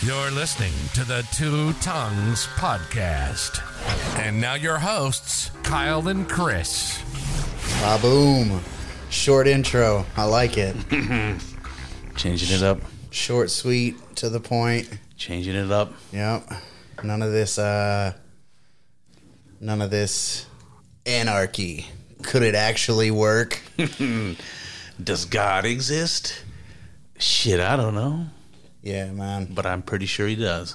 You're 0.00 0.30
listening 0.30 0.72
to 0.94 1.04
the 1.04 1.26
Two 1.32 1.72
Tongues 1.80 2.46
Podcast. 2.54 3.60
And 4.16 4.40
now 4.40 4.54
your 4.54 4.78
hosts, 4.78 5.50
Kyle 5.64 6.06
and 6.06 6.28
Chris. 6.28 7.02
Ah, 7.82 7.98
boom. 8.00 8.60
Short 9.10 9.48
intro. 9.48 10.06
I 10.16 10.22
like 10.22 10.56
it. 10.56 10.76
Changing 12.16 12.56
it 12.56 12.62
up. 12.62 12.78
Short, 13.10 13.50
sweet, 13.50 13.96
to 14.16 14.28
the 14.28 14.38
point. 14.38 14.88
Changing 15.16 15.56
it 15.56 15.72
up. 15.72 15.92
Yep. 16.12 16.48
None 17.02 17.20
of 17.20 17.32
this, 17.32 17.58
uh, 17.58 18.12
none 19.60 19.82
of 19.82 19.90
this 19.90 20.46
anarchy. 21.06 21.86
Could 22.22 22.44
it 22.44 22.54
actually 22.54 23.10
work? 23.10 23.60
Does 25.02 25.24
God 25.24 25.64
exist? 25.64 26.44
Shit, 27.18 27.58
I 27.58 27.74
don't 27.74 27.96
know. 27.96 28.26
Yeah, 28.88 29.10
man. 29.10 29.48
But 29.52 29.66
I'm 29.66 29.82
pretty 29.82 30.06
sure 30.06 30.26
he 30.26 30.34
does. 30.34 30.74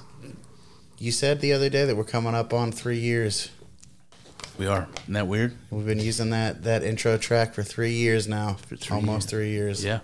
You 0.98 1.10
said 1.10 1.40
the 1.40 1.52
other 1.52 1.68
day 1.68 1.84
that 1.84 1.96
we're 1.96 2.04
coming 2.04 2.32
up 2.32 2.52
on 2.52 2.70
three 2.70 3.00
years. 3.00 3.50
We 4.56 4.68
are. 4.68 4.86
Isn't 5.02 5.14
that 5.14 5.26
weird? 5.26 5.56
We've 5.70 5.84
been 5.84 5.98
using 5.98 6.30
that, 6.30 6.62
that 6.62 6.84
intro 6.84 7.18
track 7.18 7.54
for 7.54 7.64
three 7.64 7.90
years 7.90 8.28
now. 8.28 8.52
Three 8.54 8.78
Almost 8.94 9.24
years. 9.24 9.30
three 9.30 9.50
years. 9.50 9.84
Yeah. 9.84 9.98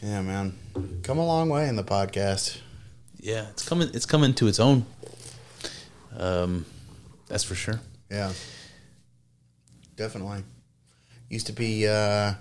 Yeah, 0.00 0.22
man. 0.22 0.54
Come 1.02 1.18
a 1.18 1.26
long 1.26 1.50
way 1.50 1.68
in 1.68 1.76
the 1.76 1.84
podcast. 1.84 2.58
Yeah. 3.20 3.46
It's 3.50 3.68
coming 3.68 3.90
it's 3.92 4.06
coming 4.06 4.32
to 4.34 4.46
its 4.48 4.58
own. 4.58 4.86
Um 6.16 6.64
that's 7.28 7.44
for 7.44 7.54
sure. 7.54 7.78
Yeah. 8.10 8.32
Definitely. 9.96 10.44
Used 11.28 11.46
to 11.48 11.52
be 11.52 11.86
uh 11.86 12.34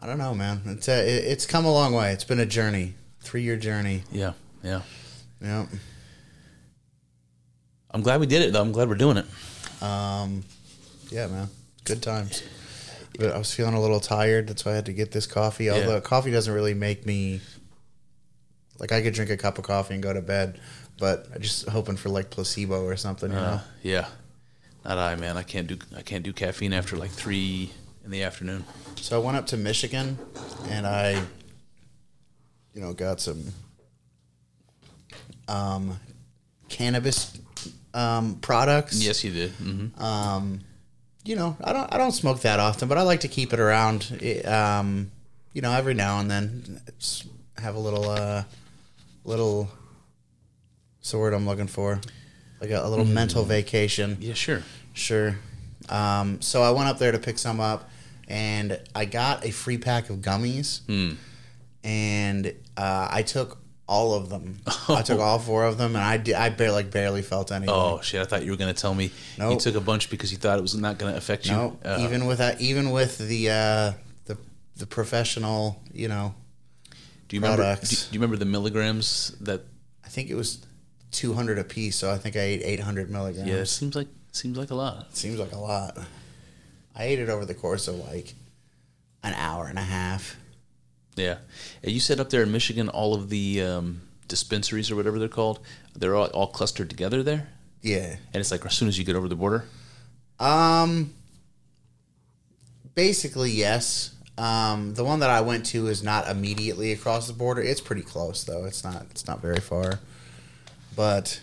I 0.00 0.06
don't 0.06 0.18
know, 0.18 0.34
man. 0.34 0.62
It's 0.66 0.88
a, 0.88 0.98
it, 1.00 1.24
it's 1.24 1.46
come 1.46 1.64
a 1.64 1.72
long 1.72 1.92
way. 1.92 2.12
It's 2.12 2.24
been 2.24 2.40
a 2.40 2.46
journey. 2.46 2.94
3-year 3.24 3.56
journey. 3.56 4.02
Yeah. 4.10 4.32
Yeah. 4.62 4.80
Yeah. 5.42 5.66
I'm 7.90 8.02
glad 8.02 8.20
we 8.20 8.26
did 8.26 8.42
it 8.42 8.52
though. 8.52 8.62
I'm 8.62 8.72
glad 8.72 8.88
we're 8.88 8.94
doing 8.94 9.16
it. 9.18 9.26
Um 9.82 10.44
yeah, 11.10 11.26
man. 11.26 11.48
Good 11.84 12.02
times. 12.02 12.42
But 13.18 13.32
I 13.32 13.38
was 13.38 13.52
feeling 13.52 13.74
a 13.74 13.80
little 13.80 14.00
tired. 14.00 14.48
That's 14.48 14.64
why 14.64 14.72
I 14.72 14.74
had 14.76 14.86
to 14.86 14.92
get 14.92 15.10
this 15.10 15.26
coffee. 15.26 15.70
Although 15.70 16.00
coffee 16.00 16.30
doesn't 16.30 16.52
really 16.52 16.74
make 16.74 17.04
me 17.04 17.40
like 18.78 18.92
I 18.92 19.02
could 19.02 19.12
drink 19.12 19.30
a 19.30 19.36
cup 19.36 19.58
of 19.58 19.64
coffee 19.64 19.94
and 19.94 20.02
go 20.02 20.12
to 20.12 20.22
bed, 20.22 20.60
but 20.98 21.26
I'm 21.34 21.42
just 21.42 21.68
hoping 21.68 21.96
for 21.96 22.08
like 22.08 22.30
placebo 22.30 22.84
or 22.84 22.96
something, 22.96 23.30
you 23.30 23.36
know. 23.36 23.42
Uh, 23.42 23.60
yeah. 23.82 24.06
Not 24.84 24.96
I, 24.96 25.16
man. 25.16 25.36
I 25.36 25.42
can't 25.42 25.66
do 25.66 25.76
I 25.96 26.02
can't 26.02 26.24
do 26.24 26.32
caffeine 26.32 26.72
after 26.72 26.96
like 26.96 27.10
three 27.10 27.70
in 28.10 28.18
the 28.18 28.24
afternoon. 28.24 28.64
So 28.96 29.20
I 29.20 29.24
went 29.24 29.36
up 29.36 29.46
to 29.46 29.56
Michigan 29.56 30.18
and 30.68 30.84
I, 30.84 31.12
you 32.74 32.80
know, 32.80 32.92
got 32.92 33.20
some 33.20 33.44
um, 35.46 35.96
cannabis 36.68 37.38
um, 37.94 38.34
products. 38.40 39.00
Yes, 39.00 39.22
you 39.22 39.30
did. 39.30 39.50
Mm-hmm. 39.52 40.02
Um, 40.02 40.60
you 41.24 41.36
know, 41.36 41.56
I 41.62 41.72
don't 41.72 41.94
I 41.94 41.98
don't 41.98 42.10
smoke 42.10 42.40
that 42.40 42.58
often, 42.58 42.88
but 42.88 42.98
I 42.98 43.02
like 43.02 43.20
to 43.20 43.28
keep 43.28 43.52
it 43.52 43.60
around. 43.60 44.18
It, 44.20 44.44
um, 44.44 45.12
you 45.52 45.62
know, 45.62 45.70
every 45.72 45.94
now 45.94 46.18
and 46.18 46.28
then, 46.28 46.80
Just 46.98 47.26
have 47.58 47.76
a 47.76 47.78
little 47.78 48.10
uh, 48.10 48.42
little. 49.24 49.68
What's 50.98 51.12
the 51.12 51.18
word 51.18 51.32
I'm 51.32 51.46
looking 51.46 51.68
for? 51.68 52.00
Like 52.60 52.70
a, 52.70 52.84
a 52.84 52.88
little 52.88 53.04
mental 53.04 53.44
vacation. 53.44 54.16
Yeah, 54.20 54.34
sure. 54.34 54.62
Sure. 54.94 55.36
Um, 55.88 56.40
so 56.40 56.62
I 56.62 56.70
went 56.70 56.88
up 56.88 56.98
there 56.98 57.12
to 57.12 57.18
pick 57.18 57.38
some 57.38 57.60
up, 57.60 57.89
and 58.30 58.80
I 58.94 59.04
got 59.04 59.44
a 59.44 59.50
free 59.50 59.76
pack 59.78 60.08
of 60.08 60.18
gummies, 60.18 60.80
Hmm. 60.86 61.16
and 61.84 62.54
uh, 62.76 63.08
I 63.10 63.22
took 63.22 63.58
all 63.86 64.14
of 64.14 64.28
them. 64.30 64.60
I 64.88 65.02
took 65.02 65.18
all 65.20 65.38
four 65.38 65.64
of 65.64 65.76
them, 65.78 65.96
and 65.96 66.04
I 66.04 66.16
did, 66.16 66.34
I 66.34 66.48
barely 66.50 66.74
like 66.74 66.90
barely 66.90 67.22
felt 67.22 67.50
anything. 67.52 67.74
Oh 67.74 68.00
shit! 68.02 68.20
I 68.20 68.24
thought 68.24 68.44
you 68.44 68.52
were 68.52 68.56
gonna 68.56 68.72
tell 68.74 68.94
me 68.94 69.10
you 69.38 69.58
took 69.58 69.74
a 69.74 69.80
bunch 69.80 70.10
because 70.10 70.30
you 70.32 70.38
thought 70.38 70.58
it 70.58 70.62
was 70.62 70.74
not 70.76 70.98
gonna 70.98 71.16
affect 71.16 71.46
you. 71.46 71.52
no, 71.52 71.76
Uh, 71.84 71.98
even 72.00 72.26
with 72.26 72.38
that, 72.38 72.60
even 72.60 72.90
with 72.90 73.18
the 73.18 73.50
uh, 73.50 73.92
the 74.26 74.38
the 74.76 74.86
professional, 74.86 75.82
you 75.92 76.08
know, 76.08 76.34
do 77.28 77.36
you 77.36 77.42
remember? 77.42 77.76
Do, 77.82 77.96
you 78.12 78.18
remember 78.20 78.36
the 78.36 78.44
milligrams 78.46 79.34
that? 79.40 79.62
I 80.04 80.08
think 80.08 80.30
it 80.30 80.34
was 80.34 80.64
two 81.12 81.34
hundred 81.34 81.58
a 81.58 81.64
piece, 81.64 81.96
so 81.96 82.10
I 82.12 82.18
think 82.18 82.36
I 82.36 82.40
ate 82.40 82.62
eight 82.64 82.80
hundred 82.80 83.10
milligrams. 83.10 83.48
Yeah, 83.48 83.56
it 83.56 83.66
seems 83.66 83.94
like 83.96 84.08
seems 84.32 84.56
like 84.56 84.70
a 84.70 84.74
lot. 84.76 85.16
seems 85.16 85.38
like 85.38 85.52
a 85.52 85.58
lot. 85.58 85.98
I 86.94 87.04
ate 87.04 87.18
it 87.18 87.28
over 87.28 87.44
the 87.44 87.54
course 87.54 87.88
of 87.88 87.96
like 87.96 88.34
an 89.22 89.34
hour 89.34 89.66
and 89.66 89.78
a 89.78 89.82
half. 89.82 90.36
Yeah, 91.16 91.38
and 91.82 91.92
you 91.92 92.00
said 92.00 92.20
up 92.20 92.30
there 92.30 92.42
in 92.42 92.52
Michigan, 92.52 92.88
all 92.88 93.14
of 93.14 93.28
the 93.28 93.62
um, 93.62 94.00
dispensaries 94.28 94.90
or 94.90 94.96
whatever 94.96 95.18
they're 95.18 95.28
called, 95.28 95.60
they're 95.94 96.14
all, 96.16 96.26
all 96.28 96.46
clustered 96.46 96.88
together 96.88 97.22
there, 97.22 97.48
Yeah. 97.82 98.16
and 98.32 98.36
it's 98.40 98.50
like 98.50 98.64
as 98.64 98.74
soon 98.74 98.88
as 98.88 98.98
you 98.98 99.04
get 99.04 99.16
over 99.16 99.28
the 99.28 99.34
border. 99.36 99.64
Um, 100.38 101.12
basically, 102.94 103.50
yes. 103.50 104.14
Um, 104.38 104.94
the 104.94 105.04
one 105.04 105.20
that 105.20 105.28
I 105.30 105.42
went 105.42 105.66
to 105.66 105.88
is 105.88 106.02
not 106.02 106.28
immediately 106.28 106.92
across 106.92 107.26
the 107.26 107.32
border. 107.34 107.60
It's 107.60 107.80
pretty 107.80 108.02
close 108.02 108.44
though. 108.44 108.64
It's 108.64 108.82
not. 108.82 109.06
It's 109.10 109.26
not 109.26 109.42
very 109.42 109.60
far. 109.60 110.00
But 110.96 111.40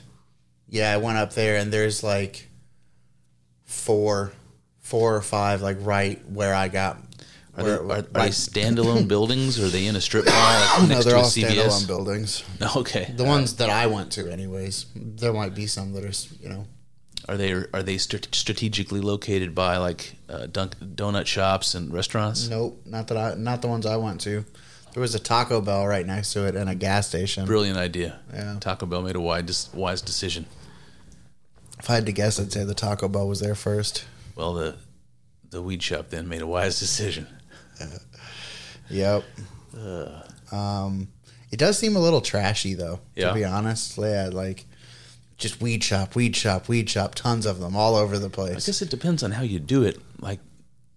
yeah, 0.67 0.91
I 0.93 0.97
went 0.97 1.17
up 1.19 1.33
there 1.33 1.57
and 1.57 1.71
there's 1.71 2.03
like 2.03 2.47
four, 3.65 4.31
four 4.87 5.15
or 5.15 5.21
five 5.21 5.61
like 5.61 5.77
right 5.81 6.19
where 6.29 6.53
I 6.55 6.67
got. 6.69 6.97
Are, 7.57 7.63
they, 7.63 7.69
where- 7.71 7.81
are, 7.83 7.97
are 7.97 8.01
they 8.03 8.29
standalone 8.29 9.07
buildings 9.15 9.59
or 9.59 9.65
are 9.65 9.69
they 9.69 9.87
in 9.87 9.95
a 9.95 10.01
strip 10.01 10.25
mall 10.25 10.33
like, 10.79 10.89
no, 10.89 11.01
they're 11.01 11.17
all 11.17 11.23
CVS? 11.23 11.49
standalone 11.49 11.87
buildings. 11.87 12.43
Okay, 12.75 13.13
The 13.15 13.23
ones 13.23 13.55
that 13.55 13.69
I 13.69 13.87
went 13.87 14.11
to, 14.13 14.31
anyways. 14.31 14.85
There 14.95 15.33
might 15.33 15.55
be 15.55 15.65
some 15.67 15.93
that 15.93 16.03
are, 16.05 16.13
you 16.43 16.49
know, 16.49 16.67
are 17.27 17.35
they 17.35 17.51
are 17.51 17.83
they 17.83 17.97
strate- 17.97 18.33
strategically 18.33 19.01
located 19.01 19.53
by 19.55 19.77
like 19.77 20.15
uh, 20.29 20.45
dunk, 20.45 20.75
donut 20.79 21.25
shops 21.25 21.73
and 21.75 21.91
restaurants? 21.91 22.47
nope, 22.47 22.79
not 22.85 23.07
that 23.07 23.17
I, 23.17 23.33
not 23.35 23.61
the 23.61 23.67
ones 23.67 23.85
I 23.85 23.97
went 23.97 24.21
to. 24.21 24.45
There 24.93 25.01
was 25.01 25.13
a 25.15 25.19
Taco 25.19 25.59
Bell 25.61 25.85
right 25.87 26.05
next 26.05 26.33
to 26.33 26.45
it 26.47 26.55
and 26.55 26.69
a 26.69 26.75
gas 26.75 27.07
station. 27.07 27.45
Brilliant 27.45 27.77
idea. 27.77 28.19
Yeah. 28.33 28.57
Taco 28.59 28.85
Bell 28.85 29.01
made 29.01 29.15
a 29.15 29.21
wise 29.21 29.69
wise 29.73 30.01
decision. 30.01 30.45
If 31.79 31.89
I 31.89 31.95
had 31.95 32.05
to 32.05 32.11
guess, 32.11 32.39
I'd 32.39 32.51
say 32.51 32.63
the 32.63 32.73
Taco 32.73 33.07
Bell 33.07 33.27
was 33.27 33.39
there 33.39 33.55
first. 33.55 34.05
Well, 34.37 34.53
the 34.53 34.75
the 35.49 35.61
weed 35.61 35.81
shop 35.83 36.09
then 36.09 36.29
made 36.29 36.41
a 36.41 36.47
wise 36.47 36.79
decision. 36.79 37.27
Yep. 38.89 39.25
Um, 40.51 41.09
it 41.51 41.59
does 41.59 41.77
seem 41.77 41.97
a 41.97 41.99
little 41.99 42.21
trashy, 42.21 42.73
though. 42.73 43.01
Yeah. 43.15 43.29
To 43.29 43.33
be 43.33 43.43
honest, 43.43 43.97
yeah, 43.97 44.29
like 44.31 44.65
just 45.37 45.61
weed 45.61 45.83
shop, 45.83 46.15
weed 46.15 46.35
shop, 46.35 46.67
weed 46.67 46.89
shop, 46.89 47.13
tons 47.15 47.45
of 47.45 47.59
them 47.59 47.75
all 47.75 47.95
over 47.95 48.17
the 48.17 48.29
place. 48.29 48.51
I 48.51 48.65
guess 48.65 48.81
it 48.81 48.89
depends 48.89 49.23
on 49.23 49.31
how 49.31 49.43
you 49.43 49.59
do 49.59 49.83
it. 49.83 49.99
Like, 50.19 50.39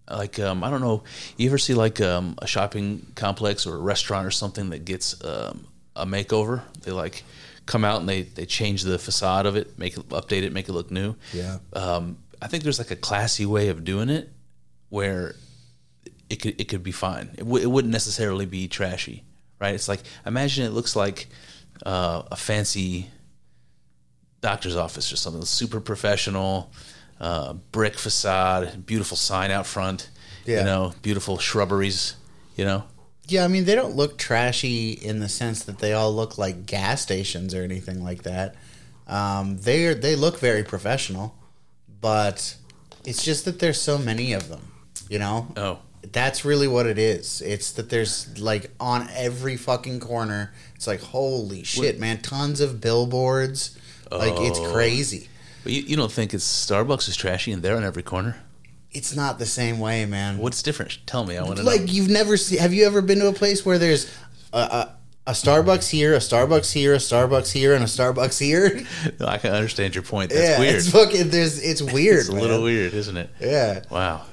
like 0.09 0.39
um, 0.39 0.63
I 0.63 0.69
don't 0.69 0.81
know. 0.81 1.03
You 1.37 1.49
ever 1.49 1.57
see 1.57 1.73
like 1.73 2.01
um, 2.01 2.35
a 2.41 2.47
shopping 2.47 3.05
complex 3.15 3.65
or 3.65 3.75
a 3.75 3.79
restaurant 3.79 4.25
or 4.25 4.31
something 4.31 4.69
that 4.69 4.85
gets 4.85 5.21
um, 5.23 5.67
a 5.95 6.05
makeover? 6.05 6.61
They 6.83 6.91
like 6.91 7.23
come 7.65 7.83
out 7.85 7.99
and 7.99 8.09
they 8.09 8.23
they 8.23 8.45
change 8.45 8.83
the 8.83 8.97
facade 8.97 9.45
of 9.45 9.55
it, 9.55 9.77
make 9.77 9.97
it 9.97 10.07
update 10.09 10.43
it, 10.43 10.53
make 10.53 10.69
it 10.69 10.73
look 10.73 10.91
new. 10.91 11.15
Yeah. 11.33 11.59
Um, 11.73 12.17
I 12.41 12.47
think 12.47 12.63
there's 12.63 12.79
like 12.79 12.91
a 12.91 12.95
classy 12.95 13.45
way 13.45 13.69
of 13.69 13.83
doing 13.83 14.09
it 14.09 14.29
where 14.89 15.35
it 16.29 16.37
could 16.41 16.59
it 16.59 16.65
could 16.69 16.83
be 16.83 16.91
fine. 16.91 17.29
It, 17.33 17.39
w- 17.45 17.63
it 17.63 17.67
wouldn't 17.69 17.91
necessarily 17.91 18.45
be 18.45 18.67
trashy, 18.67 19.23
right? 19.59 19.75
It's 19.75 19.87
like 19.87 20.01
imagine 20.25 20.65
it 20.65 20.71
looks 20.71 20.95
like 20.95 21.27
uh, 21.85 22.23
a 22.31 22.35
fancy 22.35 23.09
doctor's 24.41 24.75
office 24.75 25.11
or 25.13 25.17
something 25.17 25.43
super 25.45 25.79
professional, 25.79 26.71
uh, 27.19 27.53
brick 27.71 27.95
facade, 27.97 28.85
beautiful 28.85 29.17
sign 29.17 29.51
out 29.51 29.67
front, 29.67 30.09
Yeah. 30.45 30.59
you 30.59 30.65
know, 30.65 30.93
beautiful 31.01 31.37
shrubberies, 31.37 32.15
you 32.55 32.65
know. 32.65 32.83
Yeah, 33.27 33.45
I 33.45 33.47
mean 33.47 33.65
they 33.65 33.75
don't 33.75 33.95
look 33.95 34.17
trashy 34.17 34.91
in 34.91 35.19
the 35.19 35.29
sense 35.29 35.63
that 35.65 35.79
they 35.79 35.93
all 35.93 36.13
look 36.13 36.37
like 36.37 36.65
gas 36.65 37.01
stations 37.01 37.53
or 37.53 37.63
anything 37.63 38.03
like 38.03 38.23
that. 38.23 38.55
Um, 39.07 39.57
they 39.57 39.93
they 39.93 40.15
look 40.15 40.39
very 40.39 40.63
professional, 40.63 41.35
but 42.01 42.55
it's 43.05 43.23
just 43.23 43.45
that 43.45 43.59
there's 43.59 43.79
so 43.81 43.97
many 43.97 44.33
of 44.33 44.49
them. 44.49 44.61
You 45.09 45.19
know, 45.19 45.47
Oh, 45.57 45.79
That's 46.11 46.43
really 46.45 46.67
what 46.67 46.85
it 46.87 46.97
is. 46.97 47.41
It's 47.41 47.71
that 47.73 47.89
there's 47.89 48.39
like 48.39 48.71
on 48.79 49.07
every 49.15 49.55
fucking 49.57 49.99
corner. 49.99 50.51
It's 50.75 50.87
like 50.87 51.01
holy 51.01 51.63
shit, 51.63 51.99
man! 51.99 52.21
Tons 52.21 52.59
of 52.61 52.81
billboards. 52.81 53.77
Like 54.11 54.33
it's 54.39 54.59
Oh. 54.59 54.71
crazy. 54.73 55.29
but 55.63 55.71
you, 55.73 55.81
you 55.83 55.95
don't 55.95 56.11
think 56.11 56.33
it's 56.33 56.43
Starbucks 56.45 57.07
is 57.07 57.15
trashy 57.15 57.51
and 57.51 57.61
they're 57.63 57.77
on 57.77 57.83
every 57.83 58.03
corner? 58.03 58.37
It's 58.91 59.15
not 59.15 59.39
the 59.39 59.45
same 59.45 59.79
way, 59.79 60.05
man. 60.05 60.37
What's 60.37 60.61
different? 60.61 60.97
Tell 61.05 61.23
me. 61.25 61.37
I 61.37 61.43
want 61.43 61.57
to 61.57 61.63
know. 61.63 61.69
like 61.69 61.91
you've 61.93 62.09
never 62.09 62.35
seen? 62.35 62.59
Have 62.59 62.73
you 62.73 62.85
ever 62.85 63.01
been 63.01 63.19
to 63.19 63.27
a 63.27 63.33
place 63.33 63.65
where 63.65 63.77
there's 63.77 64.09
a, 64.51 64.57
a, 64.59 64.95
a 65.27 65.31
Starbucks 65.31 65.89
here, 65.89 66.13
a 66.13 66.17
Starbucks 66.17 66.73
here, 66.73 66.93
a 66.93 66.97
Starbucks 66.97 67.51
here, 67.51 67.73
and 67.75 67.83
a 67.83 67.87
Starbucks 67.87 68.39
here? 68.39 68.83
No, 69.19 69.25
I 69.27 69.37
can 69.37 69.53
understand 69.53 69.93
your 69.95 70.03
point. 70.03 70.31
That's 70.31 70.41
yeah, 70.49 70.59
weird. 70.59 70.75
it's 70.75 70.91
fucking. 70.91 71.29
There's 71.29 71.61
it's 71.61 71.81
weird. 71.93 72.19
It's 72.19 72.29
a 72.29 72.33
little 72.33 72.63
weird, 72.63 72.93
isn't 72.93 73.17
it? 73.17 73.29
Yeah. 73.39 73.83
Wow. 73.89 74.25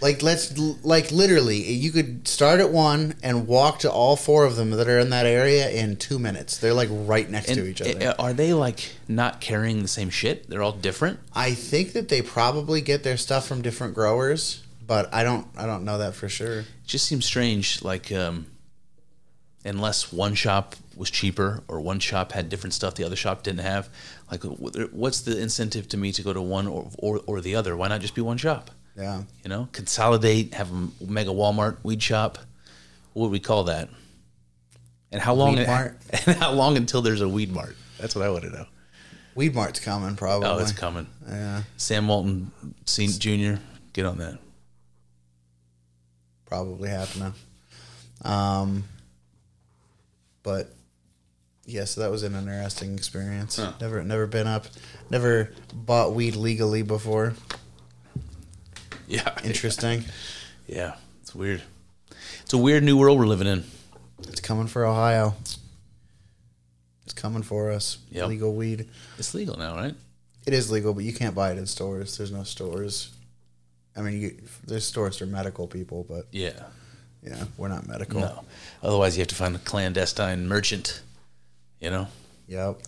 Like 0.00 0.20
let's 0.20 0.58
like 0.84 1.12
literally, 1.12 1.62
you 1.62 1.92
could 1.92 2.26
start 2.26 2.58
at 2.58 2.72
one 2.72 3.14
and 3.22 3.46
walk 3.46 3.78
to 3.80 3.90
all 3.92 4.16
four 4.16 4.44
of 4.44 4.56
them 4.56 4.70
that 4.70 4.88
are 4.88 4.98
in 4.98 5.10
that 5.10 5.26
area 5.26 5.70
in 5.70 5.94
two 5.94 6.18
minutes. 6.18 6.58
They're 6.58 6.74
like 6.74 6.88
right 6.90 7.30
next 7.30 7.54
to 7.54 7.64
each 7.64 7.80
other. 7.80 8.08
uh, 8.08 8.14
Are 8.18 8.32
they 8.32 8.52
like 8.52 8.94
not 9.06 9.40
carrying 9.40 9.80
the 9.82 9.86
same 9.86 10.10
shit? 10.10 10.50
They're 10.50 10.60
all 10.62 10.72
different. 10.72 11.20
I 11.36 11.54
think 11.54 11.92
that 11.92 12.08
they 12.08 12.20
probably 12.20 12.80
get 12.80 13.04
their 13.04 13.16
stuff 13.16 13.46
from 13.46 13.62
different 13.62 13.94
growers, 13.94 14.64
but 14.84 15.14
I 15.14 15.22
don't. 15.22 15.46
I 15.56 15.66
don't 15.66 15.84
know 15.84 15.98
that 15.98 16.16
for 16.16 16.28
sure. 16.28 16.60
It 16.60 16.66
just 16.84 17.06
seems 17.06 17.24
strange. 17.24 17.84
Like, 17.84 18.10
um, 18.10 18.46
unless 19.64 20.12
one 20.12 20.34
shop 20.34 20.74
was 20.96 21.10
cheaper 21.10 21.62
or 21.68 21.80
one 21.80 21.98
shop 21.98 22.32
had 22.32 22.48
different 22.48 22.74
stuff 22.74 22.94
the 22.94 23.04
other 23.04 23.16
shop 23.16 23.42
didn't 23.42 23.60
have, 23.60 23.88
like, 24.30 24.42
what's 24.42 25.20
the 25.20 25.38
incentive 25.40 25.88
to 25.88 25.96
me 25.96 26.12
to 26.12 26.22
go 26.22 26.32
to 26.32 26.40
one 26.42 26.66
or 26.66 26.88
or, 26.98 27.20
or 27.26 27.40
the 27.40 27.54
other? 27.54 27.76
Why 27.76 27.88
not 27.88 28.00
just 28.00 28.14
be 28.14 28.20
one 28.20 28.36
shop? 28.38 28.70
Yeah. 28.96 29.22
You 29.42 29.48
know, 29.48 29.68
consolidate, 29.72 30.54
have 30.54 30.70
a 30.70 30.88
mega 31.04 31.30
Walmart 31.30 31.78
weed 31.82 32.02
shop. 32.02 32.38
What 33.14 33.24
would 33.24 33.32
we 33.32 33.40
call 33.40 33.64
that? 33.64 33.88
And 35.10 35.20
how 35.20 35.34
long? 35.34 35.56
Weed 35.56 35.66
mart? 35.66 35.98
And 36.26 36.36
how 36.36 36.52
long 36.52 36.76
until 36.76 37.02
there's 37.02 37.20
a 37.20 37.28
weed 37.28 37.52
mart? 37.52 37.76
That's 37.98 38.14
what 38.14 38.24
I 38.24 38.30
want 38.30 38.44
to 38.44 38.50
know. 38.50 38.66
Weed 39.34 39.54
Mart's 39.54 39.80
coming 39.80 40.14
probably. 40.16 40.48
Oh, 40.48 40.58
it's 40.58 40.72
coming. 40.72 41.06
Yeah, 41.26 41.62
Sam 41.78 42.06
Walton 42.08 42.50
Sen- 42.84 43.08
Jr. 43.08 43.60
Get 43.94 44.04
on 44.04 44.18
that. 44.18 44.38
probably 46.46 46.88
happening. 46.90 47.32
Um, 48.22 48.84
but 50.42 50.74
yeah, 51.66 51.84
so 51.84 52.00
that 52.00 52.10
was 52.10 52.22
an 52.22 52.34
interesting 52.34 52.94
experience. 52.94 53.58
Never, 53.80 54.02
never 54.02 54.26
been 54.26 54.46
up, 54.46 54.66
never 55.10 55.52
bought 55.72 56.12
weed 56.14 56.34
legally 56.36 56.82
before. 56.82 57.34
Yeah. 59.06 59.34
Interesting. 59.44 60.04
Yeah. 60.66 60.94
It's 61.20 61.34
weird. 61.34 61.62
It's 62.42 62.52
a 62.52 62.58
weird 62.58 62.82
new 62.82 62.96
world 62.96 63.18
we're 63.18 63.26
living 63.26 63.46
in. 63.46 63.64
it's 64.28 64.40
coming 64.40 64.66
for 64.66 64.84
Ohio. 64.84 65.34
It's 67.04 67.12
coming 67.14 67.42
for 67.42 67.70
us. 67.70 67.98
Yep. 68.10 68.28
Legal 68.28 68.54
weed. 68.54 68.88
It's 69.18 69.34
legal 69.34 69.56
now, 69.58 69.74
right? 69.76 69.94
It 70.46 70.54
is 70.54 70.70
legal, 70.70 70.94
but 70.94 71.04
you 71.04 71.12
can't 71.12 71.34
buy 71.34 71.52
it 71.52 71.58
in 71.58 71.66
stores. 71.66 72.16
There's 72.16 72.32
no 72.32 72.42
stores. 72.42 73.10
I 73.96 74.00
mean, 74.00 74.20
you, 74.20 74.36
there's 74.66 74.84
stores 74.86 75.18
for 75.18 75.26
medical 75.26 75.66
people, 75.68 76.04
but 76.08 76.26
Yeah. 76.32 76.62
Yeah, 77.22 77.44
we're 77.56 77.68
not 77.68 77.86
medical. 77.86 78.20
No. 78.20 78.44
Otherwise, 78.82 79.16
you 79.16 79.20
have 79.20 79.28
to 79.28 79.34
find 79.34 79.54
a 79.54 79.58
clandestine 79.60 80.48
merchant. 80.48 81.02
You 81.80 81.90
know. 81.90 82.08
Yep. 82.48 82.82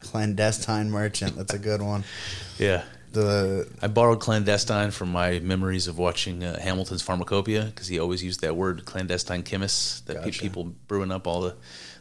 Clandestine 0.00 0.90
merchant. 0.90 1.36
That's 1.36 1.54
a 1.54 1.58
good 1.58 1.82
one. 1.82 2.04
Yeah. 2.58 2.82
The 3.12 3.66
I 3.80 3.88
borrowed 3.88 4.20
clandestine 4.20 4.90
from 4.90 5.10
my 5.10 5.40
memories 5.40 5.88
of 5.88 5.96
watching 5.98 6.44
uh, 6.44 6.60
Hamilton's 6.60 7.00
Pharmacopoeia 7.02 7.64
because 7.64 7.88
he 7.88 7.98
always 7.98 8.22
used 8.22 8.42
that 8.42 8.54
word, 8.54 8.84
clandestine 8.84 9.42
chemists, 9.42 10.00
that 10.02 10.22
pe- 10.22 10.30
people 10.30 10.74
brewing 10.86 11.10
up 11.10 11.26
all 11.26 11.40
the, 11.40 11.56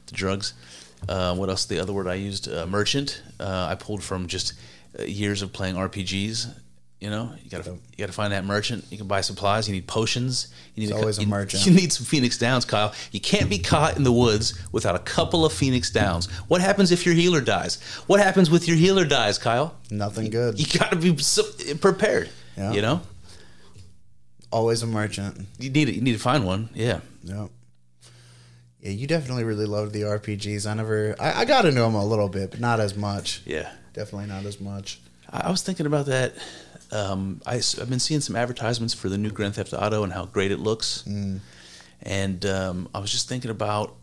the 0.08 0.14
drugs. 0.14 0.54
Uh, 1.08 1.34
what 1.36 1.50
else? 1.50 1.66
The 1.66 1.80
other 1.80 1.94
word 1.94 2.08
I 2.08 2.16
used, 2.16 2.52
uh, 2.52 2.68
merchant. 2.68 3.24
Uh, 3.40 3.68
I 3.72 3.76
pulled 3.76 4.04
from 4.04 4.28
just 4.28 4.54
uh, 5.00 5.04
years 5.04 5.42
of 5.42 5.54
playing 5.54 5.76
RPGs. 5.76 6.54
You 7.00 7.10
know, 7.10 7.32
you 7.42 7.50
gotta 7.50 7.70
you 7.72 7.80
gotta 7.98 8.12
find 8.12 8.34
that 8.34 8.44
merchant. 8.44 8.84
You 8.90 8.98
can 8.98 9.08
buy 9.08 9.22
supplies. 9.22 9.70
You 9.70 9.74
need 9.74 9.88
potions. 9.88 10.50
You 10.76 10.82
need 10.82 10.90
It's 10.90 10.98
a, 10.98 11.00
always 11.00 11.18
a 11.18 11.22
you- 11.22 11.28
merchant. 11.28 11.66
You 11.66 11.72
need 11.74 11.94
some 11.94 12.06
Phoenix 12.06 12.38
Downs, 12.38 12.66
Kyle. 12.66 12.94
You 13.14 13.22
can't 13.22 13.50
be 13.50 13.58
caught 13.58 13.96
in 13.96 14.04
the 14.04 14.12
woods 14.12 14.60
without 14.74 14.96
a 14.96 15.00
couple 15.00 15.46
of 15.46 15.54
Phoenix 15.54 15.90
Downs. 15.90 16.30
What 16.50 16.60
happens 16.60 16.92
if 16.92 17.06
your 17.06 17.16
healer 17.16 17.40
dies? 17.40 17.82
What 18.08 18.20
happens 18.20 18.50
with 18.50 18.68
your 18.68 18.76
healer 18.76 19.06
dies, 19.06 19.38
Kyle? 19.38 19.76
nothing 19.90 20.30
good. 20.30 20.60
You 20.60 20.78
got 20.80 20.90
to 20.92 20.98
be 20.98 21.16
so 21.20 21.44
prepared. 21.80 22.30
Yeah. 22.58 22.74
You 22.74 22.82
know, 22.82 23.02
Always 24.52 24.82
a 24.84 24.88
merchant. 24.88 25.46
you 25.60 25.70
need 25.70 25.86
to, 25.86 25.94
you 25.94 26.02
need 26.02 26.14
to 26.14 26.20
find 26.20 26.46
one. 26.46 26.70
Yeah. 26.74 27.00
Yep. 27.24 27.50
Yeah, 28.82 28.92
you 28.92 29.08
definitely 29.08 29.44
really 29.44 29.66
loved 29.66 29.94
the 29.94 30.02
RPGs. 30.02 30.70
I 30.70 30.74
never, 30.74 31.16
I, 31.20 31.42
I 31.42 31.46
got 31.46 31.66
into 31.66 31.82
them 31.82 31.96
a 31.96 32.06
little 32.06 32.30
bit, 32.30 32.52
but 32.52 32.60
not 32.60 32.80
as 32.80 32.96
much. 32.96 33.42
Yeah. 33.46 33.72
Definitely 33.94 34.28
not 34.28 34.46
as 34.46 34.60
much. 34.60 35.00
I, 35.30 35.42
I 35.48 35.52
was 35.52 35.62
thinking 35.62 35.86
about 35.86 36.08
that. 36.08 36.34
Um, 36.92 37.42
I, 37.46 37.56
have 37.56 37.90
been 37.90 38.00
seeing 38.00 38.22
some 38.22 38.36
advertisements 38.36 38.94
for 38.94 39.10
the 39.10 39.18
new 39.18 39.30
Grand 39.30 39.56
Theft 39.56 39.74
Auto 39.74 40.04
and 40.04 40.12
how 40.14 40.26
great 40.26 40.52
it 40.52 40.60
looks. 40.60 41.04
And 42.02 42.46
um, 42.46 42.90
I 42.94 43.00
was 43.00 43.12
just 43.12 43.30
thinking 43.30 43.52
about 43.52 43.96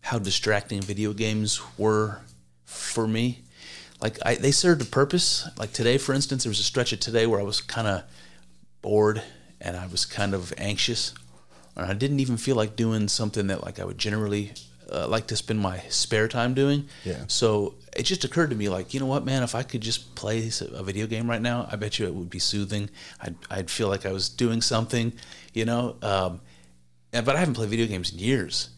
how 0.00 0.18
distracting 0.18 0.80
video 0.80 1.12
games 1.12 1.60
were 1.76 2.20
for 2.64 3.06
me. 3.06 3.42
Like 4.00 4.18
I, 4.24 4.36
they 4.36 4.52
served 4.52 4.82
a 4.82 4.84
purpose. 4.84 5.48
Like 5.58 5.72
today, 5.72 5.98
for 5.98 6.14
instance, 6.14 6.44
there 6.44 6.50
was 6.50 6.60
a 6.60 6.64
stretch 6.64 6.92
of 6.92 7.00
today 7.00 7.26
where 7.26 7.40
I 7.40 7.44
was 7.44 7.60
kind 7.60 7.86
of 7.86 8.04
bored 8.80 9.22
and 9.60 9.76
I 9.76 9.86
was 9.86 10.06
kind 10.06 10.34
of 10.34 10.52
anxious, 10.56 11.12
and 11.76 11.84
I 11.84 11.94
didn't 11.94 12.20
even 12.20 12.36
feel 12.36 12.54
like 12.54 12.76
doing 12.76 13.08
something 13.08 13.48
that 13.48 13.64
like 13.64 13.80
I 13.80 13.84
would 13.84 13.98
generally 13.98 14.52
uh, 14.92 15.06
like 15.08 15.26
to 15.28 15.36
spend 15.36 15.60
my 15.60 15.78
spare 15.88 16.28
time 16.28 16.54
doing. 16.54 16.88
Yeah. 17.04 17.24
So 17.28 17.74
it 17.96 18.02
just 18.04 18.24
occurred 18.24 18.50
to 18.50 18.56
me, 18.56 18.68
like, 18.68 18.94
you 18.94 19.00
know 19.00 19.06
what, 19.06 19.24
man? 19.24 19.42
If 19.42 19.54
I 19.54 19.62
could 19.62 19.80
just 19.80 20.14
play 20.14 20.50
a 20.72 20.82
video 20.82 21.06
game 21.06 21.28
right 21.28 21.42
now, 21.42 21.68
I 21.70 21.76
bet 21.76 21.98
you 21.98 22.06
it 22.06 22.14
would 22.14 22.30
be 22.30 22.38
soothing. 22.38 22.88
I'd, 23.20 23.36
I'd 23.50 23.70
feel 23.70 23.88
like 23.88 24.06
I 24.06 24.12
was 24.12 24.28
doing 24.28 24.62
something, 24.62 25.12
you 25.54 25.64
know. 25.64 25.96
Um, 26.02 26.40
and- 27.12 27.24
but 27.26 27.36
I 27.36 27.38
haven't 27.40 27.54
played 27.54 27.70
video 27.70 27.86
games 27.86 28.12
in 28.12 28.18
years. 28.18 28.70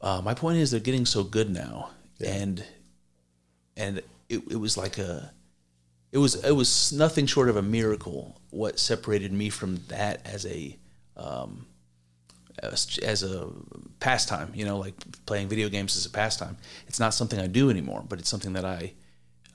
Uh, 0.00 0.20
my 0.22 0.34
point 0.34 0.58
is, 0.58 0.70
they're 0.70 0.80
getting 0.80 1.06
so 1.06 1.24
good 1.24 1.50
now, 1.50 1.90
and 2.24 2.62
and 3.76 3.98
it, 4.28 4.42
it 4.50 4.56
was 4.60 4.76
like 4.76 4.98
a 4.98 5.32
it 6.12 6.18
was 6.18 6.34
it 6.44 6.52
was 6.52 6.92
nothing 6.92 7.26
short 7.26 7.48
of 7.48 7.56
a 7.56 7.62
miracle 7.62 8.40
what 8.50 8.78
separated 8.78 9.32
me 9.32 9.50
from 9.50 9.76
that 9.88 10.24
as 10.26 10.46
a 10.46 10.76
um, 11.16 11.66
as, 12.62 12.98
as 13.02 13.22
a 13.22 13.48
pastime 14.00 14.50
you 14.54 14.64
know 14.64 14.78
like 14.78 14.94
playing 15.26 15.48
video 15.48 15.68
games 15.68 15.96
as 15.96 16.06
a 16.06 16.10
pastime. 16.10 16.56
It's 16.86 17.00
not 17.00 17.14
something 17.14 17.38
i 17.38 17.46
do 17.46 17.70
anymore 17.70 18.04
but 18.08 18.18
it's 18.18 18.28
something 18.28 18.52
that 18.54 18.64
i 18.64 18.92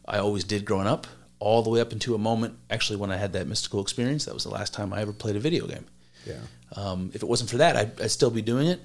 i 0.07 0.17
always 0.17 0.43
did 0.43 0.65
growing 0.65 0.87
up 0.87 1.07
all 1.39 1.63
the 1.63 1.69
way 1.69 1.81
up 1.81 1.91
into 1.91 2.13
a 2.13 2.17
moment 2.17 2.55
actually 2.69 2.97
when 2.97 3.11
i 3.11 3.17
had 3.17 3.33
that 3.33 3.47
mystical 3.47 3.81
experience. 3.81 4.25
That 4.25 4.33
was 4.33 4.43
the 4.43 4.49
last 4.49 4.73
time 4.73 4.93
i 4.93 5.01
ever 5.01 5.13
played 5.13 5.35
a 5.35 5.39
video 5.39 5.67
game. 5.67 5.85
Yeah. 6.25 6.41
um, 6.75 7.09
if 7.13 7.23
it 7.23 7.27
wasn't 7.27 7.49
for 7.49 7.57
that 7.57 7.75
I'd, 7.75 8.01
I'd 8.01 8.11
still 8.11 8.29
be 8.29 8.41
doing 8.43 8.67
it. 8.67 8.79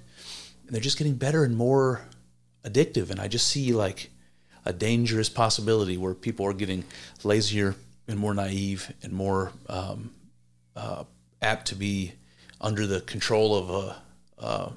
And 0.67 0.75
they're 0.75 0.81
just 0.81 0.99
getting 0.99 1.15
better 1.15 1.45
and 1.45 1.57
more 1.57 2.03
addictive 2.65 3.11
and 3.11 3.21
i 3.21 3.29
just 3.29 3.47
see 3.47 3.73
like 3.73 4.11
a 4.65 4.73
dangerous 4.73 5.29
possibility 5.29 5.97
where 5.97 6.13
people 6.13 6.45
are 6.45 6.53
getting 6.53 6.85
lazier 7.23 7.77
and 8.09 8.19
more 8.19 8.35
naive 8.35 8.93
and 9.03 9.13
more 9.13 9.53
um, 9.69 10.11
uh, 10.75 11.05
apt 11.41 11.69
to 11.69 11.75
be 11.75 12.13
under 12.61 12.87
the 12.87 13.01
control 13.03 13.55
of 13.55 13.71
a 13.71 13.97
uh, 14.39 14.71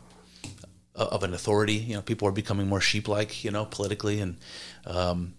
of 0.96 1.24
an 1.24 1.34
authority. 1.34 1.74
You 1.76 1.96
know, 1.96 2.02
people 2.02 2.28
are 2.28 2.32
becoming 2.32 2.68
more 2.68 2.82
sheep-like. 2.82 3.44
You 3.44 3.52
know, 3.52 3.66
politically, 3.66 4.20
and 4.22 4.38
um, 4.86 5.34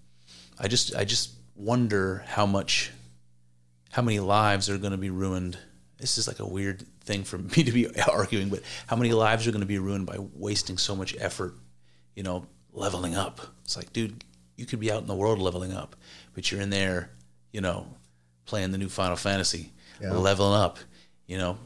I 0.58 0.68
just 0.68 0.94
I 0.94 1.04
just 1.04 1.30
wonder 1.56 2.24
how 2.26 2.46
much 2.46 2.90
how 3.90 4.02
many 4.02 4.20
lives 4.20 4.70
are 4.70 4.78
going 4.78 4.92
to 4.92 4.98
be 4.98 5.10
ruined. 5.10 5.58
This 5.98 6.16
is 6.16 6.26
like 6.28 6.38
a 6.38 6.46
weird 6.46 6.84
thing 7.04 7.24
for 7.24 7.38
me 7.56 7.62
to 7.64 7.72
be 7.72 7.88
arguing, 8.00 8.48
but 8.48 8.60
how 8.86 8.96
many 8.96 9.12
lives 9.12 9.46
are 9.46 9.50
going 9.52 9.60
to 9.60 9.66
be 9.66 9.78
ruined 9.78 10.06
by 10.06 10.16
wasting 10.18 10.78
so 10.78 10.94
much 10.96 11.14
effort, 11.18 11.54
you 12.14 12.22
know, 12.22 12.46
leveling 12.72 13.14
up? 13.14 13.40
It's 13.64 13.76
like, 13.76 13.92
dude, 13.92 14.24
you 14.56 14.64
could 14.66 14.80
be 14.80 14.90
out 14.90 15.02
in 15.02 15.08
the 15.08 15.14
world 15.14 15.38
leveling 15.40 15.72
up, 15.72 15.96
but 16.34 16.50
you're 16.50 16.60
in 16.60 16.70
there, 16.70 17.10
you 17.52 17.60
know, 17.60 17.86
playing 18.46 18.70
the 18.72 18.78
new 18.78 18.88
Final 18.88 19.16
Fantasy, 19.16 19.72
Yeah. 20.00 20.12
leveling 20.12 20.58
up, 20.60 20.78
you 21.26 21.36
know. 21.38 21.58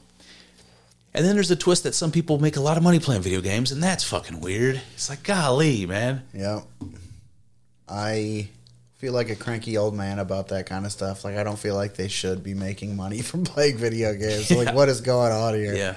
And 1.14 1.24
then 1.24 1.36
there's 1.36 1.48
the 1.48 1.56
twist 1.56 1.84
that 1.84 1.94
some 1.94 2.10
people 2.10 2.38
make 2.40 2.56
a 2.56 2.60
lot 2.60 2.76
of 2.76 2.82
money 2.82 2.98
playing 2.98 3.22
video 3.22 3.40
games, 3.40 3.70
and 3.70 3.82
that's 3.82 4.02
fucking 4.02 4.40
weird. 4.40 4.80
It's 4.94 5.08
like, 5.08 5.22
golly, 5.22 5.86
man. 5.86 6.24
Yeah. 6.32 6.62
I 7.88 8.48
feel 8.96 9.12
like 9.12 9.30
a 9.30 9.36
cranky 9.36 9.76
old 9.76 9.94
man 9.94 10.18
about 10.18 10.48
that 10.48 10.66
kind 10.66 10.86
of 10.86 10.92
stuff. 10.92 11.24
Like 11.24 11.36
I 11.36 11.44
don't 11.44 11.58
feel 11.58 11.74
like 11.74 11.94
they 11.94 12.08
should 12.08 12.42
be 12.42 12.54
making 12.54 12.96
money 12.96 13.20
from 13.22 13.44
playing 13.44 13.76
video 13.76 14.14
games. 14.14 14.50
Yeah. 14.50 14.58
Like 14.58 14.74
what 14.74 14.88
is 14.88 15.00
going 15.02 15.32
on 15.32 15.54
here? 15.54 15.74
Yeah. 15.74 15.96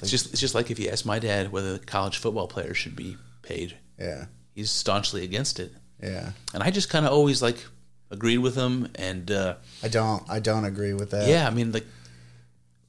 It's 0.00 0.10
just 0.10 0.32
it's 0.32 0.40
just 0.40 0.54
like 0.54 0.70
if 0.70 0.78
you 0.78 0.88
ask 0.88 1.04
my 1.04 1.18
dad 1.18 1.52
whether 1.52 1.78
college 1.78 2.18
football 2.18 2.46
players 2.48 2.78
should 2.78 2.96
be 2.96 3.16
paid. 3.42 3.76
Yeah. 3.98 4.26
He's 4.54 4.70
staunchly 4.70 5.24
against 5.24 5.60
it. 5.60 5.72
Yeah. 6.02 6.32
And 6.54 6.62
I 6.62 6.70
just 6.70 6.88
kind 6.88 7.04
of 7.04 7.12
always 7.12 7.42
like 7.42 7.62
agreed 8.10 8.38
with 8.38 8.54
him 8.54 8.88
and 8.94 9.30
uh, 9.30 9.56
I 9.82 9.88
don't 9.88 10.22
I 10.30 10.40
don't 10.40 10.64
agree 10.64 10.94
with 10.94 11.10
that. 11.10 11.28
yeah, 11.28 11.46
I 11.46 11.50
mean 11.50 11.72
like 11.72 11.86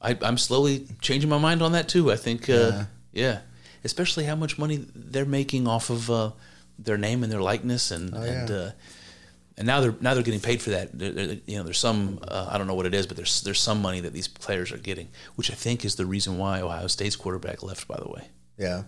I 0.02 0.18
I'm 0.22 0.38
slowly 0.38 0.88
changing 1.02 1.30
my 1.30 1.38
mind 1.38 1.62
on 1.62 1.72
that 1.74 1.88
too. 1.90 2.12
I 2.12 2.16
think 2.16 2.50
uh, 2.50 2.54
Yeah. 2.54 2.86
yeah. 3.12 3.40
Especially 3.84 4.26
how 4.26 4.36
much 4.36 4.58
money 4.58 4.86
they're 4.96 5.26
making 5.26 5.68
off 5.68 5.90
of 5.90 6.10
uh, 6.10 6.32
their 6.78 6.98
name 6.98 7.24
and 7.24 7.32
their 7.32 7.42
likeness 7.42 7.92
and 7.92 8.14
Oh, 8.14 8.22
and 8.22 8.52
uh, 8.52 8.72
and 9.58 9.68
now 9.68 9.82
they're 9.82 9.96
now 10.00 10.14
they're 10.14 10.24
getting 10.24 10.40
paid 10.40 10.62
for 10.62 10.70
that. 10.72 10.98
There- 10.98 11.12
there- 11.12 11.38
you 11.46 11.58
know, 11.58 11.64
there's 11.64 11.80
some 11.80 12.20
uh, 12.28 12.48
I 12.50 12.58
don't 12.58 12.68
know 12.68 12.76
what 12.76 12.86
it 12.86 12.94
is, 12.94 13.08
but 13.08 13.18
there's 13.18 13.42
there's 13.42 13.60
some 13.60 13.82
money 13.82 14.00
that 14.02 14.14
these 14.14 14.28
players 14.28 14.72
are 14.72 14.78
getting, 14.78 15.10
which 15.36 15.52
I 15.52 15.56
think 15.56 15.84
is 15.86 15.96
the 15.96 16.06
reason 16.06 16.38
why 16.38 16.62
Ohio 16.62 16.88
State's 16.88 17.16
quarterback 17.16 17.62
left. 17.64 17.88
By 17.88 17.98
the 17.98 18.10
way, 18.10 18.28
Yeah. 18.58 18.84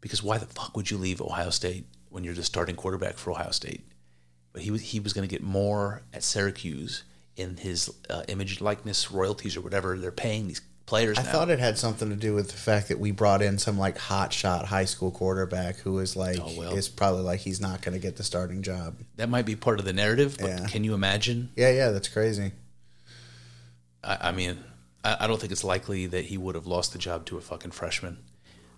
because 0.00 0.22
why 0.22 0.38
the 0.38 0.46
fuck 0.46 0.76
would 0.76 0.90
you 0.90 0.98
leave 0.98 1.20
Ohio 1.20 1.50
State 1.50 1.84
when 2.08 2.24
you're 2.24 2.34
the 2.34 2.42
starting 2.44 2.74
quarterback 2.76 3.16
for 3.18 3.30
Ohio 3.32 3.50
State? 3.52 3.84
But 4.52 4.62
he 4.62 4.70
was 4.72 4.80
he 4.82 4.98
was 5.00 5.12
going 5.12 5.28
to 5.28 5.32
get 5.32 5.42
more 5.44 6.02
at 6.12 6.24
Syracuse 6.24 7.04
in 7.36 7.56
his 7.56 7.90
uh, 8.08 8.22
image, 8.28 8.60
likeness, 8.60 9.10
royalties, 9.10 9.56
or 9.56 9.60
whatever 9.60 9.96
they're 9.98 10.10
paying 10.12 10.48
these 10.48 10.60
players. 10.86 11.18
I 11.18 11.22
now. 11.22 11.30
thought 11.32 11.50
it 11.50 11.58
had 11.60 11.78
something 11.78 12.10
to 12.10 12.16
do 12.16 12.34
with 12.34 12.48
the 12.50 12.56
fact 12.56 12.88
that 12.88 12.98
we 12.98 13.12
brought 13.12 13.42
in 13.42 13.58
some 13.58 13.78
like 13.78 13.96
hot 13.96 14.32
shot 14.32 14.66
high 14.66 14.84
school 14.86 15.10
quarterback 15.12 15.76
who 15.76 16.00
is 16.00 16.16
like 16.16 16.38
Oh, 16.40 16.52
well. 16.58 16.76
is 16.76 16.88
probably 16.88 17.22
like 17.22 17.40
he's 17.40 17.60
not 17.60 17.80
going 17.80 17.92
to 17.94 18.00
get 18.00 18.16
the 18.16 18.24
starting 18.24 18.62
job. 18.62 18.96
that 19.16 19.28
might 19.28 19.46
be 19.46 19.54
part 19.56 19.78
of 19.78 19.84
the 19.84 19.92
narrative, 19.92 20.36
but 20.40 20.48
Yeah. 20.50 20.66
can 20.66 20.82
you 20.84 20.94
imagine? 20.94 21.50
Yeah, 21.54 21.70
yeah, 21.70 21.90
that's 21.90 22.08
crazy. 22.08 22.52
I, 24.02 24.18
I 24.28 24.32
mean, 24.32 24.58
I, 25.04 25.18
I 25.20 25.26
don't 25.28 25.40
think 25.40 25.52
it's 25.52 25.64
likely 25.64 26.06
that 26.06 26.24
he 26.24 26.36
would 26.38 26.54
have 26.56 26.66
lost 26.66 26.92
the 26.92 26.98
job 26.98 27.24
to 27.26 27.38
a 27.38 27.40
fucking 27.40 27.70
freshman. 27.70 28.18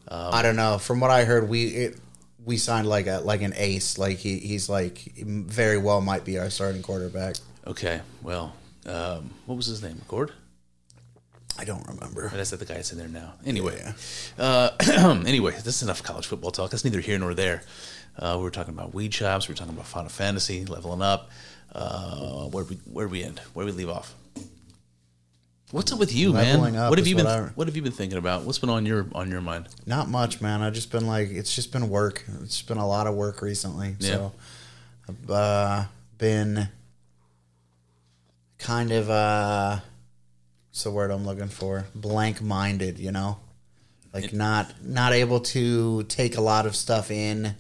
I 0.08 0.42
don't 0.42 0.56
know. 0.56 0.76
From 0.78 1.00
what 1.00 1.10
I 1.10 1.24
heard, 1.24 1.48
we 1.48 1.64
it, 1.68 1.98
we 2.44 2.56
signed 2.58 2.86
like 2.88 3.06
a 3.06 3.20
like 3.24 3.40
an 3.40 3.54
ace. 3.56 3.96
Like 3.96 4.18
he 4.18 4.38
he's 4.38 4.68
like 4.68 4.98
very 5.16 5.78
well 5.78 6.00
might 6.02 6.24
be 6.24 6.38
our 6.38 6.50
starting 6.50 6.82
quarterback. 6.82 7.36
Okay, 7.66 8.00
well, 8.22 8.54
um, 8.86 9.30
what 9.46 9.56
was 9.56 9.66
his 9.66 9.82
name? 9.82 10.00
Gord? 10.08 10.32
I 11.58 11.64
don't 11.64 11.86
remember. 11.86 12.28
That's 12.28 12.50
the 12.50 12.64
guy 12.64 12.74
that's 12.74 12.92
in 12.92 12.98
there 12.98 13.08
now. 13.08 13.34
Anyway, 13.44 13.78
Yeah. 13.78 13.92
uh, 14.38 14.70
anyway, 15.26 15.52
this 15.52 15.76
is 15.76 15.82
enough 15.82 16.02
college 16.02 16.26
football 16.26 16.50
talk. 16.50 16.70
That's 16.70 16.84
neither 16.84 17.00
here 17.00 17.18
nor 17.18 17.34
there. 17.34 17.62
Uh, 18.18 18.34
we 18.38 18.42
were 18.44 18.50
talking 18.50 18.74
about 18.74 18.94
weed 18.94 19.12
shops. 19.14 19.48
We 19.48 19.52
were 19.52 19.56
talking 19.58 19.74
about 19.74 19.86
Final 19.86 20.08
Fantasy, 20.08 20.64
leveling 20.64 21.02
up. 21.02 21.30
Uh, 21.74 22.46
where 22.48 22.64
we 22.64 22.76
where 22.90 23.08
we 23.08 23.22
end? 23.22 23.38
Where 23.54 23.64
we 23.64 23.72
leave 23.72 23.88
off? 23.88 24.14
What's 25.70 25.90
up 25.92 25.98
with 25.98 26.14
you, 26.14 26.34
man? 26.34 26.44
Leveling 26.60 26.76
up 26.76 26.90
what 26.90 26.98
have 26.98 27.06
you 27.06 27.16
been 27.16 27.24
what 27.24 27.34
I- 27.34 27.46
What 27.54 27.66
have 27.66 27.76
you 27.76 27.80
been 27.82 27.92
thinking 27.92 28.18
about? 28.18 28.42
What's 28.44 28.58
been 28.58 28.68
on 28.68 28.84
your 28.84 29.06
on 29.14 29.30
your 29.30 29.40
mind? 29.40 29.68
Not 29.86 30.08
much, 30.10 30.42
man. 30.42 30.60
I've 30.62 30.74
just 30.74 30.90
been 30.92 31.06
like 31.06 31.30
it's 31.30 31.54
just 31.54 31.72
been 31.72 31.88
work. 31.88 32.24
It's 32.42 32.60
been 32.60 32.76
a 32.76 32.86
lot 32.86 33.06
of 33.06 33.14
work 33.14 33.40
recently. 33.40 33.96
So 34.00 34.32
I've 35.08 35.30
uh, 35.30 35.84
been 36.18 36.68
kind 38.62 38.92
of 38.92 39.10
uh 39.10 39.78
what's 40.70 40.84
the 40.84 40.90
word 40.90 41.10
I'm 41.10 41.24
looking 41.26 41.48
for? 41.48 41.84
Blank 41.94 42.40
minded, 42.40 42.98
you 42.98 43.12
know? 43.12 43.38
Like 44.14 44.32
not 44.32 44.82
not 44.82 45.12
able 45.12 45.40
to 45.40 46.02
take 46.04 46.36
a 46.36 46.40
lot 46.40 46.66
of 46.66 46.76
stuff 46.76 47.10
in 47.10 47.54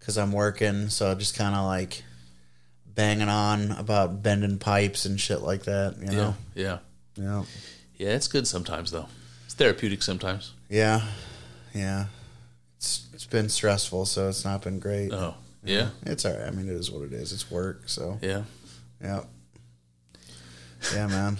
cuz 0.00 0.16
I'm 0.18 0.32
working, 0.32 0.88
so 0.88 1.14
just 1.14 1.36
kind 1.36 1.54
of 1.54 1.64
like 1.64 2.04
banging 2.86 3.28
on 3.28 3.72
about 3.72 4.22
bending 4.22 4.58
pipes 4.58 5.04
and 5.04 5.20
shit 5.20 5.42
like 5.42 5.64
that, 5.64 5.96
you 6.00 6.06
know? 6.12 6.34
yeah, 6.54 6.78
Yeah. 7.16 7.44
yeah. 7.96 8.08
It's 8.14 8.28
good 8.28 8.46
sometimes 8.46 8.90
though. 8.90 9.06
It's 9.44 9.54
therapeutic 9.54 10.02
sometimes. 10.02 10.52
Yeah. 10.68 11.02
Yeah. 11.74 12.06
It's 12.78 13.06
it's 13.12 13.26
been 13.26 13.48
stressful, 13.48 14.06
so 14.06 14.28
it's 14.28 14.44
not 14.44 14.62
been 14.62 14.78
great. 14.78 15.12
Oh, 15.12 15.34
yeah, 15.64 15.90
It's 16.04 16.24
all 16.24 16.32
right. 16.32 16.46
I 16.46 16.50
mean, 16.50 16.68
it 16.68 16.74
is 16.74 16.90
what 16.90 17.02
it 17.06 17.12
is. 17.12 17.32
It's 17.32 17.50
work, 17.50 17.82
so 17.88 18.18
yeah, 18.22 18.42
yeah, 19.02 19.22
yeah, 20.94 21.06
man. 21.06 21.38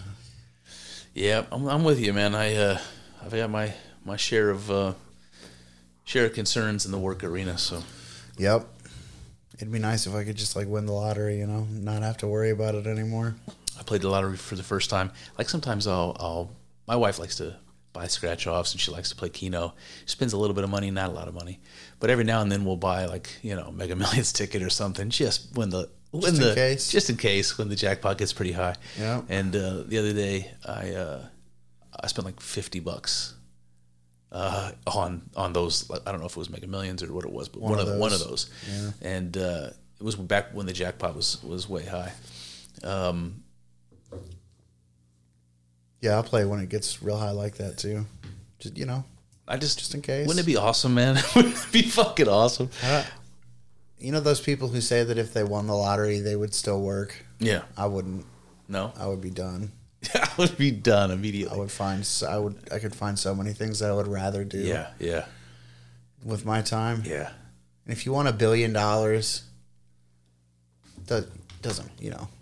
yeah. 1.15 1.45
I'm, 1.51 1.67
I'm 1.67 1.85
with 1.85 2.01
you, 2.01 2.13
man. 2.13 2.35
I 2.35 2.55
uh, 2.55 2.79
I've 3.25 3.33
got 3.33 3.51
my 3.51 3.75
my 4.05 4.17
share 4.17 4.51
of 4.51 4.71
uh, 4.71 4.93
share 6.05 6.27
of 6.27 6.35
concerns 6.35 6.87
in 6.87 6.93
the 6.93 6.99
work 6.99 7.25
arena. 7.25 7.59
So 7.59 7.83
Yep. 8.39 8.67
It'd 9.57 9.73
be 9.73 9.79
nice 9.79 10.07
if 10.07 10.15
I 10.15 10.25
could 10.25 10.37
just 10.37 10.55
like 10.55 10.67
win 10.69 10.85
the 10.87 10.93
lottery, 10.93 11.39
you 11.39 11.47
know, 11.47 11.67
not 11.71 12.03
have 12.03 12.19
to 12.19 12.27
worry 12.27 12.51
about 12.51 12.75
it 12.75 12.87
anymore. 12.87 13.35
I 13.79 13.83
played 13.83 14.03
the 14.03 14.09
lottery 14.11 14.37
for 14.37 14.55
the 14.55 14.63
first 14.63 14.91
time. 14.91 15.11
Like 15.39 15.49
sometimes 15.49 15.87
I'll, 15.87 16.15
I'll 16.21 16.51
my 16.87 16.97
wife 16.97 17.19
likes 17.19 17.37
to 17.37 17.57
buy 17.95 18.07
scratch 18.07 18.47
offs 18.47 18.73
and 18.73 18.81
she 18.81 18.91
likes 18.91 19.09
to 19.09 19.17
play 19.17 19.31
Keno. 19.31 19.73
She 20.05 20.13
spends 20.13 20.35
a 20.35 20.37
little 20.39 20.55
bit 20.55 20.65
of 20.65 20.71
money, 20.71 20.91
not 20.91 21.09
a 21.09 21.13
lot 21.13 21.29
of 21.29 21.35
money, 21.35 21.61
but 21.99 22.11
every 22.11 22.25
now 22.25 22.43
and 22.43 22.53
then 22.53 22.67
we'll 22.67 22.77
buy 22.77 23.07
like 23.07 23.31
you 23.43 23.57
know 23.57 23.71
Mega 23.71 23.97
Millions 24.03 24.33
ticket 24.33 24.63
or 24.63 24.69
something 24.71 25.09
just 25.09 25.57
when 25.57 25.71
the 25.71 25.89
when 26.21 26.35
Just 26.35 26.43
in 26.49 26.55
case. 26.55 26.91
just 26.91 27.11
in 27.11 27.17
case 27.17 27.59
when 27.59 27.69
the 27.69 27.77
jackpot 27.77 28.19
gets 28.19 28.33
pretty 28.33 28.53
high. 28.53 28.75
Yeah. 28.99 29.23
And 29.29 29.55
uh, 29.55 29.83
the 29.87 29.99
other 29.99 30.13
day 30.13 30.51
I 30.65 30.91
uh, 30.93 31.23
I 32.03 32.07
spent 32.09 32.25
like 32.27 32.41
fifty 32.41 32.81
bucks. 32.81 33.35
Uh, 34.33 34.73
on 34.89 35.23
on 35.37 35.53
those, 35.53 35.89
I 35.91 36.11
don't 36.11 36.19
know 36.21 36.27
if 36.27 36.33
it 36.33 36.37
was 36.37 36.51
Mega 36.51 36.67
Millions 36.67 37.03
or 37.03 37.13
what 37.13 37.25
it 37.25 37.33
was, 37.33 37.49
but 37.49 37.63
one, 37.63 37.71
One 37.73 37.81
of 37.81 37.89
of 37.89 37.99
one 37.99 38.13
of 38.13 38.19
those. 38.19 38.51
those, 38.51 38.93
and 39.01 39.37
uh, 39.37 39.71
it 39.99 40.03
was 40.03 40.17
back 40.17 40.53
when 40.53 40.67
the 40.67 40.73
jackpot 40.73 41.15
was 41.15 41.43
was 41.45 41.69
way 41.69 41.85
high. 41.87 42.13
Um, 42.83 43.45
Yeah, 46.03 46.17
I'll 46.17 46.23
play 46.23 46.45
when 46.45 46.61
it 46.61 46.69
gets 46.69 47.03
real 47.03 47.17
high 47.17 47.31
like 47.31 47.57
that 47.57 47.79
too. 47.79 48.05
Just 48.59 48.77
you 48.77 48.85
know, 48.85 49.05
I 49.49 49.57
just 49.57 49.79
Just 49.79 49.95
in 49.95 50.03
case. 50.03 50.27
Wouldn't 50.27 50.45
it 50.45 50.51
be 50.51 50.57
awesome, 50.57 50.95
man? 50.95 51.17
Wouldn't 51.37 51.55
it 51.55 51.73
be 51.73 51.83
fucking 51.83 52.29
awesome? 52.29 52.69
You 53.99 54.13
know 54.13 54.21
those 54.21 54.41
people 54.41 54.69
who 54.69 54.81
say 54.81 55.03
that 55.05 55.19
if 55.19 55.33
they 55.33 55.43
won 55.45 55.67
the 55.67 55.75
lottery 55.75 56.21
they 56.21 56.37
would 56.37 56.55
still 56.55 56.81
work. 56.81 57.25
Yeah. 57.39 57.63
I 57.77 57.87
wouldn't. 57.87 58.27
No, 58.69 58.93
I 58.99 59.07
would 59.07 59.21
be 59.21 59.31
done. 59.31 59.73
I 60.15 60.29
would 60.39 60.57
be 60.59 60.71
done 60.71 61.11
immediately. 61.11 61.55
I 61.55 61.59
would 61.59 61.71
find. 61.71 62.09
I 62.29 62.39
would. 62.39 62.57
I 62.73 62.79
could 62.79 62.95
find 62.95 63.19
so 63.19 63.35
many 63.35 63.53
things 63.53 63.79
that 63.79 63.91
I 63.91 63.95
would 63.95 64.09
rather 64.09 64.45
do. 64.45 64.59
Yeah, 64.59 64.91
yeah, 64.99 65.25
With 66.25 66.45
my 66.45 66.63
time. 66.63 67.03
yeah. 67.07 67.31
And 67.85 67.93
if 67.93 68.05
you 68.05 68.13
want 68.13 68.27
a 68.29 68.33
billion 68.33 68.73
dollars, 68.73 69.43
that 71.07 71.27
doesn't. 71.63 71.91
You 72.01 72.11
know. 72.11 72.29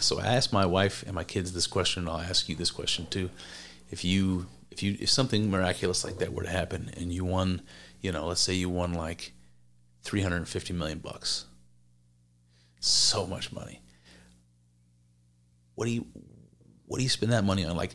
So 0.00 0.20
I 0.20 0.26
asked 0.26 0.52
my 0.52 0.64
wife 0.66 1.02
and 1.06 1.14
my 1.14 1.24
kids 1.24 1.52
this 1.52 1.66
question, 1.66 2.02
and 2.02 2.10
I'll 2.10 2.20
ask 2.20 2.48
you 2.48 2.54
this 2.54 2.70
question 2.70 3.06
too. 3.10 3.30
If 3.90 4.04
you, 4.04 4.46
if 4.70 4.80
you, 4.82 4.96
if 5.00 5.10
something 5.10 5.50
miraculous 5.50 6.04
like 6.04 6.18
that 6.18 6.32
were 6.32 6.44
to 6.44 6.50
happen, 6.50 6.90
and 6.96 7.12
you 7.12 7.24
won, 7.24 7.62
you 8.00 8.12
know, 8.12 8.26
let's 8.28 8.40
say 8.40 8.54
you 8.54 8.68
won 8.70 8.92
like 8.94 9.32
three 10.02 10.20
hundred 10.20 10.36
and 10.36 10.48
fifty 10.48 10.72
million 10.72 10.98
bucks, 10.98 11.46
so 12.80 13.26
much 13.26 13.52
money. 13.52 13.80
What 15.74 15.86
do 15.86 15.90
you, 15.92 16.06
what 16.86 16.98
do 16.98 17.02
you 17.02 17.08
spend 17.08 17.32
that 17.32 17.44
money 17.44 17.64
on? 17.64 17.76
Like, 17.76 17.94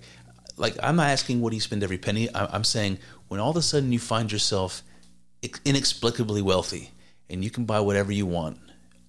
like 0.58 0.76
I'm 0.82 0.96
not 0.96 1.10
asking 1.10 1.42
what 1.42 1.52
do 1.52 1.56
you 1.56 1.62
spend 1.62 1.84
every 1.84 1.98
penny. 1.98 2.28
I'm 2.34 2.64
saying 2.64 2.98
when 3.28 3.40
all 3.40 3.52
of 3.52 3.58
a 3.58 3.62
sudden 3.62 3.92
you 3.92 4.00
find 4.00 4.32
yourself 4.32 4.82
inexplicably 5.64 6.42
wealthy 6.42 6.92
and 7.30 7.44
you 7.44 7.52
can 7.52 7.66
buy 7.66 7.80
whatever 7.80 8.12
you 8.12 8.26
want, 8.26 8.58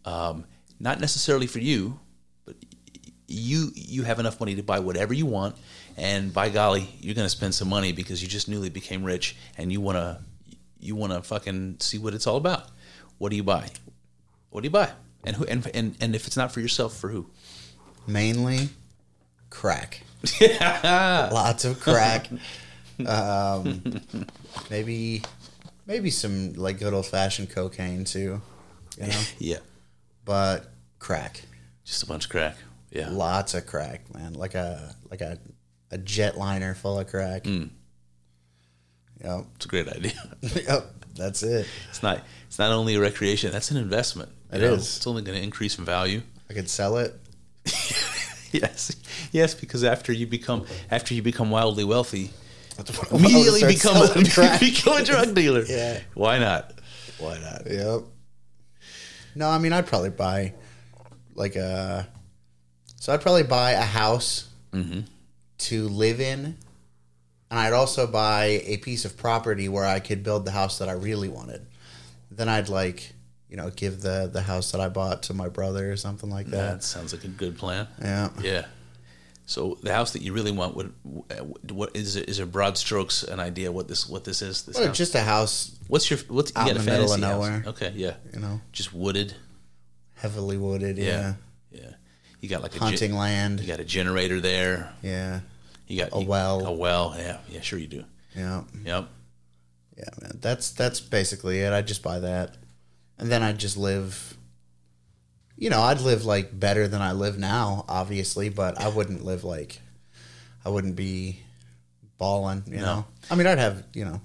um, 0.04 0.44
not 0.78 1.00
necessarily 1.00 1.46
for 1.46 1.58
you, 1.60 1.98
but 2.44 2.56
you 3.26 3.70
you 3.74 4.02
have 4.02 4.18
enough 4.18 4.40
money 4.40 4.54
to 4.56 4.62
buy 4.62 4.78
whatever 4.80 5.14
you 5.14 5.26
want, 5.26 5.56
and 5.96 6.32
by 6.32 6.48
golly, 6.48 6.88
you're 7.00 7.14
to 7.14 7.28
spend 7.28 7.54
some 7.54 7.68
money 7.68 7.92
because 7.92 8.22
you 8.22 8.28
just 8.28 8.48
newly 8.48 8.68
became 8.68 9.04
rich 9.04 9.36
and 9.56 9.72
you 9.72 9.80
want 9.80 9.96
to 9.96 10.20
you 10.80 10.94
want 10.94 11.12
to 11.12 11.22
fucking 11.22 11.76
see 11.80 11.98
what 11.98 12.14
it's 12.14 12.26
all 12.26 12.36
about. 12.36 12.68
What 13.18 13.30
do 13.30 13.36
you 13.36 13.42
buy? 13.42 13.70
What 14.50 14.62
do 14.62 14.66
you 14.66 14.70
buy? 14.70 14.90
And 15.24 15.36
who 15.36 15.44
and 15.44 15.66
and, 15.74 15.96
and 16.00 16.14
if 16.14 16.26
it's 16.26 16.36
not 16.36 16.52
for 16.52 16.60
yourself, 16.60 16.96
for 16.96 17.08
who? 17.08 17.26
Mainly, 18.06 18.68
crack. 19.50 20.02
Lots 20.62 21.64
of 21.64 21.80
crack. 21.80 22.28
um, 23.06 24.00
maybe, 24.70 25.22
maybe 25.86 26.10
some 26.10 26.54
like 26.54 26.78
good 26.78 26.94
old 26.94 27.06
fashioned 27.06 27.50
cocaine 27.50 28.04
too. 28.04 28.40
You 28.98 29.06
know, 29.06 29.20
Yeah, 29.38 29.58
but 30.24 30.70
crack. 30.98 31.42
just 31.84 32.02
a 32.02 32.06
bunch 32.06 32.24
of 32.24 32.30
crack. 32.30 32.56
Yeah, 32.90 33.10
Lots 33.10 33.54
of 33.54 33.66
crack, 33.66 34.12
man. 34.14 34.32
Like 34.34 34.54
a 34.54 34.94
like 35.10 35.20
a 35.20 35.38
a 35.90 35.98
jetliner 35.98 36.74
full 36.76 36.98
of 36.98 37.06
crack. 37.08 37.44
Mm. 37.44 37.70
Yep. 39.22 39.44
it's 39.56 39.64
a 39.66 39.68
great 39.68 39.88
idea. 39.88 40.12
yep. 40.42 40.86
That's 41.18 41.42
it. 41.42 41.66
It's 41.90 42.02
not 42.02 42.22
it's 42.46 42.58
not 42.58 42.72
only 42.72 42.94
a 42.94 43.00
recreation; 43.00 43.52
that's 43.52 43.70
an 43.70 43.76
investment. 43.76 44.30
It 44.52 44.62
It 44.62 44.72
is. 44.72 44.96
It's 44.96 45.06
only 45.06 45.22
going 45.22 45.36
to 45.36 45.44
increase 45.44 45.78
in 45.78 45.84
value. 45.84 46.22
I 46.48 46.54
could 46.54 46.70
sell 46.70 46.96
it. 46.96 47.14
Yes, 48.52 48.96
yes, 49.30 49.54
because 49.54 49.84
after 49.84 50.12
you 50.12 50.26
become 50.26 50.64
after 50.90 51.14
you 51.14 51.22
become 51.22 51.50
wildly 51.50 51.84
wealthy, 51.84 52.30
immediately 53.10 53.64
become 53.66 53.96
a, 53.96 54.14
become 54.60 54.96
a 54.96 55.04
drug 55.04 55.34
dealer. 55.34 55.64
Yeah. 55.68 56.00
Why 56.14 56.38
not? 56.38 56.72
Why 57.18 57.38
not? 57.38 57.70
Yep. 57.70 58.02
No, 59.34 59.50
I 59.50 59.58
mean 59.58 59.72
I'd 59.72 59.86
probably 59.86 60.10
buy 60.10 60.54
like 61.34 61.56
a. 61.56 62.08
So 62.96 63.12
I'd 63.12 63.20
probably 63.20 63.42
buy 63.42 63.72
a 63.72 63.82
house 63.82 64.48
mm-hmm. 64.72 65.00
to 65.58 65.88
live 65.88 66.20
in, 66.20 66.56
and 67.50 67.58
I'd 67.58 67.72
also 67.72 68.06
buy 68.06 68.62
a 68.64 68.76
piece 68.78 69.04
of 69.04 69.16
property 69.16 69.68
where 69.68 69.84
I 69.86 70.00
could 70.00 70.22
build 70.22 70.44
the 70.44 70.50
house 70.52 70.78
that 70.78 70.88
I 70.88 70.92
really 70.92 71.28
wanted. 71.28 71.66
Then 72.30 72.48
I'd 72.48 72.68
like, 72.68 73.12
you 73.48 73.56
know, 73.56 73.70
give 73.70 74.00
the 74.02 74.28
the 74.32 74.42
house 74.42 74.72
that 74.72 74.80
I 74.80 74.88
bought 74.88 75.22
to 75.24 75.34
my 75.34 75.48
brother 75.48 75.90
or 75.90 75.96
something 75.96 76.28
like 76.30 76.46
That 76.46 76.72
that. 76.72 76.82
sounds 76.84 77.12
like 77.12 77.24
a 77.24 77.28
good 77.28 77.56
plan. 77.58 77.88
Yeah. 78.00 78.28
Yeah. 78.42 78.66
So 79.46 79.78
the 79.82 79.94
house 79.94 80.12
that 80.12 80.20
you 80.20 80.34
really 80.34 80.52
want, 80.52 80.76
would 80.76 80.92
what 81.70 81.96
is 81.96 82.16
it? 82.16 82.28
Is 82.28 82.38
it 82.38 82.52
broad 82.52 82.76
strokes 82.76 83.22
an 83.22 83.40
idea 83.40 83.72
what 83.72 83.88
this 83.88 84.06
what 84.06 84.24
this 84.24 84.42
is? 84.42 84.62
This 84.64 84.78
house? 84.78 84.94
just 84.96 85.14
a 85.14 85.22
house, 85.22 85.74
what's 85.88 86.10
your 86.10 86.18
what's 86.28 86.52
you 86.54 86.60
out 86.60 86.66
got 86.66 86.70
in 86.76 86.82
a 86.82 86.84
the 86.84 86.90
middle 86.90 87.04
of 87.14 87.20
house? 87.20 87.20
nowhere. 87.20 87.64
Okay, 87.68 87.92
yeah, 87.96 88.14
you 88.34 88.40
know, 88.40 88.60
just 88.72 88.92
wooded. 88.92 89.34
heavily 90.16 90.58
wooded. 90.58 90.98
Yeah, 90.98 91.34
Yeah. 91.70 91.80
yeah. 91.80 91.90
You 92.40 92.48
got 92.50 92.62
like 92.62 92.76
a 92.76 92.78
Hunting 92.78 93.14
land. 93.14 93.60
you 93.60 93.66
got 93.66 93.80
a 93.80 93.84
generator 93.84 94.38
there. 94.38 94.92
Yeah. 95.02 95.40
You 95.88 96.00
got 96.04 96.10
A 96.12 96.20
well. 96.24 96.66
A 96.66 96.72
well. 96.72 97.14
Yeah, 97.18 97.38
yeah. 97.48 97.60
Sure, 97.60 97.78
you 97.78 97.86
do. 97.88 98.04
Yeah. 98.36 98.62
Yep. 98.84 99.08
Yeah, 99.96 100.04
man. 100.20 100.38
That's 100.40 100.70
that's 100.70 101.00
basically 101.00 101.60
it. 101.60 101.72
I'd 101.72 101.86
just 101.88 102.02
buy 102.02 102.20
that, 102.20 102.56
and 103.18 103.30
then 103.30 103.42
I'd 103.42 103.58
just 103.58 103.76
live 103.76 104.36
you 105.60 105.70
know, 105.70 105.80
I'd 105.80 106.00
live 106.00 106.24
like 106.24 106.56
better 106.58 106.86
than 106.86 107.02
I 107.02 107.10
live 107.12 107.36
now, 107.36 107.84
obviously, 107.88 108.48
but 108.48 108.80
I 108.80 108.88
wouldn't 108.88 109.24
live 109.24 109.42
like 109.42 109.80
I 110.64 110.68
wouldn't 110.68 110.94
be 110.94 111.40
balling. 112.16 112.62
You 112.68 112.76
No. 112.76 112.82
know, 112.84 113.04
I 113.30 113.34
mean, 113.34 113.46
I'd 113.48 113.58
have 113.58 113.82
you 113.92 114.04
know. 114.04 114.20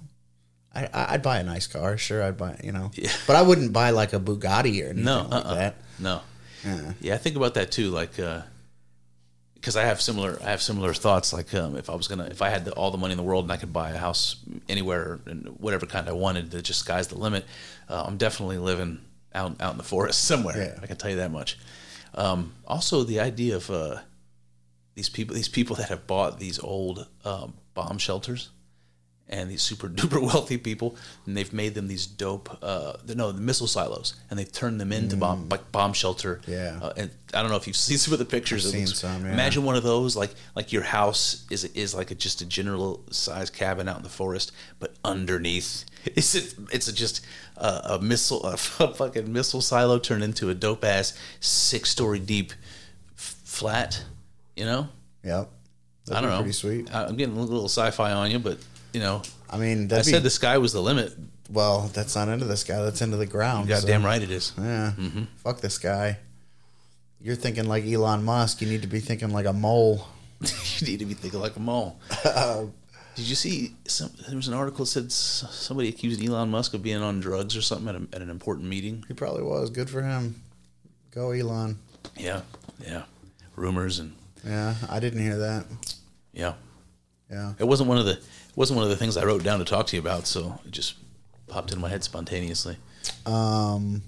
I, 0.76 0.86
I- 0.94 1.14
I'd 1.14 1.22
buy 1.24 1.40
a 1.40 1.44
nice 1.44 1.66
car, 1.68 1.98
sure. 1.98 2.22
I'd 2.24 2.38
buy, 2.38 2.60
you 2.64 2.72
know, 2.72 2.92
Yeah. 2.96 3.12
but 3.28 3.36
I 3.36 3.42
wouldn't 3.44 3.74
buy 3.74 3.92
like 3.92 4.14
a 4.14 4.20
Bugatti 4.20 4.82
or 4.84 4.90
anything 4.90 5.04
No, 5.06 5.22
like 5.30 5.46
uh-uh. 5.46 5.56
that. 5.56 5.76
No. 6.00 6.22
Yeah. 6.66 6.94
Yeah, 7.02 7.14
I 7.16 7.18
think 7.18 7.36
about 7.36 7.54
that 7.56 7.72
too. 7.72 7.90
Like, 7.92 8.20
uh, 8.20 8.42
because 9.64 9.78
I 9.78 9.86
have 9.86 10.02
similar, 10.02 10.38
I 10.44 10.50
have 10.50 10.62
similar 10.62 10.94
thoughts. 10.94 11.32
Like, 11.32 11.54
um, 11.54 11.78
if 11.78 11.90
I 11.90 11.96
was 11.96 12.10
gonna, 12.10 12.26
if 12.26 12.42
I 12.42 12.50
had 12.50 12.66
the, 12.66 12.74
all 12.74 12.92
the 12.92 12.98
money 12.98 13.14
in 13.14 13.18
the 13.18 13.24
world 13.24 13.46
and 13.46 13.52
I 13.52 13.56
could 13.56 13.72
buy 13.72 13.92
a 13.92 13.98
house 13.98 14.36
anywhere 14.68 15.22
and 15.26 15.56
whatever 15.58 15.86
kind 15.86 16.10
I 16.10 16.12
wanted, 16.12 16.52
that 16.52 16.64
just 16.64 16.82
sky's 16.82 17.08
the 17.08 17.18
limit. 17.18 17.46
Uh, 17.88 18.04
I'm 18.06 18.18
definitely 18.18 18.58
living 18.58 19.00
out 19.34 19.62
out 19.62 19.72
in 19.72 19.78
the 19.78 19.86
forest 19.86 20.22
somewhere. 20.26 20.58
Yeah. 20.58 20.80
I 20.84 20.86
can 20.86 20.98
tell 20.98 21.10
you 21.10 21.16
that 21.16 21.32
much. 21.32 21.58
Um, 22.14 22.52
also, 22.68 23.06
the 23.06 23.22
idea 23.22 23.56
of 23.56 23.70
uh, 23.70 24.00
these 24.96 25.08
people, 25.08 25.34
these 25.34 25.48
people 25.48 25.78
that 25.78 25.88
have 25.88 26.08
bought 26.08 26.40
these 26.40 26.60
old 26.60 27.08
um, 27.24 27.54
bomb 27.74 28.00
shelters 28.00 28.50
and 29.34 29.50
these 29.50 29.62
super 29.64 29.90
duper 29.90 30.22
wealthy 30.34 30.58
people, 30.58 30.96
and 31.26 31.36
they've 31.36 31.52
made 31.52 31.74
them 31.76 31.88
these 31.88 32.06
dope, 32.06 32.56
uh, 32.62 32.94
no, 33.16 33.32
the 33.32 33.42
missile 33.42 33.68
silos, 33.68 34.14
and 34.30 34.38
they've 34.38 34.52
turned 34.52 34.80
them 34.80 34.92
into 34.94 35.18
bomb 35.18 35.50
like 35.50 35.72
bomb 35.72 35.92
shelter. 35.94 36.40
Mm. 36.46 36.48
Yeah. 36.48 36.80
Uh, 36.82 36.94
and 36.96 37.12
I 37.34 37.42
don't 37.42 37.50
know 37.50 37.58
if 37.58 37.66
you've 37.68 37.76
seen 37.90 37.98
some 37.98 38.14
of 38.14 38.20
the 38.20 38.26
pictures. 38.26 38.66
I've 38.66 38.72
seen 38.72 38.86
looks- 38.86 39.00
some, 39.00 39.26
yeah. 39.26 39.34
Imagine 39.34 39.64
one 39.64 39.76
of 39.76 39.84
those, 39.84 40.16
like 40.16 40.32
like 40.56 40.72
your 40.72 40.84
house 40.84 41.46
is 41.50 41.64
is 41.66 41.94
like 41.96 42.12
a, 42.12 42.16
just 42.16 42.42
a 42.42 42.46
general 42.46 43.04
size 43.12 43.50
cabin 43.50 43.90
out 43.90 43.98
in 43.98 44.04
the 44.04 44.10
forest, 44.10 44.52
but 44.80 44.94
underneath 45.04 45.86
it's 46.06 46.36
a, 46.36 46.42
it's 46.72 46.88
a 46.88 46.94
just 46.94 47.26
a, 47.58 47.82
a 47.96 48.00
missile, 48.02 48.44
a 48.44 48.56
fucking 48.58 49.32
missile 49.34 49.62
silo 49.62 50.00
turned 50.00 50.24
into 50.24 50.50
a 50.50 50.54
dope 50.54 50.84
ass 50.86 51.18
six 51.40 51.90
story 51.90 52.20
deep 52.20 52.54
f- 53.18 53.36
flat. 53.44 54.04
You 54.56 54.66
know, 54.66 54.90
Yep. 55.24 55.50
That'd 56.06 56.18
I 56.18 56.22
don't 56.22 56.30
know. 56.32 56.38
Pretty 56.40 56.52
sweet. 56.52 56.94
I'm 56.94 57.16
getting 57.16 57.38
a 57.38 57.42
little 57.42 57.70
sci-fi 57.70 58.12
on 58.12 58.30
you, 58.30 58.38
but 58.38 58.58
you 58.94 59.00
know, 59.00 59.22
I 59.50 59.58
mean, 59.58 59.84
I 59.84 59.88
that'd 59.88 60.06
be, 60.06 60.12
said 60.12 60.24
the 60.24 60.30
sky 60.30 60.58
was 60.58 60.74
the 60.74 60.82
limit. 60.82 61.14
well, 61.52 61.90
that's 61.94 62.16
not 62.16 62.30
into 62.30 62.46
the 62.46 62.58
sky. 62.58 62.82
That's 62.82 63.02
into 63.02 63.18
the 63.18 63.26
ground. 63.26 63.68
so- 63.70 63.76
Goddamn 63.76 64.06
right 64.06 64.22
it 64.22 64.32
is. 64.32 64.54
Yeah. 64.58 64.94
Mm-hmm. 64.98 65.24
Fuck 65.38 65.60
this 65.62 65.78
guy. 65.78 66.18
You're 67.22 67.36
thinking 67.36 67.66
like 67.68 67.86
Elon 67.86 68.24
Musk. 68.24 68.62
You 68.62 68.68
need 68.68 68.82
to 68.82 68.88
be 68.88 69.00
thinking 69.00 69.30
like 69.32 69.46
a 69.46 69.54
mole. 69.54 70.08
you 70.42 70.88
need 70.88 71.00
to 71.00 71.06
be 71.06 71.14
thinking 71.14 71.40
like 71.40 71.56
a 71.56 71.60
mole. 71.60 71.98
Did 73.16 73.30
you 73.30 73.36
see? 73.36 73.76
Some, 73.86 74.10
there 74.28 74.36
was 74.36 74.48
an 74.48 74.56
article 74.56 74.86
that 74.86 74.92
said 74.92 75.06
s- 75.06 75.46
somebody 75.52 75.88
accused 75.88 76.22
Elon 76.24 76.50
Musk 76.50 76.74
of 76.74 76.82
being 76.82 77.02
on 77.02 77.20
drugs 77.20 77.56
or 77.56 77.62
something 77.62 77.88
at, 77.88 77.96
a, 77.96 78.16
at 78.16 78.22
an 78.24 78.30
important 78.30 78.68
meeting. 78.68 79.06
He 79.08 79.14
probably 79.14 79.44
was. 79.44 79.70
Good 79.70 79.90
for 79.90 80.02
him. 80.02 80.42
Go 81.12 81.30
Elon. 81.32 81.78
Yeah, 82.18 82.42
yeah. 82.86 83.04
Rumors 83.56 84.00
and 84.00 84.14
Yeah, 84.44 84.74
I 84.90 85.00
didn't 85.00 85.22
hear 85.22 85.38
that. 85.38 85.66
yeah, 86.34 86.54
Yeah. 87.32 87.54
it 87.60 87.66
wasn't 87.66 87.88
one 87.88 88.00
of 88.00 88.06
the 88.06 88.20
wasn't 88.56 88.76
one 88.78 88.84
of 88.84 88.90
the 88.90 88.96
things 88.98 89.18
I 89.18 89.24
wrote 89.26 89.44
down 89.44 89.60
to 89.60 89.66
talk 89.66 89.88
to 89.88 89.96
you 89.96 90.02
about. 90.02 90.28
So 90.28 90.60
it 90.66 90.72
just 90.72 90.96
popped 91.48 91.72
in 91.74 91.80
my 91.80 91.90
head 91.90 92.04
spontaneously. 92.04 92.78
Um, 93.26 94.02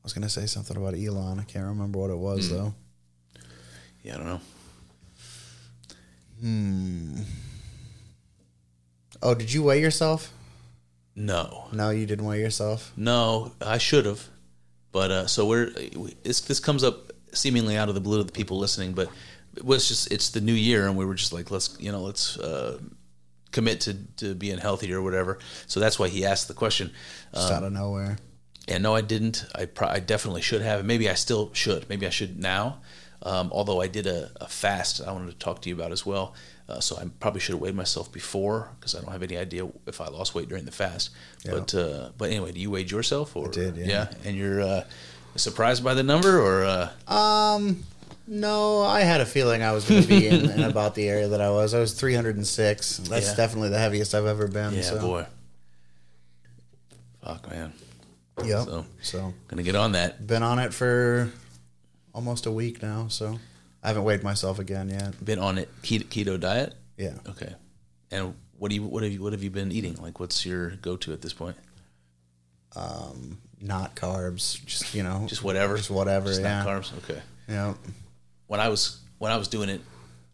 I 0.00 0.04
was 0.04 0.12
gonna 0.12 0.28
say 0.28 0.46
something 0.46 0.76
about 0.76 0.94
Elon. 0.94 1.38
I 1.38 1.44
can't 1.44 1.66
remember 1.66 1.98
what 1.98 2.10
it 2.10 2.16
was 2.18 2.50
though. 2.50 2.74
Yeah, 4.02 4.14
I 4.14 4.16
don't 4.18 4.26
know. 4.26 4.40
Hmm. 6.40 7.20
Oh, 9.22 9.34
did 9.34 9.52
you 9.52 9.64
weigh 9.64 9.80
yourself? 9.80 10.32
No, 11.16 11.66
No, 11.72 11.90
you 11.90 12.06
didn't 12.06 12.24
weigh 12.26 12.40
yourself. 12.40 12.92
no, 12.96 13.50
I 13.60 13.78
should 13.78 14.06
have. 14.06 14.24
But 14.92 15.10
uh, 15.10 15.26
so 15.26 15.46
we're 15.46 15.70
this 16.22 16.40
this 16.42 16.60
comes 16.60 16.84
up 16.84 17.12
seemingly 17.32 17.76
out 17.76 17.88
of 17.88 17.94
the 17.96 18.00
blue 18.00 18.18
to 18.18 18.24
the 18.24 18.32
people 18.32 18.56
listening, 18.58 18.92
but 18.92 19.08
was 19.64 19.88
just 19.88 20.12
it's 20.12 20.30
the 20.30 20.40
new 20.40 20.52
year, 20.52 20.86
and 20.86 20.96
we 20.96 21.04
were 21.04 21.14
just 21.14 21.32
like 21.32 21.50
let's 21.50 21.76
you 21.80 21.92
know 21.92 22.00
let's 22.00 22.38
uh, 22.38 22.78
commit 23.52 23.80
to 23.82 23.94
to 24.16 24.34
being 24.34 24.58
healthy 24.58 24.92
or 24.92 25.02
whatever. 25.02 25.38
So 25.66 25.80
that's 25.80 25.98
why 25.98 26.08
he 26.08 26.24
asked 26.24 26.48
the 26.48 26.54
question. 26.54 26.90
Just 27.34 27.52
out 27.52 27.62
of 27.62 27.72
nowhere. 27.72 28.18
And 28.68 28.82
no, 28.82 28.94
I 28.94 29.00
didn't. 29.00 29.46
I, 29.54 29.64
pro- 29.64 29.88
I 29.88 29.98
definitely 29.98 30.42
should 30.42 30.60
have. 30.60 30.84
Maybe 30.84 31.08
I 31.08 31.14
still 31.14 31.50
should. 31.54 31.88
Maybe 31.88 32.06
I 32.06 32.10
should 32.10 32.38
now. 32.38 32.80
Um, 33.22 33.48
although 33.50 33.80
I 33.80 33.88
did 33.88 34.06
a, 34.06 34.30
a 34.42 34.46
fast, 34.46 35.00
I 35.00 35.10
wanted 35.10 35.30
to 35.30 35.38
talk 35.38 35.62
to 35.62 35.68
you 35.70 35.74
about 35.74 35.90
as 35.90 36.04
well. 36.04 36.34
Uh, 36.68 36.78
so 36.78 36.96
I 36.98 37.06
probably 37.18 37.40
should 37.40 37.54
have 37.54 37.62
weighed 37.62 37.74
myself 37.74 38.12
before 38.12 38.70
because 38.78 38.94
I 38.94 39.00
don't 39.00 39.10
have 39.10 39.22
any 39.22 39.38
idea 39.38 39.66
if 39.86 40.02
I 40.02 40.08
lost 40.08 40.34
weight 40.34 40.50
during 40.50 40.66
the 40.66 40.70
fast. 40.70 41.10
Yeah. 41.44 41.52
But 41.52 41.74
uh, 41.74 42.10
but 42.18 42.28
anyway, 42.28 42.52
do 42.52 42.60
you 42.60 42.70
weigh 42.70 42.84
yourself? 42.84 43.34
Or, 43.36 43.48
did, 43.48 43.78
yeah. 43.78 44.12
And 44.26 44.36
you're 44.36 44.60
uh, 44.60 44.84
surprised 45.34 45.82
by 45.82 45.94
the 45.94 46.02
number, 46.02 46.38
or 46.38 46.64
uh, 46.64 47.12
Um, 47.12 47.84
no, 48.28 48.82
I 48.82 49.00
had 49.00 49.20
a 49.20 49.26
feeling 49.26 49.62
I 49.62 49.72
was 49.72 49.88
going 49.88 50.02
to 50.02 50.08
be 50.08 50.26
in, 50.28 50.62
about 50.62 50.94
the 50.94 51.08
area 51.08 51.28
that 51.28 51.40
I 51.40 51.50
was. 51.50 51.74
I 51.74 51.78
was 51.80 51.94
306. 51.94 52.98
That's 52.98 53.28
Yeah. 53.30 53.34
definitely 53.36 53.70
the 53.70 53.78
heaviest 53.78 54.14
I've 54.14 54.26
ever 54.26 54.46
been. 54.48 54.74
yeah, 54.74 54.82
so. 54.82 55.00
boy, 55.00 55.26
fuck 57.24 57.48
man, 57.50 57.72
Yep. 58.44 58.64
So- 58.66 58.86
so 59.02 59.34
gonna 59.48 59.62
get 59.62 59.74
on 59.74 59.92
that. 59.92 60.26
been 60.26 60.42
on 60.42 60.58
it 60.58 60.72
for 60.72 61.30
almost 62.14 62.46
a 62.46 62.50
week 62.52 62.82
now. 62.82 63.08
So 63.08 63.38
I 63.82 63.88
haven't 63.88 64.04
weighed 64.04 64.22
myself 64.22 64.58
again 64.58 64.88
yet. 64.88 65.22
Been 65.24 65.38
on 65.38 65.58
it 65.58 65.68
keto, 65.82 66.04
keto 66.04 66.40
diet. 66.40 66.74
Yeah. 66.96 67.14
Okay. 67.28 67.54
And 68.10 68.34
what 68.58 68.68
do 68.70 68.74
you 68.76 68.82
what 68.84 69.02
have 69.02 69.12
you 69.12 69.22
what 69.22 69.32
have 69.32 69.42
you 69.42 69.50
been 69.50 69.72
eating? 69.72 69.96
Like, 70.00 70.20
what's 70.20 70.44
your 70.46 70.70
go 70.70 70.96
to 70.98 71.12
at 71.12 71.20
this 71.22 71.32
point? 71.32 71.56
Um, 72.76 73.38
not 73.60 73.94
carbs. 73.96 74.64
Just 74.64 74.94
you 74.94 75.02
know. 75.02 75.26
Just 75.28 75.42
whatever. 75.42 75.76
Just 75.76 75.90
whatever. 75.90 76.26
Just 76.28 76.42
yeah. 76.42 76.62
not 76.62 76.66
carbs. 76.66 76.96
Okay. 76.98 77.20
Yeah. 77.48 77.74
When 78.48 78.60
I 78.60 78.68
was 78.68 79.00
when 79.18 79.30
I 79.32 79.36
was 79.36 79.46
doing 79.48 79.68
it, 79.68 79.80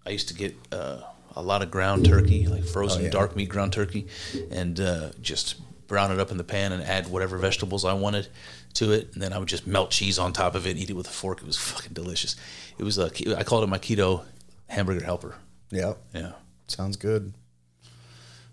I 0.07 0.11
used 0.11 0.29
to 0.29 0.35
get 0.35 0.55
uh, 0.72 1.00
a 1.37 1.42
lot 1.42 1.62
of 1.62 1.70
ground 1.70 2.05
turkey, 2.07 2.46
like 2.46 2.64
frozen 2.64 3.03
Oh, 3.03 3.05
yeah. 3.05 3.11
dark 3.11 3.37
meat 3.37 3.48
ground 3.50 3.72
turkey, 3.72 4.07
and 4.50 4.79
uh, 4.81 5.11
just 5.20 5.57
brown 5.87 6.11
it 6.11 6.18
up 6.18 6.31
in 6.31 6.38
the 6.38 6.44
pan 6.44 6.72
and 6.72 6.83
add 6.83 7.09
whatever 7.09 7.37
vegetables 7.38 7.85
I 7.85 7.92
wanted 7.92 8.29
to 8.74 8.92
it, 8.92 9.11
and 9.14 9.22
then 9.22 9.33
I 9.33 9.38
would 9.38 9.48
just 9.48 9.66
melt 9.66 9.90
cheese 9.90 10.18
on 10.18 10.33
top 10.33 10.55
of 10.55 10.66
it 10.66 10.70
and 10.70 10.79
eat 10.81 10.90
it 10.90 10.96
with 10.96 11.07
a 11.07 11.11
fork. 11.12 11.40
It 11.42 11.46
was 11.46 11.57
fucking 11.57 11.92
delicious. 11.92 12.37
It 12.79 12.85
was 12.85 12.98
a 12.98 13.11
I 13.38 13.44
called 13.44 13.64
it 13.64 13.68
my 13.68 13.79
keto 13.79 14.22
hamburger 14.68 15.05
helper. 15.05 15.35
Yeah, 15.70 15.94
Yeah. 16.14 16.33
Sounds 16.68 16.96
good. 16.96 17.35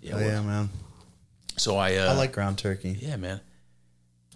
Yeah. 0.01 0.15
Oh, 0.15 0.19
yeah, 0.19 0.41
man. 0.41 0.69
So 1.57 1.77
I 1.77 1.95
uh, 1.95 2.11
I 2.13 2.17
like 2.17 2.31
ground 2.33 2.57
turkey. 2.57 2.97
yeah, 2.99 3.15
man. 3.17 3.39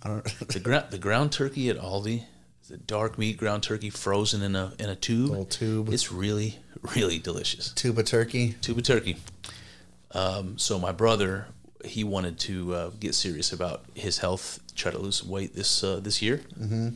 I 0.03 0.09
don't. 0.09 0.23
The 0.49 0.59
ground 0.59 0.85
the 0.91 0.99
ground 0.99 1.31
turkey 1.31 1.69
at 1.69 1.77
Aldi, 1.77 2.23
the 2.69 2.77
dark 2.77 3.17
meat 3.17 3.37
ground 3.37 3.63
turkey 3.63 3.89
frozen 3.89 4.41
in 4.41 4.55
a 4.55 4.73
in 4.79 4.89
a 4.89 4.95
tube. 4.95 5.29
Little 5.29 5.45
tube. 5.45 5.89
It's 5.93 6.11
really 6.11 6.59
really 6.95 7.19
delicious. 7.19 7.71
Tube 7.73 7.97
of 7.99 8.05
turkey. 8.05 8.55
Tube 8.61 8.77
of 8.77 8.83
turkey. 8.83 9.17
Um, 10.11 10.57
so 10.57 10.79
my 10.79 10.91
brother, 10.91 11.47
he 11.83 12.03
wanted 12.03 12.39
to 12.39 12.73
uh, 12.73 12.89
get 12.99 13.15
serious 13.15 13.51
about 13.51 13.83
his 13.93 14.19
health, 14.19 14.59
try 14.75 14.91
to 14.91 14.97
lose 14.97 15.17
some 15.17 15.29
weight 15.29 15.53
this 15.53 15.83
uh, 15.83 15.99
this 15.99 16.21
year. 16.21 16.41
Mm-hmm. 16.59 16.89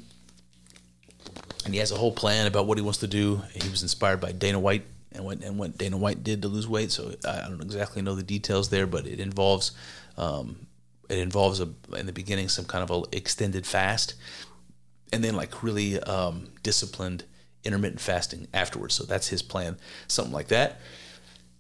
And 1.66 1.74
he 1.74 1.80
has 1.80 1.92
a 1.92 1.96
whole 1.98 2.14
plan 2.14 2.48
about 2.48 2.66
what 2.66 2.78
he 2.78 2.82
wants 2.82 3.00
to 3.00 3.08
do. 3.08 3.42
He 3.54 3.70
was 3.70 3.82
inspired 3.82 4.22
by 4.22 4.32
Dana 4.32 4.60
White 4.60 4.86
and 5.12 5.26
what 5.26 5.44
and 5.44 5.60
what 5.60 5.78
Dana 5.78 5.98
White 5.98 6.24
did 6.24 6.42
to 6.42 6.48
lose 6.48 6.68
weight. 6.68 6.92
So 6.92 7.16
I, 7.26 7.42
I 7.42 7.50
don't 7.50 7.62
exactly 7.62 8.02
know 8.02 8.16
the 8.16 8.24
details 8.24 8.70
there, 8.70 8.88
but 8.88 9.06
it 9.06 9.20
involves 9.20 9.72
um, 10.18 10.68
it 11.10 11.18
involves 11.18 11.60
a 11.60 11.70
in 11.96 12.06
the 12.06 12.14
beginning 12.14 12.48
some 12.50 12.66
kind 12.66 12.90
of 12.90 12.92
a 12.92 13.16
extended 13.16 13.66
fast, 13.66 14.14
and 15.12 15.24
then 15.24 15.36
like 15.36 15.64
really 15.64 16.00
um, 16.02 16.50
disciplined 16.64 17.24
intermittent 17.64 18.02
fasting 18.02 18.48
afterwards. 18.54 18.94
So 18.96 19.04
that's 19.04 19.28
his 19.28 19.42
plan, 19.42 19.78
something 20.08 20.34
like 20.34 20.48
that. 20.48 20.80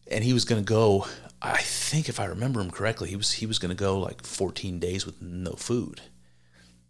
And 0.10 0.24
he 0.24 0.34
was 0.34 0.46
going 0.46 0.62
to 0.64 0.66
go. 0.66 1.06
I 1.42 1.58
think 1.58 2.10
if 2.10 2.20
I 2.20 2.26
remember 2.26 2.60
him 2.60 2.72
correctly, 2.72 3.10
he 3.10 3.16
was 3.16 3.34
he 3.34 3.46
was 3.46 3.60
going 3.60 3.70
to 3.70 3.76
go 3.76 3.98
like 4.00 4.26
14 4.26 4.80
days 4.80 5.06
with 5.06 5.22
no 5.22 5.54
food. 5.54 6.02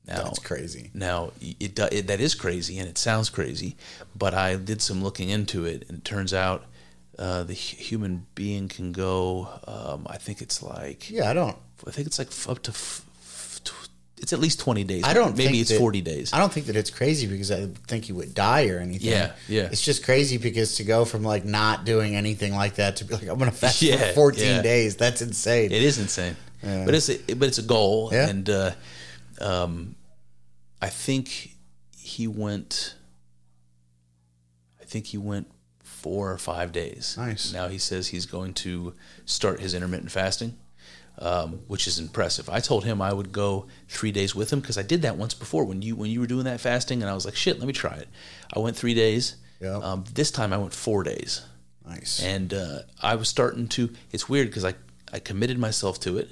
Now 0.08 0.24
That's 0.24 0.40
crazy. 0.40 0.90
now 0.94 1.34
it, 1.40 1.78
it 1.80 2.08
that 2.08 2.20
is 2.20 2.34
crazy 2.34 2.80
and 2.80 2.90
it 2.90 2.98
sounds 2.98 3.30
crazy, 3.30 3.78
but 4.16 4.34
I 4.34 4.56
did 4.56 4.82
some 4.82 5.04
looking 5.04 5.30
into 5.30 5.66
it 5.66 5.86
and 5.88 6.00
it 6.00 6.06
turns 6.06 6.34
out 6.34 6.66
uh, 7.20 7.44
the 7.44 7.54
human 7.54 8.26
being 8.34 8.70
can 8.70 8.92
go. 8.92 9.50
Um, 9.68 10.08
I 10.10 10.18
think 10.18 10.42
it's 10.42 10.64
like 10.64 11.12
Yeah, 11.12 11.30
I 11.30 11.34
don't. 11.34 11.58
I 11.86 11.92
think 11.92 12.08
it's 12.08 12.18
like 12.18 12.30
up 12.50 12.64
to. 12.64 12.72
F- 12.72 13.06
it's 14.22 14.34
at 14.34 14.40
least 14.40 14.60
20 14.60 14.84
days. 14.84 15.04
I 15.04 15.14
don't. 15.14 15.36
Maybe 15.38 15.60
it's 15.60 15.70
that- 15.70 15.80
40 15.80 16.02
days. 16.02 16.34
I 16.34 16.38
don't 16.40 16.52
think 16.52 16.66
that 16.68 16.76
it's 16.76 16.90
crazy 16.90 17.26
because 17.28 17.52
I 17.52 17.68
think 17.88 18.06
he 18.06 18.14
would 18.14 18.34
die 18.34 18.68
or 18.68 18.80
anything. 18.80 19.10
Yeah, 19.12 19.32
yeah. 19.48 19.70
It's 19.72 19.82
just 19.82 20.04
crazy 20.04 20.38
because 20.38 20.76
to 20.76 20.84
go 20.84 21.06
from 21.06 21.24
like 21.24 21.46
not 21.46 21.86
doing 21.86 22.16
anything 22.16 22.56
like 22.56 22.76
that 22.76 22.98
to 22.98 23.06
be 23.06 23.14
like 23.16 23.28
I'm 23.28 23.40
gonna 23.40 23.52
fast 23.66 23.82
Yeah, 23.82 23.98
for 24.10 24.14
14 24.34 24.44
yeah. 24.44 24.62
days. 24.62 24.96
That's 24.98 25.22
insane. 25.22 25.72
It 25.72 25.82
is 25.82 25.98
insane, 26.00 26.36
Yeah. 26.64 26.86
but 26.86 26.94
it's 26.96 27.10
a, 27.10 27.18
but 27.36 27.48
it's 27.48 27.58
a 27.58 27.64
goal, 27.64 28.10
and 28.12 28.50
uh, 28.50 28.72
um, 29.42 29.96
I 30.82 30.90
think 30.90 31.56
he 31.98 32.28
went. 32.28 32.96
I 34.82 34.86
think 34.86 35.06
he 35.08 35.18
went 35.18 35.48
four 35.84 36.32
or 36.32 36.38
five 36.38 36.72
days. 36.72 37.16
Nice. 37.18 37.54
Now 37.54 37.68
he 37.68 37.78
says 37.78 38.08
he's 38.08 38.26
going 38.26 38.54
to 38.56 38.94
start 39.26 39.60
his 39.60 39.74
intermittent 39.74 40.12
fasting. 40.12 40.58
Um, 41.20 41.60
which 41.68 41.86
is 41.88 42.00
impressive. 42.00 42.50
I 42.50 42.60
told 42.60 42.86
him 42.86 43.02
I 43.02 43.14
would 43.14 43.32
go 43.32 43.68
three 43.88 44.12
days 44.12 44.34
with 44.34 44.52
him 44.52 44.60
because 44.62 44.78
I 44.78 44.82
did 44.84 45.02
that 45.04 45.18
once 45.18 45.34
before 45.34 45.66
when 45.66 45.82
you 45.82 45.96
when 45.96 46.10
you 46.10 46.20
were 46.22 46.28
doing 46.28 46.46
that 46.46 46.60
fasting, 46.62 47.02
and 47.02 47.12
I 47.12 47.14
was 47.14 47.26
like, 47.26 47.36
shit, 47.36 47.60
let 47.60 47.68
me 47.68 47.74
try 47.74 47.94
it. 47.96 48.08
I 48.56 48.60
went 48.60 48.76
three 48.78 48.94
days. 48.94 49.36
Yeah. 49.62 49.76
Um, 49.78 50.06
this 50.14 50.32
time 50.32 50.54
I 50.54 50.58
went 50.58 50.74
four 50.74 51.04
days, 51.04 51.42
Nice. 51.86 52.24
and 52.24 52.54
uh, 52.54 52.80
I 53.02 53.16
was 53.16 53.28
starting 53.28 53.68
to. 53.70 53.90
It's 54.12 54.30
weird 54.30 54.48
because 54.48 54.64
I 54.66 54.74
I 55.12 55.20
committed 55.20 55.58
myself 55.60 56.00
to 56.02 56.18
it, 56.18 56.30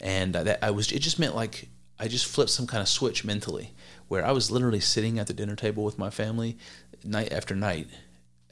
and 0.00 0.34
that 0.34 0.62
I 0.62 0.70
was. 0.70 0.92
It 0.92 1.00
just 1.00 1.18
meant 1.18 1.34
like 1.34 1.68
I 1.98 2.06
just 2.06 2.26
flipped 2.26 2.50
some 2.50 2.66
kind 2.68 2.80
of 2.80 2.88
switch 2.88 3.24
mentally, 3.24 3.72
where 4.08 4.24
I 4.24 4.30
was 4.32 4.50
literally 4.52 4.80
sitting 4.80 5.18
at 5.18 5.26
the 5.26 5.34
dinner 5.34 5.56
table 5.56 5.82
with 5.84 5.98
my 5.98 6.10
family, 6.10 6.56
night 7.04 7.32
after 7.32 7.56
night, 7.56 7.88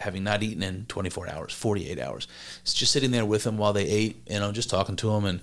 having 0.01 0.23
not 0.25 0.43
eaten 0.43 0.63
in 0.63 0.87
24 0.87 1.29
hours, 1.29 1.53
48 1.53 1.99
hours. 1.99 2.29
It's 2.63 2.75
just 2.75 2.93
sitting 2.93 3.11
there 3.11 3.25
with 3.25 3.45
them 3.45 3.59
while 3.59 3.73
they 3.73 3.87
ate, 3.87 4.23
you 4.31 4.39
know, 4.39 4.53
just 4.53 4.71
talking 4.71 4.97
to 4.97 5.11
them 5.11 5.25
and 5.25 5.41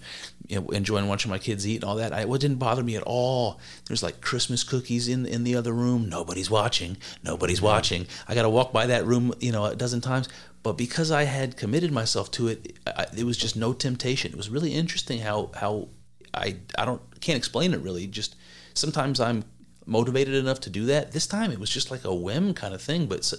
you 0.47 0.59
know, 0.59 0.67
enjoying 0.69 1.07
watching 1.07 1.31
my 1.31 1.39
kids 1.39 1.67
eat 1.67 1.75
and 1.77 1.83
all 1.83 1.95
that. 1.95 2.13
I, 2.13 2.21
it 2.21 2.41
didn't 2.41 2.57
bother 2.57 2.83
me 2.83 2.95
at 2.95 3.03
all. 3.03 3.59
There's 3.87 4.03
like 4.03 4.21
Christmas 4.21 4.63
cookies 4.63 5.07
in 5.07 5.25
in 5.25 5.43
the 5.43 5.55
other 5.55 5.73
room. 5.73 6.07
Nobody's 6.07 6.49
watching. 6.49 6.97
Nobody's 7.23 7.61
watching. 7.61 8.07
I 8.27 8.35
got 8.35 8.43
to 8.43 8.49
walk 8.49 8.71
by 8.71 8.85
that 8.87 9.05
room, 9.05 9.33
you 9.39 9.51
know, 9.51 9.65
a 9.65 9.75
dozen 9.75 10.01
times. 10.01 10.29
But 10.63 10.77
because 10.77 11.11
I 11.11 11.23
had 11.23 11.57
committed 11.57 11.91
myself 11.91 12.31
to 12.31 12.47
it, 12.47 12.77
I, 12.87 13.05
it 13.15 13.23
was 13.23 13.37
just 13.37 13.55
no 13.55 13.73
temptation. 13.73 14.31
It 14.31 14.37
was 14.37 14.49
really 14.49 14.73
interesting 14.73 15.19
how 15.19 15.51
how 15.53 15.89
I 16.33 16.57
I 16.77 16.85
don't 16.85 17.01
can't 17.21 17.37
explain 17.37 17.73
it 17.73 17.81
really. 17.81 18.07
Just 18.07 18.35
sometimes 18.73 19.19
I'm 19.19 19.43
motivated 19.85 20.33
enough 20.33 20.59
to 20.61 20.69
do 20.69 20.85
that. 20.87 21.11
This 21.11 21.27
time 21.27 21.51
it 21.51 21.59
was 21.59 21.69
just 21.69 21.91
like 21.91 22.03
a 22.03 22.13
whim 22.13 22.53
kind 22.53 22.73
of 22.73 22.81
thing, 22.81 23.05
but 23.05 23.19
s- 23.19 23.35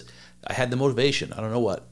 I 0.47 0.53
had 0.53 0.71
the 0.71 0.77
motivation. 0.77 1.33
I 1.33 1.41
don't 1.41 1.51
know 1.51 1.59
what. 1.59 1.87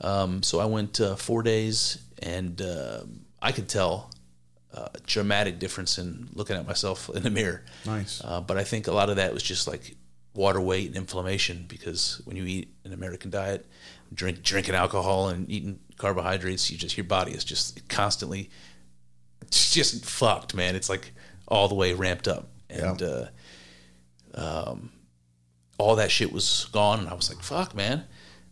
Um, 0.00 0.42
so 0.42 0.58
I 0.60 0.64
went 0.66 1.00
uh, 1.00 1.16
four 1.16 1.42
days, 1.42 1.98
and 2.20 2.60
uh, 2.60 3.00
I 3.40 3.52
could 3.52 3.68
tell 3.68 4.10
uh, 4.74 4.88
a 4.94 4.98
dramatic 5.06 5.58
difference 5.58 5.98
in 5.98 6.28
looking 6.34 6.56
at 6.56 6.66
myself 6.66 7.08
in 7.14 7.22
the 7.22 7.30
mirror. 7.30 7.62
Nice. 7.84 8.20
Uh, 8.24 8.40
but 8.40 8.56
I 8.56 8.64
think 8.64 8.86
a 8.88 8.92
lot 8.92 9.10
of 9.10 9.16
that 9.16 9.32
was 9.34 9.42
just 9.42 9.66
like 9.68 9.94
water 10.34 10.60
weight 10.60 10.86
and 10.88 10.96
inflammation 10.96 11.64
because 11.68 12.20
when 12.24 12.36
you 12.36 12.44
eat 12.44 12.68
an 12.84 12.92
American 12.92 13.30
diet, 13.30 13.64
drink 14.12 14.42
drinking 14.42 14.74
alcohol 14.74 15.28
and 15.28 15.48
eating 15.50 15.78
carbohydrates, 15.96 16.70
you 16.70 16.76
just 16.76 16.96
your 16.96 17.04
body 17.04 17.32
is 17.32 17.42
just 17.44 17.88
constantly 17.88 18.50
it's 19.42 19.72
just 19.78 20.04
fucked, 20.04 20.54
man. 20.54 20.76
It's 20.76 20.88
like 20.90 21.12
all 21.48 21.68
the 21.68 21.74
way 21.74 21.92
ramped 21.94 22.28
up, 22.28 22.48
and 22.68 23.00
Yeah. 23.00 23.06
uh, 24.34 24.70
um, 24.70 24.90
all 25.78 25.96
that 25.96 26.10
shit 26.10 26.32
was 26.32 26.68
gone, 26.72 27.00
and 27.00 27.08
I 27.08 27.14
was 27.14 27.28
like, 27.28 27.42
"Fuck, 27.42 27.74
man." 27.74 28.04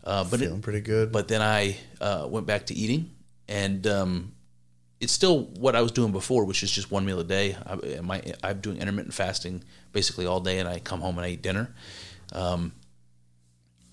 Uh, 0.02 0.24
but 0.24 0.40
it, 0.40 0.46
Feeling 0.46 0.60
pretty 0.60 0.80
good. 0.80 1.12
but 1.12 1.28
then 1.28 1.40
I 1.40 1.78
uh, 2.00 2.26
went 2.28 2.46
back 2.46 2.66
to 2.66 2.74
eating, 2.74 3.10
and 3.48 3.86
um, 3.86 4.32
it's 5.00 5.12
still 5.12 5.44
what 5.44 5.74
I 5.74 5.80
was 5.80 5.92
doing 5.92 6.12
before, 6.12 6.44
which 6.44 6.62
is 6.62 6.70
just 6.70 6.90
one 6.90 7.06
meal 7.06 7.20
a 7.20 7.24
day. 7.24 7.56
I, 7.66 8.00
my, 8.00 8.22
I'm 8.42 8.60
doing 8.60 8.78
intermittent 8.78 9.14
fasting 9.14 9.64
basically 9.92 10.26
all 10.26 10.40
day, 10.40 10.58
and 10.58 10.68
I 10.68 10.78
come 10.78 11.00
home 11.00 11.16
and 11.18 11.24
I 11.24 11.30
eat 11.30 11.42
dinner. 11.42 11.74
Um, 12.32 12.72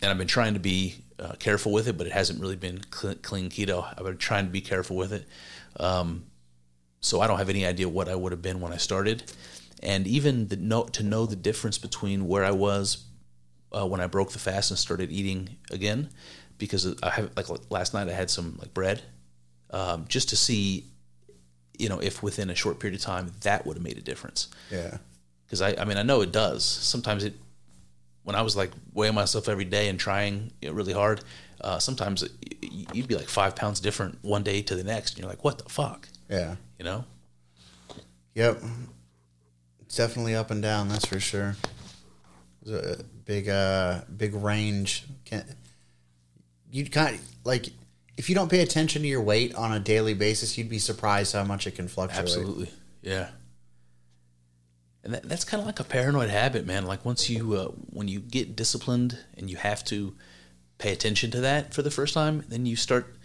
and 0.01 0.09
I've 0.11 0.17
been 0.17 0.27
trying 0.27 0.55
to 0.55 0.59
be 0.59 0.95
uh, 1.19 1.33
careful 1.33 1.71
with 1.71 1.87
it, 1.87 1.97
but 1.97 2.07
it 2.07 2.13
hasn't 2.13 2.41
really 2.41 2.55
been 2.55 2.81
cl- 2.91 3.15
clean 3.21 3.49
keto. 3.49 3.85
I've 3.87 4.03
been 4.03 4.17
trying 4.17 4.45
to 4.45 4.51
be 4.51 4.61
careful 4.61 4.97
with 4.97 5.13
it. 5.13 5.25
Um, 5.79 6.25
so 6.99 7.21
I 7.21 7.27
don't 7.27 7.37
have 7.37 7.49
any 7.49 7.65
idea 7.65 7.87
what 7.87 8.09
I 8.09 8.15
would 8.15 8.31
have 8.31 8.41
been 8.41 8.59
when 8.59 8.73
I 8.73 8.77
started, 8.77 9.31
and 9.81 10.05
even 10.07 10.47
the 10.49 10.57
know, 10.57 10.83
to 10.83 11.03
know 11.03 11.25
the 11.25 11.35
difference 11.35 11.77
between 11.77 12.27
where 12.27 12.43
I 12.43 12.51
was 12.51 13.05
uh, 13.71 13.85
when 13.87 14.01
I 14.01 14.07
broke 14.07 14.31
the 14.31 14.39
fast 14.39 14.71
and 14.71 14.77
started 14.77 15.11
eating 15.11 15.57
again, 15.71 16.09
because 16.57 16.95
I 17.01 17.09
have 17.09 17.31
like 17.35 17.47
last 17.69 17.93
night 17.93 18.07
I 18.09 18.13
had 18.13 18.29
some 18.29 18.57
like 18.59 18.73
bread, 18.73 19.01
um, 19.71 20.05
just 20.07 20.29
to 20.29 20.35
see, 20.35 20.85
you 21.77 21.89
know, 21.89 21.99
if 21.99 22.21
within 22.21 22.49
a 22.49 22.55
short 22.55 22.79
period 22.79 22.99
of 22.99 23.03
time 23.05 23.31
that 23.41 23.65
would 23.65 23.77
have 23.77 23.83
made 23.83 23.97
a 23.97 24.01
difference. 24.01 24.47
yeah. 24.71 24.97
Because 25.45 25.61
I, 25.61 25.75
I 25.81 25.83
mean, 25.85 25.97
I 25.97 26.03
know 26.03 26.21
it 26.21 26.31
does. 26.31 26.63
Sometimes 26.63 27.25
it, 27.25 27.33
when 28.23 28.37
I 28.37 28.41
was 28.41 28.55
like 28.55 28.71
weighing 28.93 29.13
myself 29.15 29.49
every 29.49 29.65
day 29.65 29.89
and 29.89 29.99
trying 29.99 30.51
you 30.61 30.69
know, 30.69 30.75
really 30.75 30.93
hard, 30.93 31.21
uh, 31.59 31.77
sometimes 31.77 32.23
it, 32.23 32.31
you'd 32.93 33.07
be 33.09 33.15
like 33.15 33.27
five 33.27 33.53
pounds 33.55 33.81
different 33.81 34.17
one 34.21 34.43
day 34.43 34.61
to 34.61 34.75
the 34.75 34.83
next, 34.85 35.11
and 35.11 35.19
you're 35.19 35.29
like, 35.29 35.43
what 35.43 35.57
the 35.57 35.67
fuck, 35.67 36.07
Yeah. 36.29 36.55
you 36.79 36.85
know? 36.85 37.03
Yep. 38.35 38.61
It's 39.81 39.97
definitely 39.97 40.35
up 40.35 40.51
and 40.51 40.61
down, 40.61 40.87
that's 40.87 41.05
for 41.05 41.19
sure. 41.19 41.57
Big 43.31 43.47
uh 43.47 44.01
big 44.17 44.33
range. 44.33 45.05
Can't 45.23 45.45
you 46.69 46.83
kind 46.89 47.15
of 47.15 47.21
like 47.45 47.67
if 48.17 48.27
you 48.27 48.35
don't 48.35 48.51
pay 48.51 48.59
attention 48.59 49.03
to 49.03 49.07
your 49.07 49.21
weight 49.21 49.55
on 49.55 49.71
a 49.71 49.79
daily 49.79 50.13
basis, 50.13 50.57
you'd 50.57 50.67
be 50.67 50.79
surprised 50.79 51.31
how 51.31 51.45
much 51.45 51.65
it 51.65 51.75
can 51.75 51.87
fluctuate. 51.87 52.23
Absolutely, 52.23 52.69
yeah. 53.01 53.29
And 55.05 55.13
that, 55.13 55.23
that's 55.23 55.45
kind 55.45 55.61
of 55.61 55.65
like 55.65 55.79
a 55.79 55.85
paranoid 55.85 56.29
habit, 56.29 56.65
man. 56.65 56.85
Like 56.85 57.05
once 57.05 57.29
you 57.29 57.53
uh, 57.53 57.67
when 57.91 58.09
you 58.09 58.19
get 58.19 58.57
disciplined 58.57 59.17
and 59.37 59.49
you 59.49 59.55
have 59.55 59.85
to 59.85 60.13
pay 60.77 60.91
attention 60.91 61.31
to 61.31 61.39
that 61.39 61.73
for 61.73 61.83
the 61.83 61.91
first 61.91 62.13
time, 62.13 62.43
then 62.49 62.65
you 62.65 62.75
start. 62.75 63.15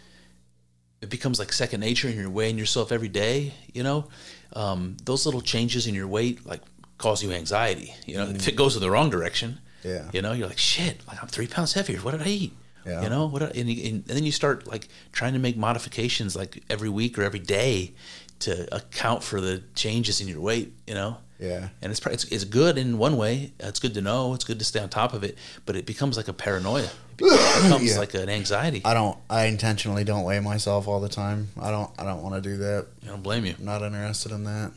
It 1.01 1.11
becomes 1.11 1.41
like 1.41 1.53
second 1.53 1.81
nature, 1.81 2.07
and 2.07 2.17
you're 2.17 2.31
weighing 2.31 2.59
yourself 2.59 2.93
every 2.93 3.09
day. 3.09 3.55
You 3.75 3.83
know, 3.83 4.07
um, 4.53 4.99
those 5.03 5.27
little 5.27 5.41
changes 5.41 5.89
in 5.89 5.97
your 5.97 6.07
weight 6.07 6.47
like 6.47 6.63
cause 6.97 7.25
you 7.25 7.33
anxiety. 7.33 7.93
You 8.07 8.19
know, 8.19 8.29
if 8.29 8.47
it 8.47 8.55
goes 8.55 8.77
in 8.77 8.83
the 8.83 8.91
wrong 8.93 9.11
direction, 9.11 9.59
Yeah. 9.87 10.11
you 10.13 10.21
know, 10.23 10.33
you're 10.33 10.49
like 10.49 10.59
shit. 10.59 10.97
Like 11.09 11.23
I'm 11.23 11.29
three 11.29 11.47
pounds 11.47 11.73
heavier. 11.75 11.99
What 12.01 12.13
did 12.13 12.23
I 12.23 12.31
eat? 12.31 12.53
Yeah. 12.85 13.03
You 13.03 13.09
know 13.09 13.27
what? 13.27 13.43
I- 13.43 13.47
And, 13.61 13.69
and 13.69 14.05
then 14.05 14.25
you 14.25 14.33
start 14.33 14.67
like 14.67 14.89
trying 15.13 15.33
to 15.35 15.39
make 15.39 15.57
modifications 15.57 16.35
like 16.37 16.63
every 16.71 16.89
week 16.89 17.19
or 17.19 17.23
every 17.23 17.41
day 17.41 17.95
to 18.41 18.53
account 18.75 19.23
for 19.23 19.41
the 19.41 19.63
changes 19.75 20.21
in 20.21 20.29
your 20.29 20.41
weight. 20.41 20.73
You 20.87 20.95
know. 20.95 21.17
Yeah. 21.39 21.69
And 21.83 21.93
it's, 21.93 22.05
it's 22.07 22.25
it's 22.25 22.45
good 22.45 22.79
in 22.79 22.97
one 22.99 23.17
way. 23.17 23.53
It's 23.61 23.81
good 23.81 23.95
to 23.95 24.01
know. 24.01 24.33
It's 24.35 24.45
good 24.45 24.59
to 24.59 24.65
stay 24.65 24.81
on 24.81 24.89
top 24.89 25.13
of 25.15 25.23
it. 25.23 25.37
But 25.67 25.77
it 25.77 25.85
becomes 25.85 26.17
like 26.17 26.29
a 26.29 26.33
paranoia. 26.33 26.89
It 27.19 27.63
becomes 27.65 27.93
Yeah. 27.93 27.99
like 27.99 28.15
an 28.15 28.29
anxiety. 28.31 28.81
I 28.85 28.95
don't 28.95 29.19
I 29.29 29.45
intentionally 29.47 30.05
don't 30.05 30.25
weigh 30.25 30.41
myself 30.41 30.89
all 30.89 31.01
the 31.01 31.11
time. 31.11 31.49
I 31.61 31.71
don't 31.71 31.91
I 31.99 32.05
don't 32.05 32.23
want 32.23 32.35
to 32.37 32.41
do 32.51 32.57
that. 32.59 32.87
I 33.03 33.07
don't 33.09 33.23
blame 33.23 33.45
you. 33.45 33.55
I'm 33.59 33.65
not 33.67 33.83
interested 33.83 34.33
in 34.33 34.45
that. 34.45 34.73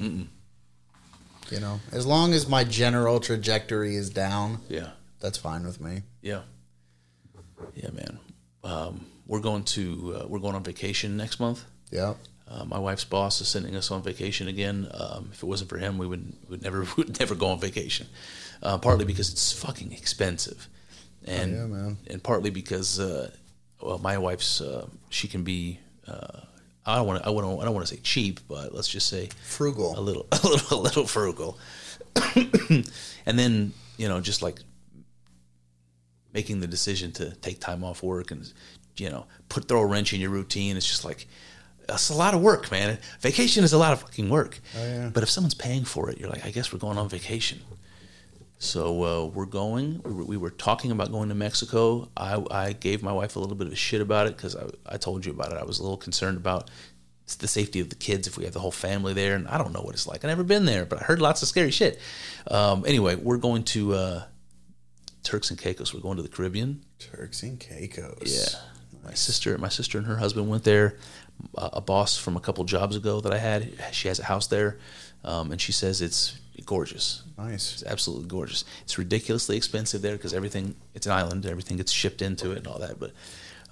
You 1.52 1.60
know, 1.60 1.80
as 1.92 2.06
long 2.06 2.34
as 2.34 2.48
my 2.48 2.64
general 2.64 3.20
trajectory 3.20 3.96
is 3.96 4.10
down, 4.10 4.60
Yeah. 4.70 4.90
That's 5.20 5.38
fine 5.38 5.66
with 5.66 5.80
me. 5.82 6.04
Yeah. 6.22 6.42
Yeah, 7.76 7.90
man. 7.92 8.20
Um, 8.64 9.06
we're 9.28 9.42
going 9.42 9.64
to 9.64 10.22
uh, 10.22 10.28
we're 10.28 10.40
going 10.40 10.56
on 10.56 10.64
vacation 10.64 11.18
next 11.18 11.40
month. 11.40 11.64
Yep. 11.92 12.18
Uh, 12.48 12.66
my 12.66 12.80
wife's 12.80 13.04
boss 13.04 13.42
is 13.42 13.48
sending 13.48 13.76
us 13.76 13.92
on 13.92 14.02
vacation 14.02 14.48
again. 14.48 14.88
Um, 14.94 15.30
if 15.32 15.44
it 15.44 15.46
wasn't 15.46 15.70
for 15.70 15.78
him, 15.78 15.98
we 15.98 16.08
would 16.08 16.34
would 16.50 16.64
never 16.64 16.86
would 16.98 17.20
never 17.20 17.36
go 17.36 17.48
on 17.48 17.60
vacation. 17.60 18.08
Uh, 18.62 18.78
partly 18.78 19.06
because 19.06 19.32
it's 19.32 19.52
fucking 19.54 19.92
expensive, 19.94 20.68
and 21.26 21.54
yeah, 21.54 21.66
man. 21.66 21.98
and 22.08 22.22
partly 22.24 22.50
because 22.50 23.00
uh, 23.00 23.30
well, 23.82 24.00
my 24.00 24.18
wife's 24.18 24.62
uh, 24.62 24.88
she 25.10 25.28
can 25.28 25.44
be 25.44 25.80
uh, 26.08 26.42
I 26.86 26.96
don't 26.96 27.08
want 27.08 27.22
to 27.22 27.28
I 27.28 27.32
want 27.32 27.62
I 27.62 27.66
don't 27.66 27.74
want 27.74 27.88
to 27.88 27.94
say 27.96 28.02
cheap, 28.02 28.40
but 28.48 28.74
let's 28.74 28.88
just 28.88 29.08
say 29.08 29.30
Frugal. 29.44 29.98
a 29.98 30.02
little 30.02 30.28
a 30.32 30.48
little 30.48 30.80
a 30.80 30.82
little 30.82 31.06
frugal, 31.06 31.58
and 32.36 33.38
then 33.40 33.74
you 33.98 34.08
know 34.10 34.20
just 34.20 34.42
like 34.42 34.60
making 36.34 36.60
the 36.60 36.68
decision 36.68 37.12
to 37.14 37.32
take 37.38 37.60
time 37.60 37.84
off 37.84 38.04
work 38.04 38.32
and 38.32 38.52
you 38.98 39.10
know 39.10 39.26
put 39.48 39.68
throw 39.68 39.82
a 39.82 39.86
wrench 39.86 40.14
in 40.14 40.22
your 40.22 40.30
routine. 40.30 40.78
It's 40.78 40.88
just 40.88 41.06
like 41.06 41.28
it's 41.88 42.10
a 42.10 42.14
lot 42.14 42.34
of 42.34 42.42
work, 42.42 42.72
man. 42.72 42.98
Vacation 43.22 43.64
is 43.64 43.74
a 43.74 43.78
lot 43.78 43.94
of 43.94 44.02
fucking 44.02 44.30
work. 44.30 44.60
Oh, 44.78 44.86
yeah. 44.86 45.10
But 45.12 45.24
if 45.24 45.30
someone's 45.30 45.56
paying 45.56 45.86
for 45.86 46.10
it, 46.10 46.20
you're 46.20 46.30
like, 46.30 46.46
I 46.46 46.52
guess 46.52 46.72
we're 46.72 46.80
going 46.80 46.98
on 46.98 47.10
vacation. 47.10 47.60
So 48.60 49.04
uh, 49.04 49.26
we're 49.26 49.46
going. 49.46 50.02
We 50.04 50.14
were, 50.14 50.24
we 50.26 50.38
were 50.38 50.50
talking 50.50 50.92
about 50.92 51.12
going 51.12 51.30
to 51.30 51.36
Mexico. 51.36 52.10
I, 52.16 52.44
I 52.52 52.74
gave 52.74 53.02
my 53.02 53.14
wife 53.14 53.38
a 53.38 53.40
little 53.40 53.56
bit 53.56 53.68
of 53.68 53.74
a 53.74 53.78
shit 53.78 54.02
about 54.02 54.28
it 54.28 54.36
because 54.36 54.56
I, 54.56 54.66
I 54.86 54.98
told 54.98 55.26
you 55.26 55.32
about 55.32 55.54
it. 55.54 55.58
I 55.58 55.64
was 55.64 55.80
a 55.80 55.82
little 55.82 55.98
concerned 55.98 56.38
about 56.38 56.70
the 57.40 57.48
safety 57.48 57.80
of 57.80 57.90
the 57.90 57.96
kids 57.96 58.28
if 58.28 58.38
we 58.38 58.44
have 58.44 58.54
the 58.54 58.60
whole 58.60 58.72
family 58.72 59.14
there, 59.14 59.36
and 59.36 59.48
I 59.48 59.58
don't 59.58 59.72
know 59.72 59.82
what 59.82 59.94
it's 59.94 60.08
like. 60.08 60.26
I've 60.26 60.30
never 60.30 60.44
been 60.44 60.66
there, 60.66 60.84
but 60.86 61.00
I 61.00 61.06
heard 61.06 61.22
lots 61.22 61.42
of 61.42 61.48
scary 61.48 61.72
shit. 61.72 62.00
Um, 62.50 62.84
anyway, 62.86 63.16
we're 63.16 63.38
going 63.38 63.64
to 63.66 63.94
uh, 63.94 64.24
Turks 65.30 65.52
and 65.52 65.60
Caicos. 65.60 65.94
We're 65.94 66.00
going 66.00 66.18
to 66.18 66.24
the 66.24 66.30
Caribbean. 66.30 66.84
Turks 66.98 67.44
and 67.44 67.60
Caicos. 67.60 68.24
Yeah. 68.26 68.60
My 69.06 69.14
sister, 69.14 69.56
my 69.60 69.70
sister 69.70 70.00
and 70.00 70.08
her 70.08 70.18
husband 70.18 70.50
went 70.50 70.64
there. 70.64 70.98
Uh, 71.56 71.70
a 71.74 71.82
boss 71.82 72.18
from 72.18 72.36
a 72.36 72.40
couple 72.40 72.64
jobs 72.64 72.96
ago 72.96 73.22
that 73.22 73.32
I 73.32 73.38
had, 73.38 73.72
she 73.92 74.08
has 74.08 74.20
a 74.20 74.24
house 74.24 74.48
there, 74.48 74.80
um, 75.24 75.52
and 75.52 75.62
she 75.62 75.72
says 75.72 76.02
it's 76.02 76.40
gorgeous. 76.66 77.22
Nice. 77.38 77.74
It's 77.74 77.84
absolutely 77.84 78.28
gorgeous. 78.28 78.66
It's 78.82 78.98
ridiculously 78.98 79.56
expensive 79.56 80.02
there 80.02 80.18
because 80.18 80.34
everything 80.34 80.76
it's 80.96 81.06
an 81.06 81.12
island, 81.12 81.46
everything 81.46 81.78
gets 81.78 81.92
shipped 81.92 82.24
into 82.24 82.52
it 82.52 82.58
and 82.58 82.68
all 82.68 82.80
that. 82.80 83.00
But 83.00 83.12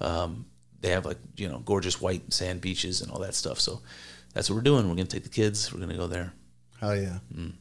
um, 0.00 0.46
they 0.80 0.90
have 0.90 1.04
like 1.06 1.18
you 1.36 1.48
know 1.48 1.58
gorgeous 1.58 2.00
white 2.00 2.32
sand 2.32 2.60
beaches 2.60 3.00
and 3.00 3.10
all 3.10 3.18
that 3.18 3.34
stuff. 3.34 3.58
So 3.58 3.82
that's 4.32 4.48
what 4.48 4.54
we're 4.54 4.62
doing. 4.62 4.88
We're 4.88 4.94
gonna 4.94 5.06
take 5.06 5.24
the 5.24 5.28
kids. 5.28 5.74
We're 5.74 5.80
gonna 5.80 5.96
go 5.96 6.06
there. 6.06 6.32
Hell 6.80 6.96
yeah. 6.96 7.18
Mm. 7.34 7.54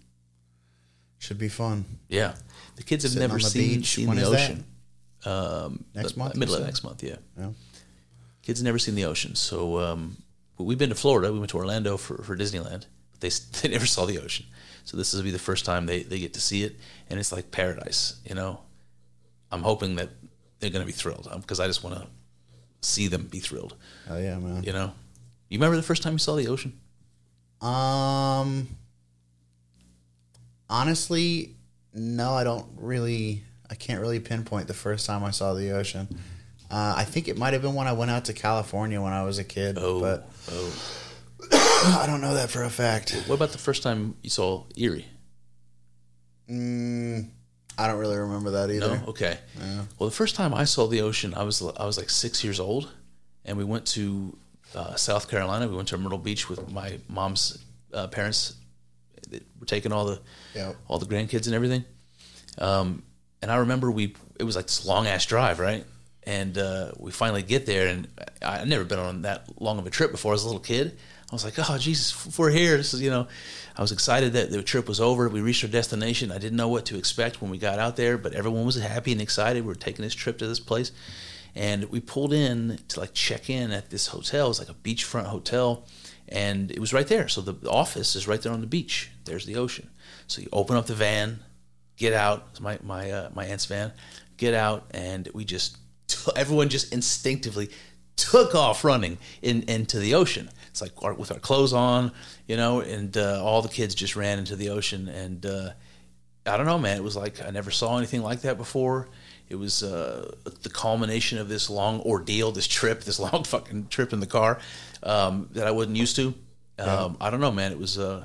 Should 1.17 1.39
be 1.39 1.49
fun. 1.49 1.83
Yeah, 2.09 2.35
the 2.77 2.83
kids 2.83 3.03
have 3.03 3.11
Sitting 3.11 3.27
never 3.27 3.37
the 3.39 3.43
seen, 3.49 3.79
beach. 3.79 3.87
seen 3.95 4.07
When 4.07 4.17
the 4.17 4.23
is 4.23 4.31
that? 4.31 4.51
ocean. 4.51 4.65
Um, 5.25 5.83
Next 5.93 6.15
month, 6.15 6.35
you 6.35 6.39
middle 6.39 6.55
of 6.55 6.59
said? 6.61 6.65
next 6.67 6.83
month. 6.83 7.03
Yeah. 7.03 7.17
Yeah. 7.37 7.49
kids 8.43 8.63
never 8.63 8.79
seen 8.79 8.95
the 8.95 9.03
ocean 9.05 9.35
so 9.35 9.77
um, 9.79 10.15
we've 10.57 10.77
been 10.77 10.89
to 10.89 10.95
Florida. 10.95 11.31
We 11.33 11.39
went 11.39 11.49
to 11.51 11.57
Orlando 11.57 11.97
for, 11.97 12.23
for 12.23 12.37
Disneyland, 12.37 12.85
but 13.11 13.19
they 13.19 13.29
they 13.61 13.69
never 13.69 13.85
saw 13.85 14.05
the 14.05 14.19
ocean. 14.19 14.45
So 14.85 14.95
this 14.95 15.13
will 15.13 15.23
be 15.23 15.31
the 15.31 15.39
first 15.39 15.65
time 15.65 15.85
they, 15.85 16.03
they 16.03 16.17
get 16.19 16.33
to 16.35 16.41
see 16.41 16.63
it, 16.63 16.77
and 17.09 17.19
it's 17.19 17.31
like 17.33 17.51
paradise. 17.51 18.15
You 18.25 18.35
know, 18.35 18.61
I'm 19.51 19.63
hoping 19.63 19.95
that 19.97 20.09
they're 20.59 20.69
going 20.69 20.81
to 20.81 20.85
be 20.85 20.93
thrilled 20.93 21.27
because 21.41 21.59
I 21.59 21.67
just 21.67 21.83
want 21.83 21.97
to 21.97 22.07
see 22.81 23.07
them 23.09 23.27
be 23.29 23.39
thrilled. 23.39 23.75
Oh 24.09 24.17
yeah, 24.17 24.37
man. 24.37 24.63
You 24.63 24.71
know, 24.71 24.93
you 25.49 25.57
remember 25.57 25.75
the 25.75 25.83
first 25.83 26.03
time 26.03 26.13
you 26.13 26.19
saw 26.19 26.35
the 26.35 26.47
ocean? 26.47 26.79
Um, 27.59 28.69
honestly, 30.69 31.55
no, 31.93 32.33
I 32.33 32.43
don't 32.43 32.65
really. 32.77 33.43
I 33.69 33.75
can't 33.75 33.99
really 33.99 34.19
pinpoint 34.21 34.67
the 34.67 34.73
first 34.73 35.05
time 35.05 35.23
I 35.25 35.31
saw 35.31 35.53
the 35.53 35.71
ocean. 35.71 36.07
Uh, 36.71 36.93
I 36.97 37.03
think 37.03 37.27
it 37.27 37.37
might 37.37 37.53
have 37.53 37.61
been 37.61 37.73
when 37.75 37.87
I 37.87 37.93
went 37.93 38.11
out 38.11 38.25
to 38.25 38.33
California 38.33 39.01
when 39.01 39.13
I 39.13 39.23
was 39.23 39.39
a 39.39 39.43
kid, 39.43 39.77
Oh, 39.79 39.99
but 39.99 40.29
oh. 40.51 40.71
I 42.01 42.05
don't 42.07 42.21
know 42.21 42.33
that 42.33 42.49
for 42.49 42.63
a 42.63 42.69
fact. 42.69 43.11
What 43.27 43.35
about 43.35 43.51
the 43.51 43.57
first 43.57 43.83
time 43.83 44.15
you 44.21 44.29
saw 44.29 44.63
Erie? 44.75 45.05
Mm, 46.49 47.29
I 47.77 47.87
don't 47.87 47.99
really 47.99 48.17
remember 48.17 48.51
that 48.51 48.71
either. 48.71 48.97
No, 48.99 49.03
okay. 49.09 49.37
Well, 49.99 50.09
the 50.09 50.15
first 50.15 50.35
time 50.35 50.53
I 50.53 50.63
saw 50.63 50.87
the 50.87 51.01
ocean, 51.01 51.33
I 51.33 51.43
was 51.43 51.61
I 51.61 51.85
was 51.85 51.97
like 51.97 52.09
six 52.09 52.43
years 52.43 52.59
old, 52.59 52.91
and 53.45 53.57
we 53.57 53.63
went 53.63 53.85
to 53.87 54.37
uh, 54.75 54.95
South 54.95 55.29
Carolina. 55.29 55.67
We 55.67 55.75
went 55.75 55.89
to 55.89 55.97
Myrtle 55.97 56.17
Beach 56.17 56.49
with 56.49 56.71
my 56.71 56.99
mom's 57.09 57.63
uh, 57.93 58.07
parents. 58.07 58.55
They 59.29 59.41
were 59.59 59.65
taking 59.65 59.91
all 59.91 60.05
the 60.05 60.21
all 60.87 60.99
the 60.99 61.05
grandkids 61.05 61.45
and 61.45 61.55
everything. 61.55 61.85
Um, 62.57 63.03
and 63.41 63.51
I 63.51 63.57
remember 63.57 63.91
we 63.91 64.15
it 64.39 64.43
was 64.43 64.55
like 64.55 64.65
this 64.65 64.85
long 64.85 65.07
ass 65.07 65.25
drive, 65.25 65.59
right? 65.59 65.85
And 66.23 66.57
uh, 66.57 66.91
we 66.99 67.11
finally 67.11 67.41
get 67.43 67.65
there, 67.65 67.87
and 67.87 68.07
I 68.41 68.59
I'd 68.59 68.67
never 68.67 68.83
been 68.83 68.99
on 68.99 69.21
that 69.21 69.61
long 69.61 69.79
of 69.79 69.87
a 69.87 69.89
trip 69.89 70.11
before. 70.11 70.33
As 70.33 70.43
a 70.43 70.47
little 70.47 70.61
kid, 70.61 70.97
I 71.31 71.35
was 71.35 71.45
like, 71.45 71.53
"Oh 71.57 71.77
Jesus, 71.77 72.37
we're 72.37 72.49
here!" 72.49 72.75
This 72.77 72.93
is 72.93 73.01
you 73.01 73.09
know, 73.09 73.27
I 73.77 73.81
was 73.81 73.91
excited 73.91 74.33
that 74.33 74.51
the 74.51 74.63
trip 74.63 74.87
was 74.87 74.99
over. 74.99 75.29
We 75.29 75.41
reached 75.41 75.63
our 75.63 75.69
destination. 75.69 76.31
I 76.31 76.37
didn't 76.37 76.57
know 76.57 76.67
what 76.67 76.85
to 76.87 76.97
expect 76.97 77.41
when 77.41 77.51
we 77.51 77.57
got 77.57 77.79
out 77.79 77.95
there, 77.95 78.17
but 78.17 78.33
everyone 78.33 78.65
was 78.65 78.75
happy 78.75 79.11
and 79.11 79.21
excited. 79.21 79.63
We 79.63 79.67
were 79.67 79.75
taking 79.75 80.03
this 80.03 80.15
trip 80.15 80.37
to 80.39 80.47
this 80.47 80.59
place, 80.59 80.91
and 81.55 81.85
we 81.85 81.99
pulled 81.99 82.33
in 82.33 82.79
to 82.89 82.99
like 82.99 83.13
check 83.13 83.49
in 83.49 83.71
at 83.71 83.89
this 83.89 84.07
hotel. 84.07 84.47
It 84.47 84.49
was 84.49 84.59
like 84.59 84.69
a 84.69 84.73
beachfront 84.73 85.25
hotel, 85.27 85.85
and 86.29 86.71
it 86.71 86.79
was 86.79 86.93
right 86.93 87.07
there. 87.07 87.27
So 87.27 87.41
the 87.41 87.69
office 87.69 88.15
is 88.15 88.27
right 88.27 88.41
there 88.41 88.51
on 88.51 88.61
the 88.61 88.67
beach. 88.67 89.11
There's 89.25 89.45
the 89.45 89.55
ocean. 89.55 89.89
So 90.27 90.41
you 90.41 90.49
open 90.51 90.75
up 90.75 90.87
the 90.87 90.95
van, 90.95 91.39
get 91.95 92.13
out. 92.13 92.47
It's 92.51 92.61
my 92.61 92.79
my 92.83 93.11
uh, 93.11 93.29
my 93.33 93.45
aunt's 93.45 93.65
van. 93.65 93.93
Get 94.37 94.53
out, 94.53 94.85
and 94.91 95.29
we 95.33 95.45
just 95.45 95.77
everyone 96.35 96.69
just 96.69 96.93
instinctively 96.93 97.69
took 98.15 98.55
off 98.55 98.83
running 98.83 99.17
in 99.41 99.63
into 99.63 99.99
the 99.99 100.15
ocean. 100.15 100.49
It's 100.69 100.81
like 100.81 100.91
our, 101.01 101.13
with 101.13 101.31
our 101.31 101.39
clothes 101.39 101.73
on, 101.73 102.11
you 102.47 102.57
know, 102.57 102.81
and 102.81 103.15
uh, 103.17 103.43
all 103.43 103.61
the 103.61 103.69
kids 103.69 103.95
just 103.95 104.15
ran 104.15 104.39
into 104.39 104.55
the 104.55 104.69
ocean. 104.69 105.07
And 105.07 105.45
uh, 105.45 105.69
I 106.45 106.57
don't 106.57 106.65
know, 106.65 106.79
man. 106.79 106.97
It 106.97 107.03
was 107.03 107.15
like 107.15 107.43
I 107.43 107.51
never 107.51 107.71
saw 107.71 107.97
anything 107.97 108.21
like 108.21 108.41
that 108.41 108.57
before. 108.57 109.07
It 109.49 109.55
was 109.55 109.81
uh, 109.81 110.35
the 110.63 110.69
culmination 110.69 111.37
of 111.37 111.47
this 111.47 111.69
long 111.69 112.01
ordeal, 112.01 112.51
this 112.51 112.67
trip, 112.67 113.03
this 113.03 113.19
long 113.31 113.43
fucking 113.43 113.87
trip 113.87 114.11
in 114.11 114.19
the 114.19 114.27
car 114.27 114.59
um, 115.03 115.49
that 115.53 115.67
I 115.67 115.71
wasn't 115.71 115.95
used 115.97 116.15
to. 116.17 116.33
Um, 116.79 117.17
I 117.19 117.29
don't 117.29 117.39
know, 117.39 117.51
man. 117.51 117.71
It 117.71 117.79
was 117.79 117.97
uh, 117.97 118.23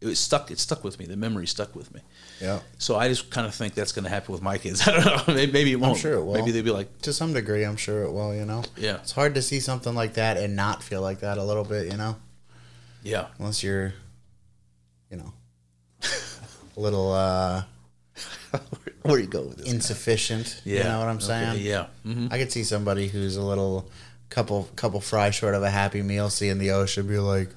it 0.00 0.06
was 0.06 0.18
stuck. 0.18 0.50
It 0.50 0.58
stuck 0.58 0.82
with 0.84 0.98
me. 0.98 1.06
The 1.06 1.16
memory 1.16 1.46
stuck 1.46 1.74
with 1.76 1.92
me. 1.94 2.00
Yeah, 2.40 2.58
So 2.78 2.96
I 2.96 3.06
just 3.08 3.30
kind 3.30 3.46
of 3.46 3.54
think 3.54 3.74
that's 3.74 3.92
going 3.92 4.02
to 4.04 4.10
happen 4.10 4.32
with 4.32 4.42
my 4.42 4.58
kids. 4.58 4.82
I 4.88 4.92
don't 4.92 5.04
know. 5.28 5.34
Maybe, 5.34 5.52
maybe 5.52 5.72
it 5.72 5.76
won't. 5.80 5.92
I'm 5.94 5.98
sure 6.00 6.14
it 6.14 6.24
will. 6.24 6.34
Maybe 6.34 6.50
they'll 6.50 6.64
be 6.64 6.72
like, 6.72 7.00
to 7.02 7.12
some 7.12 7.32
degree, 7.32 7.64
I'm 7.64 7.76
sure 7.76 8.02
it 8.02 8.12
will. 8.12 8.34
You 8.34 8.44
know, 8.44 8.64
Yeah. 8.76 8.96
it's 8.96 9.12
hard 9.12 9.36
to 9.36 9.42
see 9.42 9.60
something 9.60 9.94
like 9.94 10.14
that 10.14 10.36
and 10.36 10.56
not 10.56 10.82
feel 10.82 11.00
like 11.00 11.20
that 11.20 11.38
a 11.38 11.44
little 11.44 11.62
bit. 11.64 11.90
You 11.92 11.96
know, 11.96 12.16
yeah, 13.04 13.26
unless 13.38 13.62
you're, 13.62 13.94
you 15.10 15.16
know, 15.18 15.32
a 16.02 16.80
little 16.80 17.12
uh, 17.12 17.62
where 19.02 19.20
you 19.20 19.26
go 19.28 19.42
with 19.42 19.58
this? 19.58 19.72
insufficient. 19.72 20.60
yeah, 20.64 20.78
You 20.78 20.84
know 20.84 20.98
what 20.98 21.08
I'm 21.08 21.16
Okay, 21.16 21.26
saying? 21.26 21.62
Yeah. 21.64 21.86
hmm 22.02 22.26
I 22.32 22.38
could 22.38 22.50
see 22.52 22.64
somebody 22.64 23.06
who's 23.08 23.36
a 23.36 23.42
little 23.42 23.88
couple 24.30 24.68
couple 24.76 25.00
fry 25.00 25.30
short 25.30 25.54
of 25.54 25.62
a 25.62 25.70
happy 25.70 26.02
meal 26.02 26.28
seeing 26.30 26.58
the 26.58 26.70
ocean 26.72 27.06
be 27.06 27.18
like, 27.18 27.50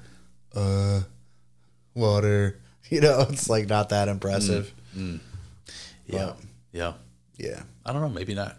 uh, 0.54 1.00
water. 1.94 2.58
You 2.90 3.02
know, 3.02 3.26
it's 3.28 3.50
like 3.50 3.68
not 3.68 3.90
that 3.90 4.08
impressive. 4.08 4.72
Yeah. 4.96 5.18
But, 6.08 6.36
Yeah. 6.72 6.92
yeah. 7.36 7.62
I 7.84 7.92
don't 7.92 8.00
know. 8.00 8.08
Maybe 8.08 8.34
not. 8.34 8.56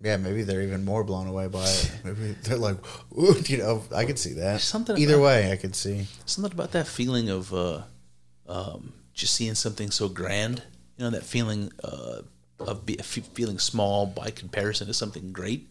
Yeah, 0.00 0.16
maybe 0.16 0.44
they're 0.44 0.62
even 0.62 0.84
more 0.84 1.02
blown 1.02 1.26
away 1.26 1.48
by 1.48 1.64
it. 1.64 1.92
Maybe 2.04 2.36
they're 2.44 2.56
like, 2.56 2.76
Ooh, 3.18 3.34
you 3.46 3.58
know, 3.58 3.82
I 3.92 4.04
could 4.04 4.18
see 4.20 4.34
that. 4.34 4.60
Something 4.60 4.96
Either 4.96 5.14
about- 5.14 5.24
way, 5.24 5.50
I 5.50 5.56
could 5.56 5.74
see. 5.74 6.06
Something 6.24 6.52
about 6.52 6.70
that 6.72 6.86
feeling 6.86 7.30
of 7.30 7.52
uh, 7.52 7.82
um, 8.48 8.92
just 9.12 9.34
seeing 9.34 9.56
something 9.56 9.90
so 9.90 10.08
grand. 10.08 10.62
You 10.96 11.04
know, 11.04 11.10
that 11.10 11.24
feeling 11.24 11.72
uh, 11.82 12.22
of 12.68 12.86
be, 12.86 12.96
fe- 12.96 13.20
feeling 13.34 13.58
small 13.58 14.06
by 14.06 14.30
comparison 14.30 14.86
to 14.86 14.94
something 14.94 15.32
great. 15.32 15.68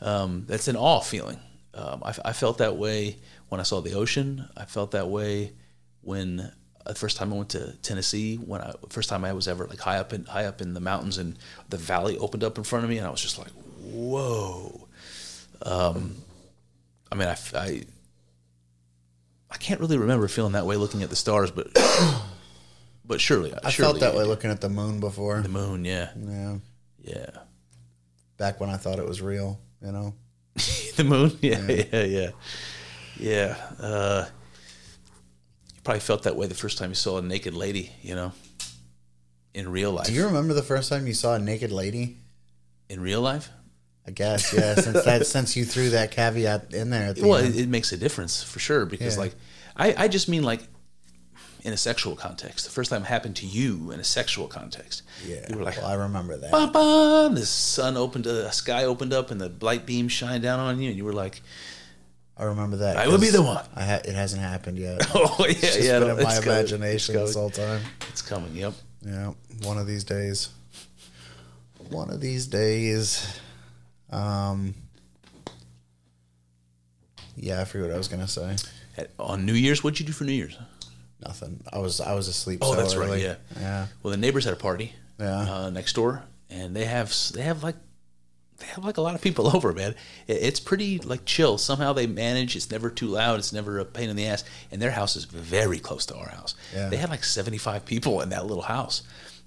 Um, 0.00 0.44
that's 0.46 0.68
an 0.68 0.76
awe 0.76 1.00
feeling. 1.00 1.38
Um, 1.74 2.02
I, 2.04 2.14
I 2.24 2.32
felt 2.32 2.58
that 2.58 2.76
way 2.76 3.16
when 3.48 3.60
I 3.60 3.64
saw 3.64 3.80
the 3.80 3.94
ocean. 3.94 4.48
I 4.56 4.64
felt 4.64 4.92
that 4.92 5.08
way 5.08 5.52
when 6.00 6.40
uh, 6.40 6.92
the 6.92 6.94
first 6.94 7.16
time 7.16 7.32
I 7.32 7.36
went 7.36 7.50
to 7.50 7.72
Tennessee. 7.82 8.36
When 8.36 8.60
I 8.60 8.72
first 8.88 9.08
time 9.08 9.24
I 9.24 9.32
was 9.32 9.48
ever 9.48 9.66
like 9.66 9.80
high 9.80 9.98
up 9.98 10.12
in 10.12 10.24
high 10.24 10.46
up 10.46 10.60
in 10.60 10.74
the 10.74 10.80
mountains 10.80 11.18
and 11.18 11.38
the 11.68 11.76
valley 11.76 12.18
opened 12.18 12.44
up 12.44 12.58
in 12.58 12.64
front 12.64 12.84
of 12.84 12.90
me, 12.90 12.98
and 12.98 13.06
I 13.06 13.10
was 13.10 13.20
just 13.22 13.38
like, 13.38 13.50
whoa. 13.80 14.88
Um, 15.62 16.16
I 17.10 17.14
mean, 17.14 17.28
I, 17.28 17.36
I 17.54 17.82
I 19.50 19.56
can't 19.58 19.80
really 19.80 19.98
remember 19.98 20.28
feeling 20.28 20.52
that 20.52 20.66
way 20.66 20.76
looking 20.76 21.02
at 21.02 21.10
the 21.10 21.16
stars, 21.16 21.50
but 21.50 21.68
but 23.04 23.20
surely 23.20 23.52
I 23.62 23.70
surely 23.70 23.92
felt 23.92 24.00
that 24.00 24.14
way 24.14 24.20
did. 24.24 24.28
looking 24.28 24.50
at 24.50 24.60
the 24.60 24.68
moon 24.68 25.00
before. 25.00 25.40
The 25.40 25.48
moon, 25.48 25.84
yeah, 25.84 26.10
Yeah, 26.16 26.56
yeah. 27.02 27.30
back 28.36 28.60
when 28.60 28.70
I 28.70 28.76
thought 28.76 28.98
it 28.98 29.06
was 29.06 29.20
real. 29.20 29.60
You 29.84 29.92
know. 29.92 30.14
the 30.96 31.04
moon, 31.04 31.36
yeah, 31.40 31.66
yeah, 31.68 32.02
yeah, 32.04 32.30
yeah. 33.18 33.56
Uh, 33.80 34.26
you 35.74 35.80
probably 35.82 36.00
felt 36.00 36.24
that 36.24 36.36
way 36.36 36.46
the 36.46 36.54
first 36.54 36.78
time 36.78 36.90
you 36.90 36.94
saw 36.94 37.18
a 37.18 37.22
naked 37.22 37.54
lady, 37.54 37.90
you 38.02 38.14
know, 38.14 38.32
in 39.54 39.68
real 39.70 39.92
life. 39.92 40.06
Do 40.06 40.12
you 40.12 40.26
remember 40.26 40.54
the 40.54 40.62
first 40.62 40.88
time 40.90 41.06
you 41.06 41.14
saw 41.14 41.34
a 41.34 41.38
naked 41.38 41.72
lady? 41.72 42.18
in 42.88 43.00
real 43.00 43.22
life? 43.22 43.48
I 44.06 44.10
guess, 44.10 44.52
yeah. 44.52 44.74
since 44.86 45.02
that, 45.04 45.26
since 45.26 45.56
you 45.56 45.64
threw 45.64 45.90
that 45.90 46.10
caveat 46.10 46.74
in 46.74 46.90
there 46.90 47.14
Well, 47.16 47.36
it, 47.36 47.56
it 47.56 47.68
makes 47.70 47.90
a 47.92 47.96
difference 47.96 48.42
for 48.42 48.58
sure 48.58 48.84
because, 48.84 49.14
Yeah. 49.16 49.22
like, 49.22 49.34
I, 49.74 49.94
I 50.04 50.08
just 50.08 50.28
mean 50.28 50.42
like 50.42 50.62
in 51.62 51.72
a 51.72 51.76
sexual 51.76 52.16
context. 52.16 52.64
The 52.64 52.70
first 52.72 52.90
time 52.90 53.02
it 53.02 53.06
happened 53.06 53.36
to 53.36 53.46
you 53.46 53.90
in 53.92 54.00
a 54.00 54.04
sexual 54.04 54.48
context, 54.48 55.02
yeah. 55.26 55.46
you 55.48 55.56
were 55.56 55.62
like, 55.64 55.76
well, 55.76 55.86
I 55.86 55.94
remember 55.94 56.36
that. 56.36 56.50
Papa, 56.50 57.30
the 57.32 57.46
sun 57.46 57.96
opened, 57.96 58.26
uh, 58.26 58.32
the 58.32 58.50
sky 58.50 58.84
opened 58.84 59.12
up, 59.12 59.30
and 59.30 59.40
the 59.40 59.52
light 59.60 59.86
beam 59.86 60.08
shined 60.08 60.42
down 60.42 60.58
on 60.58 60.80
you, 60.80 60.88
and 60.88 60.96
you 60.98 61.04
were 61.04 61.12
like, 61.12 61.40
I 62.36 62.44
remember 62.44 62.78
that. 62.78 62.96
I 62.96 63.08
will 63.08 63.20
be 63.20 63.28
the 63.30 63.42
one. 63.42 63.64
I 63.76 63.84
ha- 63.84 64.00
it 64.04 64.14
hasn't 64.14 64.42
happened 64.42 64.78
yet. 64.78 65.02
"Oh 65.14 65.36
yeah, 65.40 65.54
It's 65.54 65.84
yeah, 65.84 65.98
been 65.98 66.08
no, 66.08 66.16
in 66.16 66.24
my 66.24 66.34
coming. 66.34 66.48
imagination 66.50 67.14
this 67.14 67.34
whole 67.34 67.50
time. 67.50 67.82
It's 68.08 68.22
coming. 68.22 68.54
Yep. 68.56 68.72
Yeah, 69.02 69.32
one 69.62 69.78
of 69.78 69.86
these 69.86 70.02
days. 70.02 70.48
One 71.90 72.10
of 72.10 72.20
these 72.20 72.46
days. 72.46 73.38
Um. 74.10 74.74
Yeah, 77.36 77.60
I 77.60 77.64
forget 77.64 77.88
what 77.88 77.94
I 77.94 77.98
was 77.98 78.08
gonna 78.08 78.26
say. 78.28 78.56
At, 78.96 79.10
on 79.18 79.44
New 79.46 79.54
Year's, 79.54 79.84
what'd 79.84 80.00
you 80.00 80.06
do 80.06 80.12
for 80.12 80.24
New 80.24 80.32
Year's? 80.32 80.58
Nothing. 81.24 81.62
I 81.72 81.78
was 81.78 82.00
I 82.00 82.14
was 82.14 82.28
asleep. 82.28 82.60
Oh, 82.62 82.72
so 82.72 82.76
that's 82.80 82.96
right, 82.96 83.20
yeah. 83.20 83.36
Yeah. 83.58 83.86
Well, 84.02 84.10
the 84.10 84.16
neighbors 84.16 84.44
had 84.44 84.52
a 84.54 84.56
party 84.56 84.92
Yeah. 85.18 85.40
uh, 85.40 85.70
next 85.70 85.94
door, 85.94 86.24
and 86.50 86.74
they 86.74 86.84
have 86.84 87.14
they 87.34 87.42
have 87.42 87.62
like 87.62 87.76
they 88.58 88.66
have 88.66 88.84
like 88.84 88.96
a 88.96 89.00
lot 89.00 89.14
of 89.14 89.20
people 89.20 89.46
over, 89.56 89.72
man. 89.72 89.94
It, 90.26 90.34
it's 90.42 90.60
pretty 90.60 90.98
like 90.98 91.24
chill. 91.24 91.58
Somehow 91.58 91.92
they 91.92 92.06
manage. 92.06 92.56
It's 92.56 92.70
never 92.70 92.90
too 92.90 93.06
loud. 93.08 93.38
It's 93.38 93.52
never 93.52 93.78
a 93.78 93.84
pain 93.84 94.08
in 94.10 94.16
the 94.16 94.26
ass. 94.26 94.44
And 94.70 94.80
their 94.82 94.90
house 94.92 95.16
is 95.16 95.24
very 95.24 95.78
close 95.78 96.06
to 96.06 96.16
our 96.16 96.28
house. 96.28 96.54
Yeah. 96.74 96.88
They 96.88 96.96
had 96.96 97.10
like 97.10 97.24
seventy 97.24 97.58
five 97.58 97.84
people 97.84 98.20
in 98.20 98.28
that 98.30 98.46
little 98.46 98.62
house, 98.64 99.02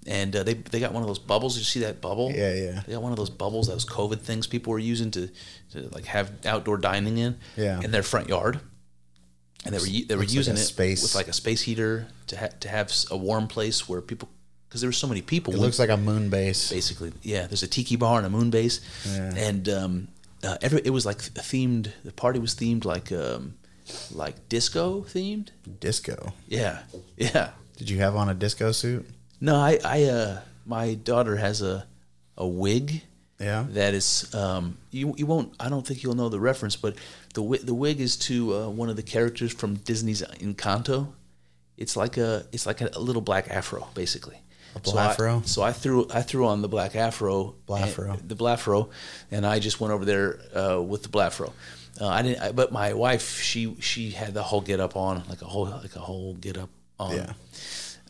and 0.08 0.36
uh, 0.36 0.44
they 0.44 0.54
they 0.56 0.80
got 0.80 0.94
one 0.94 1.04
of 1.04 1.08
those 1.08 1.20
bubbles. 1.20 1.54
Did 1.56 1.60
you 1.62 1.66
see 1.66 1.80
that 1.82 2.00
bubble? 2.02 2.32
Yeah, 2.32 2.54
yeah. 2.54 2.82
They 2.86 2.94
got 2.94 3.02
one 3.04 3.12
of 3.12 3.18
those 3.18 3.30
bubbles, 3.30 3.68
those 3.68 3.86
COVID 3.86 4.20
things 4.22 4.48
people 4.48 4.72
were 4.72 4.80
using 4.80 5.12
to, 5.12 5.30
to 5.72 5.90
like 5.94 6.06
have 6.06 6.32
outdoor 6.46 6.78
dining 6.78 7.18
in. 7.18 7.38
Yeah. 7.58 7.82
In 7.82 7.92
their 7.92 8.04
front 8.04 8.30
yard. 8.30 8.60
And 9.66 9.74
they 9.74 9.80
were 9.80 9.86
they 9.86 10.16
were 10.16 10.22
Looks 10.22 10.32
like 10.32 10.36
using 10.38 10.54
it 10.56 10.58
space- 10.58 11.02
with 11.02 11.16
like 11.16 11.28
a 11.28 11.34
space 11.34 11.62
heater 11.62 12.08
to 12.28 12.38
ha- 12.38 12.50
to 12.60 12.70
have 12.70 12.92
a 13.12 13.18
warm 13.18 13.48
place 13.48 13.90
where 13.90 14.00
people 14.02 14.30
because 14.68 14.82
there 14.82 14.88
were 14.90 14.94
so 14.94 15.08
many 15.08 15.22
people. 15.22 15.54
It 15.54 15.60
looks 15.60 15.80
like 15.80 15.90
a 15.90 15.98
moon 15.98 16.30
base. 16.30 16.70
basically 16.70 17.12
yeah. 17.24 17.48
There's 17.48 17.64
a 17.64 17.68
tiki 17.68 17.96
bar 17.96 18.18
and 18.18 18.26
a 18.28 18.30
moon 18.30 18.50
base, 18.52 18.82
Yeah. 19.06 19.34
and 19.36 19.70
um, 19.70 20.08
uh, 20.44 20.58
every 20.62 20.82
it 20.86 20.92
was 20.92 21.06
like 21.06 21.18
themed. 21.18 21.92
The 22.04 22.12
party 22.12 22.40
was 22.40 22.54
themed 22.56 22.86
like 22.86 23.12
um, 23.12 23.56
like 24.12 24.50
disco 24.50 25.02
themed. 25.02 25.50
Disco. 25.80 26.34
Yeah, 26.48 26.80
yeah. 27.18 27.52
Did 27.78 27.90
you 27.90 27.98
have 28.00 28.16
on 28.16 28.30
a 28.30 28.34
disco 28.34 28.72
suit? 28.72 29.08
No, 29.42 29.56
I 29.56 29.80
I 29.84 30.04
uh 30.04 30.42
my 30.66 30.94
daughter 30.94 31.38
has 31.38 31.62
a 31.62 31.86
a 32.38 32.48
wig 32.48 33.02
Yeah. 33.40 33.66
that 33.72 33.94
is 33.94 34.34
um, 34.34 34.78
you 34.92 35.14
you 35.18 35.26
won't 35.26 35.54
I 35.60 35.68
don't 35.70 35.86
think 35.86 36.04
you'll 36.04 36.16
know 36.16 36.30
the 36.30 36.40
reference, 36.40 36.76
but 36.76 36.96
the 37.34 37.42
the 37.64 37.74
wig 37.74 38.00
is 38.00 38.16
to 38.18 38.56
uh, 38.56 38.70
one 38.70 38.90
of 38.90 38.96
the 38.96 39.04
characters 39.04 39.52
from 39.54 39.76
Disney's 39.76 40.22
Encanto. 40.22 41.08
It's 41.78 41.98
like 41.98 42.18
a 42.18 42.46
it's 42.54 42.66
like 42.66 42.80
a, 42.82 42.90
a 42.94 43.00
little 43.00 43.22
black 43.22 43.50
afro 43.50 43.88
basically. 43.94 44.38
A 44.76 44.80
blafro? 44.80 45.46
So 45.48 45.62
I, 45.62 45.62
so 45.62 45.64
I 45.64 45.72
threw 45.72 46.08
I 46.14 46.22
threw 46.22 46.46
on 46.48 46.62
the 46.62 46.68
black 46.68 46.96
afro, 46.96 47.56
Blafro. 47.68 48.20
and- 48.20 48.30
the 48.30 48.36
blafro, 48.36 48.90
and 49.32 49.46
I 49.46 49.60
just 49.60 49.80
went 49.80 49.94
over 49.94 50.04
there 50.06 50.40
uh, 50.54 50.82
with 50.82 51.04
the 51.04 51.10
blafro. 51.10 51.52
Uh, 52.00 52.08
I 52.08 52.22
didn't, 52.24 52.42
I, 52.42 52.52
but 52.52 52.72
my 52.74 52.94
wife 52.94 53.40
she 53.42 53.76
she 53.80 54.12
had 54.12 54.34
the 54.34 54.44
whole 54.44 54.60
get 54.62 54.80
up 54.82 54.96
on 54.98 55.24
like 55.30 55.42
a 55.42 55.46
whole 55.46 55.66
like 55.66 55.96
a 55.96 56.00
whole 56.00 56.34
get 56.36 56.58
up 56.58 56.70
on. 57.00 57.16
Yeah. 57.16 57.34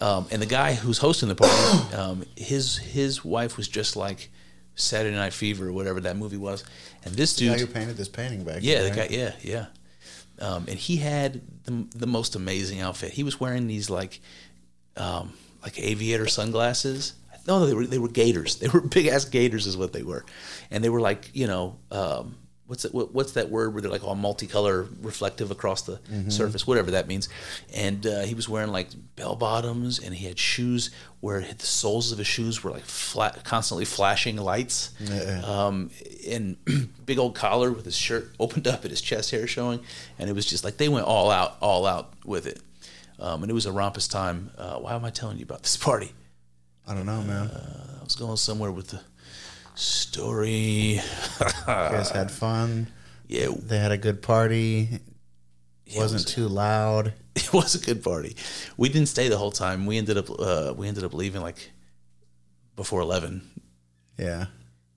Um, 0.02 0.28
and 0.32 0.42
the 0.42 0.48
guy 0.48 0.74
who's 0.74 0.98
hosting 0.98 1.30
the 1.30 1.36
party, 1.36 1.96
um, 1.96 2.24
his 2.36 2.78
his 2.78 3.24
wife 3.24 3.58
was 3.58 3.68
just 3.68 3.96
like 3.96 4.30
Saturday 4.76 5.16
Night 5.16 5.34
Fever 5.34 5.70
or 5.70 5.74
whatever 5.74 6.00
that 6.02 6.18
movie 6.18 6.38
was, 6.38 6.64
and 7.04 7.16
this 7.16 7.36
The 7.36 7.48
guy 7.48 7.58
dude, 7.58 7.68
who 7.68 7.74
painted 7.74 7.98
this 7.98 8.10
painting 8.10 8.44
back 8.44 8.60
yeah, 8.62 8.82
there, 8.82 8.90
the 8.90 8.96
guy, 8.96 9.08
yeah, 9.10 9.32
yeah, 9.42 9.66
um, 10.40 10.66
and 10.68 10.78
he 10.78 10.98
had 10.98 11.42
the, 11.64 11.88
the 11.96 12.08
most 12.08 12.36
amazing 12.36 12.82
outfit. 12.82 13.12
He 13.12 13.24
was 13.24 13.40
wearing 13.40 13.68
these 13.68 13.90
like 13.90 14.20
um, 14.98 15.34
like 15.64 15.80
aviator 15.80 16.28
sunglasses. 16.28 17.14
No, 17.48 17.66
they 17.66 17.74
were 17.74 17.86
they 17.86 18.00
were 18.00 18.10
gaiters. 18.10 18.56
They 18.60 18.68
were 18.68 18.82
big 18.82 19.08
ass 19.08 19.26
gaiters, 19.26 19.68
is 19.68 19.78
what 19.78 19.94
they 19.94 20.04
were, 20.04 20.26
and 20.72 20.84
they 20.84 20.90
were 20.90 21.02
like 21.02 21.30
you 21.34 21.48
know 21.48 21.78
um, 21.92 22.36
what's 22.68 22.86
it, 22.86 22.94
what, 22.94 23.14
what's 23.14 23.34
that 23.34 23.50
word 23.50 23.74
where 23.74 23.82
they're 23.82 23.92
like 23.92 24.04
all 24.04 24.16
multicolor, 24.16 24.88
reflective 25.02 25.52
across 25.52 25.84
the 25.84 26.00
surface, 26.30 26.66
whatever 26.66 26.92
that 26.92 27.08
means. 27.08 27.30
And 27.74 28.06
uh, 28.06 28.22
he 28.22 28.34
was 28.34 28.50
wearing 28.50 28.72
like 28.72 28.90
bell 29.16 29.36
bottoms, 29.36 30.00
and 30.00 30.14
he 30.16 30.26
had 30.26 30.40
shoes 30.40 30.90
where 31.20 31.42
the 31.42 31.66
soles 31.66 32.12
of 32.12 32.18
his 32.18 32.28
shoes 32.28 32.64
were 32.64 32.72
like 32.72 32.84
flat, 32.84 33.44
constantly 33.44 33.86
flashing 33.86 34.38
lights. 34.38 34.92
Um, 35.44 35.92
and 36.30 36.58
big 37.06 37.20
old 37.20 37.36
collar 37.36 37.72
with 37.72 37.86
his 37.86 37.96
shirt 37.98 38.32
opened 38.40 38.68
up 38.68 38.82
and 38.82 38.92
his 38.92 39.02
chest 39.02 39.32
hair 39.32 39.46
showing, 39.48 39.80
and 40.18 40.30
it 40.30 40.34
was 40.34 40.46
just 40.46 40.64
like 40.64 40.78
they 40.78 40.90
went 40.90 41.06
all 41.06 41.30
out, 41.32 41.58
all 41.62 41.86
out 41.86 42.14
with 42.26 42.48
it. 42.48 42.60
Um, 43.20 43.44
and 43.44 43.50
it 43.50 43.54
was 43.54 43.66
a 43.66 43.72
rompous 43.72 44.08
time. 44.08 44.52
Uh, 44.58 44.76
why 44.78 44.94
am 44.94 45.06
I 45.06 45.10
telling 45.10 45.38
you 45.38 45.44
about 45.44 45.64
this 45.64 45.78
party? 45.90 46.12
I 46.88 46.94
don't 46.94 47.06
know, 47.06 47.22
man. 47.22 47.50
I 48.00 48.04
was 48.04 48.16
going 48.16 48.38
somewhere 48.38 48.72
with 48.72 48.90
the 48.90 49.02
story. 49.80 51.00
you 51.00 51.02
guys 51.66 52.10
had 52.10 52.32
fun. 52.32 52.88
Yeah, 53.28 53.48
They 53.58 53.78
had 53.80 53.92
a 53.92 53.98
good 53.98 54.22
party. 54.22 54.90
it 55.86 55.98
wasn't 55.98 56.24
was- 56.24 56.34
too 56.34 56.48
loud. 56.48 57.14
it 57.36 57.52
was 57.54 57.76
a 57.76 57.80
good 57.86 58.04
party. 58.04 58.36
We 58.78 58.90
didn't 58.90 59.08
stay 59.10 59.28
the 59.30 59.38
whole 59.38 59.52
time. 59.52 59.86
We 59.86 59.98
ended 59.98 60.18
up 60.18 60.30
uh, 60.40 60.74
we 60.78 60.88
ended 60.88 61.04
up 61.04 61.14
leaving 61.14 61.42
like 61.42 61.72
before 62.76 63.02
eleven. 63.02 63.42
Yeah. 64.18 64.46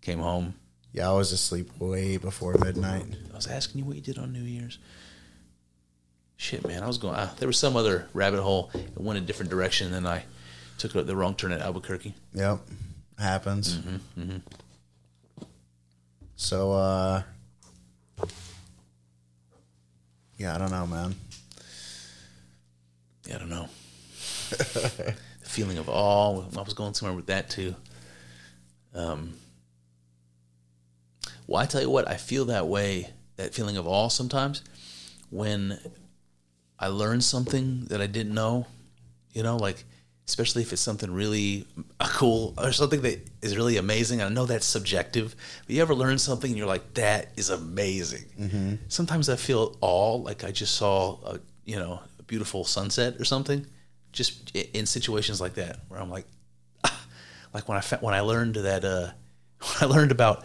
Came 0.03 0.21
home. 0.21 0.55
Yeah, 0.93 1.11
I 1.11 1.13
was 1.15 1.33
asleep 1.33 1.71
way 1.79 2.17
before 2.17 2.55
midnight. 2.59 3.05
I 3.33 3.37
was 3.37 3.47
asking 3.47 3.81
you 3.81 3.85
what 3.85 3.97
you 3.97 4.03
did 4.03 4.19
on 4.19 4.33
New 4.33 4.43
Year's. 4.43 4.79
Shit, 6.37 6.67
man, 6.67 6.83
I 6.83 6.87
was 6.87 6.99
going. 6.99 7.15
Uh, 7.17 7.31
there 7.39 7.49
was 7.49 7.59
some 7.59 7.77
other 7.77 8.07
rabbit 8.15 8.41
hole. 8.41 8.71
It 8.75 8.97
went 9.01 9.19
a 9.19 9.23
different 9.23 9.51
direction, 9.51 9.93
and 9.93 10.07
I 10.07 10.25
took 10.79 10.93
the 10.93 11.17
wrong 11.17 11.35
turn 11.35 11.51
at 11.53 11.61
Albuquerque. 11.61 12.15
Yep. 12.35 12.61
Happens. 13.19 13.77
Mm-hmm, 13.79 14.37
So, 16.41 16.71
uh, 16.71 17.23
yeah, 20.37 20.55
I 20.55 20.59
don't 20.59 20.71
know, 20.71 20.87
man. 20.87 21.17
Yeah, 23.27 23.35
I 23.35 23.39
don't 23.41 23.51
know. 23.51 23.69
the 24.49 25.17
feeling 25.43 25.79
of 25.79 25.89
awe. 25.89 26.45
I 26.57 26.63
was 26.63 26.75
going 26.75 26.95
somewhere 26.95 27.17
with 27.17 27.27
that 27.27 27.51
too. 27.51 27.75
Um. 28.95 29.35
Well, 31.49 31.61
I 31.61 31.67
tell 31.67 31.83
you 31.83 31.91
what, 31.91 32.09
I 32.09 32.15
feel 32.15 32.45
that 32.47 32.69
way. 32.69 33.11
That 33.35 33.53
feeling 33.53 33.77
of 33.77 33.89
awe 33.89 34.09
sometimes 34.09 34.63
when 35.31 35.77
I 36.79 36.87
learn 36.87 37.21
something 37.21 37.87
that 37.87 38.01
I 38.01 38.07
didn't 38.07 38.35
know. 38.35 38.69
You 39.33 39.43
know, 39.43 39.57
like 39.57 39.85
especially 40.29 40.61
if 40.61 40.75
it's 40.75 40.83
something 40.83 41.11
really 41.11 41.65
uh, 41.99 42.09
cool 42.13 42.53
or 42.59 42.71
something 42.71 43.01
that 43.01 43.19
is 43.41 43.57
really 43.57 43.79
amazing. 43.79 44.21
I 44.21 44.29
know 44.29 44.45
that's 44.45 44.67
subjective, 44.67 45.35
but 45.67 45.75
you 45.75 45.81
ever 45.81 45.95
learn 45.95 46.19
something 46.19 46.51
and 46.51 46.59
you're 46.59 46.67
like, 46.67 46.95
"That 46.95 47.31
is 47.37 47.49
amazing." 47.49 48.27
Mm-hmm. 48.39 48.75
Sometimes 48.89 49.31
I 49.31 49.37
feel 49.37 49.77
awe, 49.81 50.17
like 50.17 50.45
I 50.45 50.51
just 50.51 50.75
saw 50.75 51.19
a 51.25 51.41
you 51.65 51.77
know 51.77 52.01
a 52.19 52.23
beautiful 52.25 52.65
sunset 52.65 53.19
or 53.19 53.25
something. 53.25 53.67
Just 54.13 54.55
in 54.55 54.85
situations 54.85 55.41
like 55.41 55.55
that, 55.55 55.81
where 55.89 55.99
I'm 55.99 56.11
like, 56.11 56.27
ah. 56.85 57.07
like 57.55 57.67
when 57.67 57.79
I 57.79 57.83
when 58.01 58.15
I 58.15 58.21
learned 58.21 58.57
that 58.57 58.85
uh, 58.85 59.09
when 59.81 59.91
I 59.91 59.95
learned 59.95 60.13
about 60.13 60.45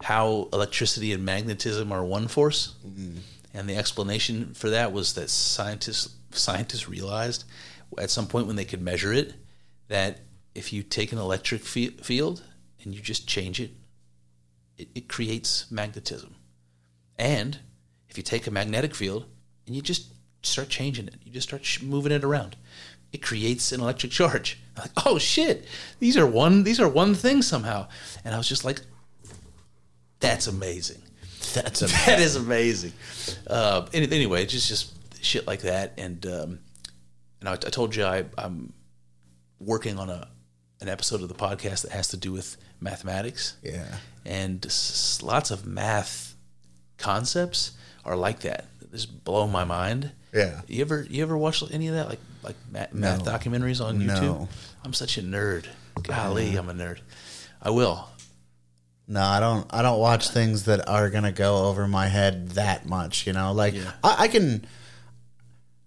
how 0.00 0.48
electricity 0.52 1.12
and 1.12 1.24
magnetism 1.24 1.90
are 1.90 2.04
one 2.04 2.28
force, 2.28 2.76
mm-hmm. 2.86 3.18
and 3.52 3.68
the 3.68 3.76
explanation 3.76 4.54
for 4.54 4.70
that 4.70 4.92
was 4.92 5.14
that 5.14 5.28
scientists 5.28 6.14
scientists 6.30 6.88
realized 6.88 7.44
at 7.98 8.10
some 8.10 8.26
point 8.26 8.46
when 8.46 8.56
they 8.56 8.64
could 8.64 8.82
measure 8.82 9.12
it 9.12 9.34
that 9.88 10.20
if 10.54 10.72
you 10.72 10.82
take 10.82 11.12
an 11.12 11.18
electric 11.18 11.62
fe- 11.62 11.88
field 11.88 12.42
and 12.82 12.94
you 12.94 13.00
just 13.00 13.26
change 13.26 13.60
it, 13.60 13.70
it, 14.76 14.88
it 14.94 15.08
creates 15.08 15.70
magnetism, 15.70 16.34
and 17.18 17.58
if 18.08 18.16
you 18.16 18.22
take 18.22 18.46
a 18.46 18.50
magnetic 18.50 18.94
field 18.94 19.26
and 19.66 19.74
you 19.74 19.82
just 19.82 20.12
start 20.42 20.68
changing 20.68 21.06
it, 21.06 21.16
you 21.24 21.32
just 21.32 21.48
start 21.48 21.64
sh- 21.64 21.82
moving 21.82 22.12
it 22.12 22.24
around, 22.24 22.56
it 23.12 23.22
creates 23.22 23.72
an 23.72 23.80
electric 23.80 24.12
charge. 24.12 24.58
Like, 24.76 24.90
oh 25.06 25.18
shit, 25.18 25.66
these 26.00 26.16
are 26.16 26.26
one 26.26 26.64
these 26.64 26.80
are 26.80 26.88
one 26.88 27.14
thing 27.14 27.42
somehow, 27.42 27.86
and 28.24 28.34
I 28.34 28.38
was 28.38 28.48
just 28.48 28.64
like, 28.64 28.80
that's 30.18 30.48
amazing. 30.48 31.00
That's 31.52 31.82
a 31.82 31.86
That 32.06 32.18
is 32.18 32.34
amazing. 32.34 32.92
Uh, 33.46 33.86
anyway, 33.92 34.46
just 34.46 34.66
just 34.68 34.92
shit 35.24 35.46
like 35.46 35.60
that, 35.60 35.92
and 35.96 36.26
um, 36.26 36.58
and 37.44 37.48
I, 37.48 37.52
I 37.52 37.70
told 37.70 37.94
you 37.94 38.04
I, 38.04 38.24
I'm 38.38 38.72
working 39.60 39.98
on 39.98 40.08
a 40.10 40.28
an 40.80 40.88
episode 40.88 41.22
of 41.22 41.28
the 41.28 41.34
podcast 41.34 41.82
that 41.82 41.92
has 41.92 42.08
to 42.08 42.16
do 42.16 42.32
with 42.32 42.56
mathematics 42.80 43.56
yeah. 43.62 43.86
and 44.26 44.64
s- 44.66 45.20
lots 45.22 45.50
of 45.50 45.64
math 45.64 46.34
concepts 46.98 47.72
are 48.04 48.16
like 48.16 48.40
that. 48.40 48.66
They 48.80 48.88
Just 48.98 49.24
blow 49.24 49.46
my 49.46 49.64
mind. 49.64 50.12
Yeah. 50.34 50.60
You 50.66 50.82
ever 50.82 51.06
you 51.08 51.22
ever 51.22 51.38
watch 51.38 51.62
any 51.72 51.88
of 51.88 51.94
that 51.94 52.08
like 52.08 52.20
like 52.42 52.56
math, 52.70 52.92
math 52.92 53.24
No. 53.24 53.32
documentaries 53.32 53.84
on 53.84 54.00
YouTube? 54.00 54.20
No. 54.22 54.48
I'm 54.84 54.92
such 54.92 55.16
a 55.16 55.22
nerd. 55.22 55.66
Golly, 56.02 56.56
I'm 56.56 56.68
a 56.68 56.74
nerd. 56.74 56.98
I 57.62 57.70
will. 57.70 58.08
No, 59.06 59.22
I 59.22 59.38
don't. 59.38 59.66
I 59.70 59.82
don't 59.82 60.00
watch 60.00 60.28
things 60.28 60.64
that 60.64 60.88
are 60.88 61.08
gonna 61.10 61.32
go 61.32 61.66
over 61.68 61.86
my 61.86 62.08
head 62.08 62.50
that 62.50 62.86
much. 62.86 63.26
You 63.26 63.32
know, 63.32 63.52
like. 63.52 63.74
I, 64.02 64.24
I 64.24 64.28
can, 64.28 64.66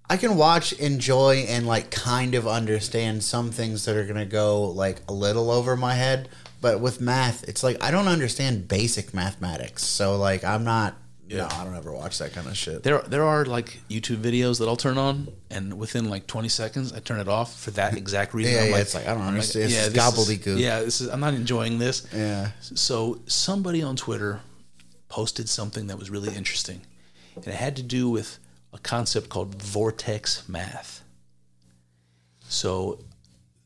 I 0.09 0.17
can 0.17 0.37
watch, 0.37 0.71
enjoy, 0.73 1.45
and 1.49 1.67
like 1.67 1.91
kind 1.91 2.33
of 2.35 2.47
understand 2.47 3.23
some 3.23 3.51
things 3.51 3.85
that 3.85 3.95
are 3.97 4.05
gonna 4.05 4.25
go 4.25 4.63
like 4.63 5.01
a 5.07 5.13
little 5.13 5.51
over 5.51 5.75
my 5.75 5.95
head. 5.95 6.29
But 6.61 6.79
with 6.79 7.01
math, 7.01 7.43
it's 7.47 7.61
like 7.63 7.83
I 7.83 7.91
don't 7.91 8.07
understand 8.07 8.67
basic 8.67 9.13
mathematics. 9.13 9.83
So 9.83 10.17
like 10.17 10.43
I'm 10.43 10.63
not. 10.63 10.95
No, 11.29 11.45
I 11.51 11.65
don't 11.65 11.75
ever 11.75 11.91
watch 11.91 12.19
that 12.19 12.31
kind 12.31 12.47
of 12.47 12.55
shit. 12.55 12.83
There 12.83 12.99
there 12.99 13.25
are 13.25 13.43
like 13.43 13.81
YouTube 13.89 14.17
videos 14.21 14.59
that 14.59 14.67
I'll 14.69 14.77
turn 14.77 14.97
on, 14.97 15.27
and 15.49 15.77
within 15.77 16.09
like 16.09 16.25
20 16.25 16.47
seconds, 16.47 16.93
I 16.93 16.99
turn 16.99 17.19
it 17.19 17.27
off 17.27 17.59
for 17.59 17.71
that 17.71 17.97
exact 17.97 18.33
reason. 18.33 18.53
Yeah, 18.53 18.59
I'm 18.61 18.65
yeah, 18.67 18.71
like, 18.71 18.81
it's 18.83 18.95
like, 18.95 19.07
I 19.07 19.13
don't 19.13 19.23
I'm 19.23 19.27
understand. 19.27 19.65
This 19.65 19.87
is- 19.87 19.93
gobbledygook. 19.93 20.57
yeah, 20.57 20.79
this 20.79 21.01
is 21.01 21.09
I'm 21.09 21.19
not 21.19 21.33
enjoying 21.33 21.79
this. 21.79 22.07
Yeah. 22.15 22.51
So 22.61 23.19
somebody 23.25 23.83
on 23.83 23.97
Twitter 23.97 24.39
posted 25.09 25.49
something 25.49 25.87
that 25.87 25.99
was 25.99 26.09
really 26.09 26.33
interesting, 26.33 26.79
and 27.35 27.45
it 27.45 27.55
had 27.55 27.75
to 27.75 27.83
do 27.83 28.09
with 28.09 28.39
a 28.73 28.77
concept 28.79 29.29
called 29.29 29.61
vortex 29.61 30.47
math. 30.47 31.03
So 32.47 32.99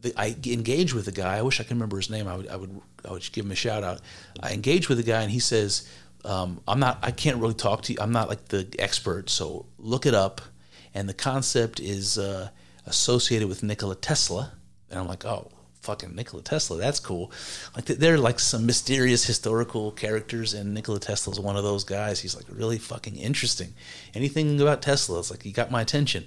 the, 0.01 0.13
I 0.17 0.35
engage 0.45 0.93
with 0.93 1.05
the 1.05 1.11
guy. 1.11 1.37
I 1.37 1.41
wish 1.41 1.59
I 1.59 1.63
could 1.63 1.73
remember 1.73 1.97
his 1.97 2.09
name. 2.09 2.27
I 2.27 2.35
would, 2.35 2.47
I 2.47 2.55
would, 2.55 2.81
I 3.07 3.11
would 3.11 3.31
give 3.31 3.45
him 3.45 3.51
a 3.51 3.55
shout 3.55 3.83
out. 3.83 4.01
I 4.41 4.53
engage 4.53 4.89
with 4.89 4.97
the 4.97 5.03
guy, 5.03 5.21
and 5.21 5.31
he 5.31 5.39
says, 5.39 5.87
um, 6.25 6.61
"I'm 6.67 6.79
not. 6.79 6.99
I 7.01 7.11
can't 7.11 7.37
really 7.37 7.53
talk 7.53 7.83
to 7.83 7.93
you. 7.93 7.99
I'm 8.01 8.11
not 8.11 8.29
like 8.29 8.47
the 8.49 8.67
expert. 8.79 9.29
So 9.29 9.65
look 9.77 10.05
it 10.05 10.13
up." 10.13 10.41
And 10.93 11.07
the 11.07 11.13
concept 11.13 11.79
is 11.79 12.17
uh, 12.17 12.49
associated 12.85 13.47
with 13.47 13.63
Nikola 13.63 13.95
Tesla. 13.95 14.51
And 14.89 14.99
I'm 14.99 15.07
like, 15.07 15.25
"Oh, 15.25 15.51
fucking 15.81 16.15
Nikola 16.15 16.43
Tesla. 16.43 16.77
That's 16.77 16.99
cool." 16.99 17.31
Like 17.75 17.85
they're 17.85 18.17
like 18.17 18.39
some 18.39 18.65
mysterious 18.65 19.25
historical 19.25 19.91
characters, 19.91 20.53
and 20.53 20.73
Nikola 20.73 20.99
Tesla's 20.99 21.39
one 21.39 21.57
of 21.57 21.63
those 21.63 21.83
guys. 21.83 22.19
He's 22.19 22.35
like 22.35 22.45
really 22.49 22.77
fucking 22.77 23.15
interesting. 23.15 23.73
Anything 24.13 24.59
about 24.61 24.81
Tesla, 24.81 25.19
it's 25.19 25.31
like 25.31 25.43
he 25.43 25.51
got 25.51 25.71
my 25.71 25.81
attention. 25.81 26.25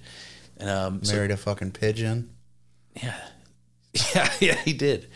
And 0.56 0.70
um, 0.70 1.04
so- 1.04 1.14
Married 1.14 1.30
a 1.30 1.36
fucking 1.36 1.72
pigeon. 1.72 2.30
yeah, 3.02 3.16
yeah, 4.14 4.32
yeah, 4.40 4.54
he 4.56 4.72
did. 4.72 5.08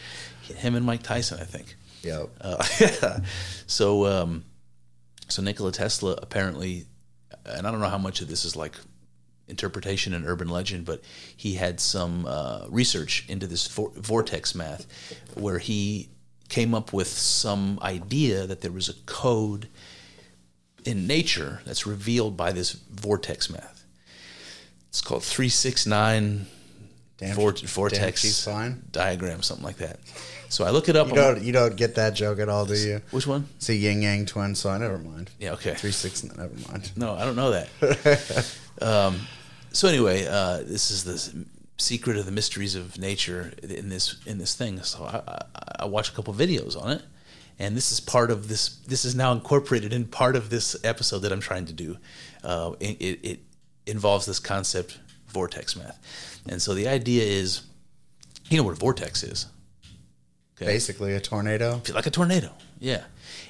Him 0.57 0.75
and 0.75 0.85
Mike 0.87 1.03
Tyson, 1.03 1.39
I 1.41 1.45
think. 1.45 1.77
Yep. 2.03 2.31
Uh, 2.41 3.21
so, 3.67 4.07
um, 4.07 4.45
so 5.29 5.43
Nikola 5.43 5.73
Tesla 5.73 6.19
apparently, 6.23 6.87
and 7.45 7.67
I 7.67 7.71
don't 7.71 7.81
know 7.81 7.89
how 7.89 7.99
much 7.99 8.21
of 8.23 8.29
this 8.29 8.45
is 8.45 8.57
like 8.57 8.73
interpretation 9.49 10.15
and 10.15 10.27
urban 10.27 10.49
legend, 10.49 10.85
but 10.85 11.03
he 11.37 11.55
had 11.55 11.81
some 11.81 12.27
uh, 12.27 12.67
research 12.69 13.25
into 13.29 13.47
this 13.47 13.67
vor- 13.67 13.93
vortex 13.95 14.55
math, 14.55 14.87
where 15.35 15.59
he 15.59 16.09
came 16.49 16.75
up 16.75 16.93
with 16.93 17.09
some 17.09 17.79
idea 17.83 18.47
that 18.47 18.61
there 18.61 18.73
was 18.73 18.89
a 18.89 18.95
code 19.07 19.69
in 20.85 21.07
nature 21.07 21.61
that's 21.67 21.87
revealed 21.87 22.37
by 22.37 22.53
this 22.53 22.73
vortex 22.73 23.51
math. 23.51 23.85
It's 24.89 25.01
called 25.01 25.23
369 25.23 26.47
Damn, 27.19 27.35
vor- 27.35 27.53
damn 27.53 27.67
vortex 27.67 28.47
diagram, 28.93 29.43
something 29.43 29.65
like 29.65 29.79
that. 29.79 29.99
So 30.49 30.65
I 30.65 30.71
look 30.71 30.89
it 30.89 30.97
up. 30.97 31.09
You 31.09 31.15
don't 31.15 31.43
you 31.43 31.53
don't 31.53 31.77
get 31.77 31.97
that 31.97 32.15
joke 32.15 32.39
at 32.39 32.49
all, 32.49 32.65
do 32.65 32.75
you? 32.75 33.03
which 33.11 33.27
one? 33.27 33.49
It's 33.57 33.69
a 33.69 33.75
Ying 33.75 34.03
Yang 34.03 34.27
Twin, 34.27 34.57
I 34.65 34.79
never 34.79 34.99
mind. 34.99 35.31
Yeah, 35.39 35.53
okay. 35.53 35.75
Three 35.75 35.91
six. 35.91 36.25
Never 36.25 36.55
mind. 36.71 36.91
No, 36.97 37.15
I 37.15 37.25
don't 37.25 37.37
know 37.37 37.51
that. 37.51 38.57
um, 38.81 39.21
so 39.73 39.89
anyway, 39.89 40.27
uh, 40.27 40.59
this 40.59 40.91
is 40.91 41.05
the 41.05 41.47
secret 41.79 42.17
of 42.17 42.27
the 42.27 42.33
mysteries 42.33 42.75
of 42.75 42.99
nature 42.99 43.53
in 43.63 43.89
this 43.89 44.17
in 44.27 44.39
this 44.39 44.55
thing. 44.55 44.83
So 44.83 45.05
I, 45.05 45.43
I, 45.81 45.85
watched 45.87 46.13
a 46.13 46.17
couple 46.17 46.35
videos 46.35 46.81
on 46.81 46.91
it, 46.91 47.03
and 47.59 47.77
this 47.77 47.93
is 47.93 48.01
part 48.01 48.31
of 48.31 48.49
this. 48.49 48.77
This 48.87 49.05
is 49.05 49.15
now 49.15 49.33
incorporated 49.33 49.93
in 49.93 50.05
part 50.05 50.37
of 50.37 50.51
this 50.51 50.77
episode 50.85 51.21
that 51.21 51.33
I'm 51.33 51.41
trying 51.41 51.67
to 51.67 51.73
do. 51.73 51.97
Uh, 52.43 52.73
it, 52.81 53.01
it, 53.01 53.21
it 53.23 53.41
involves 53.87 54.27
this 54.27 54.39
concept 54.39 54.99
vortex 55.29 55.77
math, 55.77 56.43
and 56.49 56.61
so 56.61 56.75
the 56.75 56.89
idea 56.89 57.23
is, 57.23 57.63
you 58.51 58.57
know 58.57 58.65
what 58.65 58.73
a 58.73 58.81
vortex 58.81 59.23
is. 59.23 59.47
Okay? 60.57 60.67
Basically, 60.67 61.15
a 61.15 61.21
tornado. 61.21 61.81
like 61.95 62.07
a 62.07 62.11
tornado. 62.11 62.53
Yeah, 62.81 63.05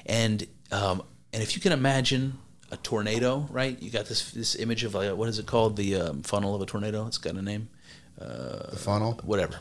and 0.05 0.45
um, 0.71 1.01
and 1.33 1.41
if 1.41 1.55
you 1.55 1.61
can 1.61 1.71
imagine 1.71 2.37
a 2.71 2.77
tornado, 2.77 3.47
right? 3.49 3.81
You 3.81 3.89
got 3.89 4.05
this 4.05 4.31
this 4.31 4.55
image 4.55 4.83
of 4.83 4.93
like 4.93 5.15
what 5.15 5.29
is 5.29 5.39
it 5.39 5.45
called? 5.45 5.75
The 5.75 5.95
um, 5.95 6.21
funnel 6.23 6.55
of 6.55 6.61
a 6.61 6.65
tornado. 6.65 7.05
It's 7.07 7.17
got 7.17 7.35
a 7.35 7.41
name. 7.41 7.69
The 8.17 8.77
funnel. 8.77 9.19
Whatever. 9.23 9.59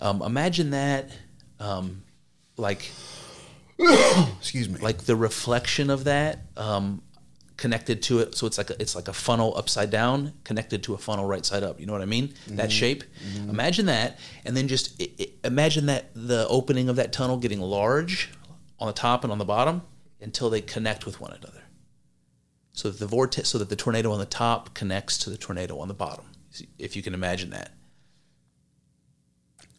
Um, 0.00 0.22
imagine 0.22 0.70
that, 0.70 1.10
um, 1.58 2.02
like 2.56 2.90
Excuse 4.38 4.68
me. 4.68 4.78
like 4.80 4.98
the 4.98 5.16
reflection 5.16 5.90
of 5.90 6.04
that 6.04 6.40
um, 6.56 7.02
connected 7.56 8.02
to 8.02 8.20
it. 8.20 8.34
So 8.34 8.46
it's 8.46 8.58
like 8.58 8.70
a, 8.70 8.80
it's 8.80 8.94
like 8.94 9.08
a 9.08 9.12
funnel 9.12 9.56
upside 9.56 9.90
down 9.90 10.32
connected 10.44 10.82
to 10.84 10.94
a 10.94 10.98
funnel 10.98 11.24
right 11.24 11.44
side 11.44 11.62
up. 11.62 11.80
You 11.80 11.86
know 11.86 11.92
what 11.92 12.02
I 12.02 12.06
mean? 12.06 12.34
That 12.48 12.70
shape. 12.70 13.04
Imagine 13.48 13.86
that, 13.86 14.18
and 14.44 14.56
then 14.56 14.68
just 14.68 15.00
i 15.00 15.08
i 15.20 15.26
imagine 15.44 15.86
that 15.86 16.10
the 16.14 16.46
opening 16.48 16.88
of 16.88 16.96
that 16.96 17.12
tunnel 17.12 17.36
getting 17.36 17.60
large 17.60 18.30
on 18.78 18.86
the 18.86 18.92
top 18.92 19.24
and 19.24 19.32
on 19.32 19.38
the 19.38 19.44
bottom 19.44 19.82
until 20.20 20.50
they 20.50 20.60
connect 20.60 21.06
with 21.06 21.20
one 21.20 21.32
another. 21.32 21.62
So 22.74 22.90
that 22.90 22.98
the 22.98 23.06
vortex, 23.06 23.48
so 23.48 23.58
that 23.58 23.68
the 23.68 23.76
tornado 23.76 24.12
on 24.12 24.18
the 24.18 24.26
top 24.26 24.74
connects 24.74 25.16
to 25.18 25.30
the 25.30 25.38
tornado 25.38 25.78
on 25.78 25.88
the 25.88 25.94
bottom. 25.94 26.26
If 26.78 26.94
you 26.96 27.02
can 27.02 27.14
imagine 27.14 27.50
that. 27.50 27.70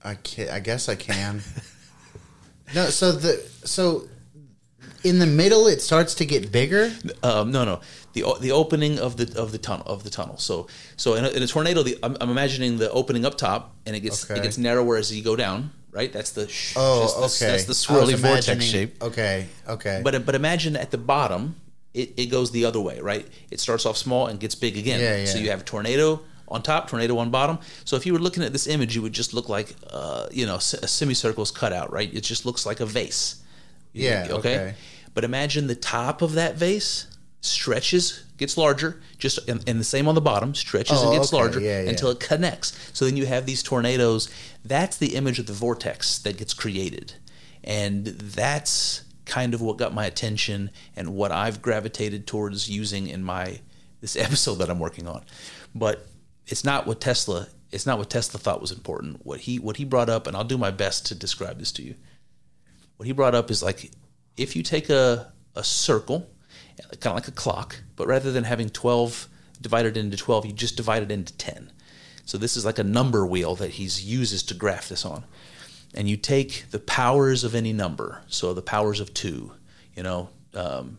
I 0.04 0.16
can 0.16 0.50
I 0.50 0.60
guess 0.60 0.88
I 0.90 0.96
can. 0.96 1.42
no, 2.76 2.86
so 2.86 3.12
the 3.12 3.44
so 3.64 4.08
in 5.04 5.20
the 5.20 5.26
middle 5.26 5.68
it 5.68 5.82
starts 5.82 6.16
to 6.16 6.26
get 6.26 6.52
bigger. 6.52 6.92
Um, 7.24 7.52
no, 7.52 7.66
no. 7.66 7.82
The 8.14 8.24
the 8.40 8.52
opening 8.52 9.00
of 9.00 9.18
the 9.18 9.40
of 9.40 9.52
the 9.52 9.58
tunnel 9.58 9.86
of 9.88 10.04
the 10.04 10.10
tunnel. 10.10 10.38
So 10.38 10.68
so 10.96 11.16
in 11.16 11.26
a, 11.26 11.30
in 11.30 11.44
a 11.44 11.48
tornado, 11.48 11.84
the, 11.84 11.98
I'm, 12.02 12.16
I'm 12.22 12.30
imagining 12.30 12.78
the 12.78 12.90
opening 12.92 13.26
up 13.26 13.38
top, 13.38 13.76
and 13.86 13.96
it 13.96 14.00
gets 14.02 14.30
Okay. 14.30 14.40
it 14.40 14.44
gets 14.44 14.58
narrower 14.58 14.96
as 14.98 15.16
you 15.16 15.24
go 15.24 15.36
down. 15.36 15.72
Right. 15.92 16.12
That's 16.12 16.32
the 16.32 16.48
sh- 16.50 16.74
Oh, 16.76 17.00
that's 17.22 17.40
the, 17.40 17.46
okay. 17.46 17.52
That's 17.54 17.66
the 17.66 17.74
swirly 17.74 18.16
vortex 18.16 18.64
shape. 18.66 19.02
Okay, 19.02 19.48
okay. 19.68 20.02
But 20.04 20.26
but 20.26 20.36
imagine 20.36 20.76
at 20.76 20.92
the 20.92 20.98
bottom, 20.98 21.56
it, 21.96 22.14
it 22.18 22.26
goes 22.28 22.52
the 22.52 22.66
other 22.66 22.80
way. 22.82 23.00
Right. 23.00 23.28
It 23.52 23.60
starts 23.60 23.86
off 23.86 23.98
small 23.98 24.28
and 24.28 24.40
gets 24.40 24.56
big 24.56 24.78
again. 24.78 25.00
Yeah, 25.00 25.18
yeah. 25.18 25.26
So 25.26 25.38
you 25.40 25.50
have 25.50 25.62
a 25.62 25.64
tornado 25.64 26.22
on 26.48 26.62
top, 26.62 26.90
tornado 26.90 27.18
on 27.18 27.32
bottom. 27.32 27.58
So 27.86 27.96
if 27.96 28.06
you 28.06 28.14
were 28.14 28.20
looking 28.20 28.44
at 28.44 28.52
this 28.52 28.68
image, 28.68 28.96
you 28.96 29.02
would 29.02 29.14
just 29.14 29.34
look 29.34 29.50
like 29.50 29.76
uh, 29.92 30.28
you 30.32 30.46
know 30.46 30.56
a 30.56 30.62
semicircle's 30.62 31.52
cut 31.52 31.74
out. 31.74 31.92
Right. 31.92 32.14
It 32.14 32.22
just 32.22 32.46
looks 32.46 32.66
like 32.66 32.80
a 32.80 32.86
vase. 32.86 33.42
You 33.94 34.10
Yeah, 34.10 34.24
think, 34.28 34.40
okay. 34.40 34.76
But 35.14 35.24
imagine 35.24 35.68
the 35.68 35.76
top 35.76 36.22
of 36.22 36.34
that 36.34 36.56
vase 36.56 37.08
stretches, 37.40 38.24
gets 38.38 38.58
larger, 38.58 39.00
just 39.18 39.48
and, 39.48 39.64
and 39.70 39.80
the 39.80 39.84
same 39.86 40.08
on 40.08 40.16
the 40.16 40.22
bottom, 40.22 40.54
stretches 40.56 40.98
Oh, 41.00 41.10
and 41.12 41.18
gets 41.18 41.32
okay. 41.34 41.42
larger 41.42 41.60
yeah. 41.62 41.80
until 41.90 42.10
it 42.10 42.20
connects. 42.20 42.74
So 42.92 43.06
then 43.06 43.16
you 43.16 43.26
have 43.28 43.46
these 43.46 43.64
tornadoes. 43.64 44.30
That's 44.66 44.98
the 44.98 45.16
image 45.16 45.40
of 45.40 45.46
the 45.46 45.54
vortex 45.54 46.18
that 46.20 46.38
gets 46.38 46.54
created. 46.54 47.14
And 47.64 48.06
that's 48.08 49.04
kind 49.26 49.54
of 49.54 49.62
what 49.62 49.78
got 49.78 49.94
my 49.94 50.06
attention 50.06 50.72
and 50.96 51.16
what 51.16 51.32
I've 51.32 51.62
gravitated 51.62 52.28
towards 52.28 52.70
using 52.70 53.08
in 53.08 53.24
my 53.24 53.60
this 54.02 54.16
episode 54.28 54.56
that 54.56 54.70
I'm 54.70 54.80
working 54.80 55.08
on. 55.08 55.24
But 55.74 56.08
it's 56.48 56.64
not 56.64 56.88
what 56.88 57.02
Tesla 57.02 57.48
it's 57.72 57.86
not 57.86 57.98
what 57.98 58.10
Tesla 58.10 58.40
thought 58.40 58.62
was 58.62 58.72
important. 58.72 59.26
What 59.26 59.42
he 59.42 59.60
what 59.60 59.78
he 59.78 59.86
brought 59.86 60.10
up, 60.10 60.28
and 60.28 60.36
I'll 60.36 60.44
do 60.44 60.58
my 60.58 60.72
best 60.72 61.06
to 61.08 61.16
describe 61.16 61.60
this 61.60 61.72
to 61.74 61.84
you 61.84 61.96
what 62.98 63.08
he 63.08 63.14
brought 63.14 63.36
up 63.36 63.52
is 63.52 63.62
like 63.62 63.92
if 64.38 64.56
you 64.56 64.64
take 64.64 64.90
a, 64.90 65.32
a 65.56 65.64
circle, 65.64 66.30
kind 67.00 67.08
of 67.08 67.16
like 67.16 67.28
a 67.28 67.32
clock, 67.32 67.82
but 67.96 68.08
rather 68.08 68.32
than 68.32 68.44
having 68.44 68.70
12 68.70 69.28
divided 69.62 69.98
into 69.98 70.18
12, 70.18 70.46
you 70.48 70.54
just 70.54 70.78
divide 70.78 71.04
it 71.04 71.12
into 71.12 71.34
10. 71.38 71.72
So 72.26 72.38
this 72.38 72.58
is 72.58 72.66
like 72.66 72.80
a 72.80 72.84
number 72.84 73.26
wheel 73.26 73.56
that 73.56 73.72
he's 73.72 74.04
uses 74.04 74.44
to 74.44 74.54
graph 74.54 74.90
this 74.90 75.06
on. 75.06 75.26
And 75.96 76.10
you 76.10 76.18
take 76.18 76.66
the 76.72 76.80
powers 76.80 77.44
of 77.46 77.56
any 77.56 77.72
number, 77.72 78.22
so 78.28 78.54
the 78.54 78.62
powers 78.62 79.00
of 79.00 79.14
two, 79.14 79.54
you 79.96 80.04
know, 80.04 80.30
um, 80.54 80.98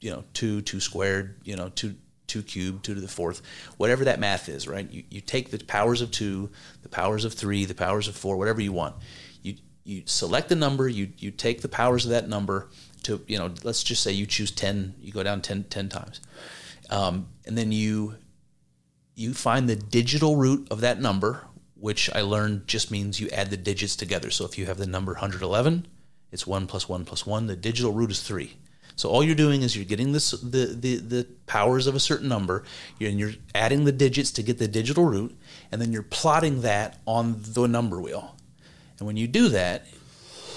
you 0.00 0.10
know, 0.10 0.24
two, 0.34 0.60
two 0.60 0.80
squared, 0.80 1.36
you 1.44 1.54
know, 1.54 1.70
two, 1.70 1.94
two 2.26 2.42
cubed, 2.42 2.84
two 2.84 2.94
to 2.94 3.00
the 3.00 3.08
fourth, 3.08 3.42
whatever 3.76 4.04
that 4.04 4.18
math 4.18 4.48
is, 4.48 4.66
right? 4.66 4.90
You, 4.90 5.04
you 5.08 5.20
take 5.20 5.50
the 5.50 5.58
powers 5.58 6.00
of 6.02 6.10
two, 6.10 6.50
the 6.82 6.88
powers 6.88 7.24
of 7.24 7.34
three, 7.34 7.64
the 7.64 7.74
powers 7.74 8.08
of 8.08 8.16
four, 8.16 8.36
whatever 8.36 8.60
you 8.60 8.72
want. 8.72 8.96
You, 9.42 9.54
you 9.84 10.02
select 10.06 10.48
the 10.48 10.56
number, 10.56 10.88
you, 10.88 11.10
you 11.18 11.30
take 11.30 11.62
the 11.62 11.68
powers 11.68 12.04
of 12.04 12.10
that 12.10 12.28
number 12.28 12.68
to, 13.04 13.24
you 13.28 13.38
know, 13.38 13.52
let's 13.62 13.84
just 13.84 14.02
say 14.02 14.12
you 14.12 14.26
choose 14.26 14.50
10, 14.50 14.94
you 15.00 15.12
go 15.12 15.22
down 15.22 15.42
10, 15.42 15.64
10 15.64 15.88
times. 15.88 16.20
Um, 16.90 17.28
and 17.46 17.56
then 17.56 17.70
you, 17.70 18.16
you 19.14 19.34
find 19.34 19.68
the 19.68 19.76
digital 19.76 20.36
root 20.36 20.68
of 20.70 20.80
that 20.82 21.00
number, 21.00 21.44
which 21.78 22.10
I 22.14 22.22
learned 22.22 22.66
just 22.66 22.90
means 22.90 23.20
you 23.20 23.28
add 23.30 23.50
the 23.50 23.56
digits 23.56 23.96
together. 23.96 24.30
So 24.30 24.44
if 24.44 24.58
you 24.58 24.66
have 24.66 24.78
the 24.78 24.86
number 24.86 25.12
111, 25.12 25.86
it's 26.30 26.46
1 26.46 26.66
plus 26.66 26.88
1 26.88 27.04
plus 27.04 27.26
1. 27.26 27.46
The 27.46 27.56
digital 27.56 27.92
root 27.92 28.10
is 28.10 28.22
3. 28.22 28.54
So 28.96 29.08
all 29.08 29.22
you're 29.22 29.36
doing 29.36 29.62
is 29.62 29.76
you're 29.76 29.84
getting 29.84 30.10
this 30.10 30.32
the 30.32 30.76
the, 30.76 30.96
the 30.96 31.26
powers 31.46 31.86
of 31.86 31.94
a 31.94 32.00
certain 32.00 32.28
number, 32.28 32.64
and 33.00 33.16
you're 33.16 33.34
adding 33.54 33.84
the 33.84 33.92
digits 33.92 34.32
to 34.32 34.42
get 34.42 34.58
the 34.58 34.66
digital 34.66 35.04
root, 35.04 35.38
and 35.70 35.80
then 35.80 35.92
you're 35.92 36.02
plotting 36.02 36.62
that 36.62 36.98
on 37.06 37.40
the 37.40 37.68
number 37.68 38.00
wheel. 38.00 38.34
And 38.98 39.06
when 39.06 39.16
you 39.16 39.28
do 39.28 39.50
that, 39.50 39.86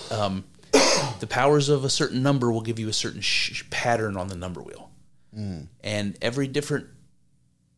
um, 0.09 0.43
the 1.19 1.27
powers 1.29 1.69
of 1.69 1.85
a 1.85 1.89
certain 1.89 2.23
number 2.23 2.51
will 2.51 2.61
give 2.61 2.79
you 2.79 2.89
a 2.89 2.93
certain 2.93 3.21
sh- 3.21 3.63
pattern 3.69 4.17
on 4.17 4.27
the 4.27 4.35
number 4.35 4.61
wheel. 4.61 4.89
And 5.83 6.17
every 6.21 6.47
different 6.47 6.87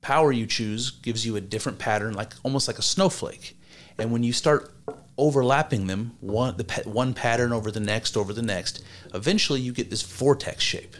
power 0.03 0.31
you 0.31 0.45
choose 0.45 0.91
gives 0.91 1.25
you 1.25 1.35
a 1.35 1.41
different 1.41 1.79
pattern, 1.79 2.13
like 2.13 2.33
almost 2.43 2.67
like 2.67 2.77
a 2.77 2.83
snowflake. 2.83 3.57
And 3.97 4.11
when 4.11 4.23
you 4.23 4.33
start 4.33 4.71
overlapping 5.17 5.87
them, 5.87 6.17
one 6.19 6.57
the 6.57 6.83
one 6.85 7.13
pattern 7.13 7.51
over 7.51 7.71
the 7.71 7.79
next 7.79 8.15
over 8.15 8.33
the 8.33 8.41
next, 8.41 8.83
eventually 9.13 9.61
you 9.61 9.71
get 9.71 9.89
this 9.89 10.01
vortex 10.03 10.63
shape. 10.63 10.95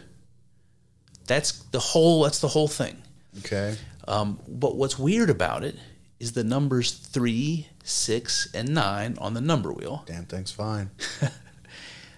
That's 1.26 1.52
the 1.52 1.78
whole. 1.78 2.24
That's 2.24 2.40
the 2.40 2.48
whole 2.48 2.68
thing. 2.68 3.00
okay. 3.38 3.76
Um, 4.06 4.40
but 4.48 4.76
what's 4.76 4.98
weird 4.98 5.30
about 5.30 5.64
it 5.64 5.76
is 6.20 6.32
the 6.32 6.44
numbers 6.44 6.92
three, 6.92 7.68
six, 7.82 8.52
and 8.54 8.74
nine 8.74 9.16
on 9.18 9.34
the 9.34 9.40
number 9.40 9.72
wheel. 9.72 10.04
Damn 10.06 10.26
thing's 10.26 10.52
fine. 10.52 10.90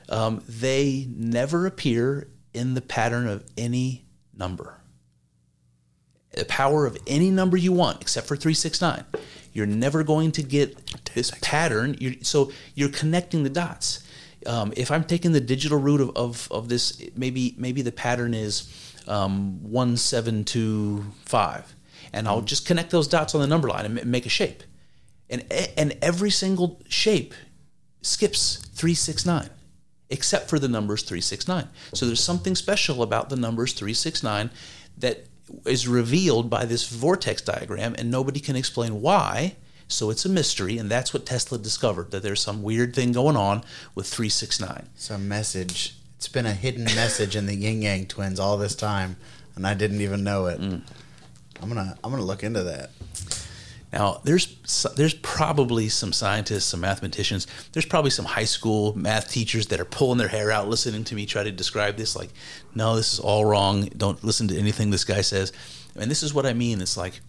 Um, 0.09 0.43
they 0.49 1.07
never 1.11 1.67
appear 1.67 2.29
in 2.55 2.75
the 2.75 2.81
pattern 2.81 3.27
of 3.27 3.45
any 3.57 4.07
number. 4.37 4.81
The 6.37 6.45
power 6.45 6.87
of 6.87 6.97
any 7.07 7.31
number 7.31 7.57
you 7.57 7.73
want, 7.73 8.01
except 8.01 8.29
for 8.29 8.37
369. 8.37 9.05
You're 9.53 9.67
never 9.67 10.05
going 10.05 10.31
to 10.33 10.43
get 10.43 11.05
this 11.15 11.31
pattern. 11.41 11.97
You're, 11.99 12.15
so 12.23 12.53
you're 12.75 12.91
connecting 12.91 13.43
the 13.43 13.51
dots. 13.51 14.07
Um, 14.47 14.73
if 14.77 14.91
I'm 14.91 15.05
taking 15.05 15.33
the 15.33 15.41
digital 15.41 15.79
root 15.79 16.01
of, 16.01 16.17
of, 16.17 16.49
of 16.53 16.69
this, 16.69 17.03
maybe 17.17 17.55
maybe 17.57 17.81
the 17.83 17.91
pattern 17.91 18.35
is 18.35 18.71
um, 19.09 19.63
1725. 19.63 21.75
And 22.13 22.29
I'll 22.29 22.43
just 22.43 22.67
connect 22.67 22.91
those 22.91 23.09
dots 23.09 23.35
on 23.35 23.41
the 23.41 23.47
number 23.47 23.69
line 23.69 23.87
and 23.87 24.05
make 24.07 24.27
a 24.27 24.31
shape. 24.31 24.63
And, 25.29 25.45
and 25.77 25.97
every 26.03 26.31
single 26.31 26.81
shape 26.89 27.35
skips 28.03 28.59
369 28.75 29.51
except 30.09 30.49
for 30.49 30.59
the 30.59 30.69
numbers 30.69 31.03
369. 31.03 31.69
So 31.95 32.07
there's 32.07 32.23
something 32.23 32.55
special 32.55 33.03
about 33.03 33.29
the 33.29 33.37
numbers 33.37 33.73
369 33.73 34.51
that 34.99 35.27
is 35.65 35.87
revealed 35.87 36.51
by 36.51 36.65
this 36.65 36.89
vortex 36.89 37.43
diagram, 37.43 37.95
and 37.99 38.11
nobody 38.11 38.41
can 38.41 38.57
explain 38.57 39.01
why. 39.01 39.57
So 39.89 40.11
it's 40.11 40.25
a 40.25 40.29
mystery, 40.29 40.79
and 40.79 40.91
that's 40.91 41.15
what 41.15 41.27
Tesla 41.27 41.59
discovered 41.59 42.11
that 42.11 42.23
there's 42.23 42.41
some 42.41 42.63
weird 42.63 42.95
thing 42.95 43.13
going 43.13 43.37
on 43.37 43.63
with 43.95 44.09
369. 44.09 44.89
It's 44.95 45.11
a 45.11 45.19
message. 45.19 45.95
It's 46.17 46.27
been 46.27 46.47
a 46.47 46.53
hidden 46.53 46.85
message 46.85 47.37
in 47.37 47.47
the 47.47 47.55
Ying 47.55 47.83
Yang 47.83 48.07
twins 48.07 48.41
all 48.41 48.57
this 48.57 48.75
time, 48.75 49.17
and 49.55 49.65
I 49.67 49.75
didn't 49.75 50.01
even 50.01 50.25
know 50.25 50.47
it. 50.47 50.61
Mm. 50.61 50.83
I'm 51.63 51.69
gonna 51.69 51.97
I'm 52.03 52.11
gonna 52.11 52.25
look 52.25 52.43
into 52.43 52.63
that. 52.65 52.91
Now, 53.97 54.21
there's 54.25 54.47
there's 54.95 55.15
probably 55.15 55.89
some 55.89 56.13
scientists, 56.13 56.67
some 56.67 56.81
mathematicians. 56.81 57.47
There's 57.73 57.87
probably 57.87 58.11
some 58.11 58.27
high 58.27 58.45
school 58.45 58.95
math 58.95 59.31
teachers 59.31 59.69
that 59.69 59.81
are 59.81 59.87
pulling 59.87 60.19
their 60.19 60.29
hair 60.29 60.51
out 60.51 60.69
listening 60.69 61.05
to 61.05 61.15
me 61.15 61.25
try 61.25 61.43
to 61.43 61.51
describe 61.51 61.97
this. 61.97 62.15
Like, 62.15 62.29
no, 62.75 62.95
this 62.95 63.15
is 63.15 63.21
all 63.21 63.47
wrong. 63.47 63.87
Don't 63.97 64.23
listen 64.23 64.49
to 64.49 64.59
anything 64.59 64.91
this 64.91 65.05
guy 65.05 65.23
says. 65.23 65.51
And 65.99 66.11
this 66.11 66.23
is 66.23 66.35
what 66.35 66.45
I 66.45 66.53
mean. 66.53 66.83
It's 66.83 66.99
like 66.99 67.21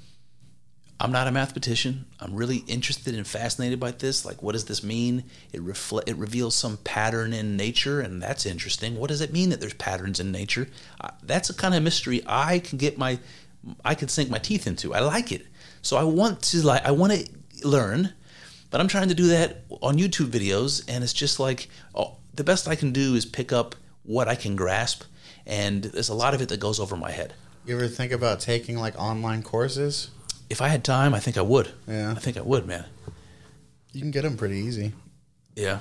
I'm 1.00 1.14
not 1.14 1.28
a 1.28 1.32
mathematician. 1.32 2.04
I'm 2.20 2.36
really 2.36 2.66
interested 2.68 3.16
and 3.16 3.26
fascinated 3.26 3.80
by 3.80 3.92
this. 3.92 4.26
Like, 4.26 4.44
what 4.44 4.52
does 4.52 4.66
this 4.66 4.84
mean? 4.84 5.24
It 5.54 5.62
refle- 5.62 6.04
it 6.06 6.18
reveals 6.18 6.54
some 6.54 6.76
pattern 6.84 7.32
in 7.32 7.56
nature, 7.56 8.02
and 8.02 8.22
that's 8.22 8.46
interesting. 8.46 8.98
What 8.98 9.08
does 9.08 9.22
it 9.22 9.32
mean 9.32 9.52
that 9.52 9.62
there's 9.62 9.76
patterns 9.76 10.20
in 10.20 10.34
nature? 10.34 10.68
Uh, 11.00 11.12
that's 11.24 11.50
a 11.50 11.54
kind 11.54 11.76
of 11.76 11.82
mystery 11.82 12.24
I 12.28 12.60
can 12.60 12.78
get 12.78 12.98
my, 12.98 13.20
I 13.86 13.96
can 13.96 14.10
sink 14.10 14.30
my 14.30 14.38
teeth 14.38 14.68
into. 14.68 14.94
I 14.94 15.00
like 15.00 15.32
it, 15.32 15.46
so 15.82 15.98
I 15.98 16.04
want 16.04 16.42
to 16.44 16.62
like 16.62 16.86
I 16.86 16.92
want 16.92 17.14
to 17.14 17.68
learn, 17.68 18.14
but 18.70 18.82
I'm 18.82 18.88
trying 18.88 19.10
to 19.10 19.16
do 19.16 19.28
that 19.28 19.64
on 19.82 19.98
YouTube 19.98 20.28
videos, 20.28 20.84
and 20.88 21.04
it's 21.04 21.14
just 21.14 21.40
like 21.40 21.70
oh, 21.96 22.18
the 22.34 22.44
best 22.44 22.68
I 22.68 22.76
can 22.76 22.92
do 22.92 23.16
is 23.16 23.26
pick 23.26 23.52
up 23.52 23.76
what 24.04 24.28
I 24.28 24.36
can 24.36 24.56
grasp, 24.56 25.04
and 25.46 25.84
there's 25.84 26.10
a 26.10 26.14
lot 26.14 26.34
of 26.34 26.42
it 26.42 26.50
that 26.50 26.60
goes 26.60 26.80
over 26.80 26.96
my 26.96 27.12
head. 27.12 27.34
You 27.66 27.76
ever 27.76 27.88
think 27.88 28.12
about 28.14 28.40
taking 28.40 28.78
like 28.78 28.98
online 28.98 29.44
courses? 29.44 30.10
If 30.50 30.62
I 30.62 30.70
had 30.70 30.84
time, 30.86 31.14
I 31.14 31.20
think 31.20 31.38
I 31.38 31.42
would. 31.42 31.70
Yeah. 31.88 32.12
I 32.16 32.20
think 32.20 32.38
I 32.38 32.42
would, 32.42 32.66
man. 32.66 32.86
You 33.92 34.00
can 34.00 34.12
get 34.12 34.22
them 34.22 34.38
pretty 34.38 34.58
easy. 34.60 34.94
Yeah. 35.56 35.80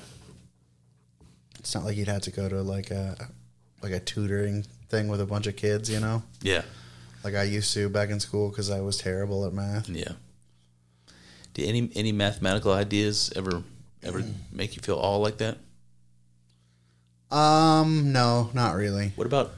It's 1.60 1.74
not 1.74 1.84
like 1.84 1.96
you'd 1.96 2.08
have 2.08 2.22
to 2.22 2.30
go 2.32 2.48
to 2.48 2.62
like 2.62 2.90
a 2.90 3.28
like 3.82 3.92
a 3.92 4.00
tutoring 4.00 4.64
thing 4.88 5.08
with 5.08 5.20
a 5.20 5.26
bunch 5.26 5.46
of 5.46 5.54
kids, 5.56 5.90
you 5.90 6.00
know, 6.00 6.22
Yeah. 6.42 6.62
Like 7.26 7.34
I 7.34 7.42
used 7.42 7.74
to 7.74 7.88
back 7.88 8.10
in 8.10 8.20
school 8.20 8.50
because 8.50 8.70
I 8.70 8.80
was 8.80 8.98
terrible 8.98 9.44
at 9.46 9.52
math. 9.52 9.88
Yeah. 9.88 10.12
Do 11.54 11.64
any 11.66 11.90
any 11.96 12.12
mathematical 12.12 12.72
ideas 12.72 13.32
ever 13.34 13.64
ever 14.04 14.22
make 14.52 14.76
you 14.76 14.82
feel 14.82 14.94
all 14.94 15.18
like 15.20 15.38
that? 15.38 15.58
Um, 17.36 18.12
no, 18.12 18.50
not 18.54 18.76
really. 18.76 19.10
What 19.16 19.26
about 19.26 19.50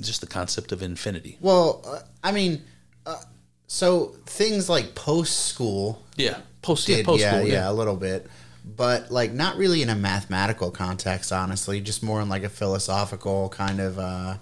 just 0.00 0.20
the 0.20 0.28
concept 0.28 0.70
of 0.70 0.80
infinity? 0.80 1.38
Well, 1.40 1.82
uh, 1.84 1.98
I 2.22 2.30
mean, 2.30 2.62
uh, 3.04 3.20
so 3.66 4.14
things 4.26 4.68
like 4.68 4.94
post 4.94 5.46
school 5.46 6.04
Yeah. 6.16 6.38
Post 6.62 6.88
yeah, 6.88 6.98
did, 6.98 7.06
post 7.06 7.20
yeah, 7.22 7.30
school, 7.32 7.48
yeah, 7.48 7.68
a 7.68 7.72
little 7.72 7.96
bit, 7.96 8.28
but 8.64 9.10
like 9.10 9.32
not 9.32 9.56
really 9.56 9.82
in 9.82 9.90
a 9.90 9.96
mathematical 9.96 10.70
context. 10.70 11.32
Honestly, 11.32 11.80
just 11.80 12.00
more 12.04 12.20
in 12.20 12.28
like 12.28 12.44
a 12.44 12.48
philosophical 12.48 13.48
kind 13.48 13.80
of, 13.80 13.98
uh, 13.98 14.36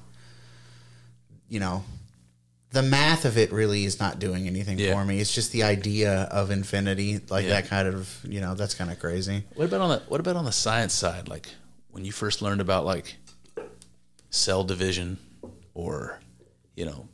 you 1.49 1.59
know, 1.59 1.83
the 2.73 2.83
math 2.83 3.25
of 3.25 3.37
it 3.37 3.53
really 3.53 3.85
is 3.85 3.99
not 3.99 4.19
doing 4.19 4.47
anything 4.47 4.79
Yeah. 4.79 4.93
for 4.93 5.05
me. 5.05 5.19
It's 5.21 5.35
just 5.35 5.51
the 5.53 5.65
idea 5.65 6.23
of 6.31 6.51
infinity, 6.51 7.21
like 7.29 7.45
Yeah. 7.45 7.51
that 7.61 7.67
kind 7.69 7.89
of, 7.89 8.19
you 8.29 8.41
know, 8.41 8.55
that's 8.55 8.75
kind 8.75 8.91
of 8.91 8.99
crazy. 9.01 9.45
What 9.55 9.65
about 9.67 9.81
on 9.81 9.89
the 9.91 10.03
what 10.09 10.21
about 10.21 10.37
on 10.37 10.45
the 10.45 10.53
science 10.53 10.93
side? 10.95 11.29
Like 11.29 11.49
when 11.91 12.05
you 12.05 12.13
first 12.13 12.43
learned 12.43 12.61
about 12.61 12.85
like 12.85 13.17
cell 14.31 14.65
division 14.65 15.19
or 15.75 16.21
you 16.77 16.85
know, 16.87 17.09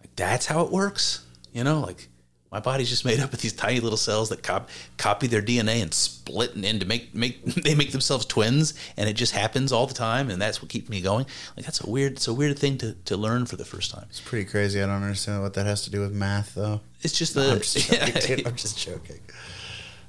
like 0.00 0.14
that's 0.16 0.46
how 0.46 0.62
it 0.64 0.70
works? 0.72 1.24
You 1.52 1.62
know, 1.64 1.80
like 1.80 2.08
my 2.52 2.60
body's 2.60 2.88
just 2.88 3.04
made 3.04 3.20
up 3.20 3.32
of 3.32 3.40
these 3.40 3.52
tiny 3.52 3.80
little 3.80 3.96
cells 3.96 4.28
that 4.28 4.42
cop, 4.42 4.70
copy 4.98 5.26
their 5.26 5.42
DNA 5.42 5.82
and 5.82 5.92
split 5.92 6.54
and 6.54 6.64
into 6.64 6.86
make 6.86 7.14
make 7.14 7.44
they 7.64 7.74
make 7.74 7.92
themselves 7.92 8.24
twins, 8.24 8.74
and 8.96 9.08
it 9.08 9.14
just 9.14 9.32
happens 9.32 9.72
all 9.72 9.86
the 9.86 9.94
time, 9.94 10.30
and 10.30 10.40
that's 10.40 10.62
what 10.62 10.70
keeps 10.70 10.88
me 10.88 11.00
going. 11.00 11.26
Like 11.56 11.66
that's 11.66 11.82
a 11.82 11.90
weird, 11.90 12.12
it's 12.12 12.28
a 12.28 12.34
weird 12.34 12.58
thing 12.58 12.78
to, 12.78 12.92
to 13.06 13.16
learn 13.16 13.46
for 13.46 13.56
the 13.56 13.64
first 13.64 13.90
time. 13.90 14.06
It's 14.08 14.20
pretty 14.20 14.48
crazy. 14.48 14.82
I 14.82 14.86
don't 14.86 15.02
understand 15.02 15.42
what 15.42 15.54
that 15.54 15.66
has 15.66 15.82
to 15.82 15.90
do 15.90 16.00
with 16.00 16.12
math, 16.12 16.54
though. 16.54 16.80
It's 17.02 17.16
just 17.16 17.34
the 17.34 17.52
I'm 17.52 17.58
just 17.58 17.90
joking. 17.90 18.36
dude. 18.36 18.46
I'm 18.46 18.56
just 18.56 18.78
joking. 18.78 19.20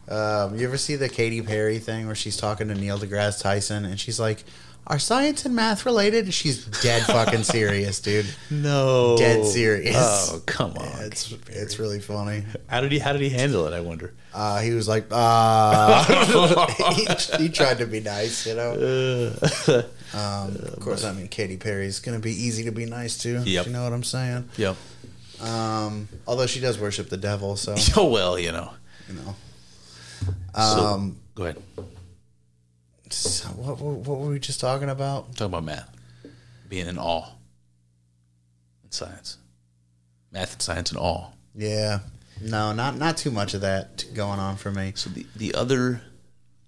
Um, 0.09 0.57
you 0.57 0.65
ever 0.65 0.77
see 0.77 0.95
the 0.95 1.09
Katy 1.09 1.41
Perry 1.41 1.79
thing 1.79 2.05
where 2.05 2.15
she's 2.15 2.37
talking 2.37 2.69
to 2.69 2.75
Neil 2.75 2.97
deGrasse 2.97 3.41
Tyson 3.41 3.83
and 3.83 3.99
she's 3.99 4.19
like, 4.19 4.43
"Are 4.87 4.97
science 4.99 5.45
and 5.45 5.55
math 5.55 5.85
related?" 5.85 6.33
She's 6.33 6.65
dead 6.81 7.03
fucking 7.03 7.43
serious, 7.57 7.99
dude. 7.99 8.25
no 8.49 9.15
Dead 9.17 9.45
serious. 9.45 9.95
Oh 9.97 10.41
come 10.45 10.71
on! 10.77 11.03
It's 11.05 11.31
it's 11.49 11.77
really 11.79 11.99
funny. 11.99 12.43
how 12.67 12.81
did 12.81 12.91
he 12.91 12.99
how 12.99 13.11
did 13.13 13.21
he 13.21 13.29
handle 13.29 13.67
it? 13.67 13.73
I 13.73 13.81
wonder. 13.81 14.13
Uh, 14.33 14.59
he 14.61 14.71
was 14.71 14.87
like, 14.87 15.05
uh, 15.11 16.03
he, 16.93 17.07
he 17.43 17.49
tried 17.49 17.79
to 17.79 17.87
be 17.87 17.99
nice, 17.99 18.45
you 18.45 18.53
know. 18.55 19.33
Um, 20.13 20.55
of 20.55 20.79
course, 20.79 21.03
I 21.03 21.11
mean 21.13 21.27
Katy 21.27 21.57
Perry's 21.57 21.99
gonna 21.99 22.19
be 22.19 22.31
easy 22.31 22.63
to 22.65 22.71
be 22.71 22.85
nice 22.85 23.17
to. 23.19 23.39
Yep. 23.43 23.65
You 23.65 23.71
know 23.73 23.83
what 23.83 23.93
I'm 23.93 24.03
saying? 24.03 24.49
Yep. 24.57 24.75
Um, 25.41 26.07
although 26.27 26.47
she 26.47 26.59
does 26.59 26.79
worship 26.79 27.09
the 27.09 27.17
devil, 27.17 27.55
so 27.57 27.75
Oh 27.95 28.09
well, 28.09 28.39
you 28.39 28.51
know. 28.51 28.71
you 29.07 29.15
know. 29.15 29.35
So, 30.55 30.61
Um, 30.61 31.17
go 31.35 31.43
ahead. 31.43 31.61
So 33.13 33.49
what, 33.49 33.79
what 33.79 33.95
what 33.99 34.19
were 34.19 34.29
we 34.31 34.39
just 34.39 34.59
talking 34.59 34.89
about? 34.89 35.31
talking 35.35 35.47
about 35.47 35.63
math, 35.63 35.89
being 36.69 36.87
in 36.87 36.97
awe, 36.97 37.25
in 38.83 38.91
science, 38.91 39.37
math 40.31 40.53
and 40.53 40.61
science 40.61 40.91
and 40.91 40.99
awe. 40.99 41.27
Yeah. 41.55 41.99
No, 42.41 42.71
not 42.73 42.97
not 42.97 43.17
too 43.17 43.31
much 43.31 43.53
of 43.53 43.61
that 43.61 44.05
going 44.13 44.39
on 44.39 44.57
for 44.57 44.71
me. 44.71 44.93
So 44.95 45.09
the 45.09 45.25
the 45.35 45.55
other 45.55 46.01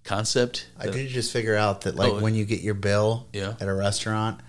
concept, 0.03 0.67
I 0.77 0.85
that- 0.85 0.93
did 0.93 1.09
just 1.09 1.31
figure 1.31 1.55
out 1.55 1.81
that 1.81 1.95
like 1.95 2.11
Oh. 2.13 2.19
when 2.21 2.33
you 2.35 2.45
get 2.45 2.61
your 2.61 2.73
bill 2.73 3.27
Yeah. 3.33 3.53
at 3.59 3.67
a 3.67 3.73
restaurant, 3.73 4.39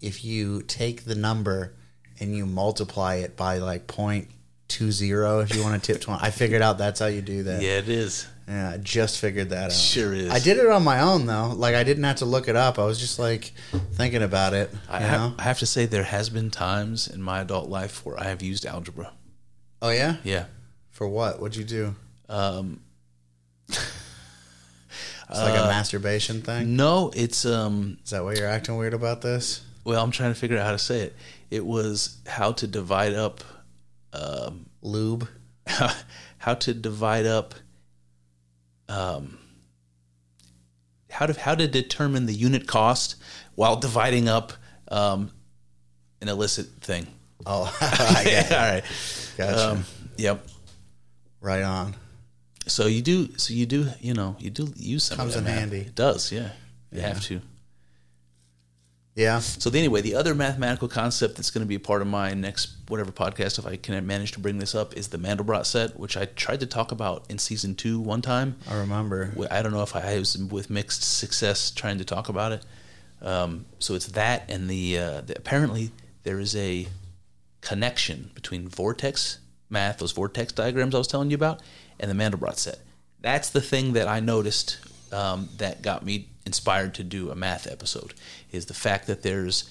if 0.00 0.24
you 0.24 0.62
take 0.62 1.04
the 1.04 1.14
number 1.16 1.74
and 2.20 2.36
you 2.36 2.46
multiply 2.46 3.16
it 3.16 3.36
by 3.36 3.58
like 3.58 3.86
point 3.86 4.28
two 4.70 4.90
zero, 4.90 5.40
if 5.40 5.54
you 5.54 5.62
want 5.62 5.82
to 5.82 5.92
tip 5.92 6.00
twenty, 6.00 6.22
I 6.22 6.30
figured 6.30 6.62
out 6.62 6.78
that's 6.78 7.00
how 7.00 7.06
you 7.06 7.20
do 7.20 7.42
that. 7.42 7.60
yeah, 7.60 7.78
it 7.78 7.88
is. 7.88 8.26
Yeah, 8.48 8.70
I 8.70 8.76
just 8.78 9.20
figured 9.20 9.50
that 9.50 9.66
out. 9.66 9.72
Sure 9.72 10.12
is. 10.14 10.30
I 10.30 10.38
did 10.40 10.56
it 10.56 10.66
on 10.66 10.82
my 10.82 11.00
own 11.00 11.26
though. 11.26 11.52
Like 11.54 11.74
I 11.74 11.84
didn't 11.84 12.02
have 12.04 12.16
to 12.16 12.24
look 12.24 12.48
it 12.48 12.56
up. 12.56 12.78
I 12.78 12.84
was 12.84 12.98
just 12.98 13.18
like 13.18 13.52
thinking 13.92 14.22
about 14.22 14.54
it. 14.54 14.70
I 14.88 15.00
know? 15.00 15.34
I 15.38 15.42
have 15.42 15.58
to 15.60 15.66
say 15.66 15.86
there 15.86 16.02
has 16.04 16.30
been 16.30 16.50
times 16.50 17.06
in 17.06 17.22
my 17.22 17.40
adult 17.42 17.68
life 17.68 18.04
where 18.04 18.18
I 18.18 18.24
have 18.24 18.42
used 18.42 18.64
algebra. 18.66 19.12
Oh 19.82 19.90
yeah. 19.90 20.16
Yeah. 20.24 20.46
For 20.90 21.06
what? 21.06 21.40
What'd 21.40 21.56
you 21.56 21.64
do? 21.64 21.94
Um, 22.28 22.80
It's 25.28 25.38
like 25.38 25.54
a 25.54 25.66
masturbation 25.68 26.42
thing. 26.42 26.74
no, 26.74 27.12
it's 27.14 27.44
um. 27.46 27.98
Is 28.02 28.10
that 28.10 28.24
why 28.24 28.34
you're 28.34 28.48
acting 28.48 28.76
weird 28.76 28.94
about 28.94 29.22
this? 29.22 29.60
Well, 29.84 30.02
I'm 30.02 30.10
trying 30.10 30.34
to 30.34 30.38
figure 30.38 30.58
out 30.58 30.64
how 30.66 30.72
to 30.72 30.78
say 30.78 31.02
it. 31.02 31.16
It 31.52 31.64
was 31.64 32.18
how 32.26 32.50
to 32.52 32.66
divide 32.66 33.14
up, 33.14 33.44
um, 34.12 34.66
Lube. 34.82 35.28
how 36.38 36.54
to 36.54 36.74
divide 36.74 37.26
up, 37.26 37.54
um, 38.88 39.38
how 41.10 41.26
to 41.26 41.38
how 41.38 41.54
to 41.54 41.68
determine 41.68 42.26
the 42.26 42.32
unit 42.32 42.66
cost 42.66 43.16
while 43.54 43.76
dividing 43.76 44.28
up 44.28 44.52
um, 44.88 45.30
an 46.20 46.28
illicit 46.28 46.66
thing. 46.80 47.06
Oh, 47.46 47.74
it. 47.80 48.52
All 48.52 48.58
right. 48.58 48.82
Gotcha. 49.38 49.70
Um, 49.70 49.84
yep. 50.18 50.46
right 51.40 51.62
on. 51.62 51.96
So 52.66 52.84
you 52.84 53.00
do. 53.00 53.34
So 53.38 53.54
you 53.54 53.64
do. 53.64 53.88
You 53.98 54.12
know. 54.12 54.36
You 54.38 54.50
do 54.50 54.70
use 54.76 55.04
some. 55.04 55.16
Comes 55.16 55.36
in 55.36 55.46
handy. 55.46 55.78
It 55.78 55.94
does. 55.94 56.30
Yeah. 56.30 56.50
You 56.92 57.00
have 57.00 57.22
to. 57.22 57.40
Yeah. 59.14 59.40
So 59.40 59.70
anyway, 59.70 60.00
the 60.02 60.14
other 60.14 60.34
mathematical 60.34 60.88
concept 60.88 61.36
that's 61.36 61.50
going 61.50 61.64
to 61.64 61.68
be 61.68 61.74
a 61.74 61.80
part 61.80 62.00
of 62.00 62.08
my 62.08 62.32
next 62.32 62.76
whatever 62.88 63.10
podcast, 63.10 63.58
if 63.58 63.66
I 63.66 63.76
can 63.76 64.06
manage 64.06 64.32
to 64.32 64.40
bring 64.40 64.58
this 64.58 64.74
up, 64.74 64.96
is 64.96 65.08
the 65.08 65.18
Mandelbrot 65.18 65.66
set, 65.66 65.98
which 65.98 66.16
I 66.16 66.26
tried 66.26 66.60
to 66.60 66.66
talk 66.66 66.92
about 66.92 67.24
in 67.28 67.38
season 67.38 67.74
two 67.74 68.00
one 68.00 68.22
time. 68.22 68.56
I 68.68 68.78
remember. 68.78 69.32
I 69.50 69.62
don't 69.62 69.72
know 69.72 69.82
if 69.82 69.96
I 69.96 70.18
was 70.18 70.38
with 70.38 70.70
mixed 70.70 71.02
success 71.02 71.70
trying 71.70 71.98
to 71.98 72.04
talk 72.04 72.28
about 72.28 72.52
it. 72.52 72.64
Um, 73.20 73.66
so 73.78 73.94
it's 73.94 74.06
that 74.08 74.50
and 74.50 74.70
the, 74.70 74.98
uh, 74.98 75.20
the 75.22 75.36
apparently 75.36 75.90
there 76.22 76.38
is 76.38 76.56
a 76.56 76.86
connection 77.60 78.30
between 78.34 78.68
vortex 78.68 79.38
math, 79.68 79.98
those 79.98 80.12
vortex 80.12 80.52
diagrams 80.52 80.94
I 80.94 80.98
was 80.98 81.06
telling 81.06 81.30
you 81.30 81.34
about, 81.34 81.60
and 81.98 82.10
the 82.10 82.14
Mandelbrot 82.14 82.56
set. 82.56 82.78
That's 83.20 83.50
the 83.50 83.60
thing 83.60 83.92
that 83.92 84.08
I 84.08 84.20
noticed 84.20 84.78
um, 85.12 85.48
that 85.58 85.82
got 85.82 86.04
me 86.04 86.28
inspired 86.46 86.94
to 86.94 87.04
do 87.04 87.30
a 87.30 87.34
math 87.34 87.66
episode. 87.66 88.14
Is 88.52 88.66
the 88.66 88.74
fact 88.74 89.06
that 89.06 89.22
there's 89.22 89.70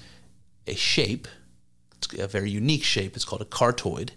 a 0.68 0.76
shape, 0.76 1.28
it's 1.98 2.14
a 2.20 2.28
very 2.28 2.50
unique 2.50 2.84
shape. 2.84 3.16
It's 3.16 3.26
called 3.26 3.42
a 3.42 3.46
cardioid 3.46 4.12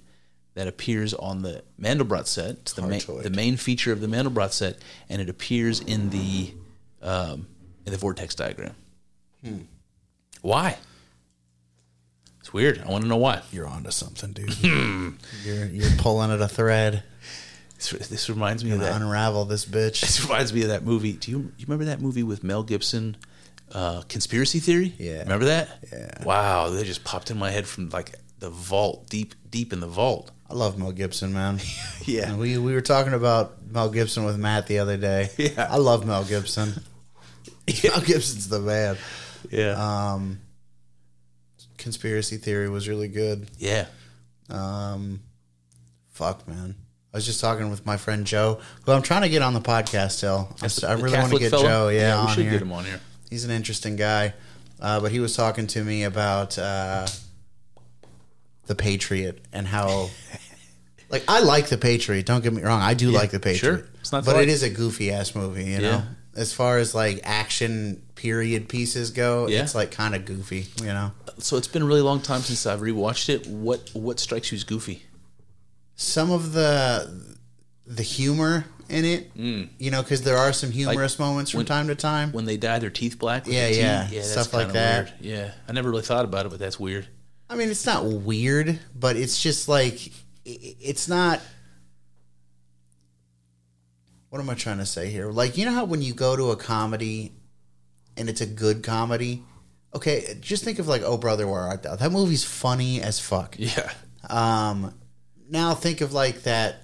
that 0.55 0.69
appears 0.69 1.15
on 1.15 1.43
the 1.43 1.65
Mandelbrot 1.81 2.27
set. 2.27 2.51
It's 2.51 2.73
the 2.75 2.83
main, 2.83 3.01
the 3.23 3.31
main 3.31 3.57
feature 3.57 3.93
of 3.93 4.01
the 4.01 4.07
Mandelbrot 4.07 4.53
set, 4.53 4.79
and 5.09 5.21
it 5.21 5.29
appears 5.29 5.81
in 5.81 6.11
the 6.11 6.53
um, 7.01 7.47
in 7.85 7.93
the 7.93 7.99
vortex 7.99 8.35
diagram. 8.35 8.75
Hmm. 9.45 9.59
Why? 10.43 10.77
It's 12.41 12.53
weird. 12.53 12.81
I 12.81 12.91
want 12.91 13.03
to 13.03 13.09
know 13.09 13.17
why. 13.17 13.43
You're 13.51 13.69
onto 13.69 13.91
something, 13.91 14.33
dude. 14.33 14.59
you're 15.45 15.67
you're 15.67 15.91
pulling 15.99 16.31
at 16.31 16.41
a 16.41 16.49
thread. 16.49 17.03
This, 17.91 18.09
this 18.09 18.31
reminds 18.31 18.65
me 18.65 18.71
of 18.73 18.81
that. 18.81 19.01
unravel 19.01 19.45
this 19.45 19.65
bitch. 19.65 20.01
This 20.03 20.23
reminds 20.23 20.53
me 20.53 20.63
of 20.63 20.69
that 20.69 20.85
movie. 20.85 21.13
Do 21.15 21.31
you, 21.31 21.39
you 21.59 21.67
remember 21.67 21.87
that 21.87 22.01
movie 22.01 22.23
with 22.23 22.43
Mel 22.45 22.63
Gibson, 22.63 23.17
uh, 23.73 24.03
Conspiracy 24.09 24.59
Theory? 24.61 24.95
Yeah. 24.99 25.21
Remember 25.23 25.47
that? 25.47 25.69
Yeah. 25.93 26.25
Wow, 26.25 26.71
they 26.71 26.85
just 26.85 27.05
popped 27.05 27.31
in 27.31 27.39
my 27.39 27.51
head 27.51 27.67
from 27.67 27.89
like 27.91 28.15
the 28.39 28.51
vault, 28.51 29.09
deep 29.09 29.35
deep 29.51 29.73
in 29.73 29.81
the 29.81 29.87
vault. 29.87 30.31
I 30.51 30.55
love 30.55 30.79
Mel 30.79 30.93
Gibson, 30.93 31.33
man. 31.33 31.59
Yeah. 32.05 32.29
And 32.31 32.39
we 32.39 32.59
we 32.59 32.75
were 32.75 32.81
talking 32.81 33.13
about 33.15 33.65
Mel 33.71 33.89
Gibson 33.89 34.25
with 34.25 34.37
Matt 34.37 34.67
the 34.67 34.79
other 34.81 34.97
day. 34.97 35.31
Yeah. 35.39 35.69
I 35.71 35.77
love 35.77 36.05
Mel 36.07 36.25
Gibson. 36.25 36.83
Mel 37.85 38.01
Gibson's 38.01 38.49
the 38.49 38.59
man. 38.61 38.97
Yeah. 39.51 40.13
Um, 40.13 40.41
conspiracy 41.79 42.37
theory 42.37 42.69
was 42.69 42.89
really 42.89 43.09
good. 43.09 43.49
yeah. 43.59 43.87
Um, 44.51 45.21
fuck, 46.11 46.47
man. 46.47 46.75
I 47.13 47.19
was 47.19 47.27
just 47.27 47.41
talking 47.41 47.69
with 47.71 47.85
my 47.85 47.97
friend 47.99 48.27
Joe, 48.27 48.59
who 48.87 48.93
I'm 48.93 49.03
trying 49.03 49.23
to 49.23 49.29
get 49.29 49.43
on 49.43 49.53
the 49.53 49.61
podcast 49.61 50.13
still. 50.13 50.49
I, 50.63 50.69
the- 50.69 50.87
I 50.89 50.93
really 50.95 51.19
want 51.19 51.33
to 51.33 51.39
get 51.39 51.51
fella? 51.51 51.63
Joe. 51.65 51.89
Yeah, 51.89 52.23
we 52.23 52.29
on 52.29 52.35
should 52.35 52.43
here. 52.45 52.53
get 52.53 52.63
him 52.63 52.73
on 52.73 52.85
here. 52.85 53.01
He's 53.29 53.45
an 53.45 53.51
interesting 53.51 53.97
guy. 53.97 54.33
Uh, 54.81 54.99
but 55.01 55.13
he 55.13 55.21
was 55.21 55.37
talking 55.37 55.67
to 55.69 55.85
me 55.85 56.03
about 56.05 56.59
uh, 56.59 57.07
the 58.67 58.75
Patriot 58.75 59.45
and 59.53 59.67
how, 59.67 60.11
like, 61.11 61.25
I 61.29 61.41
like 61.41 61.69
the 61.69 61.79
Patriot. 61.79 62.27
Don't 62.27 62.43
get 62.43 62.53
me 62.53 62.63
wrong, 62.63 62.81
I 62.81 62.95
do 62.95 63.11
like 63.11 63.31
the 63.31 63.41
Patriot. 63.41 63.77
sure. 63.79 63.87
It's 64.01 64.11
not 64.13 64.25
but 64.25 64.35
like. 64.37 64.49
is 64.49 64.63
a 64.63 64.71
goofy 64.71 65.13
ass 65.13 65.35
movie. 65.35 65.65
You 65.65 65.79
know, 65.79 65.91
Yeah. 65.91 66.05
as 66.35 66.53
far 66.53 66.79
as 66.79 66.95
like 66.95 67.21
action 67.25 68.03
period 68.17 68.69
pieces 68.69 69.11
go, 69.11 69.47
Yeah. 69.49 69.63
it's 69.63 69.75
like 69.75 69.91
kind 69.93 70.15
of 70.15 70.25
goofy. 70.25 70.67
You 70.81 70.87
know, 70.87 71.13
So 71.39 71.57
it's 71.57 71.69
been 71.69 71.83
a 71.83 71.87
really 71.87 72.01
long 72.01 72.21
time 72.21 72.41
since 72.41 72.67
I've 72.67 72.81
rewatched 72.81 73.29
it. 73.29 73.47
What 73.47 73.91
what 73.93 74.19
strikes 74.19 74.51
you 74.51 74.57
as 74.57 74.65
goofy? 74.65 75.05
Some 76.03 76.31
of 76.31 76.53
the 76.53 77.37
the 77.87 78.03
humor 78.03 78.65
in 78.89 79.05
it, 79.05 79.31
you 79.35 79.91
know, 79.91 80.03
because 80.03 80.23
there 80.23 80.37
are 80.37 80.53
some 80.53 80.71
humorous 80.71 81.19
moments 81.19 81.51
from 81.51 81.59
when- 81.59 81.67
time 81.67 81.89
to 81.89 81.95
time. 81.95 82.33
When 82.33 82.45
they 82.45 82.57
dye 82.57 82.79
their 82.79 82.91
teeth 82.91 83.19
black? 83.19 83.47
With 83.47 83.55
Yeah, 83.55 83.69
yeah. 83.69 84.07
tea? 84.09 84.23
Stuff 84.23 84.53
like 84.53 84.73
that. 84.73 85.19
Weird. 85.21 85.35
Yeah, 85.35 85.51
I 85.69 85.73
never 85.73 85.91
really 85.91 86.03
thought 86.03 86.25
about 86.25 86.47
it, 86.47 86.51
but 86.51 86.59
that's 86.59 86.79
weird. 86.79 87.07
I 87.49 87.57
mean, 87.57 87.69
it's 87.71 87.87
not 87.87 88.05
weird, 88.05 88.79
but 88.95 89.17
it's 89.17 89.41
just 89.43 89.69
like 89.69 90.13
it's 90.45 91.09
not. 91.09 91.41
What 94.31 94.41
am 94.41 94.49
I 94.49 94.55
trying 94.55 94.79
to 94.79 94.87
say 94.87 95.11
here? 95.11 95.31
Like, 95.31 95.59
you 95.59 95.65
know 95.67 95.73
how 95.73 95.85
when 95.85 96.01
you 96.03 96.15
go 96.15 96.37
to 96.37 96.51
a 96.53 96.57
comedy 96.57 97.33
and 98.17 98.29
it's 98.31 98.41
a 98.41 98.47
good 98.47 98.83
comedy, 98.83 99.43
okay, 99.95 100.37
just 100.41 100.65
think 100.65 100.79
of 100.79 100.89
like 100.89 101.03
Oh 101.03 101.19
Brother 101.19 101.47
Where 101.47 101.61
Art 101.61 101.83
Thou? 101.83 101.97
That 101.97 102.13
movie's 102.13 102.45
funny 102.45 103.03
as 103.03 103.21
fuck. 103.21 103.57
Yeah. 103.59 103.91
Um, 104.31 104.95
now 105.53 105.75
think 105.75 106.01
of 106.01 106.13
like 106.13 106.43
that 106.43 106.83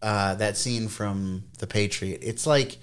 uh, 0.00 0.34
that 0.36 0.56
scene 0.56 0.88
from 0.88 1.44
The 1.58 1.66
Patriot. 1.66 2.20
It's 2.22 2.46
like 2.46 2.78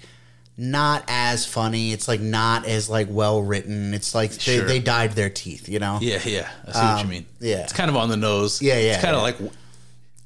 not 0.56 1.04
as 1.08 1.44
funny. 1.46 1.92
It's 1.92 2.06
like 2.06 2.20
not 2.20 2.66
as 2.66 2.88
like 2.88 3.08
well 3.10 3.42
written. 3.42 3.94
It's 3.94 4.14
like 4.14 4.30
they, 4.32 4.56
Sure. 4.58 4.66
they 4.66 4.78
dyed 4.78 5.12
their 5.12 5.30
teeth. 5.30 5.68
You 5.68 5.78
know. 5.80 5.98
Yeah, 6.00 6.20
yeah. 6.24 6.48
I 6.68 6.72
see 6.72 6.78
what 6.78 6.96
you 6.98 7.04
Um, 7.04 7.08
mean. 7.08 7.26
yeah. 7.40 7.62
It's 7.64 7.72
kind 7.72 7.90
of 7.90 7.96
on 7.96 8.08
the 8.10 8.16
nose. 8.16 8.60
Yeah, 8.62 8.78
yeah, 8.78 8.94
It's 8.94 9.02
kind 9.02 9.16
of 9.16 9.22
like 9.22 9.38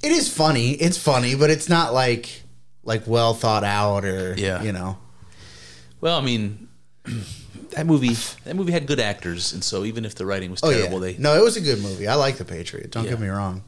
It 0.03 0.13
is 0.13 0.29
funny. 0.29 0.73
It's 0.73 0.99
funny, 0.99 1.35
but 1.35 1.51
it's 1.51 1.69
not 1.69 1.95
like 1.95 2.43
like 2.83 3.05
well 3.07 3.33
thought 3.35 3.65
out 3.65 4.05
or 4.05 4.35
Yeah. 4.37 4.63
you 4.63 4.73
know. 4.73 4.99
well, 6.01 6.19
I 6.19 6.21
mean, 6.25 6.69
that 7.71 7.87
movie 7.87 8.15
that 8.45 8.55
movie 8.57 8.73
had 8.73 8.87
good 8.87 9.01
actors, 9.01 9.53
and 9.53 9.65
so 9.65 9.85
even 9.85 10.05
if 10.05 10.15
the 10.15 10.27
writing 10.27 10.51
was 10.51 10.61
Oh 10.63 10.71
terrible, 10.73 11.05
yeah. 11.05 11.13
they 11.15 11.19
No, 11.19 11.35
it 11.37 11.43
was 11.43 11.57
a 11.57 11.61
good 11.61 11.81
movie. 11.81 12.07
I 12.09 12.15
like 12.17 12.37
The 12.37 12.45
Patriot. 12.45 12.91
Don't 12.91 13.05
Yeah. 13.05 13.11
get 13.11 13.21
me 13.21 13.29
wrong. 13.29 13.63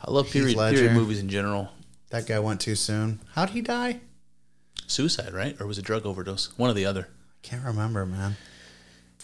I 0.00 0.10
love 0.10 0.30
period 0.30 0.56
period 0.56 0.92
movies 0.92 1.20
in 1.20 1.28
general. 1.28 1.70
That 2.10 2.26
guy 2.26 2.38
went 2.38 2.60
too 2.60 2.74
soon. 2.74 3.20
How'd 3.34 3.50
he 3.50 3.60
die? 3.60 4.00
Suicide, 4.86 5.34
right? 5.34 5.60
Or 5.60 5.66
was 5.66 5.78
it 5.78 5.84
drug 5.84 6.06
overdose? 6.06 6.56
One 6.56 6.70
or 6.70 6.74
the 6.74 6.86
other. 6.86 7.02
I 7.02 7.46
can't 7.46 7.64
remember, 7.64 8.06
man. 8.06 8.36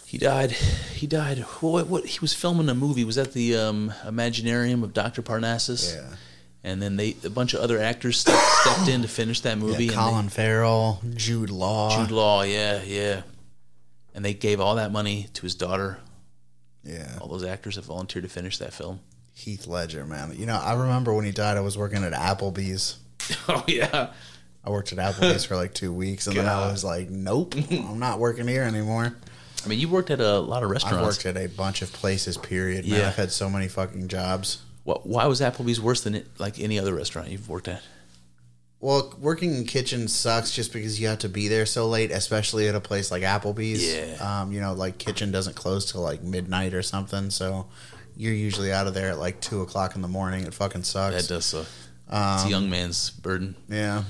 He 0.05 0.17
died. 0.19 0.51
He 0.51 1.07
died. 1.07 1.39
What? 1.61 1.87
What? 1.87 2.05
He 2.05 2.19
was 2.19 2.33
filming 2.33 2.69
a 2.69 2.75
movie. 2.75 3.03
Was 3.03 3.15
that 3.15 3.33
the 3.33 3.55
um, 3.57 3.91
Imaginarium 4.03 4.83
of 4.83 4.93
Doctor 4.93 5.21
Parnassus? 5.21 5.95
Yeah. 5.95 6.15
And 6.63 6.81
then 6.81 6.95
they 6.95 7.15
a 7.23 7.29
bunch 7.29 7.53
of 7.53 7.61
other 7.61 7.79
actors 7.81 8.19
stepped, 8.19 8.41
stepped 8.41 8.87
in 8.89 9.01
to 9.01 9.07
finish 9.07 9.41
that 9.41 9.57
movie. 9.57 9.85
Yeah, 9.85 9.91
and 9.91 9.99
Colin 9.99 10.29
Farrell, 10.29 11.01
Jude 11.15 11.49
Law. 11.49 11.95
Jude 11.95 12.11
Law, 12.11 12.43
yeah, 12.43 12.81
yeah. 12.83 13.23
And 14.13 14.23
they 14.23 14.33
gave 14.33 14.59
all 14.59 14.75
that 14.75 14.91
money 14.91 15.27
to 15.33 15.41
his 15.41 15.55
daughter. 15.55 15.99
Yeah. 16.83 17.17
All 17.19 17.27
those 17.27 17.43
actors 17.43 17.75
have 17.75 17.85
volunteered 17.85 18.23
to 18.23 18.29
finish 18.29 18.59
that 18.59 18.73
film. 18.73 18.99
Heath 19.35 19.67
Ledger, 19.67 20.05
man. 20.05 20.33
You 20.35 20.45
know, 20.45 20.55
I 20.55 20.73
remember 20.73 21.13
when 21.13 21.25
he 21.25 21.31
died, 21.31 21.57
I 21.57 21.59
was 21.61 21.77
working 21.77 22.03
at 22.03 22.13
Applebee's. 22.13 22.97
Oh 23.49 23.63
yeah. 23.67 24.11
I 24.63 24.69
worked 24.71 24.91
at 24.93 24.97
Applebee's 24.97 25.45
for 25.45 25.55
like 25.55 25.73
two 25.75 25.93
weeks, 25.93 26.25
and 26.27 26.35
then 26.35 26.47
I 26.47 26.71
was 26.71 26.83
like, 26.83 27.09
nope, 27.09 27.53
I'm 27.71 27.99
not 27.99 28.17
working 28.19 28.47
here 28.47 28.63
anymore. 28.63 29.15
I 29.63 29.67
mean, 29.67 29.79
you 29.79 29.89
worked 29.89 30.09
at 30.09 30.19
a 30.19 30.39
lot 30.39 30.63
of 30.63 30.69
restaurants. 30.69 30.97
I've 30.99 31.05
worked 31.05 31.25
at 31.25 31.37
a 31.37 31.47
bunch 31.47 31.81
of 31.81 31.91
places, 31.91 32.37
period. 32.37 32.87
Man, 32.87 32.99
Yeah. 32.99 33.07
I've 33.09 33.15
had 33.15 33.31
so 33.31 33.49
many 33.49 33.67
fucking 33.67 34.07
jobs. 34.07 34.61
Wh- 34.85 35.05
Why 35.05 35.25
was 35.25 35.41
Applebee's 35.41 35.81
worse 35.81 36.01
than 36.01 36.15
it, 36.15 36.27
like 36.39 36.59
any 36.59 36.79
other 36.79 36.93
restaurant 36.95 37.29
you've 37.29 37.49
worked 37.49 37.67
at? 37.67 37.81
Well, 38.79 39.13
working 39.19 39.55
in 39.55 39.65
kitchens 39.65 40.13
sucks 40.13 40.51
just 40.51 40.71
because 40.71 40.99
you 41.01 41.07
have 41.07 41.19
to 41.19 41.29
be 41.29 41.47
there 41.47 41.65
so 41.65 41.87
late, 41.87 42.11
especially 42.11 42.67
at 42.67 42.75
a 42.75 42.79
place 42.81 43.09
like 43.09 43.23
Applebee's. 43.23 43.95
Yeah. 43.95 44.41
Um, 44.41 44.51
you 44.51 44.61
know, 44.61 44.73
like 44.73 44.97
kitchen 44.99 45.31
doesn't 45.31 45.55
close 45.55 45.91
till 45.91 46.01
like 46.01 46.21
midnight 46.21 46.73
or 46.75 46.83
something, 46.83 47.29
so 47.31 47.65
you're 48.17 48.33
usually 48.33 48.71
out 48.71 48.87
of 48.87 48.93
there 48.93 49.11
at 49.11 49.19
like 49.19 49.41
two 49.41 49.61
o'clock 49.61 49.95
in 49.95 50.01
the 50.01 50.07
morning. 50.07 50.45
It 50.45 50.53
fucking 50.53 50.83
sucks. 50.83 51.27
That 51.27 51.33
does 51.33 51.45
suck. 51.45 51.67
Um, 52.09 52.35
it's 52.35 52.45
a 52.45 52.49
young 52.49 52.69
man's 52.69 53.09
burden. 53.09 53.55
Yeah. 53.67 54.03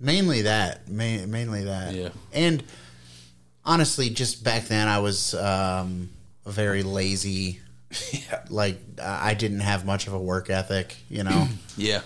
Mainly 0.00 0.42
that. 0.42 0.88
Ma- 0.88 1.26
mainly 1.26 1.64
that. 1.64 1.94
Yeah. 1.94 2.08
And 2.32 2.62
honestly, 3.64 4.10
just 4.10 4.44
back 4.44 4.64
then, 4.64 4.88
I 4.88 4.98
was 4.98 5.34
um, 5.34 6.10
a 6.44 6.50
very 6.50 6.82
lazy. 6.82 7.60
Yeah. 8.12 8.44
Like 8.50 8.78
I 9.00 9.30
I 9.30 9.34
didn't 9.34 9.60
have 9.60 9.86
much 9.86 10.06
of 10.06 10.12
a 10.12 10.18
work 10.18 10.50
ethic, 10.50 10.96
you 11.08 11.22
know. 11.24 11.48
Yeah. 11.78 12.00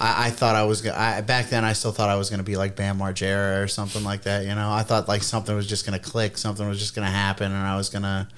I, 0.00 0.26
I 0.26 0.30
thought 0.30 0.54
I 0.56 0.64
was 0.64 0.80
gonna. 0.82 0.98
I, 0.98 1.20
back 1.20 1.48
then, 1.48 1.64
I 1.64 1.72
still 1.72 1.92
thought 1.92 2.08
I 2.08 2.16
was 2.16 2.30
gonna 2.30 2.42
be 2.42 2.56
like 2.56 2.74
Bam 2.76 2.98
Margera 2.98 3.62
or 3.62 3.68
something 3.68 4.02
like 4.04 4.22
that. 4.22 4.44
You 4.44 4.54
know, 4.54 4.70
I 4.70 4.82
thought 4.82 5.08
like 5.08 5.22
something 5.22 5.54
was 5.54 5.66
just 5.66 5.84
gonna 5.84 5.98
click, 5.98 6.36
something 6.36 6.66
was 6.68 6.78
just 6.78 6.94
gonna 6.94 7.10
happen, 7.10 7.52
and 7.52 7.66
I 7.66 7.76
was 7.76 7.88
gonna, 7.90 8.28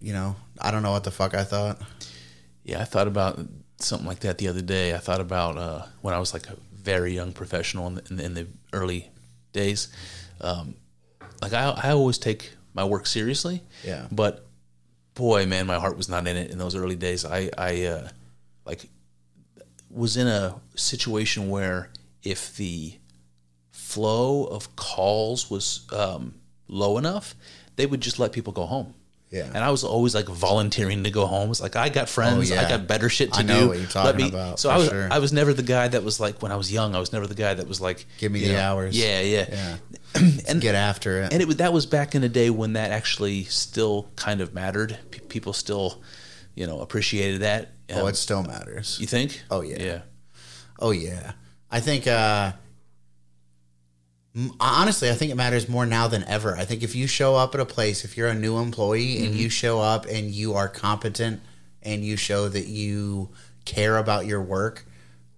you 0.00 0.12
know, 0.12 0.36
I 0.60 0.70
don't 0.70 0.82
know 0.82 0.92
what 0.92 1.04
the 1.04 1.10
fuck 1.10 1.34
I 1.34 1.44
thought. 1.44 1.80
Yeah, 2.62 2.80
I 2.80 2.84
thought 2.84 3.08
about 3.08 3.38
something 3.78 4.06
like 4.06 4.20
that 4.20 4.38
the 4.38 4.48
other 4.48 4.62
day. 4.62 4.94
I 4.94 4.98
thought 4.98 5.20
about 5.20 5.56
uh, 5.56 5.86
when 6.00 6.14
I 6.14 6.18
was 6.18 6.32
like 6.32 6.48
a 6.48 6.56
very 6.72 7.14
young 7.14 7.32
professional 7.32 7.86
in 7.88 7.94
the, 7.96 8.04
in 8.08 8.16
the, 8.16 8.24
in 8.24 8.34
the 8.34 8.46
early 8.72 9.10
days. 9.52 9.88
Um, 10.40 10.76
like 11.42 11.52
I, 11.52 11.70
I 11.70 11.90
always 11.90 12.18
take 12.18 12.52
my 12.72 12.84
work 12.84 13.06
seriously. 13.06 13.62
Yeah. 13.84 14.06
But 14.10 14.46
boy, 15.14 15.46
man, 15.46 15.66
my 15.66 15.78
heart 15.78 15.96
was 15.96 16.08
not 16.08 16.26
in 16.26 16.36
it 16.36 16.50
in 16.50 16.58
those 16.58 16.74
early 16.74 16.96
days. 16.96 17.24
I, 17.24 17.50
I 17.56 17.84
uh, 17.84 18.08
like 18.64 18.86
was 19.90 20.16
in 20.16 20.26
a 20.26 20.56
situation 20.74 21.48
where 21.48 21.90
if 22.22 22.56
the 22.56 22.98
flow 23.70 24.44
of 24.44 24.74
calls 24.76 25.50
was 25.50 25.86
um, 25.92 26.34
low 26.68 26.98
enough, 26.98 27.34
they 27.76 27.86
would 27.86 28.00
just 28.00 28.18
let 28.18 28.32
people 28.32 28.52
go 28.52 28.66
home. 28.66 28.94
Yeah. 29.34 29.46
And 29.52 29.58
I 29.58 29.70
was 29.70 29.82
always 29.84 30.14
like 30.14 30.26
volunteering 30.28 31.02
to 31.04 31.10
go 31.10 31.26
home. 31.26 31.50
It's 31.50 31.60
like 31.60 31.74
I 31.76 31.88
got 31.88 32.08
friends, 32.08 32.50
Oh, 32.50 32.54
yeah. 32.54 32.62
I 32.64 32.68
got 32.68 32.86
better 32.86 33.08
shit 33.08 33.32
to 33.32 33.40
I 33.40 33.42
know 33.42 33.60
do. 33.62 33.68
what 33.68 33.78
you're 33.78 33.86
talking 33.88 34.28
about, 34.28 34.60
So 34.60 34.70
I 34.70 34.76
was 34.78 34.88
sure. 34.88 35.08
I 35.10 35.18
was 35.18 35.32
never 35.32 35.52
the 35.52 35.62
guy 35.64 35.88
that 35.88 36.04
was 36.04 36.20
like 36.20 36.40
when 36.42 36.52
I 36.52 36.56
was 36.56 36.72
young. 36.72 36.94
I 36.94 37.00
was 37.00 37.12
never 37.12 37.26
the 37.26 37.34
guy 37.34 37.52
that 37.54 37.66
was 37.66 37.80
like 37.80 38.06
Give 38.18 38.30
me 38.30 38.40
the 38.46 38.52
know, 38.52 38.60
hours. 38.60 38.96
Yeah, 38.96 39.20
yeah. 39.20 39.46
Yeah. 39.50 39.76
and 40.48 40.60
Get 40.60 40.74
after 40.76 41.22
it. 41.22 41.32
and 41.32 41.42
it 41.42 41.58
that 41.58 41.72
was 41.72 41.86
back 41.86 42.14
in 42.14 42.22
a 42.22 42.28
day 42.28 42.48
when 42.50 42.74
that 42.74 42.92
actually 42.92 43.44
still 43.44 44.08
kind 44.16 44.40
of 44.40 44.54
mattered. 44.54 44.96
P- 45.10 45.18
people 45.28 45.52
still, 45.52 46.00
you 46.54 46.66
know, 46.68 46.80
appreciated 46.80 47.40
that. 47.40 47.72
oh, 47.92 48.02
Um, 48.02 48.08
it 48.08 48.16
still 48.16 48.44
matters. 48.44 48.98
you 49.00 49.06
think? 49.08 49.42
Oh, 49.50 49.62
yeah. 49.62 49.82
yeah. 49.82 50.00
Oh 50.78 50.92
yeah, 50.92 51.32
I 51.70 51.80
think. 51.80 52.06
uh 52.06 52.52
Honestly, 54.58 55.10
I 55.10 55.14
think 55.14 55.30
it 55.30 55.36
matters 55.36 55.68
more 55.68 55.86
now 55.86 56.08
than 56.08 56.24
ever. 56.24 56.56
I 56.56 56.64
think 56.64 56.82
if 56.82 56.96
you 56.96 57.06
show 57.06 57.36
up 57.36 57.54
at 57.54 57.60
a 57.60 57.64
place, 57.66 58.04
if 58.04 58.16
you're 58.16 58.28
a 58.28 58.34
new 58.34 58.58
employee 58.58 59.18
and 59.18 59.28
Mm-hmm. 59.28 59.36
you 59.42 59.48
show 59.48 59.80
up 59.80 60.06
and 60.06 60.30
you 60.32 60.54
are 60.54 60.68
competent 60.68 61.40
and 61.82 62.04
you 62.04 62.16
show 62.16 62.48
that 62.48 62.66
you 62.66 63.28
care 63.64 63.96
about 63.96 64.26
your 64.26 64.42
work, 64.42 64.86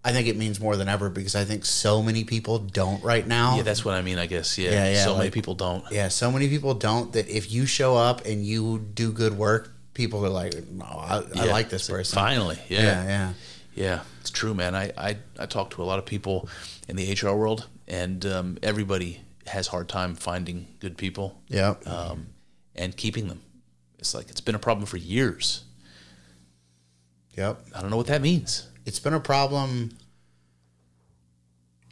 I 0.02 0.12
think 0.12 0.28
it 0.28 0.36
means 0.36 0.60
more 0.60 0.76
than 0.76 0.88
ever 0.88 1.10
because 1.10 1.34
I 1.34 1.44
think 1.44 1.64
so 1.66 2.00
many 2.02 2.24
people 2.24 2.58
don't 2.58 3.02
right 3.04 3.26
now. 3.26 3.56
Yeah, 3.56 3.62
that's 3.64 3.84
what 3.84 3.94
I 3.96 4.02
mean. 4.02 4.18
I 4.18 4.26
guess. 4.26 4.56
Yeah. 4.56 4.70
Yeah, 4.70 4.92
yeah, 4.92 5.04
so 5.04 5.16
many 5.18 5.30
people 5.30 5.54
don't. 5.54 5.84
yeah, 5.90 6.08
so 6.08 6.30
many 6.30 6.48
people 6.48 6.72
don't 6.74 7.12
that 7.12 7.28
if 7.28 7.52
you 7.52 7.66
show 7.66 7.96
up 7.96 8.24
and 8.24 8.46
you 8.46 8.78
do 8.94 9.12
good 9.12 9.36
work, 9.36 9.72
people 9.94 10.24
are 10.24 10.28
like, 10.30 10.54
"No, 10.70 10.84
I, 10.84 11.18
I 11.34 11.44
Yeah. 11.46 11.52
like 11.52 11.68
this 11.68 11.88
person." 11.90 12.14
Finally, 12.14 12.58
yeah. 12.68 12.80
yeah, 12.82 13.04
yeah. 13.04 13.32
Yeah, 13.74 14.00
it's 14.22 14.30
true, 14.30 14.54
man. 14.54 14.74
I, 14.74 14.90
I, 14.96 15.16
I 15.38 15.44
talk 15.44 15.68
to 15.70 15.82
a 15.82 15.84
lot 15.84 15.98
of 15.98 16.06
people 16.06 16.48
in 16.88 16.96
the 16.96 17.12
HR 17.12 17.34
world, 17.36 17.66
and 17.88 18.24
um, 18.26 18.58
everybody 18.62 19.20
has 19.46 19.68
hard 19.68 19.88
time 19.88 20.14
finding 20.14 20.66
good 20.80 20.96
people 20.96 21.40
Yeah. 21.48 21.74
um, 21.86 22.28
and 22.74 22.96
keeping 22.96 23.28
them. 23.28 23.42
It's 23.98 24.14
like 24.14 24.28
it's 24.30 24.40
been 24.40 24.54
a 24.54 24.58
problem 24.58 24.86
for 24.86 24.96
years. 24.96 25.64
Yep. 27.36 27.60
I 27.74 27.80
don't 27.80 27.90
know 27.90 27.96
what 27.96 28.06
that 28.08 28.22
means. 28.22 28.68
it's 28.84 28.98
been 28.98 29.14
a 29.14 29.20
problem. 29.20 29.90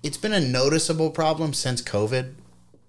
It's 0.03 0.17
been 0.17 0.33
a 0.33 0.41
noticeable 0.41 1.11
problem 1.11 1.55
since 1.55 1.81
COVID. 1.83 2.35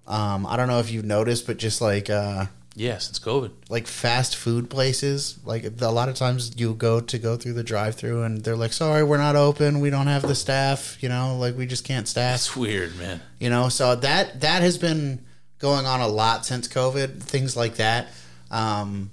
Um, 0.07 0.45
I 0.45 0.57
don't 0.57 0.67
know 0.67 0.79
if 0.79 0.91
you've 0.91 1.05
noticed, 1.05 1.47
but 1.47 1.57
just 1.57 1.81
like 1.81 2.09
uh, 2.09 2.45
Yeah, 2.75 2.97
since 2.97 3.19
COVID. 3.19 3.51
like 3.69 3.87
fast 3.87 4.35
food 4.35 4.69
places. 4.69 5.39
Like 5.45 5.63
a 5.81 5.89
lot 5.89 6.09
of 6.09 6.15
times 6.15 6.51
you 6.57 6.73
go 6.73 6.99
to 6.99 7.17
go 7.17 7.37
through 7.37 7.53
the 7.53 7.63
drive-through 7.63 8.23
and 8.23 8.43
they're 8.43 8.57
like, 8.57 8.73
"Sorry, 8.73 9.01
we're 9.03 9.17
not 9.17 9.37
open. 9.37 9.79
We 9.79 9.89
don't 9.89 10.07
have 10.07 10.23
the 10.23 10.35
staff. 10.35 10.97
You 11.01 11.07
know, 11.09 11.37
like 11.37 11.57
we 11.57 11.65
just 11.65 11.85
can't 11.85 12.07
staff." 12.07 12.33
That's 12.33 12.55
weird, 12.55 12.97
man. 12.97 13.21
You 13.39 13.49
know, 13.49 13.69
so 13.69 13.95
that 13.95 14.41
that 14.41 14.61
has 14.61 14.77
been 14.77 15.23
going 15.59 15.85
on 15.85 16.01
a 16.01 16.07
lot 16.07 16.45
since 16.45 16.67
COVID. 16.67 17.23
Things 17.23 17.55
like 17.55 17.75
that. 17.75 18.09
Um, 18.51 19.09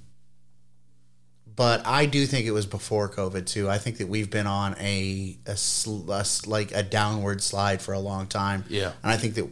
but 1.54 1.86
I 1.86 2.06
do 2.06 2.26
think 2.26 2.46
it 2.46 2.50
was 2.50 2.66
before 2.66 3.08
COVID 3.08 3.46
too. 3.46 3.68
I 3.70 3.78
think 3.78 3.98
that 3.98 4.08
we've 4.08 4.30
been 4.30 4.46
on 4.46 4.74
a, 4.80 5.36
a, 5.46 5.56
sl- 5.56 6.10
a 6.10 6.24
like 6.46 6.72
a 6.72 6.82
downward 6.82 7.42
slide 7.42 7.80
for 7.82 7.92
a 7.92 7.98
long 8.00 8.26
time. 8.26 8.64
Yeah. 8.68 8.92
and 9.02 9.12
I 9.12 9.16
think 9.16 9.34
that 9.34 9.48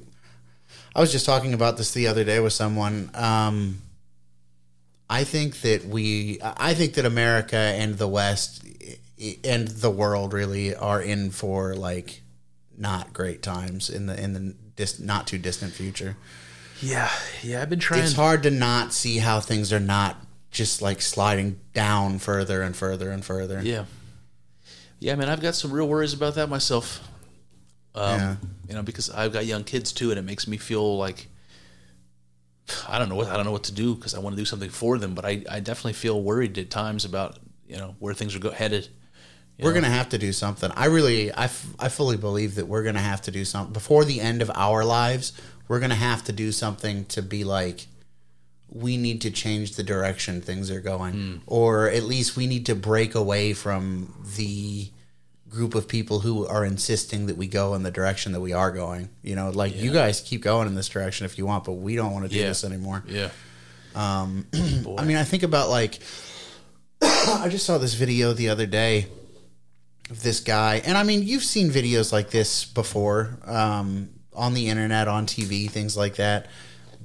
I 0.96 1.00
was 1.00 1.12
just 1.12 1.26
talking 1.26 1.54
about 1.54 1.76
this 1.76 1.92
the 1.92 2.08
other 2.08 2.24
day 2.24 2.40
with 2.40 2.52
someone. 2.54 3.10
Um, 3.14 3.82
I 5.10 5.24
think 5.24 5.60
that 5.62 5.84
we, 5.84 6.38
I 6.40 6.72
think 6.72 6.94
that 6.94 7.04
America 7.04 7.56
and 7.56 7.98
the 7.98 8.06
West 8.06 8.64
and 9.44 9.66
the 9.68 9.90
world 9.90 10.32
really 10.32 10.74
are 10.74 11.02
in 11.02 11.32
for 11.32 11.74
like 11.74 12.22
not 12.78 13.12
great 13.12 13.42
times 13.42 13.90
in 13.90 14.06
the 14.06 14.18
in 14.18 14.32
the 14.32 14.54
dis, 14.76 15.00
not 15.00 15.26
too 15.26 15.36
distant 15.36 15.72
future. 15.72 16.16
Yeah, 16.80 17.10
yeah. 17.42 17.60
I've 17.60 17.68
been 17.68 17.80
trying. 17.80 18.04
It's 18.04 18.14
hard 18.14 18.44
to 18.44 18.50
not 18.50 18.92
see 18.94 19.18
how 19.18 19.40
things 19.40 19.72
are 19.72 19.80
not 19.80 20.16
just 20.50 20.80
like 20.80 21.02
sliding 21.02 21.58
down 21.74 22.18
further 22.20 22.62
and 22.62 22.74
further 22.74 23.10
and 23.10 23.24
further. 23.24 23.60
Yeah, 23.62 23.84
yeah, 25.00 25.16
man. 25.16 25.28
I've 25.28 25.42
got 25.42 25.56
some 25.56 25.72
real 25.72 25.88
worries 25.88 26.14
about 26.14 26.36
that 26.36 26.48
myself. 26.48 27.06
Um, 27.94 28.18
Yeah. 28.18 28.36
You 28.68 28.74
know, 28.76 28.82
because 28.82 29.10
I've 29.10 29.32
got 29.32 29.44
young 29.44 29.64
kids 29.64 29.92
too, 29.92 30.10
and 30.10 30.18
it 30.18 30.22
makes 30.22 30.46
me 30.46 30.56
feel 30.56 30.96
like 30.96 31.26
I 32.88 32.98
don't 32.98 33.08
know 33.08 33.14
what 33.14 33.28
I 33.28 33.36
don't 33.36 33.44
know 33.44 33.52
what 33.52 33.64
to 33.64 33.72
do 33.72 33.94
because 33.94 34.14
I 34.14 34.18
want 34.18 34.36
to 34.36 34.40
do 34.40 34.46
something 34.46 34.70
for 34.70 34.98
them, 34.98 35.14
but 35.14 35.24
I, 35.24 35.42
I 35.50 35.60
definitely 35.60 35.94
feel 35.94 36.22
worried 36.22 36.56
at 36.58 36.70
times 36.70 37.04
about 37.04 37.38
you 37.66 37.76
know 37.76 37.94
where 37.98 38.14
things 38.14 38.34
are 38.34 38.38
go- 38.38 38.50
headed. 38.50 38.88
We're 39.58 39.70
know? 39.70 39.82
gonna 39.82 39.94
have 39.94 40.08
to 40.10 40.18
do 40.18 40.32
something. 40.32 40.70
I 40.74 40.86
really, 40.86 41.30
I, 41.32 41.44
f- 41.44 41.74
I 41.78 41.88
fully 41.88 42.16
believe 42.16 42.54
that 42.54 42.66
we're 42.66 42.82
gonna 42.82 43.00
have 43.00 43.20
to 43.22 43.30
do 43.30 43.44
something 43.44 43.72
before 43.72 44.04
the 44.04 44.20
end 44.20 44.42
of 44.42 44.50
our 44.54 44.84
lives. 44.84 45.32
We're 45.68 45.80
gonna 45.80 45.94
have 45.94 46.24
to 46.24 46.32
do 46.32 46.50
something 46.50 47.04
to 47.06 47.22
be 47.22 47.44
like, 47.44 47.86
we 48.68 48.96
need 48.96 49.20
to 49.22 49.30
change 49.30 49.76
the 49.76 49.82
direction 49.82 50.40
things 50.40 50.70
are 50.70 50.80
going, 50.80 51.12
hmm. 51.12 51.36
or 51.46 51.88
at 51.88 52.04
least 52.04 52.36
we 52.36 52.46
need 52.46 52.66
to 52.66 52.74
break 52.74 53.14
away 53.14 53.52
from 53.52 54.14
the 54.36 54.90
group 55.50 55.74
of 55.74 55.88
people 55.88 56.20
who 56.20 56.46
are 56.46 56.64
insisting 56.64 57.26
that 57.26 57.36
we 57.36 57.46
go 57.48 57.74
in 57.74 57.82
the 57.82 57.90
direction 57.90 58.32
that 58.32 58.40
we 58.40 58.52
are 58.52 58.70
going. 58.70 59.10
You 59.22 59.34
know, 59.36 59.50
like 59.50 59.76
you 59.76 59.92
guys 59.92 60.20
keep 60.20 60.42
going 60.42 60.68
in 60.68 60.74
this 60.76 60.88
direction 60.88 61.26
if 61.26 61.36
you 61.38 61.44
want, 61.46 61.64
but 61.64 61.72
we 61.72 61.96
don't 61.96 62.12
want 62.12 62.24
to 62.24 62.30
do 62.30 62.38
Yeah. 62.38 62.48
this 62.48 62.64
anymore. 62.64 63.02
Yeah. 63.08 63.30
Um, 63.94 64.46
I 64.98 65.04
mean, 65.04 65.16
I 65.16 65.24
think 65.24 65.42
about 65.42 65.68
like 65.68 65.98
I 67.02 67.48
just 67.50 67.66
saw 67.66 67.78
this 67.78 67.94
video 67.94 68.32
the 68.32 68.48
other 68.50 68.66
day 68.66 69.06
of 70.10 70.22
this 70.22 70.40
guy, 70.40 70.82
and 70.84 70.96
I 70.98 71.02
mean, 71.02 71.22
you've 71.22 71.42
seen 71.44 71.70
videos 71.70 72.12
like 72.12 72.30
this 72.30 72.64
before 72.64 73.38
um, 73.44 74.10
on 74.34 74.54
the 74.54 74.68
internet, 74.68 75.08
on 75.08 75.26
TV, 75.26 75.68
things 75.70 75.96
like 75.96 76.16
that. 76.16 76.46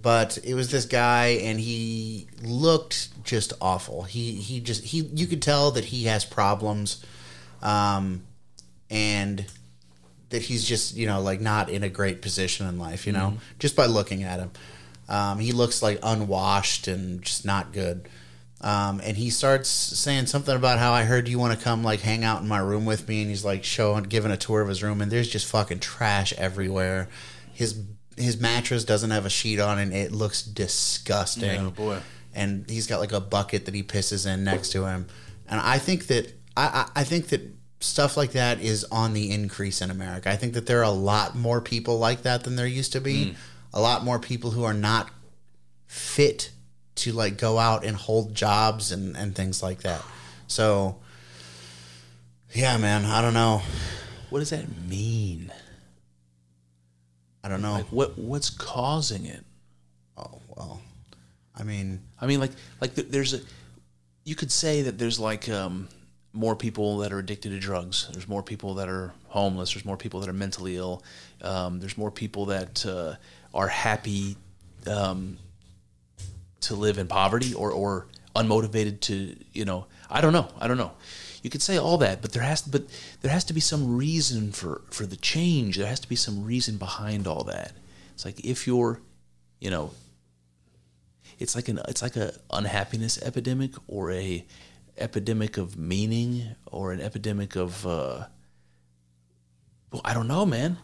But 0.02 0.38
it 0.44 0.54
was 0.54 0.70
this 0.70 0.86
guy, 0.86 1.40
and 1.42 1.60
he 1.60 2.28
looked 2.44 3.10
just 3.24 3.54
awful. 3.60 4.04
He 4.04 4.34
he 4.34 4.60
just 4.60 4.84
he 4.84 5.00
you 5.00 5.26
could 5.26 5.42
tell 5.42 5.72
that 5.72 5.86
he 5.86 6.04
has 6.04 6.24
problems, 6.26 7.04
um, 7.64 8.24
and 8.90 9.46
that 10.30 10.44
he's 10.44 10.64
just 10.64 10.96
you 10.96 11.08
know 11.08 11.22
like 11.22 11.42
not 11.42 11.70
in 11.70 11.84
a 11.84 11.90
great 11.90 12.22
position 12.22 12.68
in 12.68 12.78
life. 12.78 13.06
You 13.06 13.14
know, 13.14 13.38
just 13.60 13.76
by 13.76 13.86
looking 13.86 14.24
at 14.24 14.40
him. 14.40 14.52
Um, 15.08 15.38
he 15.40 15.52
looks 15.52 15.84
like 15.84 16.00
unwashed 16.02 16.88
and 16.88 17.22
just 17.22 17.46
not 17.46 17.72
good. 17.72 18.10
Um, 18.62 19.02
and 19.04 19.16
he 19.16 19.30
starts 19.30 19.70
saying 19.70 20.26
something 20.26 20.56
about 20.56 20.80
how 20.80 20.92
I 20.92 21.04
heard 21.04 21.28
you 21.28 21.38
want 21.38 21.58
to 21.58 21.64
come 21.64 21.84
like 21.84 22.00
hang 22.00 22.24
out 22.24 22.42
in 22.42 22.48
my 22.48 22.58
room 22.58 22.86
with 22.86 23.08
me, 23.08 23.22
and 23.22 23.30
he's 23.30 23.46
like 23.46 23.64
showing, 23.64 24.04
giving 24.06 24.32
a 24.32 24.38
tour 24.38 24.62
of 24.62 24.68
his 24.68 24.82
room, 24.82 25.02
and 25.02 25.12
there's 25.12 25.30
just 25.30 25.46
fucking 25.46 25.80
trash 25.80 26.34
everywhere. 26.34 27.08
His 27.54 27.80
his 28.18 28.40
mattress 28.40 28.84
doesn't 28.84 29.12
have 29.12 29.26
a 29.26 29.30
sheet 29.30 29.60
on, 29.60 29.78
and 29.78 29.94
it 29.94 30.12
looks 30.12 30.42
disgusting. 30.42 31.60
Oh, 31.60 31.70
boy. 31.70 32.00
And 32.34 32.68
he's 32.70 32.88
got 32.88 33.00
like 33.00 33.12
a 33.12 33.22
bucket 33.22 33.66
that 33.66 33.76
he 33.76 33.84
pisses 33.84 34.26
in 34.26 34.44
next 34.44 34.72
to 34.72 34.86
him, 34.86 35.08
and 35.48 35.60
I 35.60 35.78
think 35.78 36.08
that 36.08 36.34
I, 36.58 36.88
I 36.96 37.02
I 37.02 37.04
think 37.04 37.28
that 37.28 37.42
stuff 37.86 38.18
like 38.18 38.32
that 38.32 38.62
is 38.62 38.84
on 38.92 39.14
the 39.14 39.32
increase 39.32 39.82
in 39.82 39.92
America. 39.92 40.30
I 40.30 40.36
think 40.36 40.54
that 40.54 40.66
there 40.66 40.80
are 40.80 40.84
a 40.84 40.90
lot 40.90 41.36
more 41.36 41.62
people 41.62 42.00
like 42.00 42.24
that 42.24 42.44
than 42.44 42.56
there 42.56 42.68
used 42.68 42.94
to 42.94 43.02
be. 43.02 43.36
A 43.74 43.82
lot 43.82 44.04
more 44.04 44.20
people 44.20 44.52
who 44.52 44.64
are 44.64 44.74
not 44.74 45.10
fit 45.88 46.52
to 46.96 47.12
like 47.12 47.38
go 47.38 47.60
out 47.60 47.86
and 47.86 47.96
hold 47.96 48.34
jobs 48.34 48.92
and, 48.92 49.16
and 49.18 49.36
things 49.36 49.62
like 49.62 49.82
that. 49.82 50.02
So 50.48 50.98
yeah, 52.54 52.78
man, 52.78 53.06
I 53.06 53.22
don't 53.22 53.34
know. 53.34 53.62
What 54.30 54.40
does 54.40 54.52
that 54.52 54.66
mean? 54.88 55.52
I 57.44 57.50
don't 57.50 57.62
know. 57.62 57.74
Like, 57.74 57.88
what 57.88 58.18
what's 58.18 58.50
causing 58.50 59.26
it? 59.26 59.44
oh, 60.18 60.40
well. 60.56 60.82
I 61.58 61.64
mean, 61.64 62.02
I 62.20 62.28
mean, 62.28 62.40
like, 62.40 62.52
like 62.82 62.96
there's 62.96 63.34
a, 63.34 63.40
you 64.24 64.36
could 64.36 64.52
say 64.52 64.82
that 64.84 64.98
there's 64.98 65.20
like 65.20 65.48
um, 65.50 65.88
more 66.36 66.56
people 66.56 67.00
that 67.00 67.12
are 67.12 67.20
addicted 67.20 67.50
to 67.50 67.60
drugs. 67.60 68.10
There's 68.12 68.28
more 68.28 68.44
people 68.44 68.76
that 68.76 68.90
are 68.90 69.14
homeless. 69.28 69.74
There's 69.74 69.86
more 69.86 69.98
people 69.98 70.20
that 70.20 70.30
are 70.30 70.34
mentally 70.34 70.76
ill. 70.76 71.04
Um, 71.42 71.80
there's 71.80 71.98
more 71.98 72.12
people 72.12 72.48
that 72.48 72.86
uh, 72.86 73.16
are 73.54 73.68
happy 73.68 74.36
um, 74.86 75.38
to 76.62 76.76
live 76.76 76.98
in 76.98 77.08
poverty 77.08 77.54
or, 77.54 77.72
or 77.72 78.08
unmotivated 78.36 79.00
to, 79.02 79.36
you 79.54 79.66
know, 79.66 79.88
I 80.10 80.22
don't 80.22 80.34
know. 80.34 80.50
I 80.60 80.68
don't 80.68 80.78
know. 80.78 80.92
You 81.42 81.50
could 81.50 81.62
say 81.62 81.78
all 81.78 81.98
that, 82.00 82.22
but 82.22 82.34
there 82.34 82.44
has, 82.44 82.64
to, 82.64 82.70
but 82.70 82.84
there 83.22 83.32
has 83.32 83.44
to 83.46 83.54
be 83.54 83.60
some 83.60 83.98
reason 83.98 84.52
for 84.52 84.82
for 84.90 85.06
the 85.06 85.16
change. 85.16 85.78
There 85.78 85.88
has 85.88 86.00
to 86.00 86.10
be 86.10 86.16
some 86.16 86.44
reason 86.44 86.78
behind 86.78 87.28
all 87.28 87.44
that. 87.44 87.74
It's 88.14 88.26
like 88.26 88.44
if 88.44 88.66
you're, 88.66 89.00
you 89.60 89.70
know, 89.70 89.92
it's 91.38 91.56
like 91.56 91.68
an 91.68 91.80
it's 91.88 92.02
like 92.02 92.16
a 92.16 92.34
unhappiness 92.52 93.22
epidemic 93.22 93.74
or 93.88 94.12
a 94.12 94.44
epidemic 94.98 95.58
of 95.58 95.78
meaning 95.78 96.56
or 96.72 96.92
an 96.92 97.02
epidemic 97.02 97.56
of 97.56 97.86
uh, 97.86 98.26
well, 99.92 100.02
I 100.04 100.14
don't 100.14 100.28
know, 100.28 100.46
man. 100.46 100.78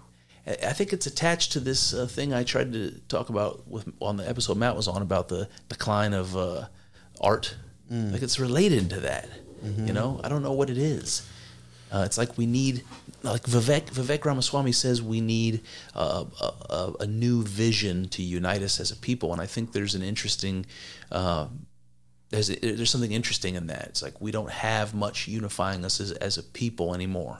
I 0.47 0.73
think 0.73 0.91
it's 0.91 1.05
attached 1.05 1.51
to 1.53 1.59
this 1.59 1.93
uh, 1.93 2.07
thing 2.07 2.33
I 2.33 2.43
tried 2.43 2.73
to 2.73 2.91
talk 3.07 3.29
about 3.29 3.67
with 3.67 3.87
on 4.01 4.17
the 4.17 4.27
episode 4.27 4.57
Matt 4.57 4.75
was 4.75 4.87
on 4.87 5.01
about 5.01 5.27
the 5.29 5.47
decline 5.69 6.13
of 6.13 6.35
uh, 6.35 6.65
art. 7.19 7.55
Like 7.89 8.21
it's 8.21 8.39
related 8.39 8.89
to 8.91 9.01
that. 9.01 9.27
You 9.87 9.93
know, 9.93 10.19
I 10.23 10.29
don't 10.29 10.41
know 10.41 10.53
what 10.53 10.69
it 10.71 10.77
is. 10.79 11.21
Uh, 11.91 12.03
it's 12.05 12.17
like 12.17 12.35
we 12.37 12.45
need, 12.47 12.83
like 13.21 13.43
Vivek 13.43 13.91
Vivek 13.91 14.23
Ramaswamy 14.25 14.71
says, 14.71 15.01
we 15.03 15.21
need 15.21 15.61
uh, 15.93 16.23
a, 16.41 16.45
a, 16.73 16.93
a 17.01 17.05
new 17.05 17.43
vision 17.43 18.07
to 18.09 18.23
unite 18.23 18.63
us 18.63 18.79
as 18.79 18.89
a 18.91 18.95
people, 18.95 19.33
and 19.33 19.41
I 19.41 19.45
think 19.45 19.73
there's 19.73 19.93
an 19.93 20.01
interesting, 20.01 20.65
uh, 21.11 21.47
there's 22.31 22.49
a, 22.49 22.55
there's 22.55 22.89
something 22.89 23.11
interesting 23.11 23.55
in 23.55 23.67
that. 23.67 23.87
It's 23.89 24.01
like 24.01 24.19
we 24.19 24.31
don't 24.31 24.49
have 24.49 24.93
much 24.93 25.27
unifying 25.27 25.85
us 25.85 25.99
as, 25.99 26.11
as 26.13 26.37
a 26.37 26.43
people 26.43 26.95
anymore. 26.95 27.39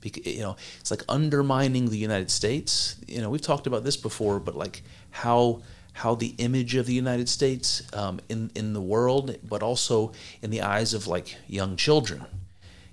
Because, 0.00 0.26
you 0.26 0.42
know, 0.42 0.56
it's 0.78 0.90
like 0.90 1.02
undermining 1.08 1.88
the 1.88 1.96
United 1.96 2.30
States. 2.30 2.96
You 3.08 3.22
know, 3.22 3.30
we've 3.30 3.40
talked 3.40 3.66
about 3.66 3.82
this 3.82 3.96
before, 3.96 4.38
but 4.38 4.54
like 4.54 4.82
how 5.10 5.62
how 5.94 6.14
the 6.14 6.34
image 6.36 6.74
of 6.74 6.84
the 6.84 6.92
United 6.92 7.28
States 7.28 7.82
um, 7.94 8.20
in 8.28 8.50
in 8.54 8.74
the 8.74 8.80
world, 8.80 9.36
but 9.42 9.62
also 9.62 10.12
in 10.42 10.50
the 10.50 10.60
eyes 10.62 10.92
of 10.94 11.06
like 11.06 11.36
young 11.48 11.76
children 11.76 12.26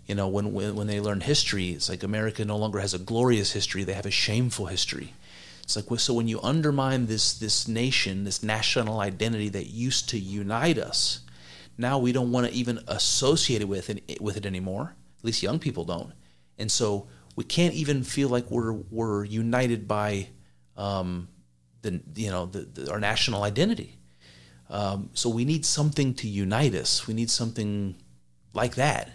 you 0.07 0.15
know 0.15 0.27
when, 0.27 0.53
when 0.53 0.75
when 0.75 0.87
they 0.87 0.99
learn 0.99 1.21
history 1.21 1.69
it's 1.69 1.89
like 1.89 2.03
america 2.03 2.43
no 2.43 2.57
longer 2.57 2.79
has 2.79 2.93
a 2.93 2.99
glorious 2.99 3.53
history 3.53 3.83
they 3.83 3.93
have 3.93 4.05
a 4.05 4.11
shameful 4.11 4.65
history 4.65 5.13
it's 5.63 5.75
like 5.75 5.85
so 5.99 6.13
when 6.13 6.27
you 6.27 6.41
undermine 6.41 7.05
this 7.05 7.33
this 7.33 7.67
nation 7.67 8.25
this 8.25 8.43
national 8.43 8.99
identity 8.99 9.49
that 9.49 9.67
used 9.67 10.09
to 10.09 10.19
unite 10.19 10.77
us 10.77 11.22
now 11.77 11.99
we 11.99 12.11
don't 12.11 12.31
want 12.31 12.47
to 12.47 12.53
even 12.53 12.79
associate 12.87 13.61
it 13.61 13.67
with 13.67 13.89
it 13.89 14.21
with 14.21 14.37
it 14.37 14.45
anymore. 14.45 14.95
At 15.19 15.25
least 15.25 15.43
young 15.43 15.59
people 15.59 15.85
don't. 15.85 16.13
And 16.57 16.71
so 16.71 17.07
we 17.35 17.43
can't 17.43 17.73
even 17.73 18.03
feel 18.03 18.29
like 18.29 18.49
we're 18.51 18.73
we're 18.73 19.23
united 19.23 19.87
by 19.87 20.29
um, 20.77 21.27
the 21.81 22.01
you 22.15 22.29
know 22.29 22.45
the, 22.45 22.59
the, 22.61 22.91
our 22.91 22.99
national 22.99 23.43
identity. 23.43 23.97
Um, 24.69 25.09
so 25.13 25.29
we 25.29 25.45
need 25.45 25.65
something 25.65 26.13
to 26.15 26.27
unite 26.27 26.73
us. 26.73 27.05
We 27.05 27.13
need 27.13 27.29
something 27.29 27.95
like 28.53 28.75
that. 28.75 29.11